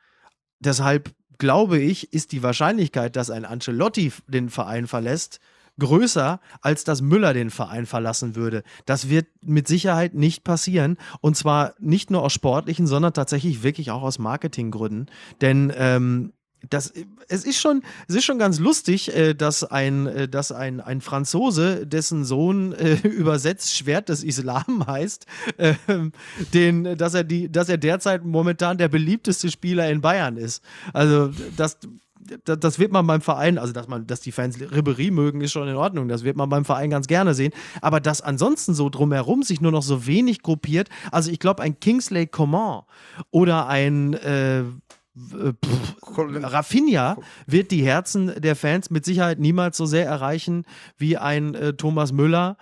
Deshalb 0.59 1.13
glaube 1.37 1.79
ich, 1.79 2.13
ist 2.13 2.31
die 2.31 2.43
Wahrscheinlichkeit, 2.43 3.15
dass 3.15 3.29
ein 3.29 3.45
Ancelotti 3.45 4.11
den 4.27 4.49
Verein 4.49 4.87
verlässt, 4.87 5.39
größer, 5.79 6.39
als 6.61 6.83
dass 6.83 7.01
Müller 7.01 7.33
den 7.33 7.49
Verein 7.49 7.85
verlassen 7.85 8.35
würde. 8.35 8.63
Das 8.85 9.09
wird 9.09 9.27
mit 9.41 9.67
Sicherheit 9.67 10.13
nicht 10.13 10.43
passieren. 10.43 10.97
Und 11.21 11.37
zwar 11.37 11.75
nicht 11.79 12.09
nur 12.09 12.23
aus 12.23 12.33
sportlichen, 12.33 12.87
sondern 12.87 13.13
tatsächlich 13.13 13.63
wirklich 13.63 13.91
auch 13.91 14.01
aus 14.01 14.19
Marketinggründen. 14.19 15.07
Denn 15.41 15.71
ähm, 15.75 16.33
das, 16.69 16.93
es 17.27 17.45
ist 17.45 17.59
schon, 17.59 17.83
es 18.07 18.15
ist 18.15 18.25
schon 18.25 18.39
ganz 18.39 18.59
lustig, 18.59 19.15
äh, 19.15 19.33
dass 19.33 19.63
ein, 19.63 20.07
äh, 20.07 20.27
dass 20.27 20.51
ein, 20.51 20.81
ein 20.81 21.01
Franzose, 21.01 21.85
dessen 21.85 22.25
Sohn 22.25 22.73
äh, 22.73 22.95
übersetzt 23.07 23.75
Schwert 23.75 24.09
des 24.09 24.23
Islam 24.23 24.83
heißt, 24.87 25.25
äh, 25.57 25.75
den, 26.53 26.97
dass 26.97 27.13
er 27.13 27.23
die, 27.23 27.51
dass 27.51 27.69
er 27.69 27.77
derzeit 27.77 28.25
momentan 28.25 28.77
der 28.77 28.87
beliebteste 28.87 29.51
Spieler 29.51 29.89
in 29.89 30.01
Bayern 30.01 30.37
ist. 30.37 30.63
Also 30.93 31.31
das, 31.55 31.77
das 32.43 32.79
wird 32.79 32.91
man 32.91 33.07
beim 33.07 33.21
Verein, 33.21 33.57
also 33.57 33.71
dass 33.71 33.87
man, 33.87 34.05
dass 34.07 34.19
die 34.19 34.31
Fans 34.31 34.59
Ribery 34.59 35.11
mögen, 35.11 35.41
ist 35.41 35.51
schon 35.51 35.67
in 35.67 35.75
Ordnung. 35.75 36.07
Das 36.09 36.23
wird 36.23 36.35
man 36.35 36.49
beim 36.49 36.65
Verein 36.65 36.89
ganz 36.89 37.07
gerne 37.07 37.33
sehen. 37.33 37.53
Aber 37.81 38.01
dass 38.01 38.21
ansonsten 38.21 38.73
so 38.73 38.89
drumherum 38.89 39.43
sich 39.43 39.61
nur 39.61 39.71
noch 39.71 39.83
so 39.83 40.07
wenig 40.07 40.41
gruppiert, 40.41 40.89
also 41.11 41.31
ich 41.31 41.39
glaube, 41.39 41.63
ein 41.63 41.79
Kingsley 41.79 42.27
Coman 42.27 42.81
oder 43.31 43.67
ein 43.67 44.81
Rafinha 46.43 47.17
wird 47.45 47.71
die 47.71 47.83
Herzen 47.83 48.33
der 48.39 48.55
Fans 48.55 48.89
mit 48.89 49.05
Sicherheit 49.05 49.39
niemals 49.39 49.77
so 49.77 49.85
sehr 49.85 50.05
erreichen 50.05 50.65
wie 50.97 51.17
ein 51.17 51.55
äh, 51.55 51.73
Thomas 51.73 52.11
Müller 52.11 52.57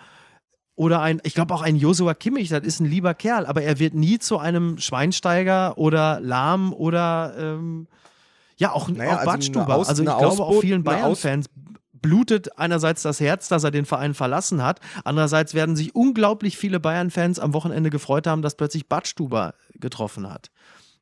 oder 0.75 1.01
ein, 1.01 1.21
ich 1.23 1.33
glaube 1.33 1.53
auch 1.53 1.61
ein 1.61 1.77
Joshua 1.77 2.13
Kimmich, 2.13 2.49
das 2.49 2.63
ist 2.63 2.79
ein 2.79 2.85
lieber 2.85 3.13
Kerl, 3.13 3.45
aber 3.45 3.61
er 3.61 3.79
wird 3.79 3.93
nie 3.93 4.19
zu 4.19 4.37
einem 4.37 4.77
Schweinsteiger 4.77 5.77
oder 5.77 6.19
Lahm 6.19 6.73
oder 6.73 7.33
ähm, 7.37 7.87
ja, 8.57 8.71
auch, 8.71 8.89
naja, 8.89 9.21
auch 9.21 9.27
also. 9.27 9.59
Aus, 9.59 9.89
also 9.89 10.03
ich 10.03 10.17
glaube 10.17 10.43
auch 10.43 10.61
vielen 10.61 10.83
Bayern-Fans 10.83 11.47
blutet 12.05 12.57
einerseits 12.59 13.01
das 13.01 13.19
Herz, 13.19 13.47
dass 13.47 13.63
er 13.63 13.71
den 13.71 13.85
Verein 13.85 14.13
verlassen 14.13 14.63
hat. 14.63 14.79
Andererseits 15.03 15.53
werden 15.53 15.75
sich 15.75 15.95
unglaublich 15.95 16.55
viele 16.57 16.79
Bayern-Fans 16.79 17.39
am 17.39 17.53
Wochenende 17.53 17.89
gefreut 17.89 18.27
haben, 18.27 18.41
dass 18.41 18.55
plötzlich 18.55 18.87
Badstuber 18.87 19.55
getroffen 19.73 20.29
hat. 20.29 20.51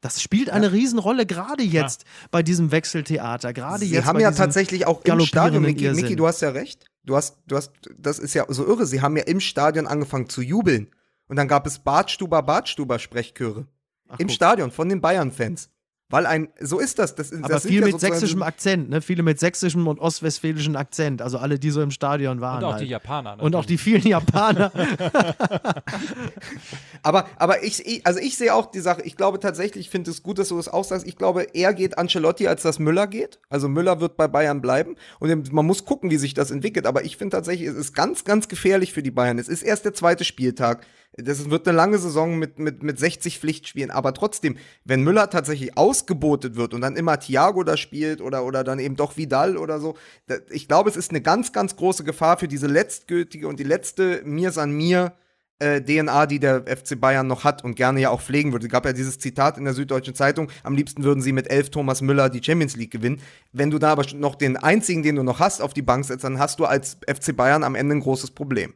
Das 0.04 0.22
spielt 0.22 0.50
eine 0.50 0.66
ja. 0.66 0.72
Riesenrolle, 0.74 1.26
gerade 1.26 1.64
jetzt 1.64 2.02
ja. 2.04 2.28
bei 2.30 2.44
diesem 2.44 2.72
Wechseltheater. 2.72 3.54
Gerade 3.54 3.86
Sie 3.86 3.92
jetzt 3.92 4.06
haben 4.06 4.20
ja 4.20 4.32
tatsächlich 4.32 4.86
auch 4.86 5.02
im 5.02 5.22
Stadion, 5.22 5.64
Miki, 5.64 5.90
Miki, 5.92 6.18
du 6.18 6.28
hast 6.28 6.42
ja 6.42 6.50
recht. 6.50 6.86
Du 7.06 7.16
hast, 7.16 7.38
du 7.48 7.56
hast, 7.56 7.72
das 7.98 8.20
ist 8.20 8.34
ja 8.34 8.46
so 8.50 8.68
irre. 8.68 8.86
Sie 8.86 9.02
haben 9.02 9.16
ja 9.16 9.24
im 9.24 9.40
Stadion 9.40 9.88
angefangen 9.88 10.28
zu 10.28 10.42
jubeln. 10.42 10.90
Und 11.30 11.38
dann 11.38 11.48
gab 11.48 11.66
es 11.66 11.80
Badstuber, 11.80 12.44
Badstuber 12.44 13.00
Sprechchöre. 13.00 13.66
Im 14.20 14.28
guck. 14.28 14.32
Stadion 14.32 14.72
von 14.72 14.90
den 14.90 15.00
Bayern-Fans. 15.00 15.70
Weil 16.14 16.28
ein, 16.28 16.50
so 16.60 16.78
ist 16.78 17.00
das. 17.00 17.16
das 17.16 17.34
Aber 17.34 17.48
das 17.48 17.66
viel 17.66 17.80
ja 17.80 17.88
mit 17.88 18.00
sächsischem 18.00 18.44
Akzent, 18.44 18.88
ne? 18.88 19.02
Viele 19.02 19.24
mit 19.24 19.40
sächsischem 19.40 19.88
und 19.88 20.00
ostwestfälischen 20.00 20.76
Akzent. 20.76 21.24
Also 21.24 21.40
alle, 21.40 21.58
die 21.58 21.72
so 21.72 21.82
im 21.82 21.90
Stadion 21.90 22.40
waren. 22.40 22.60
Und 22.60 22.66
auch 22.66 22.74
halt. 22.74 22.84
die 22.84 22.86
Japaner. 22.86 23.32
Natürlich. 23.32 23.46
Und 23.48 23.56
auch 23.56 23.66
die 23.66 23.80
vielen 23.80 24.04
Japaner. 24.04 24.72
aber, 27.02 27.26
aber 27.38 27.64
ich, 27.64 27.84
ich, 27.88 28.06
also 28.06 28.20
ich 28.20 28.38
sehe 28.38 28.54
auch 28.54 28.68
die 28.68 28.80
Sache, 28.80 29.02
ich 29.02 29.18
glaube 29.18 29.40
tatsächlich, 29.40 29.88
ich 29.88 29.90
finde 29.90 30.12
es 30.12 30.22
gut, 30.22 30.38
dass 30.38 30.50
du 30.50 30.58
das 30.58 30.70
auch 30.70 30.84
sagst. 30.84 31.08
Ich 31.08 31.16
glaube, 31.16 31.48
eher 31.52 31.74
geht 31.74 31.98
Ancelotti, 31.98 32.48
als 32.48 32.62
dass 32.62 32.78
Müller 32.78 33.08
geht. 33.08 33.40
Also 33.50 33.68
Müller 33.68 34.00
wird 34.00 34.16
bei 34.16 34.28
Bayern 34.28 34.62
bleiben. 34.62 34.98
Und 35.20 35.52
man 35.52 35.66
muss 35.66 35.84
gucken, 35.84 36.12
wie 36.12 36.18
sich 36.18 36.36
das 36.36 36.52
entwickelt. 36.52 36.86
Aber 36.86 37.04
ich 37.06 37.18
finde 37.18 37.38
tatsächlich, 37.38 37.68
es 37.68 37.76
ist 37.76 37.96
ganz, 37.96 38.24
ganz 38.24 38.48
gefährlich 38.48 38.94
für 38.94 39.02
die 39.02 39.10
Bayern. 39.10 39.40
Es 39.40 39.48
ist 39.48 39.64
erst 39.64 39.84
der 39.84 39.96
zweite 39.96 40.26
Spieltag. 40.26 40.86
Das 41.16 41.50
wird 41.50 41.68
eine 41.68 41.78
lange 41.78 42.00
Saison 42.00 42.40
mit, 42.40 42.58
mit, 42.58 42.82
mit 42.82 42.98
60 42.98 43.40
Pflichtspielen. 43.40 43.92
Aber 43.92 44.14
trotzdem, 44.14 44.58
wenn 44.84 45.04
Müller 45.04 45.30
tatsächlich 45.30 45.78
ausgebotet 45.78 46.56
wird 46.56 46.74
und 46.74 46.82
dann 46.82 46.96
immer 46.96 47.20
Thiago 47.20 47.64
da 47.64 47.78
spielt 47.78 48.20
oder, 48.20 48.46
oder 48.46 48.64
dann 48.64 48.80
eben 48.80 48.96
doch 48.96 49.16
Vidal 49.16 49.58
oder 49.58 49.80
so, 49.80 49.96
da, 50.26 50.36
ich 50.50 50.68
glaube, 50.68 50.90
es 50.90 50.98
ist 50.98 51.12
eine 51.12 51.22
ganz, 51.22 51.54
ganz 51.54 51.76
große 51.76 52.04
Gefahr 52.04 52.38
für 52.38 52.48
diese 52.48 52.68
letztgültige 52.68 53.48
und 53.48 53.60
die 53.60 53.64
letzte 53.64 54.22
Mir 54.26 54.52
san 54.52 54.72
mir 54.72 55.14
äh, 55.60 55.82
DNA, 55.82 56.26
die 56.26 56.40
der 56.40 56.66
FC 56.66 57.00
Bayern 57.00 57.28
noch 57.28 57.44
hat 57.44 57.64
und 57.64 57.76
gerne 57.76 58.02
ja 58.02 58.10
auch 58.10 58.22
pflegen 58.22 58.52
würde. 58.52 58.66
Es 58.66 58.72
gab 58.72 58.86
ja 58.86 58.94
dieses 58.94 59.20
Zitat 59.20 59.58
in 59.58 59.66
der 59.66 59.74
Süddeutschen 59.74 60.16
Zeitung, 60.16 60.50
am 60.64 60.76
liebsten 60.76 61.04
würden 61.04 61.22
sie 61.22 61.32
mit 61.32 61.50
elf 61.50 61.70
Thomas 61.70 62.02
Müller 62.02 62.30
die 62.30 62.44
Champions 62.44 62.76
League 62.76 62.92
gewinnen. 62.92 63.22
Wenn 63.52 63.70
du 63.70 63.78
da 63.78 63.92
aber 63.92 64.06
noch 64.16 64.36
den 64.36 64.58
einzigen, 64.58 65.04
den 65.04 65.16
du 65.16 65.24
noch 65.24 65.40
hast, 65.40 65.62
auf 65.62 65.74
die 65.74 65.82
Bank 65.82 66.06
setzt, 66.06 66.24
dann 66.24 66.40
hast 66.40 66.60
du 66.60 66.66
als 66.66 66.98
FC 67.08 67.36
Bayern 67.36 67.64
am 67.64 67.76
Ende 67.76 67.96
ein 67.96 68.02
großes 68.02 68.32
Problem. 68.32 68.74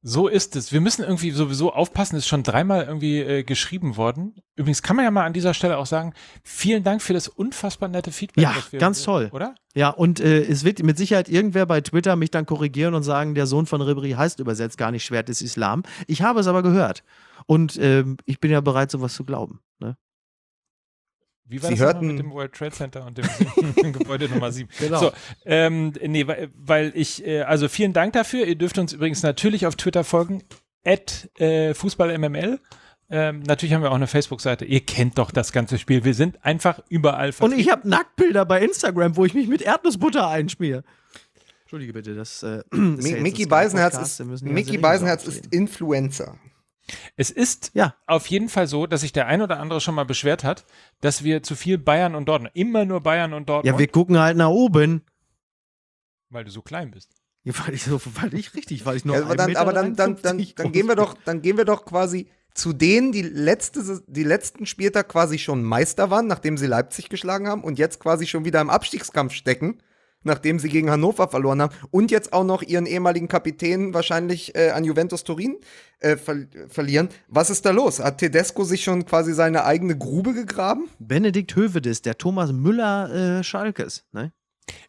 So 0.00 0.28
ist 0.28 0.54
es. 0.54 0.72
Wir 0.72 0.80
müssen 0.80 1.02
irgendwie 1.02 1.32
sowieso 1.32 1.72
aufpassen, 1.72 2.16
ist 2.16 2.28
schon 2.28 2.44
dreimal 2.44 2.84
irgendwie 2.84 3.18
äh, 3.18 3.42
geschrieben 3.42 3.96
worden. 3.96 4.36
Übrigens 4.54 4.82
kann 4.82 4.94
man 4.94 5.04
ja 5.04 5.10
mal 5.10 5.24
an 5.24 5.32
dieser 5.32 5.54
Stelle 5.54 5.76
auch 5.76 5.86
sagen, 5.86 6.14
vielen 6.44 6.84
Dank 6.84 7.02
für 7.02 7.14
das 7.14 7.26
unfassbar 7.26 7.88
nette 7.88 8.12
Feedback. 8.12 8.44
Ja, 8.44 8.54
wir, 8.70 8.78
ganz 8.78 9.02
toll. 9.02 9.28
Oder? 9.32 9.56
Ja, 9.74 9.90
und 9.90 10.20
äh, 10.20 10.42
es 10.42 10.62
wird 10.62 10.82
mit 10.84 10.98
Sicherheit 10.98 11.28
irgendwer 11.28 11.66
bei 11.66 11.80
Twitter 11.80 12.14
mich 12.14 12.30
dann 12.30 12.46
korrigieren 12.46 12.94
und 12.94 13.02
sagen, 13.02 13.34
der 13.34 13.46
Sohn 13.46 13.66
von 13.66 13.82
Ribéry 13.82 14.14
heißt 14.14 14.38
übersetzt 14.38 14.78
gar 14.78 14.92
nicht 14.92 15.04
Schwert 15.04 15.28
des 15.28 15.42
Islam. 15.42 15.82
Ich 16.06 16.22
habe 16.22 16.40
es 16.40 16.46
aber 16.46 16.62
gehört. 16.62 17.02
Und 17.46 17.76
äh, 17.76 18.04
ich 18.24 18.38
bin 18.38 18.52
ja 18.52 18.60
bereit, 18.60 18.92
sowas 18.92 19.14
zu 19.14 19.24
glauben. 19.24 19.60
Wie 21.48 21.62
war 21.62 21.68
Sie 21.70 21.76
das 21.76 21.84
hörten 21.84 22.08
mit 22.08 22.18
dem 22.18 22.30
World 22.30 22.52
Trade 22.52 22.72
Center 22.72 23.06
und 23.06 23.16
dem, 23.16 23.92
Gebäude 23.92 24.28
Nummer 24.28 24.52
7? 24.52 24.68
Genau. 24.78 25.00
So, 25.00 25.12
ähm, 25.46 25.92
nee, 26.02 26.26
weil, 26.26 26.50
weil 26.54 26.92
ich, 26.94 27.26
äh, 27.26 27.42
also 27.42 27.68
vielen 27.68 27.92
Dank 27.92 28.12
dafür. 28.12 28.46
Ihr 28.46 28.56
dürft 28.56 28.78
uns 28.78 28.92
übrigens 28.92 29.22
natürlich 29.22 29.66
auf 29.66 29.76
Twitter 29.76 30.04
folgen, 30.04 30.42
at 30.84 31.30
äh, 31.40 31.72
FußballMML. 31.72 32.60
Ähm, 33.10 33.40
natürlich 33.40 33.74
haben 33.74 33.82
wir 33.82 33.90
auch 33.90 33.96
eine 33.96 34.06
Facebook-Seite. 34.06 34.66
Ihr 34.66 34.80
kennt 34.80 35.16
doch 35.16 35.30
das 35.30 35.52
ganze 35.52 35.78
Spiel. 35.78 36.04
Wir 36.04 36.12
sind 36.12 36.44
einfach 36.44 36.80
überall 36.90 37.32
vertreten. 37.32 37.54
Und 37.54 37.60
ich 37.60 37.72
habe 37.72 37.88
Nacktbilder 37.88 38.44
bei 38.44 38.60
Instagram, 38.60 39.16
wo 39.16 39.24
ich 39.24 39.32
mich 39.32 39.48
mit 39.48 39.62
Erdnussbutter 39.62 40.28
einschmiere. 40.28 40.84
Entschuldige 41.62 41.94
bitte, 41.94 42.14
das 42.14 42.42
äh, 42.42 42.62
Mickey 42.74 43.46
Beisenherz 43.46 43.96
ist, 43.96 44.42
Mickey 44.42 44.76
Beisenherz 44.76 45.26
ist 45.26 45.46
Influencer. 45.46 46.38
Es 47.16 47.30
ist 47.30 47.70
ja. 47.74 47.94
auf 48.06 48.26
jeden 48.26 48.48
Fall 48.48 48.66
so, 48.66 48.86
dass 48.86 49.02
sich 49.02 49.12
der 49.12 49.26
ein 49.26 49.42
oder 49.42 49.60
andere 49.60 49.80
schon 49.80 49.94
mal 49.94 50.04
beschwert 50.04 50.44
hat, 50.44 50.64
dass 51.00 51.24
wir 51.24 51.42
zu 51.42 51.54
viel 51.54 51.78
Bayern 51.78 52.14
und 52.14 52.26
Dortmund, 52.26 52.54
immer 52.54 52.84
nur 52.84 53.00
Bayern 53.02 53.32
und 53.32 53.48
Dortmund. 53.48 53.72
Ja, 53.72 53.78
wir 53.78 53.88
gucken 53.88 54.18
halt 54.18 54.36
nach 54.36 54.48
oben. 54.48 55.02
Weil 56.30 56.44
du 56.44 56.50
so 56.50 56.62
klein 56.62 56.90
bist. 56.90 57.10
Ja, 57.44 57.52
weil 57.64 57.74
ich 57.74 57.84
so, 57.84 58.00
weil 58.20 58.34
ich 58.34 58.54
richtig, 58.54 58.84
weil 58.84 58.96
ich 58.96 59.04
nur 59.04 59.16
ja, 59.16 59.22
aber 59.22 59.36
dann, 59.36 59.56
aber 59.56 59.72
dann, 59.72 59.96
dann, 59.96 60.16
dann, 60.20 60.46
dann 60.56 60.72
gehen 60.72 60.86
wir 60.86 60.96
doch, 60.96 61.14
dann 61.24 61.40
gehen 61.40 61.56
wir 61.56 61.64
doch 61.64 61.84
quasi 61.84 62.28
zu 62.54 62.72
denen, 62.72 63.12
die 63.12 63.22
letzte, 63.22 64.02
die 64.06 64.24
letzten 64.24 64.66
Spieltag 64.66 65.08
quasi 65.08 65.38
schon 65.38 65.62
Meister 65.62 66.10
waren, 66.10 66.26
nachdem 66.26 66.58
sie 66.58 66.66
Leipzig 66.66 67.08
geschlagen 67.08 67.46
haben 67.46 67.62
und 67.62 67.78
jetzt 67.78 68.00
quasi 68.00 68.26
schon 68.26 68.44
wieder 68.44 68.60
im 68.60 68.68
Abstiegskampf 68.68 69.32
stecken 69.32 69.78
nachdem 70.22 70.58
sie 70.58 70.68
gegen 70.68 70.90
Hannover 70.90 71.28
verloren 71.28 71.62
haben 71.62 71.74
und 71.90 72.10
jetzt 72.10 72.32
auch 72.32 72.44
noch 72.44 72.62
ihren 72.62 72.86
ehemaligen 72.86 73.28
Kapitän 73.28 73.94
wahrscheinlich 73.94 74.54
äh, 74.54 74.70
an 74.70 74.84
Juventus 74.84 75.24
Turin 75.24 75.58
äh, 76.00 76.16
ver 76.16 76.46
verlieren. 76.68 77.08
Was 77.28 77.50
ist 77.50 77.64
da 77.66 77.70
los? 77.70 78.00
Hat 78.00 78.18
Tedesco 78.18 78.64
sich 78.64 78.84
schon 78.84 79.04
quasi 79.04 79.32
seine 79.32 79.64
eigene 79.64 79.96
Grube 79.96 80.34
gegraben? 80.34 80.88
Benedikt 80.98 81.54
Hövedes, 81.56 82.02
der 82.02 82.18
Thomas 82.18 82.52
Müller 82.52 83.38
äh, 83.38 83.44
Schalkes, 83.44 84.04
ne? 84.12 84.32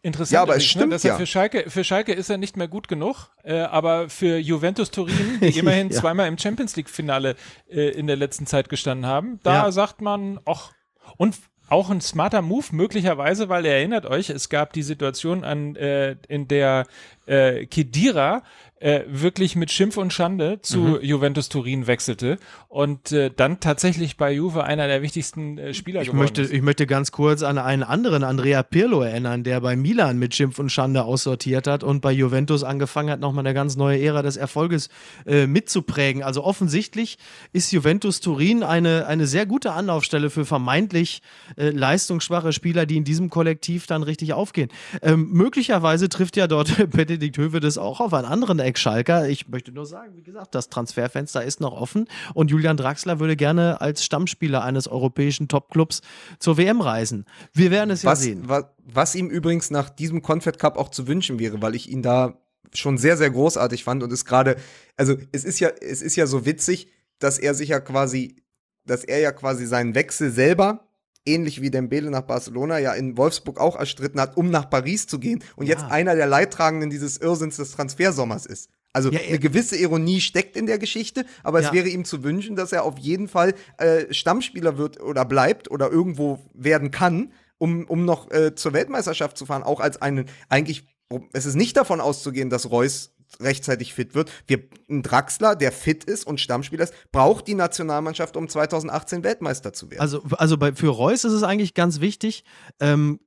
Interessant, 0.02 0.34
ja, 0.34 0.42
aber 0.42 0.56
es 0.56 0.62
ne, 0.62 0.68
stimmt, 0.68 0.88
ne, 0.88 0.94
dass 0.94 1.02
ja. 1.02 1.12
er 1.12 1.18
für 1.18 1.26
Schalke, 1.26 1.70
für 1.70 1.84
Schalke 1.84 2.12
ist 2.12 2.30
er 2.30 2.38
nicht 2.38 2.56
mehr 2.56 2.68
gut 2.68 2.88
genug, 2.88 3.30
äh, 3.42 3.60
aber 3.60 4.08
für 4.08 4.38
Juventus 4.38 4.90
Turin, 4.90 5.38
die 5.40 5.58
immerhin 5.58 5.88
ja. 5.90 5.96
zweimal 5.98 6.28
im 6.28 6.38
Champions 6.38 6.76
League 6.76 6.90
Finale 6.90 7.36
äh, 7.68 7.90
in 7.90 8.06
der 8.06 8.16
letzten 8.16 8.46
Zeit 8.46 8.68
gestanden 8.68 9.06
haben, 9.06 9.40
da 9.42 9.64
ja. 9.64 9.72
sagt 9.72 10.00
man, 10.00 10.40
ach, 10.44 10.72
und 11.16 11.36
auch 11.70 11.88
ein 11.88 12.00
smarter 12.00 12.42
Move 12.42 12.66
möglicherweise, 12.72 13.48
weil 13.48 13.64
ihr 13.64 13.72
erinnert 13.72 14.04
euch, 14.04 14.28
es 14.28 14.48
gab 14.48 14.72
die 14.72 14.82
Situation 14.82 15.44
an, 15.44 15.76
äh, 15.76 16.16
in 16.28 16.48
der 16.48 16.86
äh, 17.26 17.66
Kedira 17.66 18.42
äh, 18.80 19.02
wirklich 19.06 19.56
mit 19.56 19.70
Schimpf 19.70 19.98
und 19.98 20.12
Schande 20.12 20.60
zu 20.62 20.78
mhm. 20.78 20.98
Juventus 21.02 21.50
Turin 21.50 21.86
wechselte 21.86 22.38
und 22.68 23.12
äh, 23.12 23.30
dann 23.34 23.60
tatsächlich 23.60 24.16
bei 24.16 24.32
Juve 24.32 24.64
einer 24.64 24.86
der 24.86 25.02
wichtigsten 25.02 25.58
äh, 25.58 25.74
Spieler 25.74 26.00
ich 26.00 26.08
geworden 26.08 26.22
möchte, 26.22 26.42
ist. 26.42 26.52
Ich 26.52 26.62
möchte 26.62 26.86
ganz 26.86 27.12
kurz 27.12 27.42
an 27.42 27.58
einen 27.58 27.82
anderen 27.82 28.24
Andrea 28.24 28.62
Pirlo 28.62 29.02
erinnern, 29.02 29.44
der 29.44 29.60
bei 29.60 29.76
Milan 29.76 30.18
mit 30.18 30.34
Schimpf 30.34 30.58
und 30.58 30.70
Schande 30.70 31.04
aussortiert 31.04 31.66
hat 31.66 31.84
und 31.84 32.00
bei 32.00 32.10
Juventus 32.10 32.64
angefangen 32.64 33.10
hat, 33.10 33.20
nochmal 33.20 33.46
eine 33.46 33.54
ganz 33.54 33.76
neue 33.76 34.00
Ära 34.00 34.22
des 34.22 34.38
Erfolges 34.38 34.88
äh, 35.26 35.46
mitzuprägen. 35.46 36.22
Also 36.22 36.42
offensichtlich 36.42 37.18
ist 37.52 37.72
Juventus 37.72 38.20
Turin 38.20 38.62
eine, 38.62 39.06
eine 39.06 39.26
sehr 39.26 39.44
gute 39.44 39.72
Anlaufstelle 39.72 40.30
für 40.30 40.46
vermeintlich 40.46 41.20
äh, 41.56 41.68
leistungsschwache 41.68 42.54
Spieler, 42.54 42.86
die 42.86 42.96
in 42.96 43.04
diesem 43.04 43.28
Kollektiv 43.28 43.86
dann 43.86 44.02
richtig 44.02 44.32
aufgehen. 44.32 44.70
Ähm, 45.02 45.28
möglicherweise 45.30 46.08
trifft 46.08 46.38
ja 46.38 46.46
dort 46.46 46.90
Benedikt 46.90 47.36
Höwe 47.36 47.60
das 47.60 47.76
auch 47.76 48.00
auf 48.00 48.14
einen 48.14 48.26
anderen 48.26 48.58
Ex-Schalker. 48.70 49.28
Ich 49.28 49.48
möchte 49.48 49.72
nur 49.72 49.84
sagen, 49.84 50.16
wie 50.16 50.22
gesagt, 50.22 50.54
das 50.54 50.68
Transferfenster 50.68 51.44
ist 51.44 51.60
noch 51.60 51.72
offen 51.72 52.06
und 52.34 52.50
Julian 52.50 52.76
Draxler 52.76 53.20
würde 53.20 53.36
gerne 53.36 53.80
als 53.80 54.04
Stammspieler 54.04 54.62
eines 54.62 54.88
europäischen 54.88 55.48
Topclubs 55.48 56.02
zur 56.38 56.56
WM 56.56 56.80
reisen. 56.80 57.26
Wir 57.52 57.70
werden 57.70 57.90
es 57.90 58.04
was, 58.04 58.20
ja 58.20 58.32
sehen. 58.32 58.42
Was, 58.46 58.64
was 58.78 59.14
ihm 59.14 59.28
übrigens 59.28 59.70
nach 59.70 59.90
diesem 59.90 60.22
Confed 60.22 60.58
Cup 60.58 60.78
auch 60.78 60.88
zu 60.88 61.06
wünschen 61.06 61.38
wäre, 61.38 61.60
weil 61.60 61.74
ich 61.74 61.90
ihn 61.90 62.02
da 62.02 62.38
schon 62.72 62.98
sehr, 62.98 63.16
sehr 63.16 63.30
großartig 63.30 63.84
fand 63.84 64.02
und 64.02 64.12
es 64.12 64.24
gerade, 64.24 64.56
also 64.96 65.16
es 65.32 65.44
ist 65.44 65.58
ja, 65.60 65.68
es 65.68 66.02
ist 66.02 66.16
ja 66.16 66.26
so 66.26 66.46
witzig, 66.46 66.88
dass 67.18 67.38
er 67.38 67.54
sich 67.54 67.70
ja 67.70 67.80
quasi, 67.80 68.36
dass 68.86 69.04
er 69.04 69.18
ja 69.18 69.32
quasi 69.32 69.66
seinen 69.66 69.94
Wechsel 69.94 70.30
selber 70.30 70.89
ähnlich 71.26 71.60
wie 71.60 71.70
Dembele 71.70 72.10
nach 72.10 72.22
Barcelona 72.22 72.78
ja 72.78 72.92
in 72.92 73.16
Wolfsburg 73.16 73.60
auch 73.60 73.76
erstritten 73.76 74.20
hat, 74.20 74.36
um 74.36 74.50
nach 74.50 74.70
Paris 74.70 75.06
zu 75.06 75.18
gehen 75.18 75.42
und 75.56 75.66
ja. 75.66 75.74
jetzt 75.74 75.90
einer 75.90 76.14
der 76.14 76.26
Leidtragenden 76.26 76.90
dieses 76.90 77.18
Irrsinns 77.18 77.56
des 77.56 77.72
Transfersommers 77.72 78.46
ist. 78.46 78.70
Also 78.92 79.10
ja, 79.10 79.20
eine 79.20 79.38
gewisse 79.38 79.76
Ironie 79.76 80.20
steckt 80.20 80.56
in 80.56 80.66
der 80.66 80.78
Geschichte, 80.78 81.24
aber 81.44 81.60
ja. 81.60 81.68
es 81.68 81.74
wäre 81.74 81.88
ihm 81.88 82.04
zu 82.04 82.24
wünschen, 82.24 82.56
dass 82.56 82.72
er 82.72 82.84
auf 82.84 82.98
jeden 82.98 83.28
Fall 83.28 83.54
äh, 83.78 84.12
Stammspieler 84.12 84.78
wird 84.78 85.00
oder 85.00 85.24
bleibt 85.24 85.70
oder 85.70 85.90
irgendwo 85.90 86.40
werden 86.54 86.90
kann, 86.90 87.32
um, 87.58 87.84
um 87.84 88.04
noch 88.04 88.30
äh, 88.32 88.54
zur 88.54 88.72
Weltmeisterschaft 88.72 89.36
zu 89.36 89.46
fahren, 89.46 89.62
auch 89.62 89.80
als 89.80 90.02
einen 90.02 90.26
eigentlich 90.48 90.86
es 91.32 91.46
ist 91.46 91.56
nicht 91.56 91.76
davon 91.76 92.00
auszugehen, 92.00 92.50
dass 92.50 92.70
Reus 92.70 93.12
rechtzeitig 93.38 93.94
fit 93.94 94.14
wird. 94.14 94.30
Wir, 94.46 94.62
ein 94.88 95.02
Draxler, 95.02 95.56
der 95.56 95.72
fit 95.72 96.04
ist 96.04 96.26
und 96.26 96.40
Stammspieler 96.40 96.84
ist, 96.84 96.94
braucht 97.12 97.46
die 97.46 97.54
Nationalmannschaft, 97.54 98.36
um 98.36 98.48
2018 98.48 99.22
Weltmeister 99.22 99.72
zu 99.72 99.90
werden. 99.90 100.00
Also, 100.00 100.22
also 100.32 100.56
bei, 100.56 100.74
für 100.74 100.88
Reus 100.88 101.24
ist 101.24 101.32
es 101.32 101.42
eigentlich 101.42 101.74
ganz 101.74 102.00
wichtig, 102.00 102.44
ähm, 102.80 103.20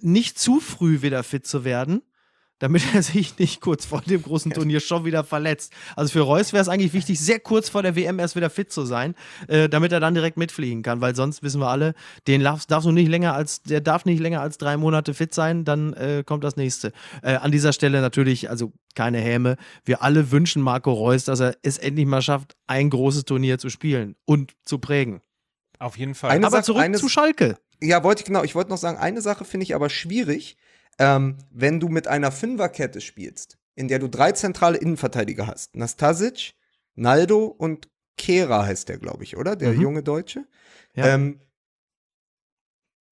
nicht 0.00 0.38
zu 0.38 0.60
früh 0.60 1.02
wieder 1.02 1.22
fit 1.22 1.46
zu 1.46 1.64
werden, 1.64 2.02
damit 2.64 2.94
er 2.94 3.02
sich 3.02 3.38
nicht 3.38 3.60
kurz 3.60 3.84
vor 3.84 4.00
dem 4.00 4.22
großen 4.22 4.50
Turnier 4.50 4.80
schon 4.80 5.04
wieder 5.04 5.22
verletzt. 5.22 5.70
Also 5.96 6.10
für 6.12 6.22
Reus 6.22 6.54
wäre 6.54 6.62
es 6.62 6.68
eigentlich 6.70 6.94
wichtig, 6.94 7.20
sehr 7.20 7.38
kurz 7.38 7.68
vor 7.68 7.82
der 7.82 7.94
WM 7.94 8.18
erst 8.18 8.36
wieder 8.36 8.48
fit 8.48 8.72
zu 8.72 8.86
sein, 8.86 9.14
äh, 9.48 9.68
damit 9.68 9.92
er 9.92 10.00
dann 10.00 10.14
direkt 10.14 10.38
mitfliegen 10.38 10.82
kann, 10.82 11.02
weil 11.02 11.14
sonst 11.14 11.42
wissen 11.42 11.60
wir 11.60 11.68
alle, 11.68 11.92
den 12.26 12.42
darf, 12.42 12.64
darf 12.64 12.86
nicht 12.86 13.10
länger 13.10 13.34
als, 13.34 13.60
der 13.64 13.82
darf 13.82 14.06
nicht 14.06 14.18
länger 14.18 14.40
als 14.40 14.56
drei 14.56 14.78
Monate 14.78 15.12
fit 15.12 15.34
sein, 15.34 15.66
dann 15.66 15.92
äh, 15.92 16.22
kommt 16.24 16.42
das 16.42 16.56
nächste. 16.56 16.92
Äh, 17.22 17.34
an 17.34 17.52
dieser 17.52 17.74
Stelle 17.74 18.00
natürlich, 18.00 18.48
also 18.48 18.72
keine 18.94 19.18
Häme. 19.18 19.56
Wir 19.84 20.02
alle 20.02 20.30
wünschen 20.30 20.62
Marco 20.62 20.90
Reus, 20.90 21.24
dass 21.24 21.40
er 21.40 21.58
es 21.60 21.76
endlich 21.76 22.06
mal 22.06 22.22
schafft, 22.22 22.56
ein 22.66 22.88
großes 22.88 23.26
Turnier 23.26 23.58
zu 23.58 23.68
spielen 23.68 24.16
und 24.24 24.54
zu 24.64 24.78
prägen. 24.78 25.20
Auf 25.78 25.98
jeden 25.98 26.14
Fall. 26.14 26.30
Eine 26.30 26.46
aber 26.46 26.56
Sache, 26.56 26.64
zurück 26.64 26.82
eine, 26.82 26.96
zu 26.96 27.10
Schalke. 27.10 27.58
Ja, 27.82 28.02
wollte 28.04 28.22
ich 28.22 28.24
genau. 28.24 28.42
Ich 28.42 28.54
wollte 28.54 28.70
noch 28.70 28.78
sagen, 28.78 28.96
eine 28.96 29.20
Sache 29.20 29.44
finde 29.44 29.64
ich 29.64 29.74
aber 29.74 29.90
schwierig 29.90 30.56
ähm, 30.98 31.38
wenn 31.50 31.80
du 31.80 31.88
mit 31.88 32.08
einer 32.08 32.32
Fünferkette 32.32 33.00
spielst, 33.00 33.58
in 33.74 33.88
der 33.88 33.98
du 33.98 34.08
drei 34.08 34.32
zentrale 34.32 34.78
Innenverteidiger 34.78 35.46
hast, 35.46 35.76
Nastasic, 35.76 36.54
Naldo 36.94 37.46
und 37.46 37.88
Kera 38.16 38.64
heißt 38.64 38.88
der, 38.88 38.98
glaube 38.98 39.24
ich, 39.24 39.36
oder? 39.36 39.56
Der 39.56 39.72
mhm. 39.72 39.80
junge 39.80 40.02
Deutsche. 40.02 40.46
Ja. 40.94 41.14
Ähm, 41.14 41.40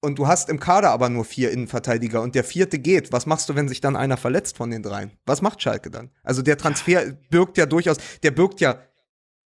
und 0.03 0.19
du 0.19 0.27
hast 0.27 0.49
im 0.49 0.59
Kader 0.59 0.89
aber 0.91 1.07
nur 1.07 1.23
vier 1.23 1.51
Innenverteidiger 1.51 2.21
und 2.21 2.35
der 2.35 2.43
vierte 2.43 2.77
geht. 2.77 3.13
Was 3.13 3.25
machst 3.25 3.47
du, 3.47 3.55
wenn 3.55 3.69
sich 3.69 3.79
dann 3.79 3.95
einer 3.95 4.17
verletzt 4.17 4.57
von 4.57 4.69
den 4.69 4.83
dreien? 4.83 5.11
Was 5.25 5.41
macht 5.41 5.61
Schalke 5.61 5.89
dann? 5.89 6.11
Also 6.23 6.41
der 6.41 6.57
Transfer 6.57 7.13
birgt 7.29 7.57
ja 7.57 7.65
durchaus, 7.65 7.97
der 8.21 8.31
birgt 8.31 8.59
ja 8.59 8.81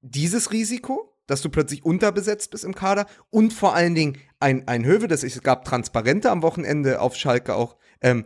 dieses 0.02 0.52
Risiko, 0.52 1.16
dass 1.26 1.42
du 1.42 1.50
plötzlich 1.50 1.86
unterbesetzt 1.86 2.52
bist 2.52 2.66
im 2.66 2.76
Kader 2.76 3.06
und 3.30 3.54
vor 3.54 3.76
allen 3.76 3.96
Dingen 3.96 4.18
ein, 4.42 4.68
ein 4.68 4.84
Höwe, 4.84 5.08
das 5.08 5.24
es 5.24 5.42
gab 5.42 5.64
Transparente 5.64 6.30
am 6.30 6.42
Wochenende 6.42 7.00
auf 7.00 7.16
Schalke 7.16 7.56
auch, 7.56 7.78
ähm, 8.02 8.26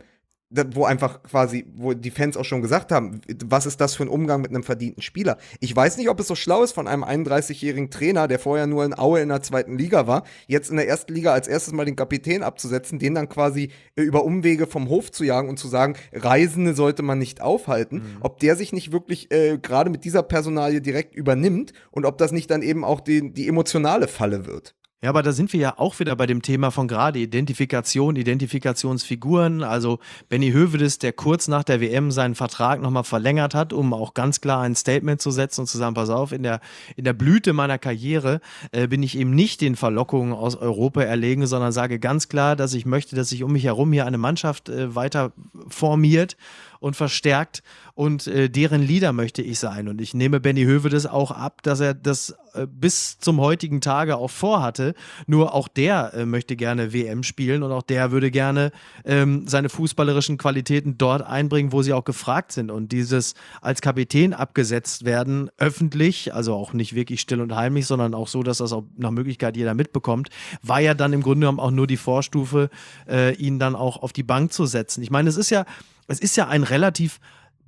wo 0.50 0.84
einfach 0.84 1.22
quasi, 1.24 1.66
wo 1.74 1.92
die 1.92 2.10
Fans 2.10 2.36
auch 2.36 2.44
schon 2.44 2.62
gesagt 2.62 2.92
haben, 2.92 3.20
was 3.44 3.66
ist 3.66 3.80
das 3.80 3.96
für 3.96 4.04
ein 4.04 4.08
Umgang 4.08 4.40
mit 4.40 4.50
einem 4.50 4.62
verdienten 4.62 5.02
Spieler? 5.02 5.38
Ich 5.58 5.74
weiß 5.74 5.96
nicht, 5.96 6.08
ob 6.08 6.20
es 6.20 6.28
so 6.28 6.36
schlau 6.36 6.62
ist 6.62 6.72
von 6.72 6.86
einem 6.86 7.02
31-jährigen 7.02 7.90
Trainer, 7.90 8.28
der 8.28 8.38
vorher 8.38 8.68
nur 8.68 8.84
in 8.84 8.96
Aue 8.96 9.20
in 9.20 9.28
der 9.28 9.42
zweiten 9.42 9.76
Liga 9.76 10.06
war, 10.06 10.22
jetzt 10.46 10.70
in 10.70 10.76
der 10.76 10.86
ersten 10.86 11.12
Liga 11.12 11.32
als 11.32 11.48
erstes 11.48 11.72
mal 11.72 11.84
den 11.84 11.96
Kapitän 11.96 12.44
abzusetzen, 12.44 13.00
den 13.00 13.14
dann 13.14 13.28
quasi 13.28 13.70
äh, 13.96 14.02
über 14.02 14.24
Umwege 14.24 14.68
vom 14.68 14.88
Hof 14.88 15.10
zu 15.10 15.24
jagen 15.24 15.48
und 15.48 15.58
zu 15.58 15.66
sagen, 15.66 15.96
Reisende 16.12 16.74
sollte 16.74 17.02
man 17.02 17.18
nicht 17.18 17.40
aufhalten, 17.40 17.96
mhm. 17.96 18.16
ob 18.20 18.38
der 18.38 18.54
sich 18.54 18.72
nicht 18.72 18.92
wirklich 18.92 19.32
äh, 19.32 19.58
gerade 19.58 19.90
mit 19.90 20.04
dieser 20.04 20.22
Personalie 20.22 20.80
direkt 20.80 21.14
übernimmt 21.16 21.72
und 21.90 22.06
ob 22.06 22.18
das 22.18 22.30
nicht 22.30 22.50
dann 22.50 22.62
eben 22.62 22.84
auch 22.84 23.00
die, 23.00 23.32
die 23.32 23.48
emotionale 23.48 24.06
Falle 24.06 24.46
wird. 24.46 24.76
Ja, 25.06 25.10
aber 25.10 25.22
da 25.22 25.30
sind 25.30 25.52
wir 25.52 25.60
ja 25.60 25.74
auch 25.78 26.00
wieder 26.00 26.16
bei 26.16 26.26
dem 26.26 26.42
Thema 26.42 26.72
von 26.72 26.88
gerade 26.88 27.20
Identifikation, 27.20 28.16
Identifikationsfiguren. 28.16 29.62
Also 29.62 30.00
Benny 30.28 30.50
Hövedes, 30.50 30.98
der 30.98 31.12
kurz 31.12 31.46
nach 31.46 31.62
der 31.62 31.80
WM 31.80 32.10
seinen 32.10 32.34
Vertrag 32.34 32.82
nochmal 32.82 33.04
verlängert 33.04 33.54
hat, 33.54 33.72
um 33.72 33.94
auch 33.94 34.14
ganz 34.14 34.40
klar 34.40 34.62
ein 34.62 34.74
Statement 34.74 35.22
zu 35.22 35.30
setzen 35.30 35.60
und 35.60 35.66
zu 35.68 35.78
sagen, 35.78 35.94
pass 35.94 36.10
auf, 36.10 36.32
in 36.32 36.42
der, 36.42 36.58
in 36.96 37.04
der 37.04 37.12
Blüte 37.12 37.52
meiner 37.52 37.78
Karriere 37.78 38.40
äh, 38.72 38.88
bin 38.88 39.04
ich 39.04 39.16
eben 39.16 39.30
nicht 39.30 39.60
den 39.60 39.76
Verlockungen 39.76 40.32
aus 40.34 40.56
Europa 40.56 41.02
erlegen, 41.02 41.46
sondern 41.46 41.70
sage 41.70 42.00
ganz 42.00 42.28
klar, 42.28 42.56
dass 42.56 42.74
ich 42.74 42.84
möchte, 42.84 43.14
dass 43.14 43.28
sich 43.28 43.44
um 43.44 43.52
mich 43.52 43.62
herum 43.62 43.92
hier 43.92 44.06
eine 44.06 44.18
Mannschaft 44.18 44.68
äh, 44.68 44.96
weiter 44.96 45.30
formiert 45.68 46.36
und 46.80 46.96
verstärkt 46.96 47.62
und 47.96 48.26
äh, 48.26 48.50
deren 48.50 48.82
Leader 48.82 49.14
möchte 49.14 49.40
ich 49.40 49.58
sein. 49.58 49.88
Und 49.88 50.02
ich 50.02 50.12
nehme 50.12 50.38
Benny 50.38 50.64
Höwe 50.64 50.90
das 50.90 51.06
auch 51.06 51.30
ab, 51.30 51.62
dass 51.62 51.80
er 51.80 51.94
das 51.94 52.36
äh, 52.52 52.66
bis 52.66 53.18
zum 53.18 53.40
heutigen 53.40 53.80
Tage 53.80 54.18
auch 54.18 54.30
vorhatte. 54.30 54.94
Nur 55.26 55.54
auch 55.54 55.66
der 55.66 56.12
äh, 56.12 56.26
möchte 56.26 56.56
gerne 56.56 56.92
WM 56.92 57.22
spielen 57.22 57.62
und 57.62 57.72
auch 57.72 57.80
der 57.82 58.10
würde 58.12 58.30
gerne 58.30 58.70
ähm, 59.06 59.48
seine 59.48 59.70
fußballerischen 59.70 60.36
Qualitäten 60.36 60.98
dort 60.98 61.22
einbringen, 61.22 61.72
wo 61.72 61.80
sie 61.80 61.94
auch 61.94 62.04
gefragt 62.04 62.52
sind. 62.52 62.70
Und 62.70 62.92
dieses 62.92 63.32
als 63.62 63.80
Kapitän 63.80 64.34
abgesetzt 64.34 65.06
werden, 65.06 65.48
öffentlich, 65.56 66.34
also 66.34 66.52
auch 66.52 66.74
nicht 66.74 66.94
wirklich 66.94 67.22
still 67.22 67.40
und 67.40 67.54
heimlich, 67.54 67.86
sondern 67.86 68.12
auch 68.12 68.28
so, 68.28 68.42
dass 68.42 68.58
das 68.58 68.74
auch 68.74 68.84
nach 68.98 69.10
Möglichkeit 69.10 69.56
jeder 69.56 69.72
mitbekommt, 69.72 70.28
war 70.62 70.80
ja 70.80 70.92
dann 70.92 71.14
im 71.14 71.22
Grunde 71.22 71.46
genommen 71.46 71.60
auch 71.60 71.70
nur 71.70 71.86
die 71.86 71.96
Vorstufe, 71.96 72.68
äh, 73.08 73.34
ihn 73.36 73.58
dann 73.58 73.74
auch 73.74 74.02
auf 74.02 74.12
die 74.12 74.22
Bank 74.22 74.52
zu 74.52 74.66
setzen. 74.66 75.02
Ich 75.02 75.10
meine, 75.10 75.30
es 75.30 75.38
ist 75.38 75.48
ja 75.48 75.64
es 76.08 76.20
ist 76.20 76.36
ja 76.36 76.46
ein 76.48 76.62
relativ 76.62 77.18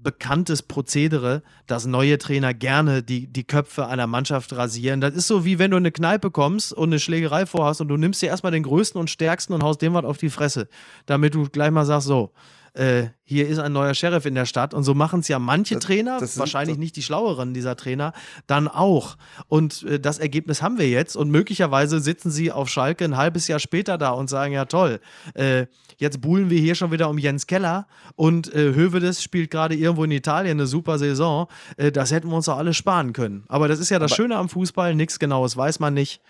bekanntes 0.09 0.63
Prozedere, 0.63 1.43
dass 1.67 1.85
neue 1.85 2.17
Trainer 2.17 2.55
gerne 2.55 3.03
die, 3.03 3.27
die 3.27 3.45
Köpfe 3.45 3.89
einer 3.89 4.07
Mannschaft 4.07 4.57
rasieren. 4.57 5.03
Das 5.03 5.13
ist 5.15 5.27
so 5.27 5.45
wie 5.45 5.59
wenn 5.59 5.71
du 5.71 5.77
in 5.77 5.83
eine 5.83 5.93
Kneipe 5.93 6.31
kommst 6.31 6.73
und 6.73 6.89
eine 6.89 6.99
Schlägerei 6.99 7.45
vorhast 7.45 7.83
und 7.83 7.89
du 7.89 7.99
nimmst 7.99 8.23
dir 8.23 8.29
erstmal 8.29 8.53
den 8.53 8.63
größten 8.63 8.99
und 8.99 9.11
stärksten 9.11 9.53
und 9.53 9.63
haust 9.63 9.83
dem 9.83 9.93
was 9.93 10.07
auf 10.07 10.17
die 10.17 10.31
Fresse, 10.31 10.69
damit 11.05 11.35
du 11.35 11.47
gleich 11.51 11.71
mal 11.71 11.85
sagst, 11.85 12.07
so, 12.07 12.33
äh, 12.79 13.09
hier 13.25 13.49
ist 13.49 13.59
ein 13.59 13.73
neuer 13.73 13.93
Sheriff 13.93 14.25
in 14.25 14.35
der 14.35 14.47
Stadt. 14.47 14.73
Und 14.73 14.85
so 14.85 14.95
machen 14.95 15.21
es 15.21 15.29
ja 15.29 15.39
manche 15.39 15.75
das, 15.75 15.85
Trainer, 15.85 16.19
das 16.21 16.39
wahrscheinlich 16.39 16.79
nicht 16.79 16.95
die 16.97 17.03
schlaueren 17.03 17.53
dieser 17.53 17.77
Trainer, 17.77 18.13
dann 18.47 18.69
auch. 18.69 19.17
Und 19.49 19.83
äh, 19.83 19.99
das 19.99 20.19
Ergebnis 20.19 20.63
haben 20.63 20.79
wir 20.79 20.89
jetzt. 20.89 21.17
Und 21.17 21.31
möglicherweise 21.31 22.01
sitzen 22.01 22.31
sie 22.31 22.53
auf 22.53 22.69
Schalke 22.69 23.05
ein 23.05 23.17
halbes 23.17 23.49
Jahr 23.49 23.59
später 23.59 23.99
da 23.99 24.11
und 24.11 24.31
sagen, 24.31 24.53
ja 24.53 24.65
toll, 24.65 25.01
äh, 25.35 25.67
jetzt 25.97 26.21
buhlen 26.21 26.51
wir 26.51 26.61
hier 26.61 26.77
schon 26.77 26.93
wieder 26.93 27.11
um 27.11 27.19
Jens 27.19 27.49
Keller 27.49 27.89
und 28.15 28.55
äh, 28.55 28.75
Hövedes 28.75 29.23
spielt 29.23 29.51
gerade 29.51 29.75
irgendwo 29.75 30.05
in 30.05 30.13
Italien 30.13 30.59
eine 30.59 30.69
super 30.69 30.99
Saison. 30.99 31.49
Äh, 31.77 31.91
das 31.91 32.13
hätten 32.13 32.29
wir 32.29 32.37
uns 32.37 32.47
doch 32.47 32.59
alle 32.59 32.75
sparen 32.75 33.13
können. 33.13 33.45
Aber 33.49 33.67
das 33.67 33.81
ist 33.81 33.91
ja 33.91 33.99
das 33.99 34.13
Aber 34.13 34.17
Schöne 34.17 34.37
am 34.37 34.49
Fußball, 34.49 34.95
nichts 34.95 35.19
Genaues 35.19 35.57
weiß 35.57 35.81
man 35.81 35.95
nicht 35.95 36.21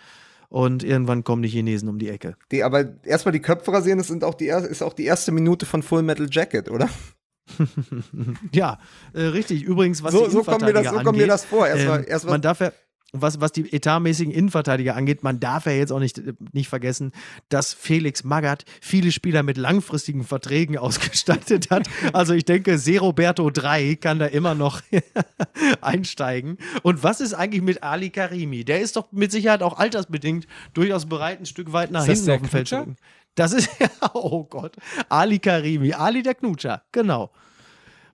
und 0.48 0.82
irgendwann 0.82 1.24
kommen 1.24 1.42
die 1.42 1.48
Chinesen 1.48 1.88
um 1.88 1.98
die 1.98 2.08
Ecke. 2.08 2.36
Die, 2.50 2.62
aber 2.62 2.94
erstmal 3.04 3.32
die 3.32 3.40
Köpfe 3.40 3.72
rasieren, 3.72 3.98
das 3.98 4.08
sind 4.08 4.24
auch 4.24 4.34
die, 4.34 4.46
ist 4.46 4.82
auch 4.82 4.94
die 4.94 5.04
erste 5.04 5.32
Minute 5.32 5.66
von 5.66 5.82
Full 5.82 6.02
Metal 6.02 6.28
Jacket, 6.30 6.70
oder? 6.70 6.88
ja, 8.52 8.78
äh, 9.14 9.22
richtig. 9.22 9.62
Übrigens, 9.62 10.02
was 10.02 10.12
so, 10.12 10.26
die 10.26 10.30
so 10.30 10.42
kommt 10.42 10.62
mir 10.62 10.72
das, 10.72 10.88
so 10.88 11.00
kommt 11.00 11.18
mir 11.18 11.26
das 11.26 11.44
vor. 11.44 11.66
Erstmal, 11.66 12.00
ähm, 12.00 12.06
erstmal 12.08 12.34
man 12.34 12.42
darf 12.42 12.60
ja 12.60 12.72
was, 13.12 13.40
was 13.40 13.52
die 13.52 13.72
etatmäßigen 13.72 14.32
Innenverteidiger 14.32 14.94
angeht, 14.94 15.22
man 15.22 15.40
darf 15.40 15.66
ja 15.66 15.72
jetzt 15.72 15.92
auch 15.92 15.98
nicht, 15.98 16.20
nicht 16.52 16.68
vergessen, 16.68 17.12
dass 17.48 17.72
Felix 17.72 18.22
Magath 18.22 18.64
viele 18.82 19.12
Spieler 19.12 19.42
mit 19.42 19.56
langfristigen 19.56 20.24
Verträgen 20.24 20.76
ausgestattet 20.78 21.70
hat. 21.70 21.88
Also 22.12 22.34
ich 22.34 22.44
denke, 22.44 22.78
Seroberto 22.78 23.50
3 23.50 23.94
kann 23.96 24.18
da 24.18 24.26
immer 24.26 24.54
noch 24.54 24.82
einsteigen. 25.80 26.58
Und 26.82 27.02
was 27.02 27.20
ist 27.20 27.34
eigentlich 27.34 27.62
mit 27.62 27.82
Ali 27.82 28.10
Karimi? 28.10 28.64
Der 28.64 28.80
ist 28.80 28.96
doch 28.96 29.10
mit 29.10 29.32
Sicherheit 29.32 29.62
auch 29.62 29.78
altersbedingt 29.78 30.46
durchaus 30.74 31.06
bereit, 31.06 31.40
ein 31.40 31.46
Stück 31.46 31.72
weit 31.72 31.90
nach 31.90 32.06
ist 32.06 32.18
hinten 32.18 32.30
auf 32.32 32.40
dem 32.40 32.50
Feld 32.50 32.68
zu. 32.68 32.94
Das 33.34 33.52
ist 33.52 33.70
ja, 33.80 33.88
oh 34.12 34.44
Gott, 34.44 34.76
Ali 35.08 35.38
Karimi, 35.38 35.94
Ali 35.94 36.22
der 36.22 36.34
Knutscher, 36.34 36.82
genau 36.92 37.30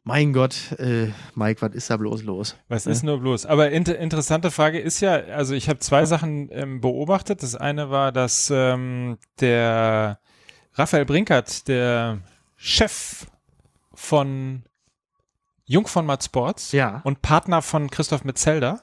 mein 0.05 0.35
Gott, 0.35 0.73
äh, 0.79 1.11
Mike, 1.35 1.63
was 1.63 1.75
ist 1.75 1.89
da 1.89 1.97
bloß 1.97 2.23
los? 2.23 2.57
Was 2.69 2.85
ne? 2.85 2.93
ist 2.93 3.03
nur 3.03 3.19
bloß? 3.21 3.47
Aber 3.47 3.71
inter 3.71 3.99
interessante 3.99 4.51
Frage 4.51 4.79
ist 4.79 5.01
ja, 5.01 5.15
also 5.15 5.55
ich 5.55 5.71
habe 5.71 5.79
zwei 5.79 6.05
Sachen 6.05 6.51
ähm, 6.53 6.83
beobachtet. 6.83 7.43
Das 7.43 7.55
eine 7.57 7.91
war, 7.91 8.13
dass 8.13 8.51
ähm, 8.55 9.17
der 9.41 10.21
Raphael 10.75 11.07
Brinkert, 11.07 11.69
der 11.69 12.19
Chef 12.57 13.27
von 13.95 14.65
Jung 15.65 15.87
von 15.87 16.05
Matt 16.05 16.23
Sports 16.23 16.73
ja. 16.73 17.01
und 17.05 17.23
Partner 17.23 17.63
von 17.63 17.89
Christoph 17.89 18.25
Metzelder, 18.25 18.83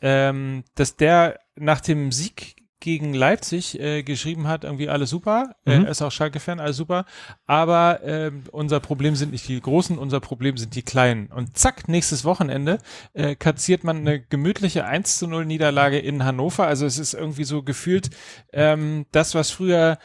ähm, 0.00 0.62
dass 0.76 0.94
der 0.96 1.40
nach 1.56 1.80
dem 1.80 2.12
Sieg 2.12 2.55
gegen 2.86 3.14
Leipzig 3.14 3.80
äh, 3.80 4.04
geschrieben 4.04 4.46
hat, 4.46 4.62
irgendwie 4.62 4.88
alles 4.88 5.10
super. 5.10 5.56
Mhm. 5.64 5.72
Er 5.72 5.88
ist 5.88 6.02
auch 6.02 6.12
Schalke-Fan, 6.12 6.60
alles 6.60 6.76
super. 6.76 7.04
Aber 7.44 8.00
äh, 8.04 8.30
unser 8.52 8.78
Problem 8.78 9.16
sind 9.16 9.32
nicht 9.32 9.48
die 9.48 9.60
Großen, 9.60 9.98
unser 9.98 10.20
Problem 10.20 10.56
sind 10.56 10.76
die 10.76 10.84
Kleinen. 10.84 11.26
Und 11.26 11.58
zack, 11.58 11.88
nächstes 11.88 12.24
Wochenende 12.24 12.78
äh, 13.12 13.34
kassiert 13.34 13.82
man 13.82 13.96
eine 13.96 14.20
gemütliche 14.20 14.84
1 14.84 15.18
zu 15.18 15.26
0 15.26 15.46
Niederlage 15.46 15.98
in 15.98 16.24
Hannover. 16.24 16.68
Also 16.68 16.86
es 16.86 16.96
ist 16.96 17.14
irgendwie 17.14 17.42
so 17.42 17.64
gefühlt 17.64 18.10
ähm, 18.52 19.06
das, 19.10 19.34
was 19.34 19.50
früher 19.50 19.98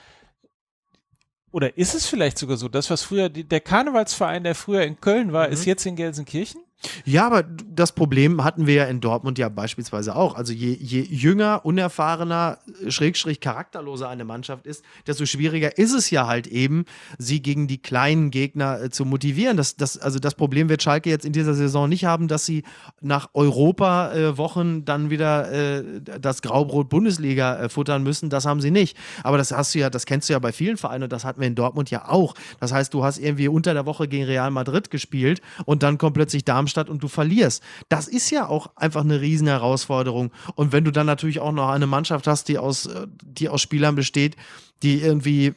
oder 1.52 1.78
ist 1.78 1.94
es 1.94 2.08
vielleicht 2.08 2.40
sogar 2.40 2.58
so, 2.58 2.68
das, 2.68 2.90
was 2.90 3.04
früher 3.04 3.30
die, 3.30 3.44
der 3.44 3.60
Karnevalsverein, 3.60 4.44
der 4.44 4.56
früher 4.56 4.82
in 4.86 5.00
Köln 5.00 5.34
war, 5.34 5.46
mhm. 5.46 5.54
ist 5.54 5.66
jetzt 5.66 5.86
in 5.86 5.96
Gelsenkirchen? 5.96 6.64
Ja, 7.06 7.28
aber 7.28 7.44
das 7.44 7.92
Problem 7.92 8.44
hatten 8.44 8.66
wir 8.68 8.74
ja 8.74 8.86
in 8.86 9.02
Dortmund 9.02 9.38
ja 9.38 9.50
beispielsweise 9.50 10.16
auch. 10.16 10.36
Also 10.36 10.54
je, 10.54 10.74
je 10.74 11.02
jünger, 11.02 11.64
unerfahrener, 11.64 12.58
schrägstrich 12.88 13.40
charakterloser 13.40 14.10
eine 14.10 14.26
Mannschaft 14.26 14.66
ist, 14.66 14.84
desto 15.08 15.26
schwieriger 15.26 15.78
ist 15.78 15.94
es 15.94 16.10
ja 16.10 16.28
halt 16.28 16.48
eben, 16.48 16.86
sie 17.18 17.42
gegen 17.42 17.68
die 17.68 17.80
kleinen 17.80 18.32
Gegner 18.32 18.82
äh, 18.82 18.90
zu 18.90 19.06
motivieren. 19.06 19.58
Das, 19.58 19.76
das, 19.76 19.98
also 19.98 20.20
das 20.20 20.36
Problem 20.36 20.70
wird 20.70 20.82
Schalke 20.82 21.10
jetzt 21.10 21.26
in 21.26 21.34
dieser 21.34 21.54
Saison 21.54 21.88
nicht 21.88 22.06
haben, 22.06 22.28
dass 22.28 22.46
sie 22.46 22.64
nach 23.00 23.30
Europa-Wochen 23.34 24.80
äh, 24.80 24.82
dann 24.84 25.10
wieder 25.10 25.52
äh, 25.52 25.84
das 26.02 26.42
Graubrot-Bundesliga 26.42 27.60
äh, 27.60 27.70
futtern 27.70 28.04
müssen. 28.04 28.30
Das 28.30 28.46
haben 28.46 28.62
sie 28.62 28.72
nicht. 28.72 28.98
Aber 29.24 29.38
das 29.38 29.52
hast 29.52 29.76
du 29.76 29.80
ja, 29.80 29.90
das 29.90 30.06
kennst 30.06 30.30
du 30.30 30.34
ja 30.34 30.40
bei 30.40 30.52
vielen 30.52 30.78
Vereinen 30.78 31.04
und 31.04 31.14
das 31.14 31.26
hatten 31.26 31.42
wir 31.42 31.48
in 31.48 31.56
Dortmund 31.56 31.92
ja 31.92 32.08
auch. 32.10 32.34
Das 32.60 32.72
heißt, 32.72 32.94
du 32.94 33.04
hast 33.04 33.20
irgendwie 33.20 33.48
unter 33.48 33.74
der 33.74 33.86
Woche 33.86 34.08
gegen 34.08 34.26
Real 34.26 34.50
Madrid 34.50 34.90
gespielt 34.90 35.42
und 35.66 35.84
dann 35.84 35.98
kommt 35.98 36.16
plötzlich 36.16 36.44
Darmstadt 36.44 36.71
und 36.90 37.04
du 37.04 37.08
verlierst. 37.08 37.64
Das 37.90 38.08
ist 38.08 38.30
ja 38.30 38.48
auch 38.48 38.76
einfach 38.76 39.02
eine 39.02 39.22
riesen 39.22 39.48
Herausforderung. 39.48 40.32
Und 40.56 40.72
wenn 40.72 40.84
du 40.84 40.92
dann 40.92 41.06
natürlich 41.06 41.40
auch 41.40 41.52
noch 41.52 41.70
eine 41.70 41.88
Mannschaft 41.88 42.28
hast, 42.28 42.48
die 42.48 42.58
aus, 42.58 42.86
äh, 42.86 43.08
die 43.24 43.50
aus 43.50 43.62
Spielern 43.62 43.96
besteht, 43.96 44.36
die 44.84 45.02
irgendwie 45.02 45.54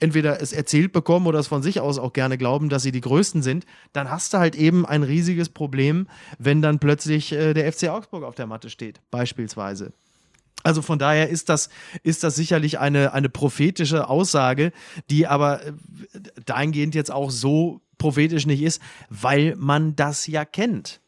entweder 0.00 0.40
es 0.40 0.52
erzählt 0.52 0.92
bekommen 0.92 1.26
oder 1.26 1.38
es 1.38 1.46
von 1.46 1.62
sich 1.62 1.80
aus 1.80 1.98
auch 1.98 2.12
gerne 2.12 2.36
glauben, 2.36 2.68
dass 2.68 2.82
sie 2.82 2.92
die 2.92 3.00
Größten 3.00 3.42
sind, 3.42 3.66
dann 3.92 4.10
hast 4.10 4.34
du 4.34 4.38
halt 4.38 4.56
eben 4.56 4.84
ein 4.84 5.04
riesiges 5.04 5.48
Problem, 5.48 6.08
wenn 6.38 6.60
dann 6.60 6.78
plötzlich 6.80 7.32
äh, 7.32 7.54
der 7.54 7.72
FC 7.72 7.88
Augsburg 7.88 8.24
auf 8.24 8.34
der 8.34 8.46
Matte 8.46 8.68
steht, 8.68 9.00
beispielsweise. 9.10 9.92
Also 10.64 10.82
von 10.82 10.98
daher 10.98 11.28
ist 11.28 11.48
das, 11.48 11.70
ist 12.02 12.22
das 12.22 12.36
sicherlich 12.36 12.78
eine, 12.78 13.12
eine 13.12 13.28
prophetische 13.28 14.08
Aussage, 14.08 14.72
die 15.10 15.26
aber 15.26 15.64
äh, 15.64 15.72
dahingehend 16.44 16.94
jetzt 16.94 17.10
auch 17.10 17.30
so 17.30 17.80
prophetisch 18.02 18.46
nicht 18.46 18.62
ist, 18.62 18.82
weil 19.10 19.54
man 19.56 19.94
das 19.94 20.26
ja 20.26 20.44
kennt. 20.44 21.00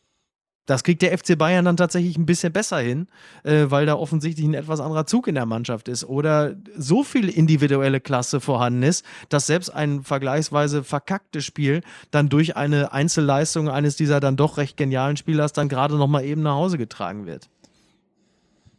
Das 0.67 0.83
kriegt 0.83 1.03
der 1.03 1.19
FC 1.19 1.37
Bayern 1.37 1.65
dann 1.65 1.77
tatsächlich 1.77 2.17
ein 2.17 2.25
bisschen 2.25 2.53
besser 2.53 2.79
hin, 2.79 3.09
äh, 3.43 3.67
weil 3.69 3.85
da 3.85 3.97
offensichtlich 3.97 4.47
ein 4.47 4.55
etwas 4.55 4.81
anderer 4.81 5.05
Zug 5.05 5.27
in 5.27 5.35
der 5.35 5.45
Mannschaft 5.45 5.89
ist 5.89 6.05
oder 6.05 6.55
so 6.77 7.03
viel 7.03 7.29
individuelle 7.29 8.01
Klasse 8.01 8.41
vorhanden 8.41 8.83
ist, 8.83 9.05
dass 9.29 9.47
selbst 9.47 9.69
ein 9.71 10.05
vergleichsweise 10.05 10.83
verkacktes 10.83 11.45
Spiel 11.45 11.83
dann 12.13 12.31
durch 12.31 12.57
eine 12.57 12.93
Einzelleistung 12.93 13.69
eines 13.69 13.97
dieser 13.97 14.21
dann 14.21 14.37
doch 14.37 14.57
recht 14.57 14.77
genialen 14.77 15.17
Spielers 15.19 15.53
dann 15.53 15.69
gerade 15.69 15.97
noch 15.97 16.09
mal 16.09 16.25
eben 16.25 16.43
nach 16.43 16.55
Hause 16.55 16.79
getragen 16.79 17.27
wird. 17.27 17.51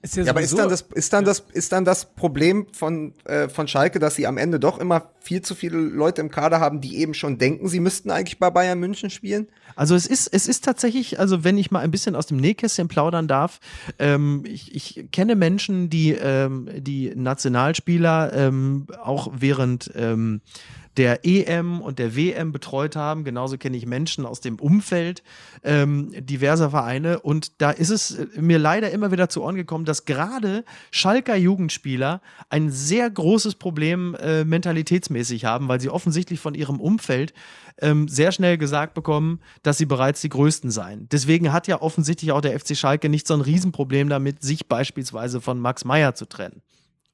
Ist 0.06 0.18
ja, 0.18 0.24
ja 0.24 0.32
aber 0.32 0.42
ist 0.42 0.56
dann, 0.56 0.70
das, 0.70 0.82
ist, 0.94 1.14
dann 1.14 1.26
das, 1.26 1.44
ist 1.52 1.72
dann 1.72 1.84
das 1.84 2.14
Problem 2.14 2.68
von, 2.74 3.16
äh, 3.24 3.50
von 3.50 3.68
Schalke, 3.68 3.98
dass 3.98 4.14
sie 4.14 4.28
am 4.28 4.38
Ende 4.38 4.60
doch 4.60 4.78
immer 4.78 5.10
viel 5.20 5.42
zu 5.42 5.56
viele 5.56 5.78
Leute 5.78 6.22
im 6.22 6.30
Kader 6.30 6.60
haben, 6.60 6.80
die 6.80 6.98
eben 6.98 7.16
schon 7.16 7.40
denken, 7.40 7.68
sie 7.68 7.80
müssten 7.80 8.12
eigentlich 8.12 8.38
bei 8.38 8.52
Bayern 8.52 8.80
München 8.80 9.10
spielen? 9.10 9.48
Also 9.76 9.96
es 9.96 10.06
ist, 10.06 10.28
es 10.32 10.48
ist 10.48 10.64
tatsächlich, 10.64 11.20
also 11.20 11.44
wenn 11.44 11.58
ich 11.58 11.72
mal 11.72 11.80
ein 11.80 11.90
bisschen 11.90 12.16
aus 12.16 12.28
dem 12.28 12.38
Nähkästchen 12.38 12.88
plaudern 12.88 13.28
darf, 13.28 13.60
ähm, 13.98 14.44
ich, 14.46 14.76
ich 14.76 15.08
kenne 15.12 15.36
Menschen, 15.36 15.90
die, 15.90 16.12
ähm, 16.12 16.70
die 16.78 17.12
Nationalspieler 17.16 18.32
ähm, 18.32 18.86
auch 19.02 19.32
während 19.36 19.92
ähm, 19.96 20.42
der 20.98 21.26
EM 21.26 21.82
und 21.82 22.00
der 22.00 22.16
WM 22.16 22.52
betreut 22.52 22.96
haben. 22.96 23.24
Genauso 23.24 23.58
kenne 23.58 23.78
ich 23.78 23.86
Menschen 23.86 24.26
aus 24.26 24.42
dem 24.42 24.60
Umfeld 24.60 25.24
ähm, 25.64 26.12
diverser 26.26 26.70
Vereine. 26.70 27.20
Und 27.20 27.62
da 27.62 27.72
ist 27.72 27.90
es 27.90 28.18
mir 28.36 28.60
leider 28.60 28.92
immer 28.92 29.12
wieder 29.12 29.30
zu 29.30 29.44
Ohren 29.44 29.56
gekommen, 29.56 29.86
dass 29.86 30.06
gerade 30.06 30.64
Schalker 30.92 31.36
Jugendspieler 31.36 32.22
ein 32.50 32.72
sehr 32.72 33.10
großes 33.10 33.56
Problem 33.56 34.16
äh, 34.16 34.46
mentalitätsmäßig 34.46 35.46
haben, 35.46 35.68
weil 35.68 35.82
sie 35.82 35.90
offensichtlich 35.90 36.40
von 36.40 36.54
ihrem 36.54 36.80
Umfeld 36.80 37.34
ähm, 37.82 38.08
sehr 38.08 38.32
schnell 38.32 38.58
gesagt 38.58 38.94
bekommen, 38.94 39.42
dass 39.64 39.78
sie 39.78 39.86
bereits 39.86 40.22
die 40.22 40.30
Größten 40.30 40.72
seien. 40.72 41.08
Deswegen 41.12 41.52
hat 41.52 41.68
ja 41.68 41.82
offensichtlich 41.82 42.32
auch 42.32 42.42
der 42.42 42.58
FC 42.58 42.76
Schalke 42.78 43.10
nicht 43.10 43.28
so 43.28 43.34
ein 43.34 43.42
Riesenproblem 43.42 44.08
damit, 44.08 44.42
sich 44.42 44.68
beispielsweise 44.68 45.42
von 45.42 45.60
Max 45.60 45.84
Meyer 45.84 46.16
zu 46.16 46.26
trennen 46.26 46.62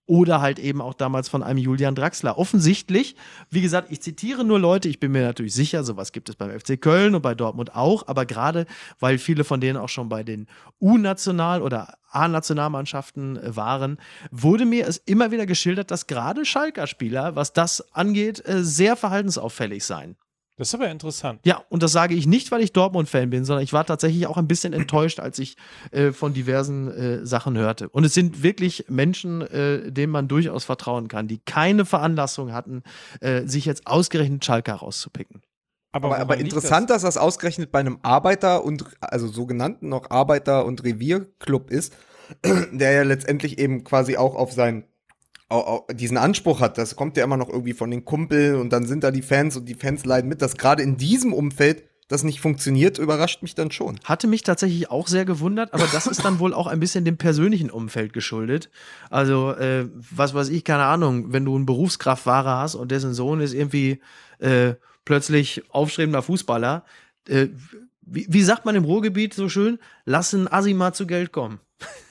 oder 0.05 0.41
halt 0.41 0.59
eben 0.59 0.81
auch 0.81 0.93
damals 0.93 1.29
von 1.29 1.43
einem 1.43 1.59
Julian 1.59 1.95
Draxler. 1.95 2.37
Offensichtlich, 2.37 3.15
wie 3.49 3.61
gesagt, 3.61 3.91
ich 3.91 4.01
zitiere 4.01 4.43
nur 4.43 4.59
Leute, 4.59 4.89
ich 4.89 4.99
bin 4.99 5.11
mir 5.11 5.23
natürlich 5.23 5.53
sicher, 5.53 5.83
sowas 5.83 6.11
gibt 6.11 6.29
es 6.29 6.35
beim 6.35 6.51
FC 6.51 6.79
Köln 6.81 7.15
und 7.15 7.21
bei 7.21 7.35
Dortmund 7.35 7.75
auch, 7.75 8.07
aber 8.07 8.25
gerade 8.25 8.65
weil 8.99 9.17
viele 9.17 9.43
von 9.43 9.61
denen 9.61 9.77
auch 9.77 9.89
schon 9.89 10.09
bei 10.09 10.23
den 10.23 10.47
U-National- 10.79 11.61
oder 11.61 11.95
A-Nationalmannschaften 12.11 13.37
äh, 13.37 13.55
waren, 13.55 13.97
wurde 14.31 14.65
mir 14.65 14.87
es 14.87 14.97
immer 14.97 15.31
wieder 15.31 15.45
geschildert, 15.45 15.91
dass 15.91 16.07
gerade 16.07 16.45
Schalker 16.45 16.87
Spieler, 16.87 17.35
was 17.35 17.53
das 17.53 17.93
angeht, 17.93 18.45
äh, 18.45 18.63
sehr 18.63 18.95
verhaltensauffällig 18.95 19.85
seien. 19.85 20.17
Das 20.61 20.67
ist 20.67 20.75
aber 20.75 20.91
interessant. 20.91 21.39
Ja, 21.43 21.63
und 21.69 21.81
das 21.81 21.91
sage 21.91 22.13
ich 22.13 22.27
nicht, 22.27 22.51
weil 22.51 22.61
ich 22.61 22.71
Dortmund-Fan 22.71 23.31
bin, 23.31 23.45
sondern 23.45 23.63
ich 23.63 23.73
war 23.73 23.83
tatsächlich 23.83 24.27
auch 24.27 24.37
ein 24.37 24.47
bisschen 24.47 24.73
enttäuscht, 24.73 25.19
als 25.19 25.39
ich 25.39 25.57
äh, 25.89 26.11
von 26.11 26.35
diversen 26.35 26.87
äh, 26.91 27.25
Sachen 27.25 27.57
hörte. 27.57 27.89
Und 27.89 28.03
es 28.03 28.13
sind 28.13 28.43
wirklich 28.43 28.85
Menschen, 28.87 29.41
äh, 29.41 29.91
denen 29.91 30.11
man 30.11 30.27
durchaus 30.27 30.63
vertrauen 30.63 31.07
kann, 31.07 31.27
die 31.27 31.39
keine 31.39 31.83
Veranlassung 31.83 32.53
hatten, 32.53 32.83
äh, 33.21 33.47
sich 33.47 33.65
jetzt 33.65 33.87
ausgerechnet 33.87 34.45
Schalke 34.45 34.71
rauszupicken. 34.71 35.41
Aber, 35.93 36.09
aber, 36.09 36.19
aber 36.19 36.37
interessant, 36.37 36.91
das? 36.91 37.01
dass 37.01 37.15
das 37.15 37.17
ausgerechnet 37.17 37.71
bei 37.71 37.79
einem 37.79 37.97
Arbeiter- 38.03 38.63
und, 38.63 38.85
also 38.99 39.27
sogenannten 39.29 39.89
noch 39.89 40.11
Arbeiter- 40.11 40.65
und 40.65 40.83
Revierclub 40.83 41.71
ist, 41.71 41.95
der 42.71 42.91
ja 42.91 43.01
letztendlich 43.01 43.57
eben 43.57 43.83
quasi 43.83 44.15
auch 44.15 44.35
auf 44.35 44.51
sein 44.51 44.83
diesen 45.93 46.17
Anspruch 46.17 46.59
hat, 46.59 46.77
das 46.77 46.95
kommt 46.95 47.17
ja 47.17 47.23
immer 47.23 47.37
noch 47.37 47.49
irgendwie 47.49 47.73
von 47.73 47.91
den 47.91 48.05
Kumpeln 48.05 48.55
und 48.55 48.71
dann 48.71 48.85
sind 48.85 49.03
da 49.03 49.11
die 49.11 49.21
Fans 49.21 49.57
und 49.57 49.65
die 49.65 49.75
Fans 49.75 50.05
leiden 50.05 50.29
mit, 50.29 50.41
dass 50.41 50.57
gerade 50.57 50.83
in 50.83 50.97
diesem 50.97 51.33
Umfeld 51.33 51.83
das 52.11 52.23
nicht 52.23 52.41
funktioniert, 52.41 52.97
überrascht 52.97 53.41
mich 53.41 53.55
dann 53.55 53.71
schon. 53.71 53.97
Hatte 54.03 54.27
mich 54.27 54.43
tatsächlich 54.43 54.91
auch 54.91 55.07
sehr 55.07 55.23
gewundert, 55.23 55.73
aber 55.73 55.87
das 55.93 56.07
ist 56.07 56.25
dann 56.25 56.39
wohl 56.39 56.53
auch 56.53 56.67
ein 56.67 56.79
bisschen 56.79 57.05
dem 57.05 57.17
persönlichen 57.17 57.69
Umfeld 57.69 58.11
geschuldet. 58.11 58.69
Also, 59.09 59.51
äh, 59.53 59.87
was 59.93 60.33
weiß 60.33 60.49
ich, 60.49 60.65
keine 60.65 60.83
Ahnung, 60.83 61.31
wenn 61.31 61.45
du 61.45 61.55
einen 61.55 61.65
Berufskraftfahrer 61.65 62.57
hast 62.57 62.75
und 62.75 62.91
dessen 62.91 63.13
Sohn 63.13 63.39
ist 63.39 63.53
irgendwie 63.53 64.01
äh, 64.39 64.73
plötzlich 65.05 65.63
aufstrebender 65.69 66.21
Fußballer, 66.21 66.83
äh, 67.29 67.47
wie, 68.01 68.27
wie 68.29 68.43
sagt 68.43 68.65
man 68.65 68.75
im 68.75 68.83
Ruhrgebiet 68.83 69.33
so 69.33 69.47
schön, 69.47 69.79
lass 70.03 70.33
ein 70.33 70.51
Assi 70.51 70.73
mal 70.73 70.93
zu 70.93 71.07
Geld 71.07 71.31
kommen. 71.31 71.59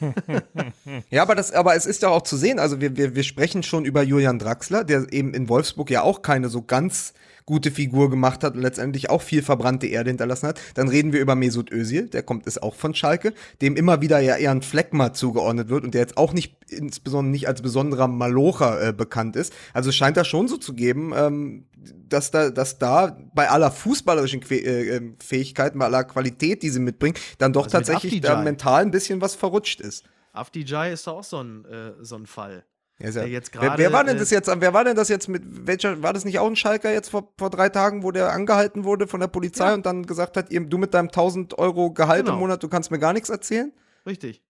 ja, 1.10 1.22
aber, 1.22 1.34
das, 1.34 1.52
aber 1.52 1.74
es 1.74 1.86
ist 1.86 2.02
ja 2.02 2.08
auch 2.08 2.22
zu 2.22 2.36
sehen, 2.36 2.58
also 2.58 2.80
wir, 2.80 2.96
wir, 2.96 3.14
wir 3.14 3.22
sprechen 3.22 3.62
schon 3.62 3.84
über 3.84 4.02
Julian 4.02 4.38
Draxler, 4.38 4.84
der 4.84 5.12
eben 5.12 5.34
in 5.34 5.48
Wolfsburg 5.48 5.90
ja 5.90 6.02
auch 6.02 6.22
keine 6.22 6.48
so 6.48 6.62
ganz 6.62 7.12
gute 7.50 7.72
Figur 7.72 8.10
gemacht 8.10 8.44
hat 8.44 8.54
und 8.54 8.62
letztendlich 8.62 9.10
auch 9.10 9.22
viel 9.22 9.42
verbrannte 9.42 9.88
Erde 9.88 10.10
hinterlassen 10.10 10.46
hat. 10.46 10.60
Dann 10.74 10.86
reden 10.86 11.12
wir 11.12 11.20
über 11.20 11.34
Mesut 11.34 11.72
Özil, 11.72 12.08
der 12.08 12.22
kommt 12.22 12.46
ist 12.46 12.62
auch 12.62 12.76
von 12.76 12.94
Schalke, 12.94 13.34
dem 13.60 13.74
immer 13.76 14.00
wieder 14.00 14.20
ja 14.20 14.36
eher 14.36 14.52
ein 14.52 14.62
Fleckma 14.62 15.12
zugeordnet 15.12 15.68
wird 15.68 15.82
und 15.82 15.92
der 15.92 16.00
jetzt 16.00 16.16
auch 16.16 16.32
nicht 16.32 16.56
insbesondere 16.68 17.32
nicht 17.32 17.48
als 17.48 17.60
besonderer 17.60 18.06
Malocher 18.06 18.88
äh, 18.88 18.92
bekannt 18.92 19.34
ist. 19.34 19.52
Also 19.74 19.90
scheint 19.90 20.16
da 20.16 20.24
schon 20.24 20.46
so 20.46 20.58
zu 20.58 20.74
geben, 20.74 21.12
ähm, 21.16 21.66
dass 22.08 22.30
da, 22.30 22.50
dass 22.50 22.78
da 22.78 23.18
bei 23.34 23.50
aller 23.50 23.72
fußballerischen 23.72 24.40
que 24.40 24.54
äh, 24.54 24.96
ähm, 24.96 25.16
Fähigkeiten, 25.18 25.80
bei 25.80 25.86
aller 25.86 26.04
Qualität, 26.04 26.62
die 26.62 26.70
sie 26.70 26.78
mitbringen, 26.78 27.16
dann 27.38 27.52
doch 27.52 27.64
also 27.64 27.78
tatsächlich 27.78 28.20
da 28.20 28.40
mental 28.42 28.82
ein 28.82 28.92
bisschen 28.92 29.20
was 29.20 29.34
verrutscht 29.34 29.80
ist. 29.80 30.04
Afdijai 30.32 30.92
ist 30.92 31.08
da 31.08 31.10
auch 31.10 31.24
so 31.24 31.42
ein, 31.42 31.64
äh, 31.64 31.92
so 32.00 32.14
ein 32.14 32.26
Fall. 32.26 32.64
Ja, 33.02 33.24
jetzt 33.24 33.52
grade, 33.52 33.66
wer, 33.66 33.78
wer, 33.78 33.92
war 33.92 34.04
denn 34.04 34.18
das 34.18 34.30
jetzt? 34.30 34.50
Wer 34.54 34.74
war 34.74 34.84
denn 34.84 34.94
das 34.94 35.08
jetzt 35.08 35.28
mit 35.28 35.42
welcher? 35.66 36.02
War 36.02 36.12
das 36.12 36.26
nicht 36.26 36.38
auch 36.38 36.46
ein 36.46 36.56
Schalker 36.56 36.92
jetzt 36.92 37.08
vor, 37.08 37.32
vor 37.38 37.48
drei 37.48 37.70
Tagen, 37.70 38.02
wo 38.02 38.10
der 38.10 38.32
angehalten 38.32 38.84
wurde 38.84 39.06
von 39.06 39.20
der 39.20 39.28
Polizei 39.28 39.68
ja. 39.68 39.74
und 39.74 39.86
dann 39.86 40.04
gesagt 40.04 40.36
hat, 40.36 40.52
du 40.52 40.78
mit 40.78 40.92
deinem 40.92 41.08
1000 41.08 41.58
Euro 41.58 41.92
Gehalt 41.92 42.26
genau. 42.26 42.34
im 42.34 42.40
Monat, 42.40 42.62
du 42.62 42.68
kannst 42.68 42.90
mir 42.90 42.98
gar 42.98 43.14
nichts 43.14 43.30
erzählen? 43.30 43.72
Richtig. 44.04 44.42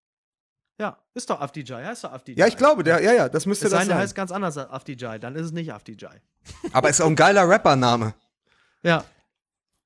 Ja, 0.81 0.99
ist 1.15 1.31
doch 1.31 1.41
Afdijai, 1.41 1.85
heißt 1.85 2.05
doch 2.05 2.13
Afdijai. 2.13 2.39
Ja, 2.41 2.47
ich 2.47 2.57
glaube, 2.57 2.83
der, 2.83 3.03
ja, 3.03 3.13
ja, 3.13 3.29
das 3.29 3.47
müsste 3.47 3.67
es 3.67 3.71
das 3.71 3.81
sein. 3.81 3.89
Der 3.89 3.99
heißt 3.99 4.15
ganz 4.15 4.33
anders 4.33 4.57
als 4.57 4.71
Afdijai, 4.71 5.19
dann 5.19 5.37
ist 5.37 5.47
es 5.47 5.53
nicht 5.53 5.73
Afdijai. 5.73 6.21
Aber 6.73 6.89
ist 6.89 7.01
auch 7.01 7.07
ein 7.07 7.17
geiler 7.17 7.49
Rappername. 7.49 8.15
Ja. 8.83 9.05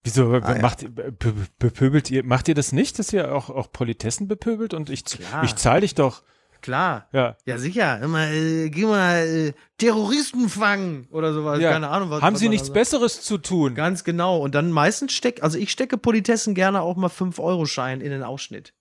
Wieso 0.05 0.33
ah, 0.35 0.59
macht, 0.61 0.83
ja. 0.83 0.89
bepöbelt 0.89 2.11
ihr, 2.11 2.25
macht 2.25 2.49
ihr 2.49 2.55
das 2.55 2.73
nicht, 2.73 2.99
dass 2.99 3.13
ihr 3.13 3.35
auch, 3.35 3.51
auch 3.51 3.73
Politessen 3.73 4.29
bepöbelt 4.29 4.73
und 4.73 4.89
ich, 4.89 5.05
ich 5.43 5.57
zahle 5.57 5.81
dich 5.81 5.95
doch 5.95 6.23
Klar. 6.65 7.09
Ja. 7.13 7.37
Ja, 7.45 7.59
sicher. 7.59 8.01
Immer, 8.01 8.31
äh, 8.31 8.71
geh 8.71 8.87
mal 8.87 9.19
äh, 9.19 9.53
Terroristen 9.77 10.49
fangen 10.49 11.07
oder 11.11 11.35
sowas. 11.35 11.61
Ja. 11.61 11.71
Keine 11.73 11.91
Ahnung, 11.91 12.09
was. 12.09 12.23
Haben 12.23 12.33
was 12.33 12.41
sie 12.41 12.49
nichts 12.49 12.73
Besseres 12.73 13.21
zu 13.21 13.37
tun? 13.37 13.75
Ganz 13.75 14.03
genau. 14.03 14.39
Und 14.39 14.55
dann 14.55 14.73
meistens 14.73 15.13
steckt, 15.13 15.43
also 15.43 15.59
ich 15.59 15.71
stecke 15.71 15.99
Politessen 15.99 16.55
gerne 16.55 16.81
auch 16.81 16.97
mal 16.97 17.11
5-Euro-Schein 17.11 18.01
in 18.01 18.11
den 18.11 18.23
Ausschnitt. 18.23 18.73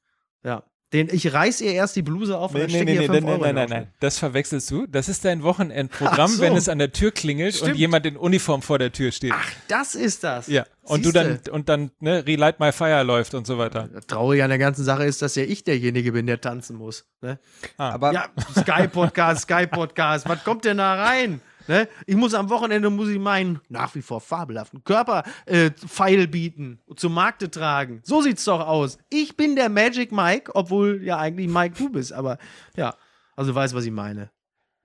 Ja. 0.45 0.63
Den, 0.93 1.09
ich 1.11 1.33
reiß 1.33 1.61
ihr 1.61 1.73
erst 1.73 1.95
die 1.95 2.03
Bluse 2.03 2.37
auf 2.37 2.51
und 2.51 2.57
nee, 2.57 2.61
dann 2.61 2.69
stecke 2.69 2.85
nee, 2.85 2.97
nee, 2.97 3.05
ihr 3.05 3.11
5 3.11 3.25
nee, 3.25 3.31
Euro 3.31 3.41
Nein, 3.41 3.55
nein, 3.55 3.69
nein, 3.69 3.87
das 3.99 4.19
verwechselst 4.19 4.69
du. 4.69 4.85
Das 4.85 5.09
ist 5.09 5.25
dein 5.25 5.41
Wochenendprogramm, 5.41 6.29
so. 6.29 6.41
wenn 6.43 6.55
es 6.55 6.69
an 6.69 6.77
der 6.77 6.91
Tür 6.91 7.11
klingelt 7.11 7.55
Stimmt. 7.55 7.71
und 7.71 7.77
jemand 7.77 8.05
in 8.05 8.15
Uniform 8.15 8.61
vor 8.61 8.77
der 8.77 8.91
Tür 8.91 9.11
steht. 9.11 9.33
Ach, 9.33 9.51
das 9.67 9.95
ist 9.95 10.23
das. 10.23 10.45
Ja. 10.47 10.65
Und 10.83 11.03
Siehste. 11.03 11.19
du 11.19 11.39
dann, 11.41 11.53
und 11.53 11.69
dann, 11.69 11.91
ne, 11.99 12.25
Relight 12.27 12.59
My 12.59 12.71
Fire 12.71 13.03
läuft 13.03 13.33
und 13.33 13.47
so 13.47 13.57
weiter. 13.57 13.89
Das 13.91 14.05
Traurige 14.05 14.43
an 14.43 14.49
der 14.49 14.59
ganzen 14.59 14.83
Sache 14.83 15.05
ist, 15.05 15.23
dass 15.23 15.33
ja 15.35 15.43
ich 15.43 15.63
derjenige 15.63 16.11
bin, 16.11 16.27
der 16.27 16.39
tanzen 16.39 16.77
muss. 16.77 17.05
Ne? 17.21 17.39
Ah. 17.77 17.89
Aber 17.89 18.13
ja, 18.13 18.27
Sky-Podcast, 18.59 19.43
Sky-Podcast, 19.43 20.29
was 20.29 20.43
kommt 20.43 20.65
denn 20.65 20.77
da 20.77 20.93
rein? 20.93 21.41
Ne? 21.67 21.87
Ich 22.05 22.15
muss 22.15 22.33
am 22.33 22.49
Wochenende 22.49 22.89
muss 22.89 23.09
ich 23.09 23.19
meinen 23.19 23.59
nach 23.69 23.93
wie 23.95 24.01
vor 24.01 24.21
fabelhaften 24.21 24.83
Körper 24.83 25.23
äh, 25.45 25.71
Pfeil 25.71 26.27
bieten, 26.27 26.79
zum 26.95 27.13
Markte 27.13 27.49
tragen. 27.49 28.01
So 28.03 28.21
sieht's 28.21 28.43
doch 28.43 28.67
aus. 28.67 28.97
Ich 29.09 29.37
bin 29.37 29.55
der 29.55 29.69
Magic 29.69 30.11
Mike, 30.11 30.51
obwohl 30.55 31.03
ja 31.03 31.17
eigentlich 31.17 31.47
Mike 31.47 31.75
du 31.77 31.89
bist, 31.89 32.13
aber 32.13 32.37
ja, 32.75 32.95
also 33.35 33.51
du 33.51 33.55
weißt, 33.55 33.73
was 33.73 33.85
ich 33.85 33.91
meine. 33.91 34.29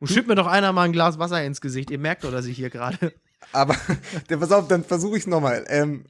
Und 0.00 0.08
schütt 0.08 0.28
mir 0.28 0.36
doch 0.36 0.46
einer 0.46 0.72
mal 0.72 0.84
ein 0.84 0.92
Glas 0.92 1.18
Wasser 1.18 1.42
ins 1.44 1.60
Gesicht. 1.60 1.90
Ihr 1.90 1.98
merkt 1.98 2.24
doch, 2.24 2.30
dass 2.30 2.46
ich 2.46 2.56
hier 2.56 2.70
gerade. 2.70 3.12
Aber, 3.52 3.74
pass 4.28 4.52
auf, 4.52 4.68
dann 4.68 4.84
versuche 4.84 5.16
ich 5.16 5.24
es 5.24 5.26
nochmal. 5.26 5.64
Ähm, 5.68 6.04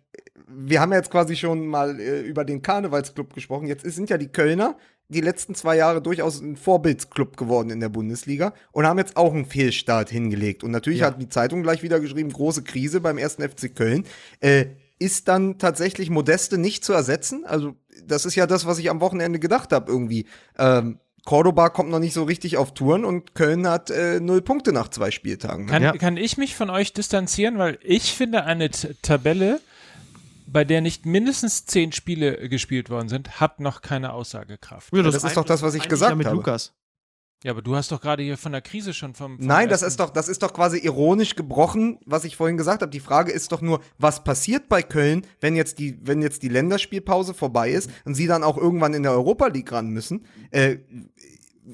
wir 0.50 0.80
haben 0.80 0.92
ja 0.92 0.98
jetzt 0.98 1.10
quasi 1.10 1.36
schon 1.36 1.66
mal 1.66 1.98
äh, 2.00 2.20
über 2.22 2.44
den 2.44 2.62
Karnevalsclub 2.62 3.34
gesprochen. 3.34 3.66
Jetzt 3.66 3.84
sind 3.84 4.10
ja 4.10 4.18
die 4.18 4.28
Kölner 4.28 4.76
die 5.10 5.22
letzten 5.22 5.54
zwei 5.54 5.76
Jahre 5.76 6.02
durchaus 6.02 6.38
ein 6.40 6.56
Vorbildsclub 6.56 7.38
geworden 7.38 7.70
in 7.70 7.80
der 7.80 7.88
Bundesliga 7.88 8.52
und 8.72 8.86
haben 8.86 8.98
jetzt 8.98 9.16
auch 9.16 9.32
einen 9.32 9.46
Fehlstart 9.46 10.10
hingelegt. 10.10 10.62
Und 10.62 10.70
natürlich 10.70 11.00
Ja. 11.00 11.06
hat 11.06 11.20
die 11.20 11.30
Zeitung 11.30 11.62
gleich 11.62 11.82
wieder 11.82 11.98
geschrieben, 11.98 12.30
große 12.30 12.62
Krise 12.62 13.00
beim 13.00 13.16
ersten 13.16 13.42
FC 13.42 13.74
Köln. 13.74 14.04
Äh, 14.40 14.66
ist 14.98 15.28
dann 15.28 15.56
tatsächlich 15.58 16.10
Modeste 16.10 16.58
nicht 16.58 16.84
zu 16.84 16.92
ersetzen? 16.92 17.44
Also, 17.46 17.74
das 18.04 18.26
ist 18.26 18.34
ja 18.34 18.46
das, 18.46 18.66
was 18.66 18.78
ich 18.78 18.90
am 18.90 19.00
Wochenende 19.00 19.38
gedacht 19.38 19.72
habe, 19.72 19.90
irgendwie. 19.90 20.26
Ähm, 20.58 20.98
Cordoba 21.24 21.68
kommt 21.70 21.90
noch 21.90 22.00
nicht 22.00 22.14
so 22.14 22.24
richtig 22.24 22.56
auf 22.56 22.74
Touren 22.74 23.04
und 23.04 23.34
Köln 23.34 23.66
hat 23.68 23.90
äh, 23.90 24.18
null 24.20 24.42
Punkte 24.42 24.72
nach 24.72 24.88
zwei 24.88 25.10
Spieltagen. 25.10 25.66
Ne? 25.66 25.70
Kann, 25.70 25.82
Ja. 25.82 25.92
kann 25.92 26.16
ich 26.16 26.36
mich 26.36 26.54
von 26.56 26.68
euch 26.68 26.92
distanzieren, 26.92 27.58
weil 27.58 27.78
ich 27.82 28.12
finde, 28.14 28.44
eine 28.44 28.70
T 28.70 28.94
Tabelle, 29.02 29.60
bei 30.50 30.64
der 30.64 30.80
nicht 30.80 31.06
mindestens 31.06 31.66
zehn 31.66 31.92
Spiele 31.92 32.48
gespielt 32.48 32.90
worden 32.90 33.08
sind, 33.08 33.40
hat 33.40 33.60
noch 33.60 33.82
keine 33.82 34.12
Aussagekraft. 34.12 34.94
Ja, 34.94 35.02
das 35.02 35.22
ist 35.22 35.36
doch 35.36 35.44
das, 35.44 35.62
was 35.62 35.74
ich 35.74 35.88
gesagt 35.88 36.10
ja 36.10 36.16
mit 36.16 36.26
habe. 36.26 36.36
Lukas. 36.36 36.74
Ja, 37.44 37.52
aber 37.52 37.62
du 37.62 37.76
hast 37.76 37.92
doch 37.92 38.00
gerade 38.00 38.24
hier 38.24 38.36
von 38.36 38.50
der 38.50 38.62
Krise 38.62 38.92
schon 38.92 39.14
vom. 39.14 39.36
vom 39.36 39.46
Nein, 39.46 39.68
das 39.68 39.82
ist 39.82 40.00
doch, 40.00 40.10
das 40.10 40.28
ist 40.28 40.42
doch 40.42 40.52
quasi 40.52 40.78
ironisch 40.78 41.36
gebrochen, 41.36 41.98
was 42.04 42.24
ich 42.24 42.36
vorhin 42.36 42.56
gesagt 42.56 42.82
habe. 42.82 42.90
Die 42.90 42.98
Frage 42.98 43.30
ist 43.30 43.52
doch 43.52 43.60
nur, 43.60 43.80
was 43.96 44.24
passiert 44.24 44.68
bei 44.68 44.82
Köln, 44.82 45.24
wenn 45.40 45.54
jetzt 45.54 45.78
die, 45.78 45.98
wenn 46.02 46.20
jetzt 46.20 46.42
die 46.42 46.48
Länderspielpause 46.48 47.34
vorbei 47.34 47.70
ist 47.70 47.90
und 48.04 48.14
sie 48.14 48.26
dann 48.26 48.42
auch 48.42 48.56
irgendwann 48.56 48.92
in 48.92 49.04
der 49.04 49.12
Europa 49.12 49.46
League 49.46 49.70
ran 49.70 49.90
müssen? 49.90 50.26
Äh, 50.50 50.78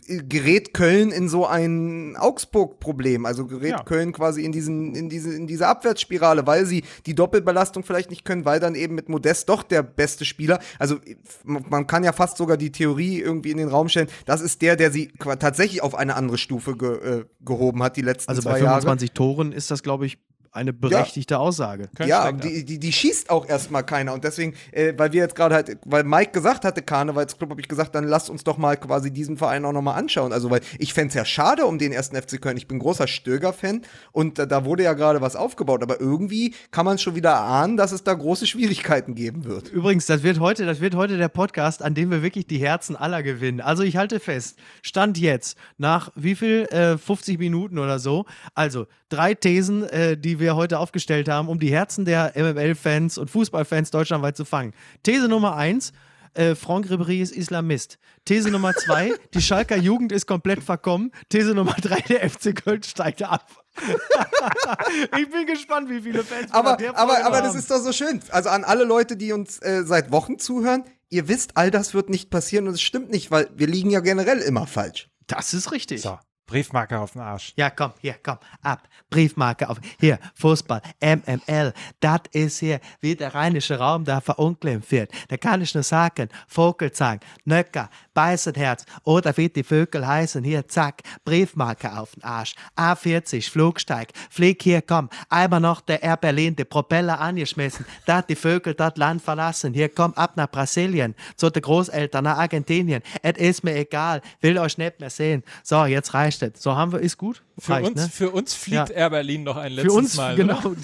gerät 0.07 0.75
Köln 0.75 1.11
in 1.11 1.29
so 1.29 1.47
ein 1.47 2.17
Augsburg-Problem, 2.17 3.27
also 3.27 3.47
gerät 3.47 3.71
Ja. 3.71 3.83
Köln 3.83 4.13
quasi 4.13 4.45
in 4.45 4.53
diesen, 4.53 4.95
in 4.95 5.09
diese, 5.09 5.35
in 5.35 5.47
diese 5.47 5.69
Abwärtsspirale, 5.69 6.47
weil 6.47 6.67
sie 6.67 6.85
die 7.07 7.15
Doppelbelastung 7.15 7.85
vielleicht 7.85 8.11
nicht 8.11 8.25
können, 8.25 8.45
weil 8.45 8.61
dann 8.61 8.75
eben 8.75 8.95
mit 8.95 9.09
Modest 9.09 9.49
doch 9.49 9.63
der 9.63 9.83
beste 9.83 10.25
Spieler, 10.25 10.59
also 10.79 10.97
man 11.45 11.87
kann 11.87 12.03
ja 12.03 12.13
fast 12.13 12.37
sogar 12.37 12.57
die 12.57 12.73
Theorie 12.73 13.21
irgendwie 13.21 13.51
in 13.51 13.59
den 13.59 13.69
Raum 13.69 13.89
stellen, 13.89 14.09
das 14.27 14.41
ist 14.41 14.63
der, 14.63 14.77
der 14.77 14.91
sie 14.91 15.13
tatsächlich 15.39 15.83
auf 15.83 15.95
eine 15.95 16.17
andere 16.17 16.39
Stufe 16.39 16.77
ge, 16.77 17.21
äh, 17.21 17.25
gehoben 17.45 17.83
hat 17.83 17.97
die 17.97 18.03
letzten 18.03 18.31
Also 18.31 18.43
zwei 18.43 18.53
bei 18.53 18.59
Jahre. 18.59 18.83
25 18.83 19.13
Toren 19.13 19.53
ist 19.53 19.71
das, 19.71 19.83
glaube 19.83 20.07
ich, 20.07 20.19
eine 20.55 20.73
berechtigte 20.73 21.39
Aussage. 21.39 21.89
Kein 21.97 22.09
Ja, 22.09 22.31
die, 22.31 22.65
die, 22.65 22.79
die 22.79 22.93
schießt 22.93 23.29
auch 23.29 23.49
erstmal 23.49 23.85
keiner. 23.85 24.15
Und 24.15 24.23
deswegen, 24.23 24.55
äh, 24.71 24.95
weil 24.97 25.13
wir 25.13 25.23
jetzt 25.23 25.35
gerade 25.35 25.55
halt, 25.55 25.79
weil 25.85 26.05
Mike 26.05 26.31
gesagt 26.31 26.65
hatte, 26.65 26.81
Karnevalsclub, 26.81 27.51
habe 27.51 27.61
ich 27.61 27.69
gesagt, 27.69 27.95
dann 27.95 28.05
lasst 28.05 28.31
uns 28.31 28.45
doch 28.45 28.57
mal 28.57 28.77
quasi 28.77 29.11
diesen 29.11 29.37
Verein 29.37 29.65
auch 29.65 29.73
nochmal 29.73 29.99
anschauen. 29.99 30.33
Also, 30.33 30.51
weil 30.51 30.61
ich 30.79 30.95
fände 30.95 31.09
es 31.09 31.15
ja 31.15 31.25
schade 31.25 31.67
um 31.67 31.79
den 31.79 31.93
ersten 31.93 32.17
FC 32.17 32.41
Köln. 32.41 32.57
Ich 32.57 32.69
bin 32.69 32.79
großer 32.79 33.09
Stöger-Fan 33.09 33.83
und 34.13 34.39
äh, 34.39 34.47
da 34.47 34.65
wurde 34.65 34.85
ja 34.85 34.93
gerade 34.93 35.21
was 35.21 35.35
aufgebaut. 35.35 35.83
Aber 35.83 36.01
irgendwie 36.01 36.55
kann 36.71 36.85
man 36.85 36.99
schon 36.99 37.17
wieder 37.17 37.31
erahnen, 37.31 37.77
dass 37.77 37.91
es 37.91 38.05
da 38.05 38.15
große 38.15 38.47
Schwierigkeiten 38.47 39.17
geben 39.17 39.45
wird. 39.45 39.69
Übrigens, 39.71 40.07
das 40.07 40.23
wird 40.23 40.39
heute, 40.39 40.67
das 40.67 40.81
wird 40.81 40.95
heute 40.95 41.19
der 41.19 41.29
Podcast, 41.29 41.83
an 41.83 41.95
dem 41.95 42.13
wir 42.13 42.23
wirklich 42.23 42.47
die 42.47 42.59
Herzen 42.59 42.95
aller 42.95 43.25
gewinnen. 43.25 43.61
Also 43.61 43.83
ich 43.83 43.97
halte 43.97 44.21
fest, 44.21 44.57
Stand 44.83 45.19
jetzt, 45.19 45.59
nach 45.79 46.13
wie 46.15 46.37
viel? 46.37 46.67
Äh, 46.71 46.97
50 46.97 47.41
Minuten 47.41 47.79
oder 47.79 47.99
so. 47.99 48.25
Also 48.55 48.87
drei 49.09 49.35
Thesen, 49.35 49.85
äh, 49.85 50.17
die 50.17 50.39
wir 50.39 50.44
heute 50.53 50.79
aufgestellt 50.79 51.29
haben, 51.29 51.49
um 51.49 51.59
die 51.59 51.71
Herzen 51.71 52.05
der 52.05 52.33
MML-Fans 52.37 53.19
und 53.19 53.31
Fußballfans 53.31 53.91
deutschlandweit 53.91 54.37
zu 54.37 54.45
fangen. 54.45 54.73
These 55.03 55.29
Nummer 55.29 55.57
eins. 55.57 55.93
Äh, 56.35 56.57
Franck 56.57 56.87
Ribéry 56.87 57.23
ist 57.23 57.31
Islamist. 57.31 57.99
These 58.25 58.51
Nummer 58.51 58.75
zwei, 58.75 59.13
die 59.35 59.41
Schalker 59.41 59.77
Jugend 59.77 60.11
ist 60.11 60.27
komplett 60.27 60.65
verkommen. 60.65 61.13
These 61.29 61.55
Nummer 61.55 61.77
drei, 61.81 62.01
der 62.01 62.29
FC 62.29 62.57
Köln 62.57 62.83
steigt 62.83 63.23
ab. 63.23 63.49
ich 65.17 65.31
bin 65.31 65.47
gespannt, 65.47 65.89
wie 65.91 66.01
viele 66.01 66.25
Fans 66.25 66.51
wir 66.51 66.55
Aber, 66.55 66.77
der 66.77 66.97
aber, 66.97 67.13
Folge 67.13 67.27
aber 67.27 67.37
haben. 67.37 67.45
das 67.45 67.55
ist 67.55 67.71
doch 67.71 67.79
so 67.79 67.93
schön. 67.93 68.21
Also 68.31 68.49
an 68.49 68.65
alle 68.65 68.83
Leute, 68.83 69.17
die 69.17 69.33
uns 69.33 69.61
äh, 69.61 69.85
seit 69.85 70.11
Wochen 70.11 70.39
zuhören, 70.39 70.83
ihr 71.09 71.29
wisst, 71.29 71.57
all 71.57 71.71
das 71.71 71.95
wird 71.95 72.11
nicht 72.11 72.31
passieren 72.31 72.67
und 72.67 72.75
es 72.75 72.83
stimmt 72.83 73.11
nicht, 73.11 73.31
weil 73.31 73.49
wir 73.55 73.69
liegen 73.69 73.91
ja 73.91 74.01
generell 74.01 74.39
immer 74.41 74.67
falsch. 74.67 75.09
Das 75.29 75.55
ist 75.55 75.71
richtig. 75.71 76.03
So, 76.03 76.19
Briefmarke 76.47 76.99
auf 76.99 77.13
den 77.13 77.23
Arsch. 77.23 77.53
Ja, 77.57 77.71
komm, 77.71 77.93
hier, 78.01 78.17
komm, 78.23 78.39
ab. 78.63 78.87
Briefmarke 79.09 79.69
auf. 79.69 79.79
Hier, 79.99 80.19
Fußball, 80.35 80.83
MML. 81.01 81.73
Das 82.01 82.21
ist 82.33 82.59
hier, 82.59 82.81
wie 83.01 83.17
der 83.17 83.35
rheinische 83.35 83.79
Raum 83.79 84.05
da 84.05 84.21
verunglimpft 84.21 84.93
wird. 84.93 85.11
Da 85.29 85.37
kann 85.37 85.63
ich 85.63 85.75
nur 85.75 85.83
sagen, 85.83 86.29
Vogelzang, 86.47 87.21
Nöcker, 87.45 87.89
Beißenherz 88.13 88.85
oder 89.05 89.37
wie 89.37 89.49
die 89.49 89.65
Vögel 89.65 90.07
heißen, 90.07 90.45
hier, 90.45 90.69
zack, 90.69 91.03
Briefmarke 91.25 91.97
auf 91.97 92.13
den 92.13 92.25
Arsch. 92.25 92.55
A40, 92.77 93.51
Flugsteig, 93.51 94.13
flieg 94.31 94.63
hier, 94.63 94.83
komm, 94.83 95.09
einmal 95.29 95.61
noch 95.61 95.81
der 95.81 96.03
Air 96.03 96.17
Berlin, 96.17 96.55
die 96.57 96.65
Propeller 96.65 97.21
angeschmissen, 97.21 97.87
da 98.07 98.21
die 98.23 98.37
Vögel 98.37 98.75
das 98.75 98.97
Land 98.97 99.23
verlassen, 99.23 99.73
hier, 99.73 99.89
komm, 99.89 100.13
ab 100.15 100.37
nach 100.37 100.51
Brasilien, 100.51 101.15
zu 101.37 101.51
den 101.51 101.63
Großeltern, 101.63 102.25
nach 102.25 102.39
Argentinien, 102.39 103.03
es 103.23 103.39
ist 103.39 103.65
mir 103.65 103.77
egal, 103.77 104.21
will 104.41 104.59
euch 104.59 104.79
nicht 104.79 105.01
mehr 105.01 105.11
sehen. 105.11 105.43
So, 105.63 105.85
jetzt 105.87 106.13
reicht 106.15 106.34
es. 106.43 106.63
So 106.63 106.75
haben 106.77 106.93
wir, 106.93 107.01
ist 107.01 107.17
gut? 107.19 107.43
Für, 107.59 107.73
Reicht, 107.73 107.91
uns, 107.91 108.01
ne? 108.03 108.09
für 108.13 108.31
uns 108.31 108.55
fliegt 108.55 108.89
Ja. 108.91 108.95
Air 108.95 109.11
Berlin 109.11 109.43
noch 109.45 109.57
ein 109.57 109.73
letztes 109.73 109.93
Für 109.93 109.99
uns, 109.99 110.17
Mal. 110.17 110.37
genau. 110.37 110.61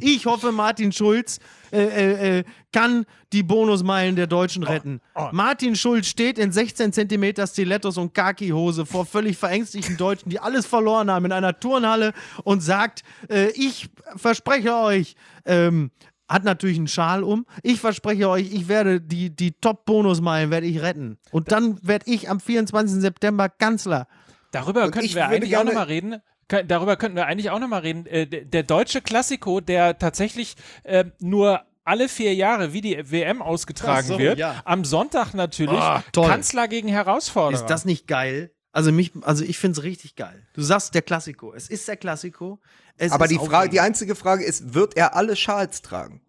Ich 0.00 0.26
hoffe, 0.26 0.52
Martin 0.52 0.92
Schulz 0.92 1.38
äh, 1.72 1.78
äh, 1.82 2.38
äh, 2.38 2.44
kann 2.72 3.04
die 3.32 3.42
Bonusmeilen 3.42 4.16
der 4.16 4.26
Deutschen 4.26 4.62
retten. 4.62 5.00
oh. 5.14 5.28
Martin 5.32 5.76
Schulz 5.76 6.06
steht 6.06 6.38
in 6.38 6.52
16 6.52 6.92
Zentimeter 6.92 7.46
Stilettos 7.46 7.96
und 7.98 8.14
Khaki-Hose 8.14 8.86
vor 8.86 9.06
völlig 9.06 9.36
verängstigten 9.36 9.96
Deutschen, 9.96 10.30
die 10.30 10.38
alles 10.40 10.66
verloren 10.66 11.10
haben 11.10 11.24
in 11.26 11.32
einer 11.32 11.58
Turnhalle 11.58 12.12
und 12.44 12.60
sagt, 12.62 13.02
äh, 13.28 13.48
ich 13.50 13.88
verspreche 14.16 14.74
euch, 14.76 15.16
ähm, 15.44 15.90
hat 16.28 16.44
natürlich 16.44 16.78
einen 16.78 16.88
Schal 16.88 17.22
um. 17.22 17.46
Ich 17.62 17.80
verspreche 17.80 18.28
euch, 18.28 18.52
ich 18.52 18.68
werde 18.68 19.00
die, 19.00 19.34
die 19.34 19.52
Top-Bonusmeilen 19.52 20.50
werde 20.50 20.66
ich 20.66 20.82
retten. 20.82 21.18
Und 21.30 21.52
dann 21.52 21.78
werde 21.82 22.10
ich 22.10 22.28
am 22.28 22.40
24. 22.40 23.00
September 23.00 23.48
Kanzler. 23.48 24.08
Darüber 24.52 24.84
Und 24.84 24.92
könnten 24.92 25.14
wir 25.14 25.28
eigentlich 25.28 25.56
auch 25.56 25.64
nochmal 25.64 25.86
reden. 25.86 26.16
Darüber 26.48 26.96
könnten 26.96 27.16
wir 27.16 27.26
eigentlich 27.26 27.50
auch 27.50 27.58
nochmal 27.58 27.80
reden. 27.80 28.04
Der, 28.50 28.62
deutsche 28.62 29.02
Klassiko, 29.02 29.60
der 29.60 29.98
tatsächlich 29.98 30.54
äh, 30.84 31.04
nur 31.18 31.62
alle 31.84 32.08
vier 32.08 32.34
Jahre 32.34 32.72
wie 32.72 32.80
die 32.80 33.10
WM 33.10 33.42
ausgetragen 33.42 34.06
so, 34.06 34.18
wird. 34.18 34.38
ja. 34.38 34.62
Am 34.64 34.84
Sonntag 34.84 35.34
natürlich. 35.34 35.80
Toll. 36.12 36.28
Kanzler 36.28 36.68
gegen 36.68 36.88
Herausforderer. 36.88 37.60
Ist 37.60 37.70
das 37.70 37.84
nicht 37.84 38.06
geil? 38.06 38.50
Also 38.76 38.92
mich, 38.92 39.12
also 39.22 39.42
ich 39.44 39.58
finde 39.58 39.78
es 39.78 39.84
richtig 39.84 40.16
geil. 40.16 40.46
Du 40.52 40.60
sagst 40.60 40.94
der 40.94 41.00
Klassiko. 41.02 41.54
Es 41.54 41.68
ist 41.70 41.88
der 41.88 41.96
Klassiko. 41.96 42.60
Es 42.98 43.10
Aber 43.12 43.24
ist 43.24 43.30
die 43.30 43.38
Frage, 43.38 43.70
die 43.70 43.80
einzige 43.80 44.14
Frage 44.14 44.44
ist, 44.44 44.74
wird 44.74 44.94
er 44.96 45.16
alle 45.16 45.34
Schals 45.36 45.80
tragen? 45.82 46.20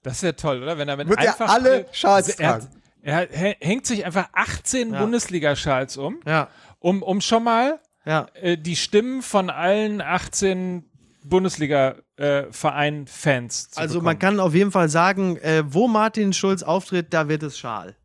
Das 0.02 0.22
wäre 0.22 0.36
toll, 0.36 0.62
oder? 0.62 0.76
Wenn 0.76 0.88
er 0.88 0.96
mit 0.98 1.08
Wird 1.08 1.18
er 1.20 1.28
einfach 1.32 1.48
alle 1.54 1.86
Schals 1.92 2.28
er, 2.30 2.48
hat- 2.48 2.60
tragen? 2.62 2.82
er 3.00 3.28
hä- 3.30 3.56
hängt 3.60 3.86
sich 3.86 4.04
einfach 4.04 4.28
18 4.34 4.92
Ja. 4.92 5.00
Bundesliga-Schals 5.00 5.96
um, 5.96 6.20
Ja, 6.26 6.48
um, 6.80 7.02
um 7.02 7.20
schon 7.22 7.44
mal 7.44 7.80
ja. 8.04 8.26
äh, 8.34 8.58
die 8.58 8.76
Stimmen 8.76 9.22
von 9.22 9.48
allen 9.48 10.02
18 10.02 10.84
Bundesliga-Verein-Fans 11.24 13.70
zu 13.70 13.80
Also 13.80 13.94
bekommen. 13.94 14.04
man 14.04 14.18
kann 14.18 14.40
auf 14.40 14.54
jeden 14.54 14.70
Fall 14.72 14.88
sagen, 14.88 15.36
äh, 15.38 15.62
wo 15.66 15.88
Martin 15.88 16.32
Schulz 16.32 16.62
auftritt, 16.62 17.12
da 17.14 17.28
wird 17.28 17.42
es 17.42 17.58
Schal. 17.58 17.96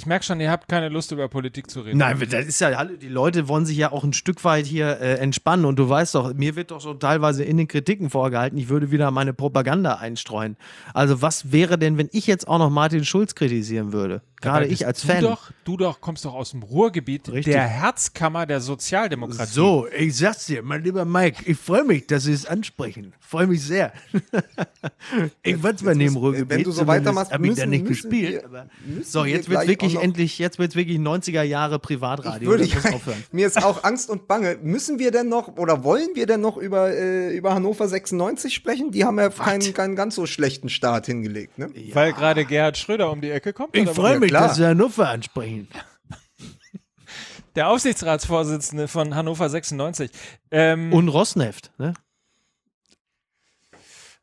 Ich 0.00 0.06
merke 0.06 0.24
schon, 0.24 0.40
ihr 0.40 0.50
habt 0.50 0.66
keine 0.66 0.88
Lust, 0.88 1.12
über 1.12 1.28
Politik 1.28 1.70
zu 1.70 1.82
reden. 1.82 1.98
Nein, 1.98 2.18
das 2.30 2.46
ist 2.46 2.58
ja, 2.58 2.86
die 2.86 3.08
Leute 3.08 3.48
wollen 3.48 3.66
sich 3.66 3.76
ja 3.76 3.92
auch 3.92 4.02
ein 4.02 4.14
Stück 4.14 4.42
weit 4.44 4.64
hier 4.64 4.98
äh, 4.98 5.16
entspannen 5.16 5.66
und 5.66 5.78
du 5.78 5.90
weißt 5.90 6.14
doch, 6.14 6.32
mir 6.32 6.56
wird 6.56 6.70
doch 6.70 6.80
so 6.80 6.94
teilweise 6.94 7.44
in 7.44 7.58
den 7.58 7.68
Kritiken 7.68 8.08
vorgehalten, 8.08 8.56
ich 8.56 8.70
würde 8.70 8.90
wieder 8.90 9.10
meine 9.10 9.34
Propaganda 9.34 9.96
einstreuen. 9.96 10.56
Also 10.94 11.20
was 11.20 11.52
wäre 11.52 11.76
denn, 11.76 11.98
wenn 11.98 12.08
ich 12.12 12.26
jetzt 12.26 12.48
auch 12.48 12.56
noch 12.56 12.70
Martin 12.70 13.04
Schulz 13.04 13.34
kritisieren 13.34 13.92
würde? 13.92 14.22
Gerade 14.40 14.66
ich 14.66 14.86
als 14.86 15.02
du 15.02 15.08
Fan. 15.08 15.22
Doch, 15.22 15.50
du 15.64 15.76
doch 15.76 16.00
kommst 16.00 16.24
doch 16.24 16.34
aus 16.34 16.52
dem 16.52 16.62
Ruhrgebiet, 16.62 17.28
Richtig. 17.30 17.52
der 17.52 17.66
Herzkammer 17.66 18.46
der 18.46 18.60
Sozialdemokratie. 18.60 19.52
So, 19.52 19.86
ich 19.94 20.16
sag's 20.16 20.46
dir, 20.46 20.62
mein 20.62 20.82
lieber 20.82 21.04
Mike, 21.04 21.42
ich 21.44 21.58
freue 21.58 21.84
mich, 21.84 22.06
dass 22.06 22.24
Sie 22.24 22.32
es 22.32 22.46
ansprechen. 22.46 23.12
Freue 23.20 23.46
mich 23.46 23.62
sehr. 23.62 23.92
ich 25.42 25.62
war 25.62 25.76
zwar 25.76 25.94
neben 25.94 26.16
Ruhrgebiet, 26.16 26.48
wenn 26.50 26.62
du 26.62 26.70
so 26.70 26.86
weitermachst, 26.86 27.32
hab 27.32 27.44
ich 27.44 27.54
da 27.54 27.66
nicht 27.66 27.82
müssen 27.84 28.10
gespielt. 28.10 28.44
wir- 28.50 28.68
so, 29.04 29.24
wir 29.24 29.32
jetzt 29.32 29.48
wird's 29.48 29.60
gleich 29.64 29.68
wirklich 29.68 29.96
endlich, 29.96 30.38
jetzt 30.38 30.58
wird's 30.58 30.74
wirklich 30.74 30.98
90er 30.98 31.42
Jahre 31.42 31.78
Privatradio. 31.78 32.48
Würde 32.48 32.64
ich, 32.64 32.74
muss 32.74 32.86
aufhören. 32.86 33.22
mir 33.32 33.46
ist 33.46 33.62
auch 33.62 33.84
Angst 33.84 34.08
und 34.08 34.26
Bange. 34.26 34.58
Müssen 34.62 34.98
wir 34.98 35.10
denn 35.10 35.28
noch 35.28 35.56
oder 35.58 35.84
wollen 35.84 36.08
wir 36.14 36.26
denn 36.26 36.40
noch 36.40 36.56
über, 36.56 36.90
äh, 36.90 37.36
über 37.36 37.54
Hannover 37.54 37.88
96 37.88 38.54
sprechen? 38.54 38.90
Die 38.90 39.04
haben 39.04 39.18
ja 39.18 39.28
keinen, 39.28 39.74
keinen 39.74 39.96
ganz 39.96 40.14
so 40.14 40.24
schlechten 40.26 40.70
Start 40.70 41.06
hingelegt. 41.06 41.58
Ne? 41.58 41.70
Weil 41.92 42.12
gerade 42.12 42.44
Gerhard 42.46 42.78
Schröder 42.78 43.10
um 43.10 43.20
die 43.20 43.30
Ecke 43.30 43.52
kommt. 43.52 43.76
Ich 43.76 43.88
freue 43.88 44.20
was? 44.20 44.29
Mich, 44.30 44.38
klar. 44.38 44.48
dass 44.48 44.56
Sie 44.56 44.66
Hannover 44.66 45.08
ansprechen. 45.08 45.68
Der 47.56 47.68
Aufsichtsratsvorsitzende 47.68 48.86
von 48.88 49.14
Hannover 49.14 49.48
96. 49.50 50.10
Ähm, 50.50 50.92
Und 50.92 51.08
Rosneft, 51.08 51.72
ne? 51.78 51.94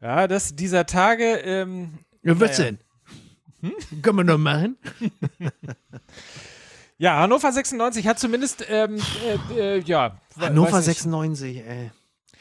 ja, 0.01 0.27
das 0.27 0.55
dieser 0.55 0.85
Tage. 0.85 1.35
Ähm, 1.37 1.99
Ja, 2.23 2.39
was 2.39 2.57
Naja. 2.57 2.71
denn? 2.71 2.79
Hm? 3.61 4.01
Können 4.01 4.17
wir 4.17 4.23
noch 4.23 4.37
machen? 4.37 4.77
ja, 6.97 7.17
Hannover 7.19 7.51
96 7.51 8.07
hat 8.07 8.19
zumindest. 8.19 8.63
Ähm, 8.69 8.99
äh, 9.49 9.77
äh, 9.77 9.79
ja. 9.81 10.19
Hannover 10.39 10.73
weiß 10.73 10.87
nicht. 10.87 10.97
96, 10.99 11.57
ey. 11.57 11.91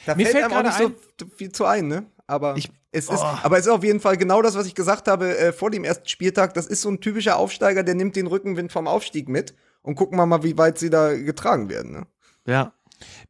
Da 0.04 0.14
Mir 0.14 0.26
fällt 0.26 0.36
fällt 0.36 0.52
einem 0.52 0.66
auch 0.66 0.78
nicht 0.80 0.94
so 1.18 1.26
viel 1.36 1.50
zu 1.52 1.64
ein, 1.64 1.88
ne? 1.88 2.06
Aber 2.26 2.56
Ich- 2.56 2.70
es 2.96 3.10
ist, 3.10 3.22
aber 3.22 3.58
es 3.58 3.66
ist 3.66 3.72
auf 3.72 3.84
jeden 3.84 4.00
Fall 4.00 4.16
genau 4.16 4.40
das, 4.40 4.56
was 4.56 4.66
ich 4.66 4.74
gesagt 4.74 5.06
habe 5.06 5.36
äh, 5.36 5.52
vor 5.52 5.70
dem 5.70 5.84
ersten 5.84 6.08
Spieltag. 6.08 6.54
Das 6.54 6.66
ist 6.66 6.80
so 6.80 6.88
ein 6.88 7.00
typischer 7.00 7.36
Aufsteiger, 7.36 7.82
der 7.82 7.94
nimmt 7.94 8.16
den 8.16 8.26
Rückenwind 8.26 8.72
vom 8.72 8.88
Aufstieg 8.88 9.28
mit 9.28 9.54
und 9.82 9.96
gucken 9.96 10.18
wir 10.18 10.26
mal, 10.26 10.42
wie 10.42 10.56
weit 10.56 10.78
sie 10.78 10.88
da 10.88 11.12
getragen 11.14 11.68
werden. 11.68 11.92
Ne? 11.92 12.06
Ja. 12.46 12.72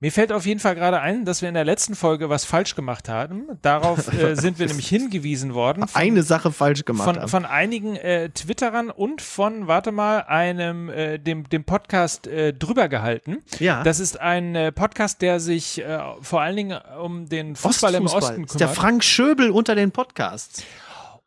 Mir 0.01 0.13
fällt 0.13 0.31
auf 0.33 0.47
jeden 0.47 0.61
Fall 0.61 0.75
gerade 0.75 1.01
ein, 1.01 1.25
dass 1.25 1.43
wir 1.43 1.49
in 1.49 1.55
der 1.55 1.65
letzten 1.65 1.95
Folge 1.95 2.29
was 2.31 2.45
falsch 2.45 2.75
gemacht 2.77 3.09
haben. 3.09 3.49
Darauf 3.63 4.13
äh, 4.13 4.35
sind 4.37 4.59
wir 4.59 4.67
nämlich 4.67 4.89
hingewiesen 4.89 5.55
worden. 5.55 5.89
von- 5.89 6.01
Eine 6.01 6.23
Sache 6.23 6.53
falsch 6.53 6.85
gemacht 6.85 7.05
von, 7.05 7.19
haben. 7.21 7.29
von 7.29 7.45
einigen 7.45 7.97
äh, 7.97 8.29
Twitterern 8.31 8.91
und 8.91 9.23
von, 9.23 9.67
warte 9.67 9.93
mal, 9.93 10.21
einem, 10.21 10.89
äh, 10.89 11.19
dem, 11.19 11.49
dem 11.49 11.65
Podcast 11.65 12.27
äh, 12.27 12.53
drüber 12.53 12.89
gehalten. 12.89 13.39
Ja. 13.59 13.83
Das 13.83 13.99
ist 14.01 14.21
ein 14.21 14.55
äh, 14.55 14.73
Podcast, 14.73 15.23
der 15.23 15.41
sich 15.41 15.81
äh, 15.83 15.99
vor 16.21 16.41
allen 16.43 16.57
Dingen 16.57 16.79
um 17.03 17.29
den 17.29 17.57
Fußball 17.57 17.95
im 17.95 18.07
Osten 18.07 18.45
Ist 18.45 18.55
der 18.61 18.67
kümmert. 18.69 18.77
Frank 18.77 19.05
Schöbel 19.05 19.51
unter 19.51 19.75
den 19.75 19.91
Podcasts. 19.91 20.63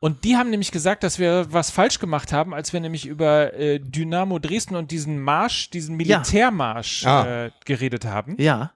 Und 0.02 0.24
die 0.24 0.38
haben 0.38 0.50
nämlich 0.50 0.72
gesagt, 0.72 1.04
dass 1.04 1.20
wir 1.20 1.48
was 1.52 1.72
falsch 1.72 2.00
gemacht 2.00 2.32
haben, 2.32 2.54
als 2.54 2.72
wir 2.72 2.80
nämlich 2.80 3.06
über 3.06 3.54
äh, 3.54 3.80
Dynamo 3.80 4.40
Dresden 4.40 4.76
und 4.76 4.92
diesen 4.92 5.20
Marsch, 5.20 5.70
diesen 5.72 5.98
Militärmarsch 5.98 7.06
Ah. 7.06 7.46
äh, 7.46 7.52
geredet 7.66 8.06
haben. 8.06 8.36
Ja. 8.40 8.72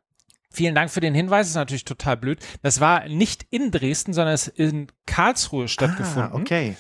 Vielen 0.52 0.76
Dank 0.76 0.92
für 0.92 1.00
den 1.00 1.16
Hinweis, 1.16 1.48
ist 1.48 1.56
natürlich 1.56 1.86
total 1.86 2.18
blöd. 2.18 2.40
Das 2.62 2.80
war 2.82 3.08
nicht 3.08 3.46
in 3.50 3.72
Dresden, 3.72 4.14
sondern 4.14 4.36
es 4.36 4.48
ist 4.50 4.60
in 4.60 4.88
Karlsruhe 5.06 5.68
stattgefunden. 5.68 6.32
Ah, 6.34 6.36
okay. 6.36 6.76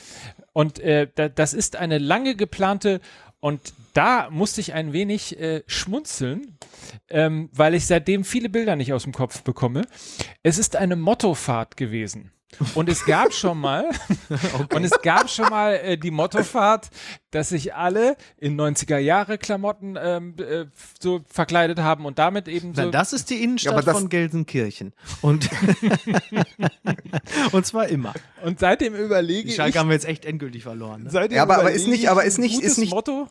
Und 0.52 0.78
äh, 0.80 1.08
da, 1.16 1.30
das 1.30 1.54
ist 1.54 1.78
eine 1.78 1.98
lange 1.98 2.36
geplante 2.36 3.00
und 3.40 3.74
da 3.94 4.30
musste 4.30 4.60
ich 4.62 4.74
ein 4.74 4.92
wenig 4.94 5.40
äh, 5.40 5.64
schmunzeln, 5.68 6.58
ähm, 7.10 7.50
weil 7.54 7.74
ich 7.76 7.88
seitdem 7.88 8.26
viele 8.26 8.50
Bilder 8.50 8.76
nicht 8.76 8.92
aus 8.94 9.04
dem 9.04 9.14
Kopf 9.14 9.42
bekomme. 9.44 9.84
Es 10.44 10.58
ist 10.58 10.76
eine 10.76 10.96
Mottofahrt 10.98 11.76
gewesen. 11.78 12.33
Und 12.76 12.90
es 12.90 13.06
gab 13.06 13.34
schon 13.34 13.58
mal, 13.60 13.90
und 14.74 14.84
es 14.84 14.92
gab 15.02 15.30
schon 15.30 15.50
mal 15.50 15.74
äh, 15.76 15.98
die 15.98 16.12
Mottofahrt, 16.12 16.90
dass 17.32 17.50
sich 17.50 17.74
alle 17.74 18.16
in 18.38 18.60
90er 18.60 18.98
Jahre 18.98 19.38
Klamotten 19.38 19.98
ähm, 20.00 20.36
äh, 20.40 20.66
so 21.02 21.22
verkleidet 21.30 21.80
haben 21.80 22.06
und 22.06 22.20
damit 22.20 22.48
eben 22.48 22.74
so 22.76 22.84
Na, 22.84 22.92
das 22.92 23.14
ist 23.14 23.30
die 23.30 23.44
Innenstadt 23.44 23.74
Ja, 23.74 23.78
aber 23.80 23.86
das- 23.86 24.00
von 24.00 24.10
Gelsenkirchen. 24.10 24.94
Und, 25.22 25.50
und 27.52 27.66
zwar 27.66 27.88
immer. 27.88 28.14
und 28.44 28.60
seitdem 28.60 28.96
überlege 28.96 29.44
Die 29.44 29.50
ich, 29.50 29.56
Schalke 29.56 29.80
haben 29.80 29.90
wir 29.90 29.94
jetzt 29.96 30.06
echt 30.06 30.26
endgültig 30.26 30.64
verloren. 30.64 31.04
Ne? 31.04 31.10
seitdem 31.10 31.38
Ja, 31.38 31.44
aber- 31.44 31.60
aber 31.60 31.72
ist 31.72 31.84
überlege 31.84 31.92
nicht- 31.92 32.04
ich 32.04 32.10
aber 32.10 32.24
ist 32.24 32.38
ein 32.38 32.42
nicht- 32.42 32.56
gutes 32.56 32.72
ist 32.74 32.78
nicht- 32.78 32.94
Motto. 32.94 33.28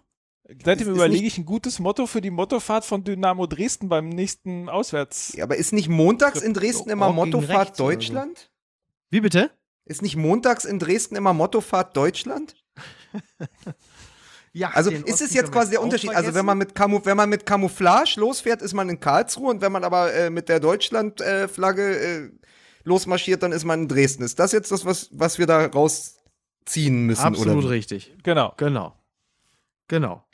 Seitdem 0.65 0.89
ist 0.89 0.95
überlege 0.97 1.23
nicht- 1.25 1.33
ich 1.35 1.39
ein 1.39 1.47
gutes 1.47 1.79
Motto 1.79 2.07
für 2.07 2.21
die 2.21 2.31
Mottofahrt 2.31 2.85
von 2.85 3.05
Dynamo 3.05 3.47
Dresden 3.47 3.89
beim 3.89 4.09
nächsten 4.09 4.69
Auswärts. 4.69 5.33
Ja, 5.37 5.45
aber 5.45 5.57
ist 5.57 5.73
nicht 5.73 5.89
montags 5.89 6.43
in 6.43 6.53
Dresden 6.53 6.91
immer 6.91 7.11
Mottofahrt. 7.13 7.79
Deutschland? 7.79 8.51
Wie 9.13 9.21
bitte? 9.21 9.51
Ist 9.85 10.01
nicht 10.01 10.17
montags 10.17 10.65
in 10.65 10.79
Dresden 10.79 11.17
immer 11.17 11.35
Mottofahrt 11.35 11.95
Deutschland? 11.97 12.57
Ja, 14.55 14.71
Also 14.75 14.91
ist 14.91 15.21
es 15.21 15.35
jetzt 15.35 15.53
quasi 15.53 15.73
der 15.73 15.83
Unterschied? 15.83 16.11
Also 16.15 16.35
wenn 16.35 16.47
man 16.47 16.57
mit 16.57 16.75
Camu 16.75 17.01
wenn 17.05 17.17
man 17.17 17.29
mit 17.29 17.45
Camouflage 17.45 18.19
losfährt, 18.19 18.63
ist 18.63 18.73
man 18.73 18.89
in 18.89 19.01
Karlsruhe 19.01 19.51
und 19.51 19.61
wenn 19.61 19.71
man 19.73 19.85
aber 19.85 20.13
äh, 20.15 20.31
mit 20.31 20.49
der 20.49 20.61
Deutschland-Flagge 20.61 21.97
äh, 21.99 22.31
losmarschiert, 22.85 23.43
dann 23.43 23.53
ist 23.53 23.65
man 23.65 23.83
in 23.83 23.89
Dresden. 23.89 24.23
Ist 24.23 24.39
das 24.39 24.53
jetzt 24.53 24.73
das, 24.73 24.87
was, 24.87 25.09
was 25.13 25.39
wir 25.39 25.47
da 25.47 25.67
rausziehen 25.67 27.05
müssen? 27.05 27.23
Absolut 27.23 27.69
richtig. 27.69 28.15
Genau. 28.23 28.55
Genau. 28.57 28.97
Genau. 29.89 30.25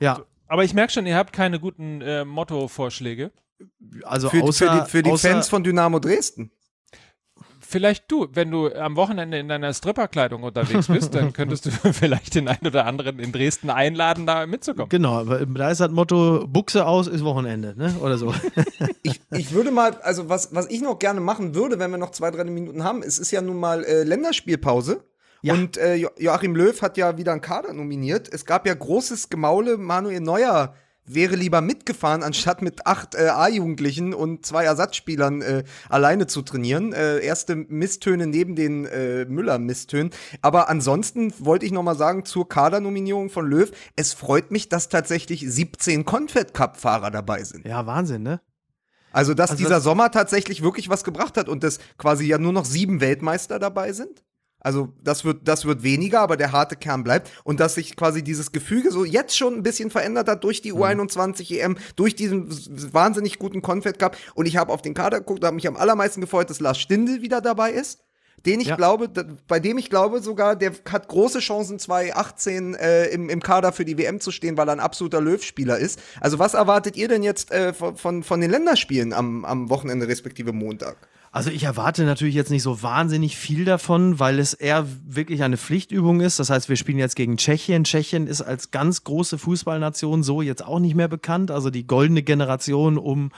Ja, 0.00 0.24
Aber 0.46 0.64
ich 0.64 0.72
merke 0.72 0.92
schon, 0.94 1.06
ihr 1.06 1.16
habt 1.16 1.34
keine 1.34 1.60
guten 1.60 2.00
äh, 2.00 2.24
Motto-Vorschläge. 2.24 3.32
also 4.04 4.30
Für, 4.30 4.42
außer, 4.42 4.66
für 4.66 4.84
die, 4.84 4.90
für 4.90 5.02
die 5.02 5.10
außer, 5.10 5.30
Fans 5.30 5.48
von 5.48 5.62
Dynamo 5.62 5.98
Dresden. 5.98 6.52
Vielleicht 7.70 8.10
du, 8.10 8.28
wenn 8.32 8.50
du 8.50 8.72
am 8.74 8.96
Wochenende 8.96 9.38
in 9.38 9.46
deiner 9.48 9.74
Stripperkleidung 9.74 10.42
unterwegs 10.42 10.86
bist, 10.86 11.14
dann 11.14 11.32
könntest 11.34 11.66
du 11.66 11.70
vielleicht 11.92 12.34
den 12.34 12.48
einen 12.48 12.66
oder 12.66 12.86
anderen 12.86 13.18
in 13.18 13.30
Dresden 13.30 13.68
einladen, 13.68 14.24
da 14.26 14.46
mitzukommen. 14.46 14.88
Genau, 14.88 15.18
aber 15.18 15.44
da 15.44 15.70
ist 15.70 15.80
das 15.82 15.90
Motto, 15.90 16.46
Buchse 16.48 16.86
aus 16.86 17.06
ist 17.08 17.22
Wochenende, 17.24 17.74
ne? 17.76 17.94
Oder 18.00 18.16
so. 18.16 18.32
Ich, 19.02 19.20
ich 19.30 19.52
würde 19.52 19.70
mal, 19.70 19.96
also 20.02 20.28
was, 20.28 20.54
was 20.54 20.68
ich 20.70 20.80
noch 20.80 20.98
gerne 20.98 21.20
machen 21.20 21.54
würde, 21.54 21.78
wenn 21.78 21.90
wir 21.90 21.98
noch 21.98 22.10
zwei, 22.10 22.30
drei 22.30 22.44
Minuten 22.44 22.84
haben, 22.84 23.02
es 23.02 23.18
ist 23.18 23.30
ja 23.30 23.40
nun 23.42 23.58
mal 23.58 23.84
äh, 23.84 24.02
Länderspielpause. 24.02 25.04
Ja. 25.42 25.54
Und 25.54 25.76
äh, 25.76 25.94
Jo- 25.94 26.10
Joachim 26.18 26.56
Löw 26.56 26.80
hat 26.82 26.96
ja 26.96 27.16
wieder 27.16 27.32
einen 27.32 27.40
Kader 27.40 27.72
nominiert. 27.72 28.28
Es 28.32 28.44
gab 28.44 28.66
ja 28.66 28.74
großes 28.74 29.28
Gemaule. 29.30 29.76
Manuel 29.78 30.20
Neuer 30.20 30.74
wäre 31.14 31.36
lieber 31.36 31.60
mitgefahren, 31.60 32.22
anstatt 32.22 32.62
mit 32.62 32.86
acht 32.86 33.14
äh, 33.14 33.28
A-Jugendlichen 33.28 34.14
und 34.14 34.44
zwei 34.46 34.64
Ersatzspielern 34.64 35.42
äh, 35.42 35.64
alleine 35.88 36.26
zu 36.26 36.42
trainieren. 36.42 36.92
Äh, 36.92 37.18
erste 37.20 37.56
Misstöne 37.56 38.26
neben 38.26 38.56
den 38.56 38.84
äh, 38.86 39.24
Müller-Misstönen. 39.26 40.10
Aber 40.42 40.68
ansonsten 40.68 41.32
wollte 41.38 41.66
ich 41.66 41.72
noch 41.72 41.82
mal 41.82 41.96
sagen 41.96 42.24
zur 42.24 42.48
Kadernominierung 42.48 43.30
von 43.30 43.46
Löw. 43.48 43.70
Es 43.96 44.12
freut 44.12 44.50
mich, 44.50 44.68
dass 44.68 44.88
tatsächlich 44.88 45.44
17 45.48 46.04
Confed-Cup-Fahrer 46.04 47.10
dabei 47.10 47.42
sind. 47.44 47.66
Ja, 47.66 47.86
Wahnsinn, 47.86 48.22
ne? 48.22 48.40
Also, 49.10 49.32
dass 49.34 49.50
Also 49.50 49.58
dieser 49.62 49.76
das- 49.76 49.84
Sommer 49.84 50.10
tatsächlich 50.10 50.62
wirklich 50.62 50.88
was 50.90 51.02
gebracht 51.02 51.36
hat 51.38 51.48
und 51.48 51.64
dass 51.64 51.78
quasi 51.96 52.26
ja 52.26 52.38
nur 52.38 52.52
noch 52.52 52.64
sieben 52.66 53.00
Weltmeister 53.00 53.58
dabei 53.58 53.92
sind. 53.92 54.22
Also, 54.60 54.92
das 55.04 55.24
wird, 55.24 55.46
das 55.46 55.64
wird 55.66 55.82
weniger, 55.84 56.20
aber 56.20 56.36
der 56.36 56.50
harte 56.52 56.74
Kern 56.76 57.04
bleibt. 57.04 57.30
Und 57.44 57.60
dass 57.60 57.74
sich 57.76 57.94
quasi 57.96 58.22
dieses 58.24 58.50
Gefüge 58.52 58.90
so 58.90 59.04
jetzt 59.04 59.36
schon 59.36 59.54
ein 59.54 59.62
bisschen 59.62 59.90
verändert 59.90 60.28
hat 60.28 60.42
durch 60.42 60.60
die 60.62 60.72
U21 60.72 61.60
EM, 61.60 61.76
durch 61.94 62.16
diesen 62.16 62.48
wahnsinnig 62.92 63.38
guten 63.38 63.62
Confed 63.62 63.98
Cup. 63.98 64.16
Und 64.34 64.46
ich 64.46 64.56
habe 64.56 64.72
auf 64.72 64.82
den 64.82 64.94
Kader 64.94 65.20
geguckt, 65.20 65.42
da 65.42 65.46
habe 65.48 65.54
mich 65.54 65.68
am 65.68 65.76
allermeisten 65.76 66.20
gefreut, 66.20 66.50
dass 66.50 66.60
Lars 66.60 66.78
Stindl 66.78 67.22
wieder 67.22 67.40
dabei 67.40 67.70
ist. 67.70 68.00
Den 68.46 68.60
ich 68.60 68.68
Ja. 68.68 68.76
glaube, 68.76 69.08
bei 69.48 69.58
dem 69.58 69.78
ich 69.78 69.90
glaube 69.90 70.20
sogar, 70.20 70.54
der 70.54 70.72
hat 70.90 71.08
große 71.08 71.40
Chancen, 71.40 71.78
2018 71.80 72.74
äh, 72.74 73.06
im, 73.06 73.28
im 73.30 73.42
Kader 73.42 73.72
für 73.72 73.84
die 73.84 73.98
WM 73.98 74.20
zu 74.20 74.30
stehen, 74.30 74.56
weil 74.56 74.68
er 74.68 74.72
ein 74.72 74.80
absoluter 74.80 75.20
Löw-Spieler 75.20 75.76
ist. 75.78 76.00
Also 76.20 76.38
was 76.38 76.54
erwartet 76.54 76.96
ihr 76.96 77.08
denn 77.08 77.24
jetzt 77.24 77.50
äh, 77.50 77.72
von, 77.74 77.96
von, 77.96 78.22
von 78.22 78.40
den 78.40 78.50
Länderspielen 78.50 79.12
am, 79.12 79.44
am 79.44 79.70
Wochenende 79.70 80.06
respektive 80.06 80.52
Montag? 80.52 80.96
Also 81.30 81.50
ich 81.50 81.64
erwarte 81.64 82.04
natürlich 82.04 82.34
jetzt 82.34 82.50
nicht 82.50 82.62
so 82.62 82.82
wahnsinnig 82.82 83.36
viel 83.36 83.64
davon, 83.64 84.18
weil 84.18 84.38
es 84.38 84.54
eher 84.54 84.86
wirklich 85.06 85.42
eine 85.42 85.56
Pflichtübung 85.56 86.20
ist. 86.20 86.38
Das 86.38 86.50
heißt, 86.50 86.68
wir 86.68 86.76
spielen 86.76 86.98
jetzt 86.98 87.16
gegen 87.16 87.36
Tschechien. 87.36 87.84
Tschechien 87.84 88.26
ist 88.26 88.40
als 88.40 88.70
ganz 88.70 89.04
große 89.04 89.38
Fußballnation 89.38 90.22
so 90.22 90.42
jetzt 90.42 90.64
auch 90.64 90.78
nicht 90.78 90.94
mehr 90.94 91.08
bekannt. 91.08 91.50
Also 91.50 91.70
die 91.70 91.86
goldene 91.86 92.22
Generation 92.22 92.98
um 92.98 93.30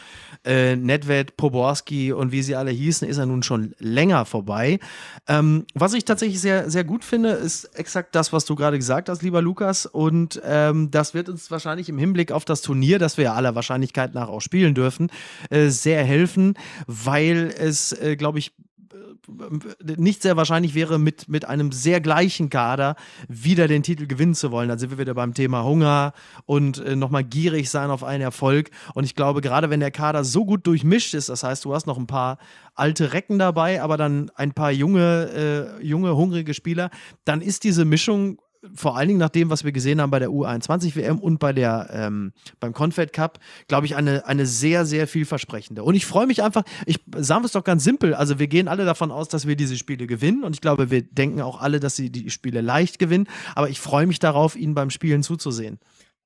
äh, 0.45 0.76
Nedved, 0.76 1.36
Poborski 1.36 2.12
und 2.12 2.32
wie 2.32 2.43
sie 2.43 2.57
alle 2.57 2.70
hießen, 2.70 3.09
ist 3.09 3.16
ja 3.16 3.26
nun 3.26 3.43
schon 3.43 3.74
länger 3.78 4.24
vorbei. 4.24 4.78
Ähm, 5.26 5.66
was 5.74 5.95
ich 5.95 6.05
tatsächlich 6.05 6.41
sehr, 6.41 6.70
sehr 6.70 6.84
gut 6.84 7.05
finde, 7.05 7.30
ist 7.30 7.64
exakt 7.78 8.14
das, 8.14 8.32
was 8.32 8.45
du 8.45 8.55
gerade 8.55 8.78
gesagt 8.78 9.09
hast, 9.09 9.22
lieber 9.22 9.43
Lukas. 9.43 9.86
Und 9.86 10.41
ähm, 10.45 10.91
das 10.91 11.14
wird 11.14 11.28
uns 11.28 11.51
wahrscheinlich 11.51 11.88
im 11.88 11.99
Hinblick 11.99 12.32
auf 12.32 12.45
das 12.45 12.62
Turnier, 12.62 12.99
das 12.99 13.16
wir 13.16 13.24
ja 13.24 13.34
aller 13.34 13.55
Wahrscheinlichkeit 13.55 14.14
nach 14.14 14.28
auch 14.28 14.41
spielen 14.41 14.74
dürfen, 14.74 15.11
äh, 15.51 15.68
sehr 15.68 16.05
helfen, 16.05 16.55
weil 16.86 17.53
es, 17.59 17.80
äh, 17.93 18.16
glaube 18.16 18.39
ich, 18.39 18.53
äh, 18.93 19.95
nicht 19.97 20.22
sehr 20.22 20.37
wahrscheinlich 20.37 20.74
wäre, 20.74 20.99
mit, 20.99 21.28
mit 21.28 21.45
einem 21.45 21.72
sehr 21.72 22.01
gleichen 22.01 22.51
Kader 22.51 22.97
wieder 23.28 23.68
den 23.68 23.83
Titel 23.83 24.07
gewinnen 24.07 24.35
zu 24.35 24.51
wollen. 24.51 24.68
Da 24.68 24.78
sind 24.78 24.91
wir 24.91 24.99
wieder 24.99 25.14
beim 25.14 25.35
Thema 25.35 25.64
Hunger 25.64 26.12
und 26.47 26.78
äh, 26.78 26.97
nochmal 26.97 27.24
gierig 27.24 27.70
sein 27.70 27.91
auf 27.91 28.05
einen 28.05 28.22
Erfolg. 28.22 28.70
Und 28.95 29.05
ich 29.05 29.14
glaube, 29.14 29.41
gerade 29.41 29.70
wenn 29.70 29.81
der 29.81 29.91
Kader 29.91 30.24
so 30.24 30.45
gut 30.45 30.66
durchmischt 30.66 31.14
ist, 31.14 31.28
das 31.28 31.43
heißt, 31.43 31.64
du 31.64 31.74
hast 31.74 31.87
noch 31.87 31.99
ein 31.99 32.07
paar 32.07 32.39
alte 32.74 33.12
Recken 33.12 33.39
dabei, 33.39 33.83
aber 33.83 33.97
dann 33.97 34.31
ein 34.35 34.53
paar 34.53 34.70
junge, 34.70 35.78
äh, 35.81 35.85
junge, 35.85 36.16
hungrige 36.16 36.55
Spieler, 36.55 36.91
dann 37.24 37.41
ist 37.41 37.64
diese 37.64 37.85
Mischung 37.85 38.39
vor 38.74 38.96
allen 38.96 39.08
Dingen 39.08 39.20
nach 39.20 39.30
dem, 39.30 39.50
was 39.50 39.64
wir 39.64 39.72
gesehen 39.72 40.00
haben 40.00 40.11
bei 40.11 40.18
der 40.18 40.28
U21 40.28 40.94
WM 40.96 41.18
und 41.18 41.38
bei 41.38 41.52
der 41.52 41.88
ähm, 41.92 42.32
beim 42.58 42.72
Confed 42.72 43.12
Cup, 43.12 43.38
glaube 43.68 43.86
ich, 43.86 43.96
eine, 43.96 44.26
eine 44.26 44.46
sehr, 44.46 44.84
sehr 44.84 45.08
vielversprechende. 45.08 45.82
Und 45.82 45.94
ich 45.94 46.06
freue 46.06 46.26
mich 46.26 46.42
einfach, 46.42 46.64
ich 46.86 47.00
sagen 47.16 47.42
wir 47.42 47.46
es 47.46 47.52
doch 47.52 47.64
ganz 47.64 47.84
simpel, 47.84 48.14
also 48.14 48.38
wir 48.38 48.48
gehen 48.48 48.68
alle 48.68 48.84
davon 48.84 49.11
aus, 49.11 49.28
dass 49.28 49.46
wir 49.46 49.56
diese 49.56 49.76
Spiele 49.76 50.06
gewinnen 50.06 50.44
und 50.44 50.54
ich 50.54 50.61
glaube, 50.61 50.90
wir 50.90 51.02
denken 51.02 51.40
auch 51.40 51.61
alle, 51.61 51.80
dass 51.80 51.96
sie 51.96 52.11
die 52.11 52.30
Spiele 52.30 52.61
leicht 52.61 52.98
gewinnen, 52.98 53.28
aber 53.54 53.70
ich 53.70 53.80
freue 53.80 54.06
mich 54.06 54.18
darauf, 54.18 54.56
ihnen 54.56 54.74
beim 54.74 54.90
Spielen 54.90 55.22
zuzusehen. 55.22 55.78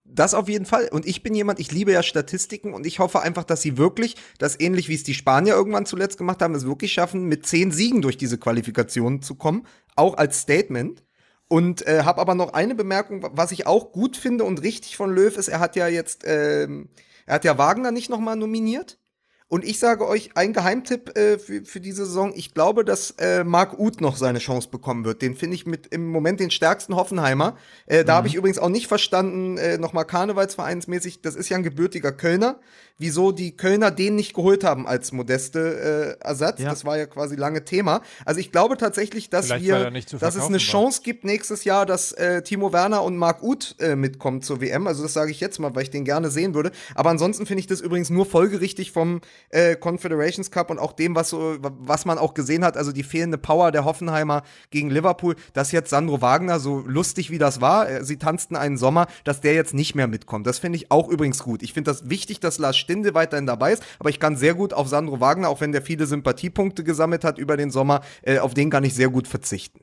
Das 0.07 0.35
auf 0.35 0.49
jeden 0.51 0.66
Fall. 0.66 0.89
Und 0.93 1.07
ich 1.07 1.22
bin 1.22 1.35
jemand, 1.35 1.61
ich 1.61 1.72
liebe 1.72 1.91
ja 1.91 2.03
Statistiken 2.03 2.74
und 2.74 2.87
ich 2.87 2.99
hoffe 2.99 3.22
einfach, 3.22 3.45
dass 3.45 3.62
sie 3.62 3.78
wirklich, 3.78 4.16
das 4.39 4.59
ähnlich 4.61 4.89
wie 4.89 4.95
es 4.95 5.03
die 5.03 5.14
Spanier 5.14 5.55
irgendwann 5.55 5.87
zuletzt 5.87 6.18
gemacht 6.18 6.43
haben, 6.43 6.55
es 6.55 6.66
wirklich 6.66 6.93
schaffen, 6.93 7.24
mit 7.24 7.47
zehn 7.47 7.70
Siegen 7.70 8.03
durch 8.03 8.18
diese 8.18 8.37
Qualifikation 8.37 9.22
zu 9.22 9.35
kommen, 9.35 9.66
auch 9.97 10.16
als 10.18 10.41
Statement. 10.41 11.03
Und 11.49 11.87
äh, 11.87 12.03
habe 12.05 12.21
aber 12.21 12.35
noch 12.35 12.53
eine 12.55 12.75
Bemerkung, 12.75 13.27
was 13.33 13.53
ich 13.53 13.67
auch 13.67 13.93
gut 13.93 14.17
finde 14.17 14.45
und 14.45 14.63
richtig 14.63 14.97
von 14.97 15.15
Löw 15.15 15.37
ist, 15.37 15.49
er 15.49 15.61
hat 15.61 15.77
ja 15.77 15.89
jetzt, 15.89 16.23
ähm, 16.27 16.89
er 17.27 17.35
hat 17.35 17.45
ja 17.45 17.59
Wagner 17.59 17.91
nicht 17.91 18.09
nochmal 18.09 18.37
nominiert. 18.37 18.99
Und 19.47 19.63
ich 19.65 19.79
sage 19.79 20.09
euch, 20.09 20.31
ein 20.37 20.53
Geheimtipp 20.53 21.17
äh, 21.17 21.39
für, 21.39 21.65
für 21.65 21.81
diese 21.81 22.07
Saison, 22.07 22.33
ich 22.35 22.55
glaube, 22.55 22.85
dass 22.85 23.13
äh, 23.19 23.45
Marc 23.45 23.79
Uth 23.79 24.01
noch 24.01 24.17
seine 24.17 24.39
Chance 24.39 24.71
bekommen 24.71 25.05
wird. 25.05 25.21
Den 25.21 25.37
finde 25.37 25.55
ich 25.55 25.67
mit 25.67 25.87
im 25.89 26.09
Moment 26.09 26.41
den 26.41 26.51
stärksten 26.51 26.97
Hoffenheimer. 26.97 27.57
Äh, 27.87 28.05
da 28.05 28.17
habe 28.17 28.27
ich 28.27 28.35
übrigens 28.35 28.59
auch 28.59 28.71
nicht 28.71 28.89
verstanden, 28.89 29.59
äh, 29.59 29.77
nochmal 29.77 30.07
karnevalsvereinsmäßig, 30.07 31.21
das 31.21 31.37
ist 31.37 31.51
ja 31.51 31.59
ein 31.59 31.63
gebürtiger 31.63 32.11
Kölner. 32.11 32.59
Wieso 32.99 33.33
die 33.33 33.57
Kölner 33.57 33.91
den 33.91 34.15
nicht 34.15 34.35
geholt 34.35 34.63
haben 34.63 34.87
als 34.87 35.11
modeste 35.11 36.17
äh, 36.21 36.25
Ersatz. 36.25 36.61
Ja. 36.61 36.71
Das 36.71 36.85
war 36.85 36.97
ja 36.97 37.07
quasi 37.07 37.35
lange 37.35 37.65
Thema. 37.65 38.03
Also 38.25 38.39
ich 38.39 38.53
glaube 38.53 38.77
tatsächlich, 38.77 39.31
dass 39.31 39.47
Vielleicht, 39.47 39.65
wir, 39.65 39.91
dass 39.91 40.37
es 40.37 40.45
eine 40.45 40.53
war. 40.53 40.59
Chance 40.59 41.01
gibt 41.03 41.25
nächstes 41.25 41.65
Jahr, 41.65 41.87
dass 41.87 42.13
äh, 42.13 42.43
Timo 42.43 42.73
Werner 42.73 43.03
und 43.03 43.17
Marc 43.17 43.43
Uth 43.43 43.75
äh, 43.81 43.97
mitkommen 43.97 44.43
zur 44.43 44.61
WM. 44.61 44.87
Also 44.87 45.03
das 45.03 45.13
sage 45.13 45.33
ich 45.33 45.41
jetzt 45.41 45.59
mal, 45.59 45.75
weil 45.75 45.83
ich 45.83 45.91
den 45.91 46.05
gerne 46.05 46.31
sehen 46.31 46.55
würde. 46.55 46.71
Aber 46.95 47.11
ansonsten 47.11 47.47
finde 47.47 47.61
ich 47.61 47.67
das 47.67 47.81
übrigens 47.81 48.11
nur 48.11 48.27
folgerichtig 48.27 48.93
vom 48.93 49.21
äh, 49.49 49.75
Confederations 49.75 50.53
Cup 50.53 50.71
und 50.71 50.79
auch 50.79 50.93
dem, 50.93 51.17
was 51.17 51.31
so, 51.31 51.57
was 51.61 52.05
man 52.05 52.19
auch 52.19 52.33
gesehen 52.33 52.65
hat, 52.65 52.77
also 52.77 52.93
die 52.93 53.03
fehlende 53.03 53.39
Power 53.39 53.73
der 53.73 53.85
Hoffenheimer 53.85 54.45
gegen 54.71 54.91
Liverpool, 54.91 55.35
dass 55.53 55.73
jetzt 55.73 55.91
Sandro 55.91 56.21
Wagner, 56.21 56.61
so 56.61 56.85
lustig 56.87 57.31
wie 57.31 57.39
das 57.39 57.61
war, 57.61 57.91
äh, 57.91 58.05
sie 58.05 58.19
tanzten 58.19 58.55
einen 58.55 58.77
Sommer, 58.77 59.09
dass 59.25 59.41
der 59.41 59.55
jetzt 59.55 59.75
nicht 59.75 59.97
mehr 59.97 60.07
mitkommt. 60.07 60.47
Das 60.47 60.61
finde 60.61 60.77
ich 60.77 60.93
auch 60.93 61.09
übrigens 61.09 61.43
gut. 61.43 61.65
Ich 61.65 61.73
finde 61.73 61.91
das 61.91 62.09
wichtig, 62.09 62.39
dass 62.39 62.59
Lars 62.59 62.84
Stinde 62.85 63.14
weiterhin 63.14 63.47
dabei 63.47 63.72
ist, 63.72 63.82
aber 63.99 64.11
ich 64.11 64.20
kann 64.20 64.37
sehr 64.37 64.55
gut 64.55 64.72
auf 64.72 64.89
Sandro 64.89 65.20
Wagner, 65.20 65.49
auch 65.49 65.61
wenn 65.61 65.72
der 65.72 65.82
viele 65.82 66.07
Sympathiepunkte 66.07 66.85
gesammelt 66.85 67.24
hat 67.24 67.39
über 67.39 67.57
den 67.57 67.70
Sommer, 67.70 68.03
äh, 68.22 68.39
auf 68.39 68.55
den 68.55 68.70
kann 68.70 68.85
ich 68.85 68.95
sehr 68.95 69.09
gut 69.09 69.26
verzichten. 69.26 69.80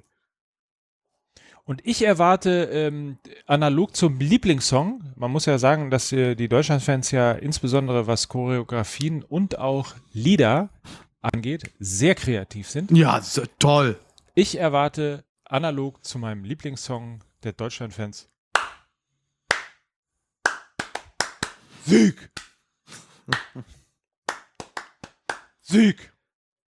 Und 1.64 1.82
ich 1.86 2.04
erwarte 2.04 2.70
ähm, 2.72 3.18
analog 3.46 3.96
zum 3.96 4.20
Lieblingssong, 4.20 5.14
man 5.16 5.32
muss 5.32 5.46
ja 5.46 5.58
sagen, 5.58 5.92
dass 5.92 6.12
äh, 6.12 6.36
die 6.36 6.50
Deutschlandfans 6.50 7.12
ja 7.12 7.32
insbesondere 7.32 8.08
was 8.08 8.28
Choreografien 8.28 9.24
und 9.24 9.60
auch 9.60 9.96
Lieder 10.12 10.70
angeht, 11.22 11.72
sehr 11.80 12.16
kreativ 12.16 12.70
sind. 12.70 12.92
Ja, 12.92 13.22
so, 13.22 13.44
toll. 13.60 13.98
Ich 14.34 14.58
erwarte 14.58 15.24
analog 15.46 16.04
zu 16.04 16.18
meinem 16.18 16.44
Lieblingssong 16.44 17.24
der 17.44 17.54
Deutschlandfans 17.54 18.32
Sieg! 21.86 22.30
Sieg! 25.62 26.12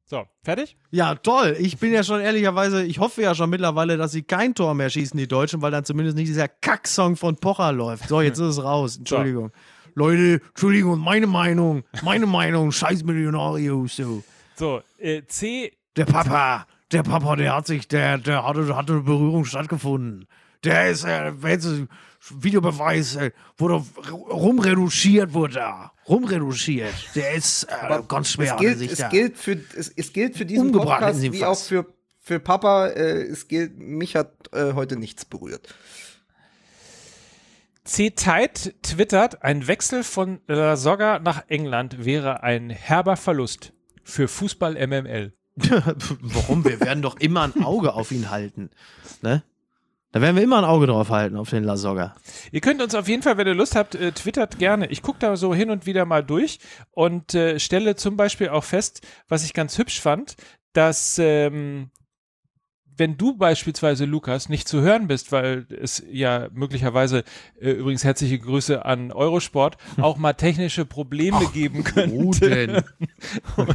So, 0.05 0.26
fertig? 0.43 0.78
Ja, 0.91 1.16
toll. 1.16 1.55
Ich 1.59 1.78
bin 1.80 1.91
ja 1.91 2.03
schon 2.03 2.22
ehrlicherweise, 2.22 2.84
ich 2.84 2.99
hoffe 2.99 3.22
ja 3.22 3.34
schon 3.34 3.49
mittlerweile, 3.49 3.97
dass 3.97 4.11
sie 4.11 4.22
kein 4.22 4.53
Tor 4.53 4.76
mehr 4.76 4.89
schießen, 4.89 5.18
die 5.18 5.28
Deutschen, 5.28 5.61
weil 5.61 5.72
dann 5.72 5.86
zumindest 5.86 6.18
nicht 6.18 6.28
dieser 6.28 6.47
Kacksong 6.47 7.16
von 7.16 7.36
Pocher 7.38 7.72
läuft. 7.72 8.07
So, 8.09 8.22
jetzt 8.22 8.38
ist 8.39 8.57
es 8.57 8.64
raus. 8.64 8.97
Entschuldigung. 8.97 9.51
Leute, 9.95 10.41
Entschuldigung, 10.49 10.99
meine 10.99 11.28
Meinung, 11.28 11.84
meine 12.03 12.26
Meinung, 12.26 12.72
scheiß 12.72 13.03
Millionarius, 13.03 13.95
so. 13.95 14.24
So, 14.55 14.82
äh, 14.99 15.24
C. 15.26 15.74
Der 15.95 16.05
Papa, 16.05 16.68
der 16.91 17.03
Papa, 17.03 17.36
der 17.36 17.55
hat 17.55 17.68
sich, 17.68 17.88
der, 17.88 18.18
der 18.18 18.45
hatte, 18.45 18.76
hatte 18.76 18.93
eine 18.93 19.01
Berührung 19.01 19.45
stattgefunden. 19.45 20.28
Der 20.64 20.89
ist, 20.89 21.05
äh, 21.05 21.32
Videobeweis, 22.30 23.15
äh, 23.15 23.32
wurde 23.57 23.84
rumreduziert, 24.30 25.34
wurde 25.34 25.55
da. 25.55 25.91
Rumreduziert. 26.07 26.93
Der 27.15 27.34
ist 27.34 27.63
äh, 27.63 28.01
ganz 28.07 28.32
schwer. 28.32 28.53
es 28.53 28.59
gilt, 28.59 28.78
sich 28.78 28.91
es, 28.91 28.97
da. 28.99 29.09
gilt 29.09 29.38
für, 29.38 29.59
es, 29.76 29.89
es 29.95 30.13
gilt 30.13 30.38
für 30.38 30.45
diesen 30.45 30.67
Umgebracht 30.67 30.99
Podcast 30.99 31.21
wie 31.21 31.45
auch 31.45 31.57
für, 31.57 31.86
für 32.19 32.39
Papa. 32.39 32.88
Äh, 32.88 33.24
es 33.24 33.47
gilt, 33.47 33.78
mich 33.78 34.15
hat 34.15 34.32
äh, 34.53 34.74
heute 34.74 34.95
nichts 34.95 35.26
berührt. 35.26 35.74
C-Tide 37.86 38.74
twittert, 38.82 39.43
ein 39.43 39.67
Wechsel 39.67 40.03
von 40.03 40.39
La 40.47 40.78
Soga 40.78 41.19
nach 41.19 41.43
England 41.49 42.05
wäre 42.05 42.41
ein 42.41 42.69
herber 42.69 43.17
Verlust 43.17 43.74
für 44.03 44.30
Fußball 44.30 44.76
MML. 44.88 45.34
Warum? 45.55 46.63
Wir 46.63 46.80
werden 46.80 47.01
doch 47.01 47.19
immer 47.19 47.41
ein 47.41 47.63
Auge 47.63 47.93
auf 47.93 48.11
ihn 48.11 48.30
halten. 48.30 48.69
Ne? 49.21 49.43
Da 50.14 50.22
werden 50.22 50.36
wir 50.36 50.43
immer 50.43 50.59
ein 50.59 50.64
Auge 50.64 50.86
drauf 50.86 51.09
halten, 51.09 51.36
auf 51.38 51.49
den 51.49 51.64
Lasogga. 51.64 52.14
Ihr 52.51 52.61
könnt 52.61 52.84
uns 52.84 52.93
auf 52.93 53.07
jeden 53.07 53.24
Fall, 53.24 53.38
wenn 53.38 53.47
ihr 53.47 53.55
Lust 53.55 53.76
habt, 53.76 53.95
äh, 53.95 54.11
twittert 54.11 54.59
gerne. 54.59 54.86
Ich 54.91 55.01
gucke 55.01 55.18
da 55.18 55.36
so 55.36 55.55
hin 55.55 55.72
und 55.72 55.88
wieder 55.88 56.05
mal 56.05 56.24
durch 56.24 56.59
und 56.91 57.34
äh, 57.34 57.59
stelle 57.59 57.95
zum 57.95 58.16
Beispiel 58.16 58.49
auch 58.49 58.64
fest, 58.64 59.01
was 59.28 59.43
ich 59.43 59.55
ganz 59.55 59.76
hübsch 59.80 59.99
fand, 59.99 60.36
dass 60.74 61.18
ähm, 61.18 61.89
wenn 62.98 63.18
du 63.18 63.36
beispielsweise, 63.38 64.06
Lukas, 64.06 64.50
nicht 64.50 64.68
zu 64.68 64.82
hören 64.82 65.08
bist, 65.08 65.32
weil 65.32 65.66
es 65.70 66.04
ja 66.12 66.48
möglicherweise, 66.54 67.24
äh, 67.60 67.72
übrigens 67.72 68.04
herzliche 68.04 68.39
Grüße 68.39 68.86
an 68.86 69.12
Eurosport, 69.12 69.78
auch 69.98 70.18
mal 70.18 70.34
technische 70.34 70.86
Probleme 70.86 71.46
geben 71.54 71.84
könnte. 71.84 72.16
Wo 72.16 72.32
denn? 72.34 72.82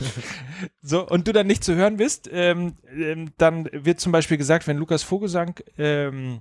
So, 0.83 1.07
und 1.07 1.29
du 1.29 1.33
dann 1.33 1.47
nicht 1.47 1.63
zu 1.63 1.75
hören 1.75 1.99
bist, 1.99 2.29
ähm, 2.33 2.75
ähm, 2.97 3.31
dann 3.37 3.69
wird 3.73 4.01
zum 4.01 4.13
Beispiel 4.13 4.37
gesagt, 4.37 4.67
wenn 4.67 4.77
Lukas 4.77 5.03
Vogelsang 5.03 5.55
ähm, 5.77 6.41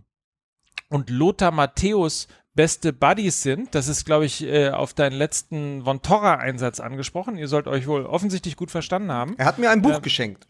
und 0.89 1.09
Lothar 1.09 1.51
Matthäus 1.51 2.27
beste 2.53 2.91
Buddies 2.93 3.43
sind, 3.43 3.75
das 3.75 3.87
ist, 3.87 4.05
glaube 4.05 4.25
ich, 4.25 4.43
äh, 4.43 4.69
auf 4.69 4.93
deinen 4.93 5.15
letzten 5.15 5.83
Von 5.83 6.01
Torra-Einsatz 6.01 6.79
angesprochen. 6.79 7.37
Ihr 7.37 7.47
sollt 7.47 7.67
euch 7.67 7.87
wohl 7.87 8.05
offensichtlich 8.05 8.55
gut 8.55 8.71
verstanden 8.71 9.11
haben. 9.11 9.35
Er 9.37 9.45
hat 9.45 9.59
mir 9.59 9.69
ein 9.69 9.81
Buch 9.81 9.97
Ähm, 9.97 10.01
geschenkt. 10.01 10.47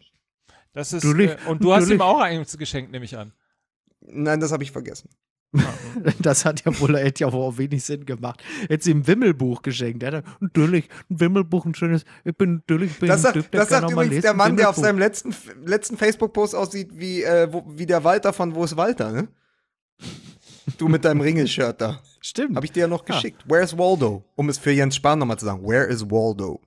Das 0.72 0.92
ist, 0.92 1.04
Natürlich, 1.04 1.30
äh, 1.30 1.36
und 1.48 1.62
du 1.62 1.72
hast 1.72 1.84
ihm 1.84 1.98
natürlich. 1.98 2.02
auch 2.02 2.20
eins 2.20 2.56
geschenkt, 2.58 2.92
nehme 2.92 3.04
ich 3.04 3.16
an. 3.16 3.32
Nein, 4.00 4.40
das 4.40 4.52
habe 4.52 4.62
ich 4.62 4.70
vergessen. 4.70 5.08
Das 6.20 6.44
hat 6.44 6.64
ja 6.64 6.78
wohl 6.80 6.96
hätte 6.98 7.24
ja 7.24 7.32
wohl 7.32 7.42
auch 7.42 7.58
wenig 7.58 7.82
Sinn 7.82 8.04
gemacht. 8.04 8.42
Jetzt 8.68 8.86
ihm 8.86 8.98
ein 8.98 9.06
Wimmelbuch 9.06 9.62
geschenkt. 9.62 10.02
Er 10.02 10.18
hat 10.18 10.24
natürlich 10.40 10.88
ein 11.10 11.20
Wimmelbuch, 11.20 11.64
ein 11.64 11.74
schönes. 11.74 12.04
Ich 12.24 12.36
bin 12.36 12.56
natürlich 12.56 12.92
ich 12.92 12.98
bin 12.98 13.08
Das 13.08 13.20
ein 13.20 13.22
sagt, 13.22 13.34
Typ, 13.34 13.50
der 13.50 13.60
das 13.60 13.68
sagt 13.70 13.90
übrigens 13.90 14.10
lesen, 14.10 14.22
der 14.22 14.34
Mann, 14.34 14.56
der 14.56 14.70
auf 14.70 14.76
seinem 14.76 14.98
letzten, 14.98 15.34
letzten 15.64 15.96
Facebook-Post 15.96 16.54
aussieht 16.54 16.90
wie, 16.92 17.22
äh, 17.22 17.50
wo, 17.50 17.64
wie 17.66 17.86
der 17.86 18.04
Walter 18.04 18.32
von 18.32 18.54
Wo 18.54 18.64
ist 18.64 18.76
Walter, 18.76 19.10
ne? 19.10 19.28
Du 20.76 20.86
mit 20.88 21.04
deinem 21.04 21.22
Ringel-Shirt 21.22 21.80
da. 21.80 22.02
Stimmt. 22.20 22.54
Habe 22.56 22.66
ich 22.66 22.72
dir 22.72 22.80
ja 22.80 22.86
noch 22.88 23.04
geschickt. 23.04 23.42
Where's 23.46 23.76
Waldo? 23.76 24.24
Um 24.36 24.48
es 24.50 24.58
für 24.58 24.70
Jens 24.70 24.96
Spahn 24.96 25.18
nochmal 25.18 25.38
zu 25.38 25.46
sagen. 25.46 25.66
Where 25.66 25.86
is 25.86 26.02
Waldo? 26.10 26.60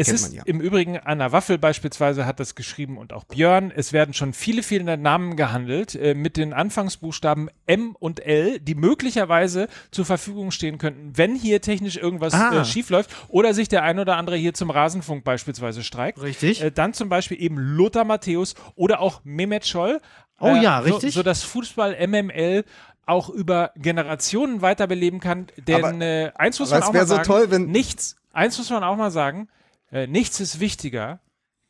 Es 0.00 0.08
ist 0.08 0.32
ja. 0.32 0.42
im 0.46 0.60
Übrigen 0.60 0.96
Anna 0.98 1.32
Waffel 1.32 1.58
beispielsweise 1.58 2.24
hat 2.24 2.40
das 2.40 2.54
geschrieben 2.54 2.96
und 2.98 3.12
auch 3.12 3.24
Björn. 3.24 3.72
Es 3.74 3.92
werden 3.92 4.14
schon 4.14 4.32
viele, 4.32 4.62
viele 4.62 4.96
Namen 4.96 5.36
gehandelt 5.36 5.94
äh, 5.94 6.14
mit 6.14 6.36
den 6.36 6.52
Anfangsbuchstaben 6.52 7.50
M 7.66 7.96
und 7.98 8.20
L, 8.24 8.60
die 8.60 8.74
möglicherweise 8.74 9.68
zur 9.90 10.04
Verfügung 10.04 10.50
stehen 10.50 10.78
könnten, 10.78 11.12
wenn 11.16 11.34
hier 11.34 11.60
technisch 11.60 11.96
irgendwas 11.96 12.32
Ah. 12.34 12.60
äh, 12.60 12.64
schiefläuft 12.64 13.10
oder 13.28 13.54
sich 13.54 13.68
der 13.68 13.82
ein 13.82 13.98
oder 13.98 14.16
andere 14.16 14.36
hier 14.36 14.54
zum 14.54 14.70
Rasenfunk 14.70 15.24
beispielsweise 15.24 15.82
streikt. 15.82 16.20
Richtig. 16.22 16.62
Äh, 16.62 16.70
dann 16.70 16.94
zum 16.94 17.08
Beispiel 17.08 17.40
eben 17.42 17.58
Lothar 17.58 18.04
Matthäus 18.04 18.54
oder 18.76 19.00
auch 19.00 19.20
Mehmet 19.24 19.66
Scholl. 19.66 20.00
Oh 20.40 20.48
Äh, 20.54 20.62
ja, 20.62 20.82
so- 20.82 20.90
richtig. 20.94 21.14
So, 21.14 21.22
dass 21.24 21.42
Fußball 21.42 21.96
MML 22.06 22.64
auch 23.06 23.30
über 23.30 23.72
Generationen 23.76 24.60
weiterbeleben 24.62 25.18
kann. 25.18 25.46
Denn 25.56 25.84
Aber- 25.84 26.00
äh, 26.04 26.30
eins 26.36 26.60
muss 26.60 26.70
man 26.70 26.82
auch 26.82 26.92
mal 26.92 27.00
so 27.06 27.14
sagen, 27.16 27.24
toll, 27.26 27.50
wenn- 27.50 27.66
nichts, 27.70 28.16
eins 28.32 28.56
muss 28.58 28.70
man 28.70 28.84
auch 28.84 28.96
mal 28.96 29.10
sagen, 29.10 29.48
äh, 29.90 30.06
nichts 30.06 30.40
ist 30.40 30.60
wichtiger. 30.60 31.20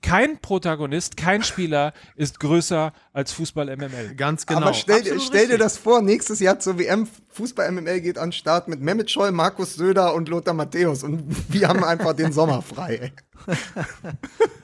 Kein 0.01 0.39
Protagonist, 0.39 1.17
kein 1.17 1.43
Spieler 1.43 1.93
ist 2.15 2.39
größer 2.39 2.93
als 3.13 3.33
Fußball 3.33 3.77
MML. 3.77 4.15
Ganz 4.15 4.47
genau. 4.47 4.61
Aber 4.61 4.75
stell, 4.75 5.01
Absolut 5.01 5.23
stell 5.23 5.49
dir 5.49 5.59
das 5.59 5.77
vor, 5.77 6.03
nächstes 6.03 6.39
Jahr 6.39 6.61
zur 6.61 6.79
WM, 6.79 7.09
Fußball 7.31 7.73
MML 7.73 8.01
geht 8.01 8.17
an 8.17 8.29
den 8.29 8.33
Start 8.33 8.69
mit 8.69 8.81
Mehmet 8.81 9.11
Scholl, 9.11 9.33
Markus 9.33 9.75
Söder 9.75 10.15
und 10.15 10.29
Lothar 10.29 10.55
Matthäus. 10.55 11.03
Und 11.03 11.53
wir 11.53 11.67
haben 11.69 11.83
einfach 11.83 12.13
den 12.13 12.33
Sommer 12.33 12.63
frei. 12.63 13.13
Ey. 13.47 13.57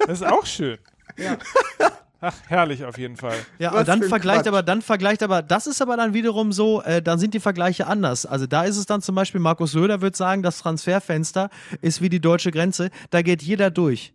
Das 0.07 0.21
ist 0.21 0.27
auch 0.27 0.47
schön. 0.47 0.79
Ach, 2.27 2.35
herrlich 2.49 2.85
auf 2.85 2.97
jeden 2.97 3.16
Fall. 3.16 3.35
Ja, 3.59 3.68
Was 3.68 3.75
aber 3.75 3.85
dann 3.85 4.03
vergleicht 4.03 4.43
Quatsch. 4.43 4.49
aber, 4.49 4.62
dann 4.62 4.83
vergleicht 4.83 5.22
aber, 5.22 5.43
das 5.43 5.66
ist 5.66 5.83
aber 5.83 5.97
dann 5.97 6.14
wiederum 6.14 6.53
so, 6.53 6.83
äh, 6.83 7.03
dann 7.03 7.18
sind 7.18 7.35
die 7.35 7.41
Vergleiche 7.41 7.87
anders. 7.87 8.25
Also 8.25 8.47
da 8.47 8.64
ist 8.64 8.79
es 8.79 8.87
dann 8.87 9.03
zum 9.03 9.14
Beispiel, 9.14 9.41
Markus 9.41 9.72
Söder 9.72 10.01
würde 10.01 10.16
sagen, 10.16 10.43
das 10.43 10.59
Transferfenster 10.59 11.51
ist 11.83 12.01
wie 12.01 12.09
die 12.09 12.20
deutsche 12.20 12.51
Grenze, 12.51 12.91
da 13.11 13.20
geht 13.22 13.43
jeder 13.43 13.70
durch. 13.70 14.14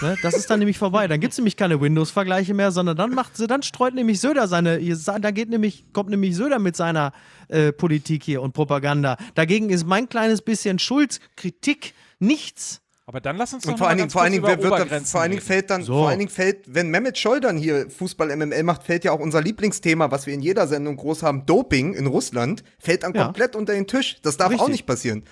Ne? 0.00 0.16
Das 0.22 0.34
ist 0.34 0.48
dann 0.50 0.58
nämlich 0.58 0.78
vorbei. 0.78 1.06
Dann 1.08 1.20
gibt 1.20 1.32
es 1.32 1.38
nämlich 1.38 1.56
keine 1.56 1.80
Windows-Vergleiche 1.80 2.54
mehr, 2.54 2.72
sondern 2.72 2.96
dann 2.96 3.14
macht 3.14 3.36
sie, 3.36 3.46
dann 3.46 3.62
streut 3.62 3.94
nämlich 3.94 4.20
Söder 4.20 4.48
seine, 4.48 4.80
da 5.20 5.30
geht 5.30 5.50
nämlich, 5.50 5.84
kommt 5.92 6.10
nämlich 6.10 6.34
Söder 6.34 6.58
mit 6.58 6.74
seiner 6.74 7.12
äh, 7.48 7.72
Politik 7.72 8.24
hier 8.24 8.40
und 8.42 8.52
Propaganda. 8.52 9.16
Dagegen 9.34 9.70
ist 9.70 9.86
mein 9.86 10.08
kleines 10.08 10.40
bisschen 10.42 10.78
Schuld, 10.78 11.20
Kritik, 11.36 11.94
nichts. 12.18 12.80
Aber 13.08 13.20
dann 13.20 13.36
lass 13.36 13.54
uns 13.54 13.62
doch 13.62 13.70
Und 13.70 13.78
vor 13.78 13.84
mal 13.86 13.90
allen 13.90 13.98
Dingen, 13.98 14.04
ganz 14.06 14.12
vor 14.14 14.22
allen 14.22 14.32
Dingen, 14.32 14.42
wird 14.44 14.62
da, 14.64 14.68
vor 15.00 15.20
allen 15.20 15.30
Dingen 15.30 15.38
reden. 15.40 15.46
fällt 15.46 15.70
dann, 15.70 15.82
So. 15.84 15.92
vor 15.94 16.08
allen 16.08 16.18
Dingen 16.18 16.30
fällt, 16.30 16.64
wenn 16.74 16.90
Mehmet 16.90 17.16
Scholl 17.16 17.38
dann 17.40 17.56
hier 17.56 17.88
Fußball 17.88 18.34
MML 18.36 18.64
macht, 18.64 18.82
fällt 18.82 19.04
ja 19.04 19.12
auch 19.12 19.20
unser 19.20 19.40
Lieblingsthema, 19.40 20.10
was 20.10 20.26
wir 20.26 20.34
in 20.34 20.40
jeder 20.40 20.66
Sendung 20.66 20.96
groß 20.96 21.22
haben, 21.22 21.46
Doping 21.46 21.94
in 21.94 22.06
Russland, 22.08 22.64
fällt 22.80 23.04
dann 23.04 23.14
Ja. 23.14 23.24
komplett 23.26 23.54
unter 23.54 23.74
den 23.74 23.86
Tisch. 23.86 24.16
Das 24.22 24.36
darf 24.36 24.48
auch 24.48 24.52
Richtig. 24.54 24.68
nicht 24.70 24.86
passieren. 24.86 25.22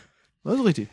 Das 0.44 0.54
ist 0.54 0.64
richtig. 0.64 0.88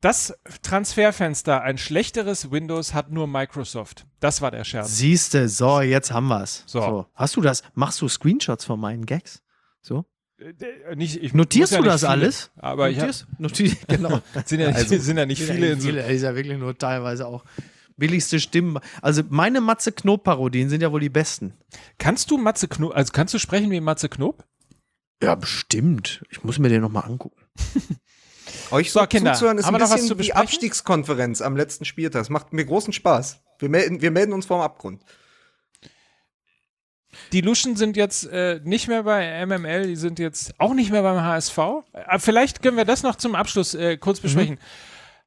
Das 0.00 0.34
Transferfenster, 0.62 1.62
ein 1.62 1.78
schlechteres 1.78 2.50
Windows 2.50 2.94
hat 2.94 3.10
nur 3.10 3.26
Microsoft. 3.26 4.06
Das 4.20 4.40
war 4.42 4.50
der 4.50 4.64
Scherz. 4.64 4.96
Siehste, 4.96 5.48
so, 5.48 5.80
jetzt 5.80 6.12
haben 6.12 6.28
wir's. 6.28 6.64
So. 6.66 7.06
Hast 7.14 7.36
du 7.36 7.40
das? 7.40 7.62
Machst 7.74 8.00
du 8.00 8.08
Screenshots 8.08 8.64
von 8.64 8.78
meinen 8.80 9.06
Gags? 9.06 9.42
So? 9.82 10.04
Äh, 10.38 10.94
Nicht, 10.96 11.22
ich 11.22 11.34
Notierst 11.34 11.72
ja 11.72 11.78
du 11.78 11.84
nicht 11.84 11.94
das 11.94 12.00
viele, 12.02 12.10
alles? 12.12 12.50
Aber 12.56 12.90
ich 12.90 12.96
hab, 12.98 13.06
Notierst? 13.06 13.26
Notier, 13.38 13.72
genau. 13.88 14.20
sind, 14.44 14.60
ja, 14.60 14.70
nicht- 14.70 14.88
sind 15.02 15.16
ja 15.16 15.26
nicht 15.26 15.42
viele 15.42 15.72
in 15.72 15.80
so. 15.80 15.90
Das 15.92 16.08
ist 16.08 16.22
ja 16.22 16.34
wirklich 16.34 16.58
nur 16.58 16.76
teilweise 16.76 17.26
auch 17.26 17.44
billigste 17.96 18.38
Stimmen. 18.38 18.78
Also 19.02 19.22
meine 19.28 19.60
Matze 19.60 19.90
Knob-Parodien 19.92 20.68
sind 20.68 20.80
ja 20.82 20.92
wohl 20.92 21.00
die 21.00 21.08
besten. 21.08 21.54
Kannst 21.98 22.30
du 22.30 22.38
Matze 22.38 22.68
Knob, 22.68 22.94
also 22.94 23.12
kannst 23.12 23.34
du 23.34 23.38
sprechen 23.38 23.70
wie 23.70 23.80
Matze 23.80 24.08
Knob? 24.08 24.44
Ja, 25.20 25.34
bestimmt. 25.34 26.24
Ich 26.30 26.44
muss 26.44 26.58
mir 26.60 26.68
den 26.68 26.80
nochmal 26.82 27.04
angucken. 27.04 27.42
Euch 28.70 28.92
so, 28.92 29.00
So, 29.00 29.06
Kinder, 29.06 29.32
zuzuhören 29.34 29.58
ist 29.58 29.66
haben 29.66 29.74
ein 29.74 29.80
noch 29.80 29.88
was 29.88 29.94
bisschen 29.94 30.08
zu 30.08 30.14
wie 30.14 30.18
besprechen? 30.18 30.42
Abstiegskonferenz 30.42 31.40
am 31.42 31.56
letzten 31.56 31.84
Spieltag. 31.84 32.20
Das 32.20 32.30
macht 32.30 32.52
mir 32.52 32.64
großen 32.64 32.92
Spaß. 32.92 33.40
Wir 33.58 33.68
melden, 33.68 34.00
wir 34.00 34.10
melden 34.12 34.32
uns 34.32 34.46
vorm 34.46 34.60
Abgrund. 34.60 35.02
Die 37.32 37.40
Luschen 37.40 37.76
sind 37.76 37.96
jetzt 37.96 38.26
äh, 38.26 38.60
nicht 38.64 38.88
mehr 38.88 39.02
bei 39.02 39.44
MML, 39.46 39.86
die 39.86 39.96
sind 39.96 40.18
jetzt 40.18 40.58
auch 40.58 40.74
nicht 40.74 40.90
mehr 40.90 41.02
beim 41.02 41.20
HSV. 41.22 41.58
Äh, 41.92 42.18
vielleicht 42.18 42.62
können 42.62 42.76
wir 42.76 42.84
das 42.84 43.02
noch 43.02 43.16
zum 43.16 43.34
Abschluss 43.34 43.74
äh, 43.74 43.96
kurz 43.96 44.20
besprechen. 44.20 44.58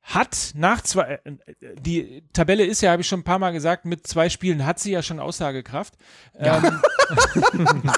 Hat 0.03 0.53
nach 0.55 0.81
zwei, 0.81 1.19
äh, 1.23 1.35
die 1.79 2.23
Tabelle 2.33 2.65
ist 2.65 2.81
ja, 2.81 2.91
habe 2.91 3.03
ich 3.03 3.07
schon 3.07 3.19
ein 3.19 3.23
paar 3.23 3.37
Mal 3.39 3.51
gesagt, 3.51 3.85
mit 3.85 4.07
zwei 4.07 4.29
Spielen 4.29 4.65
hat 4.65 4.79
sie 4.79 4.91
ja 4.91 5.03
schon 5.03 5.19
Aussagekraft. 5.19 5.93
Ähm, 6.37 6.81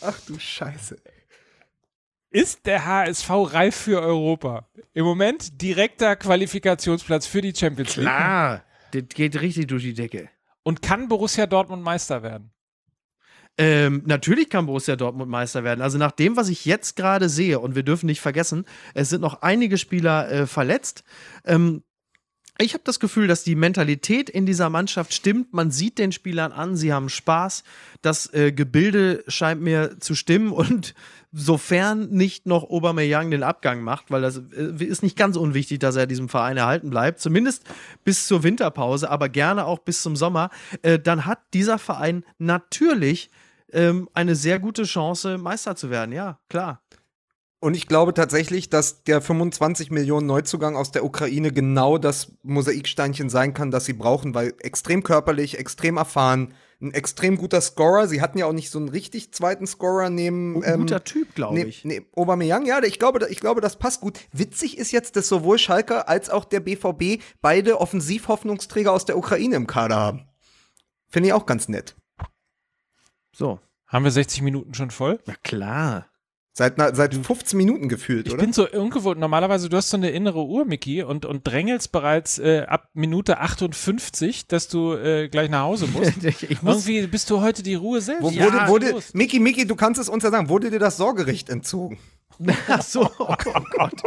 Ach 0.00 0.20
du 0.26 0.38
Scheiße. 0.38 0.96
ist 2.30 2.66
der 2.66 2.86
HSV 2.86 3.30
reif 3.30 3.74
für 3.76 4.00
Europa? 4.00 4.68
Im 4.94 5.04
Moment 5.04 5.60
direkter 5.60 6.16
Qualifikationsplatz 6.16 7.26
für 7.26 7.42
die 7.42 7.54
Champions 7.54 7.96
League. 7.96 8.06
Klar, 8.06 8.62
das 8.92 9.02
geht 9.08 9.40
richtig 9.40 9.66
durch 9.66 9.82
die 9.82 9.94
Decke. 9.94 10.28
Und 10.62 10.82
kann 10.82 11.08
Borussia 11.08 11.46
Dortmund 11.46 11.82
Meister 11.82 12.22
werden? 12.22 12.52
Ähm, 13.60 14.02
natürlich 14.06 14.50
kann 14.50 14.66
Borussia 14.66 14.94
Dortmund 14.94 15.28
Meister 15.28 15.64
werden. 15.64 15.82
Also 15.82 15.98
nach 15.98 16.12
dem, 16.12 16.36
was 16.36 16.48
ich 16.48 16.64
jetzt 16.64 16.94
gerade 16.94 17.28
sehe, 17.28 17.58
und 17.58 17.74
wir 17.74 17.82
dürfen 17.82 18.06
nicht 18.06 18.20
vergessen, 18.20 18.64
es 18.94 19.08
sind 19.08 19.20
noch 19.20 19.42
einige 19.42 19.78
Spieler 19.78 20.30
äh, 20.30 20.46
verletzt. 20.46 21.02
Ähm, 21.44 21.82
ich 22.60 22.74
habe 22.74 22.82
das 22.84 22.98
Gefühl, 22.98 23.28
dass 23.28 23.44
die 23.44 23.54
Mentalität 23.54 24.28
in 24.28 24.44
dieser 24.44 24.68
Mannschaft 24.68 25.14
stimmt. 25.14 25.54
Man 25.54 25.70
sieht 25.70 25.96
den 25.96 26.10
Spielern 26.10 26.50
an, 26.50 26.76
sie 26.76 26.92
haben 26.92 27.08
Spaß. 27.08 27.62
Das 28.02 28.32
äh, 28.34 28.50
Gebilde 28.50 29.22
scheint 29.28 29.60
mir 29.60 30.00
zu 30.00 30.16
stimmen 30.16 30.50
und 30.50 30.94
sofern 31.32 32.08
nicht 32.10 32.46
noch 32.46 32.68
Aubameyang 32.68 33.30
den 33.30 33.44
Abgang 33.44 33.82
macht, 33.82 34.10
weil 34.10 34.22
das 34.22 34.42
äh, 34.56 34.84
ist 34.84 35.04
nicht 35.04 35.16
ganz 35.16 35.36
unwichtig, 35.36 35.78
dass 35.78 35.94
er 35.94 36.06
diesem 36.06 36.28
Verein 36.28 36.56
erhalten 36.56 36.90
bleibt, 36.90 37.20
zumindest 37.20 37.62
bis 38.02 38.26
zur 38.26 38.42
Winterpause, 38.42 39.08
aber 39.08 39.28
gerne 39.28 39.64
auch 39.64 39.78
bis 39.78 40.02
zum 40.02 40.16
Sommer, 40.16 40.50
äh, 40.82 40.98
dann 40.98 41.26
hat 41.26 41.38
dieser 41.54 41.78
Verein 41.78 42.24
natürlich 42.38 43.30
ähm, 43.72 44.08
eine 44.14 44.34
sehr 44.34 44.58
gute 44.58 44.82
Chance, 44.82 45.38
Meister 45.38 45.76
zu 45.76 45.90
werden. 45.90 46.12
Ja, 46.12 46.38
klar. 46.48 46.82
Und 47.60 47.74
ich 47.74 47.88
glaube 47.88 48.14
tatsächlich, 48.14 48.70
dass 48.70 49.02
der 49.02 49.20
25 49.20 49.90
Millionen 49.90 50.26
Neuzugang 50.26 50.76
aus 50.76 50.92
der 50.92 51.04
Ukraine 51.04 51.52
genau 51.52 51.98
das 51.98 52.32
Mosaiksteinchen 52.42 53.30
sein 53.30 53.52
kann, 53.52 53.72
das 53.72 53.84
sie 53.84 53.94
brauchen, 53.94 54.32
weil 54.34 54.54
extrem 54.60 55.02
körperlich, 55.02 55.58
extrem 55.58 55.96
erfahren, 55.96 56.54
ein 56.80 56.94
extrem 56.94 57.36
guter 57.36 57.60
Scorer. 57.60 58.06
Sie 58.06 58.22
hatten 58.22 58.38
ja 58.38 58.46
auch 58.46 58.52
nicht 58.52 58.70
so 58.70 58.78
einen 58.78 58.88
richtig 58.88 59.32
zweiten 59.32 59.66
Scorer 59.66 60.08
neben 60.08 60.62
Ein 60.62 60.74
ähm, 60.74 60.80
guter 60.82 61.02
Typ, 61.02 61.34
glaube 61.34 61.58
ich. 61.60 61.84
nee, 61.84 62.06
Aubameyang, 62.14 62.64
ja, 62.64 62.80
ich 62.84 63.00
glaube, 63.00 63.26
ich 63.28 63.40
glaube, 63.40 63.60
das 63.60 63.76
passt 63.76 64.00
gut. 64.00 64.20
Witzig 64.30 64.78
ist 64.78 64.92
jetzt, 64.92 65.16
dass 65.16 65.26
sowohl 65.26 65.58
Schalke 65.58 66.06
als 66.06 66.30
auch 66.30 66.44
der 66.44 66.60
BVB 66.60 67.20
beide 67.40 67.80
Offensivhoffnungsträger 67.80 68.92
aus 68.92 69.04
der 69.04 69.18
Ukraine 69.18 69.56
im 69.56 69.66
Kader 69.66 69.96
haben. 69.96 70.28
Finde 71.08 71.30
ich 71.30 71.32
auch 71.32 71.46
ganz 71.46 71.68
nett. 71.68 71.96
So. 73.32 73.58
Haben 73.86 74.04
wir 74.04 74.10
60 74.12 74.42
Minuten 74.42 74.74
schon 74.74 74.90
voll? 74.90 75.18
Na 75.26 75.34
klar. 75.42 76.07
Seit, 76.58 76.74
seit 76.96 77.14
15 77.14 77.56
Minuten 77.56 77.88
gefühlt, 77.88 78.26
Ich 78.26 78.34
oder? 78.34 78.42
bin 78.42 78.52
so 78.52 78.68
ungewohnt. 78.68 79.20
Normalerweise, 79.20 79.68
du 79.68 79.76
hast 79.76 79.90
so 79.90 79.96
eine 79.96 80.10
innere 80.10 80.44
Uhr, 80.44 80.64
Mickey, 80.64 81.04
und, 81.04 81.24
und 81.24 81.46
drängelst 81.46 81.92
bereits 81.92 82.40
äh, 82.40 82.64
ab 82.66 82.88
Minute 82.94 83.38
58, 83.38 84.48
dass 84.48 84.66
du 84.66 84.94
äh, 84.94 85.28
gleich 85.28 85.50
nach 85.50 85.62
Hause 85.62 85.86
musst. 85.86 86.14
ich 86.24 86.60
muss, 86.60 86.88
Irgendwie 86.88 87.06
bist 87.06 87.30
du 87.30 87.42
heute 87.42 87.62
die 87.62 87.76
Ruhe 87.76 88.00
selbst. 88.00 88.24
Wo, 88.24 88.30
Ja, 88.30 88.46
wurde, 88.46 88.66
wurde, 88.66 88.90
los. 88.90 89.14
Miki, 89.14 89.38
Miki, 89.38 89.68
du 89.68 89.76
kannst 89.76 90.00
es 90.00 90.08
uns 90.08 90.24
ja 90.24 90.32
sagen, 90.32 90.48
wurde 90.48 90.68
dir 90.72 90.80
das 90.80 90.96
Sorgerecht 90.96 91.48
entzogen? 91.48 91.96
Ach 92.68 92.82
so, 92.82 93.10
oh 93.18 93.34
Gott. 93.72 94.02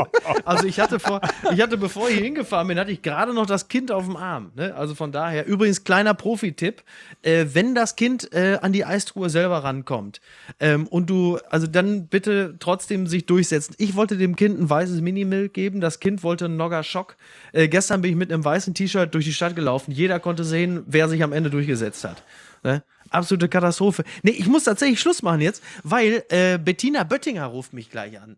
Also 0.46 0.66
ich 0.66 0.80
hatte 0.80 1.00
vor, 1.00 1.20
ich 1.54 1.62
hatte, 1.62 1.78
bevor 1.78 2.10
ich 2.10 2.20
hingefahren 2.20 2.68
bin, 2.68 2.80
hatte 2.80 2.92
ich 2.92 3.02
gerade 3.02 3.34
noch 3.34 3.46
das 3.46 3.68
Kind 3.68 3.92
auf 3.92 4.06
dem 4.06 4.16
Arm. 4.16 4.52
Ne? 4.56 4.74
Also 4.74 4.96
von 4.96 5.12
daher, 5.12 5.46
übrigens 5.46 5.84
kleiner 5.84 6.14
Profi-Tipp, 6.14 6.84
äh, 7.24 7.48
wenn 7.52 7.76
das 7.76 7.96
Kind 7.96 8.34
äh, 8.34 8.58
an 8.62 8.72
die 8.72 8.86
Eistruhe 8.86 9.30
selber 9.30 9.64
rankommt 9.64 10.22
ähm, 10.60 10.88
und 10.88 11.10
du, 11.10 11.40
also 11.50 11.68
dann 11.68 12.08
bitte 12.08 12.56
trotzdem 12.60 13.06
sich 13.08 13.26
durchsetzen. 13.26 13.76
Ich 13.78 13.96
wollte 13.96 14.16
dem 14.18 14.36
Kind 14.38 14.60
ein 14.60 14.70
weißes 14.70 15.02
Minimilk 15.02 15.54
geben, 15.54 15.82
das 15.82 16.00
Kind 16.00 16.24
wollte 16.24 16.46
einen 16.46 16.58
Nogger 16.58 16.84
Schock. 16.84 17.18
Äh, 17.52 17.68
gestern 17.68 18.02
bin 18.02 18.12
ich 18.12 18.18
mit 18.18 18.32
einem 18.32 18.46
weißen 18.46 18.74
T-Shirt 18.74 19.14
durch 19.14 19.26
die 19.26 19.34
Stadt 19.34 19.56
gelaufen. 19.56 19.92
Jeder 19.92 20.20
konnte 20.20 20.46
sehen, 20.46 20.84
wer 20.88 21.10
sich 21.10 21.22
am 21.24 21.34
Ende 21.34 21.50
durchgesetzt 21.50 22.06
hat. 22.06 22.24
Ne? 22.64 22.84
Absolute 23.12 23.48
Katastrophe. 23.50 24.04
Nee, 24.24 24.32
ich 24.32 24.48
muss 24.48 24.64
tatsächlich 24.64 25.00
Schluss 25.00 25.22
machen 25.22 25.42
jetzt, 25.42 25.62
weil 25.84 26.24
äh, 26.30 26.58
Bettina 26.58 27.04
Böttinger 27.04 27.46
ruft 27.46 27.74
mich 27.74 27.90
gleich 27.92 28.20
an. 28.20 28.38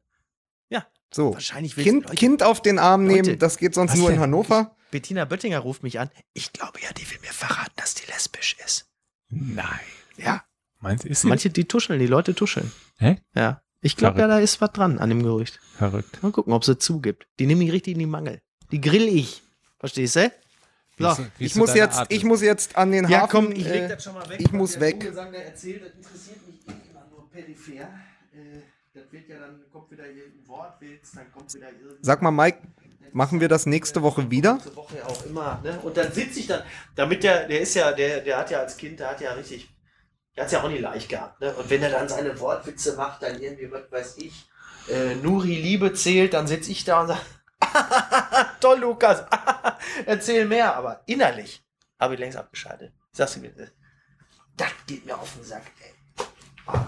Ja, 0.70 0.86
So. 1.14 1.34
wahrscheinlich 1.34 1.76
Kind, 1.76 2.06
Leute, 2.06 2.16
kind 2.16 2.44
auf 2.44 2.62
den 2.62 2.80
Arm 2.80 3.08
Leute, 3.08 3.22
nehmen, 3.22 3.40
das 3.40 3.58
geht 3.58 3.76
sonst 3.76 3.96
nur 3.96 4.12
in? 4.12 4.20
Hannover. 4.20 4.76
Bettina 4.92 5.26
Böttinger 5.26 5.60
ruft 5.60 5.84
mich 5.84 6.00
an. 6.00 6.10
Ich 6.34 6.52
glaube 6.54 6.80
ja, 6.82 6.92
die 6.94 7.10
will 7.10 7.20
mir 7.22 7.32
verraten, 7.32 7.72
dass 7.78 7.94
die 7.96 8.06
lesbisch 8.12 8.58
ist. 8.66 8.88
Nein. 9.30 9.66
Ja. 10.18 10.44
Meinst 10.80 11.06
du, 11.06 11.10
ist 11.10 11.22
sie? 11.22 11.28
Manche, 11.28 11.50
die 11.50 11.66
tuscheln, 11.66 12.00
die 12.00 12.08
Leute 12.08 12.36
tuscheln. 12.36 12.72
Hä? 13.00 13.18
Ja. 13.36 13.62
Ich 13.82 13.96
glaube 13.98 14.20
ja, 14.20 14.28
da 14.28 14.40
ist 14.40 14.60
was 14.62 14.72
dran 14.72 15.00
an 15.00 15.10
dem 15.10 15.24
Gerücht. 15.24 15.60
Verrückt. 15.78 16.22
Mal 16.24 16.32
gucken, 16.32 16.54
ob 16.54 16.64
sie 16.64 16.78
zugibt. 16.78 17.28
Die 17.40 17.46
nehme 17.46 17.64
ich 17.64 17.72
richtig 17.72 17.94
in 17.94 18.00
die 18.00 18.06
Mangel. 18.06 18.42
Die 18.72 18.80
grill 18.82 19.08
ich. 19.08 19.44
Verstehst 19.80 20.16
du? 20.16 20.32
So. 20.98 21.26
Ich 21.40 21.56
muss, 21.56 21.74
jetzt, 21.74 21.98
Art 21.98 22.12
ich 22.12 22.24
muss 22.24 22.42
jetzt 22.42 22.76
an 22.78 22.92
den 22.92 23.10
Hafen. 23.10 23.52
äh, 23.56 24.00
schon 24.00 24.14
mal 24.14 24.24
ich 24.38 24.52
muss 24.52 24.80
weg. 24.80 24.96
Vogelsang, 24.96 25.32
der 25.32 25.46
erzählt, 25.48 25.84
das 25.84 25.94
interessiert 25.94 26.48
mich 26.48 26.60
eh 26.68 26.92
immer 26.92 27.06
nur 27.10 27.30
peripher. 27.32 27.90
Äh, 28.32 28.62
das 28.94 29.12
wird 29.12 29.28
ja 29.28 29.40
dann, 29.40 29.60
kommt 29.72 29.90
wieder 29.92 30.06
irgendein 30.06 30.48
Wortwitz, 30.48 31.12
dann 31.14 31.32
kommt 31.32 31.54
wieder 31.54 31.72
irgendein 31.72 32.04
Sag 32.04 32.22
mal, 32.22 32.32
Mike, 32.32 32.60
machen 33.12 33.42
wir 33.42 33.48
das 33.48 33.66
nächste 33.66 34.04
Woche 34.04 34.30
wieder? 34.30 34.54
Nächste 34.54 34.76
Woche 34.76 34.98
ja 34.98 35.06
auch 35.06 35.26
immer. 35.26 35.60
Ne? 35.64 35.80
Und 35.82 35.98
dann 35.98 36.12
sitze 36.12 36.40
ich 36.40 36.48
dann, 36.48 36.62
damit 36.96 37.24
der, 37.24 37.48
der 37.48 37.62
ist 37.62 37.74
ja, 37.74 37.92
der, 37.92 38.22
der 38.22 38.38
hat 38.38 38.52
ja 38.52 38.60
als 38.60 38.78
Kind, 38.78 39.00
der 39.00 39.10
hat 39.10 39.22
ja 39.22 39.32
richtig, 39.34 39.70
der 40.36 40.44
hat 40.44 40.48
es 40.48 40.54
ja 40.54 40.64
auch 40.64 40.70
nicht 40.70 40.82
leicht 40.82 41.10
gehabt. 41.10 41.42
Ne? 41.42 41.54
Und 41.56 41.70
wenn 41.72 41.82
er 41.82 41.90
dann 41.90 42.08
seine 42.08 42.40
Wortwitze 42.40 42.96
macht, 42.96 43.24
dann 43.24 43.42
irgendwie, 43.42 43.72
was 43.72 43.92
weiß 43.92 44.18
ich, 44.18 44.48
äh, 44.90 45.16
Nuri 45.16 45.56
Liebe 45.56 45.94
zählt, 45.94 46.34
dann 46.34 46.46
sitze 46.46 46.72
ich 46.72 46.84
da 46.84 47.02
und 47.02 47.08
sage, 47.08 47.22
toll, 48.60 48.80
Lukas, 48.80 49.24
erzähl 50.06 50.46
mehr. 50.46 50.76
Aber 50.76 51.02
innerlich 51.06 51.64
habe 52.00 52.14
ich 52.16 52.20
längst 52.20 52.38
abgeschaltet. 52.38 52.94
Sagst 53.12 53.36
du 53.36 53.40
mir, 53.42 53.50
das 53.52 53.70
das 54.56 54.70
geht 54.86 55.06
mir 55.06 55.18
auf 55.18 55.34
den 55.34 55.44
Sack, 55.44 55.64
ey. 55.82 55.94
Mir- 56.68 56.84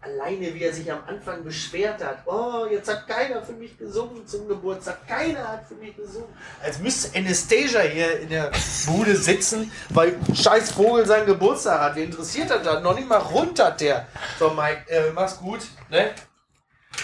Alleine, 0.00 0.52
wie 0.52 0.62
er 0.62 0.72
sich 0.72 0.90
am 0.92 1.02
Anfang 1.06 1.42
beschwert 1.42 2.04
hat. 2.04 2.18
Oh, 2.26 2.66
jetzt 2.70 2.90
hat 2.90 3.08
keiner 3.08 3.42
für 3.42 3.54
mich 3.54 3.78
gesungen 3.78 4.26
zum 4.26 4.46
Geburtstag. 4.46 5.06
Keiner 5.08 5.48
hat 5.48 5.66
für 5.66 5.76
mich 5.76 5.96
gesungen. 5.96 6.28
Als 6.62 6.78
müsste 6.78 7.18
Anastasia 7.18 7.80
hier 7.80 8.20
in 8.20 8.28
der 8.28 8.50
Bude 8.86 9.16
sitzen, 9.16 9.72
weil 9.88 10.18
scheiß 10.34 10.72
Vogel 10.72 11.06
seinen 11.06 11.24
Geburtstag 11.24 11.80
hat. 11.80 11.96
Wen 11.96 12.04
interessiert 12.10 12.50
das 12.50 12.62
dann? 12.62 12.82
Noch 12.82 12.94
nicht 12.94 13.08
mal 13.08 13.16
runter, 13.16 13.70
der. 13.70 14.06
So, 14.38 14.50
Mike, 14.50 14.90
äh, 14.90 15.10
mach's 15.12 15.38
gut, 15.38 15.60
ne? 15.88 16.10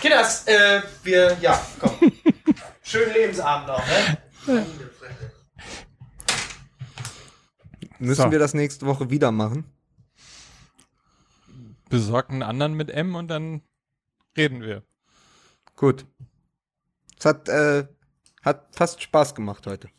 Kinders, 0.01 0.47
äh, 0.47 0.83
wir, 1.03 1.37
ja, 1.41 1.61
komm. 1.79 2.13
Schönen 2.83 3.13
Lebensabend 3.13 3.69
noch, 3.69 3.85
ne? 3.87 4.67
Müssen 7.99 8.23
So. 8.23 8.31
wir 8.31 8.39
das 8.39 8.55
nächste 8.55 8.87
Woche 8.87 9.11
wieder 9.11 9.31
machen? 9.31 9.65
Besorgt 11.91 12.31
einen 12.31 12.43
anderen 12.43 12.75
mit 12.75 12.91
M 12.91 13.15
und 13.15 13.29
dann 13.29 13.63
reden 14.37 14.63
wir. 14.63 14.83
Gut. 15.77 16.07
Es 17.19 17.25
hat, 17.27 17.49
äh, 17.49 17.87
hat 18.43 18.75
fast 18.75 19.03
Spaß 19.03 19.35
gemacht 19.35 19.67
heute. 19.67 19.91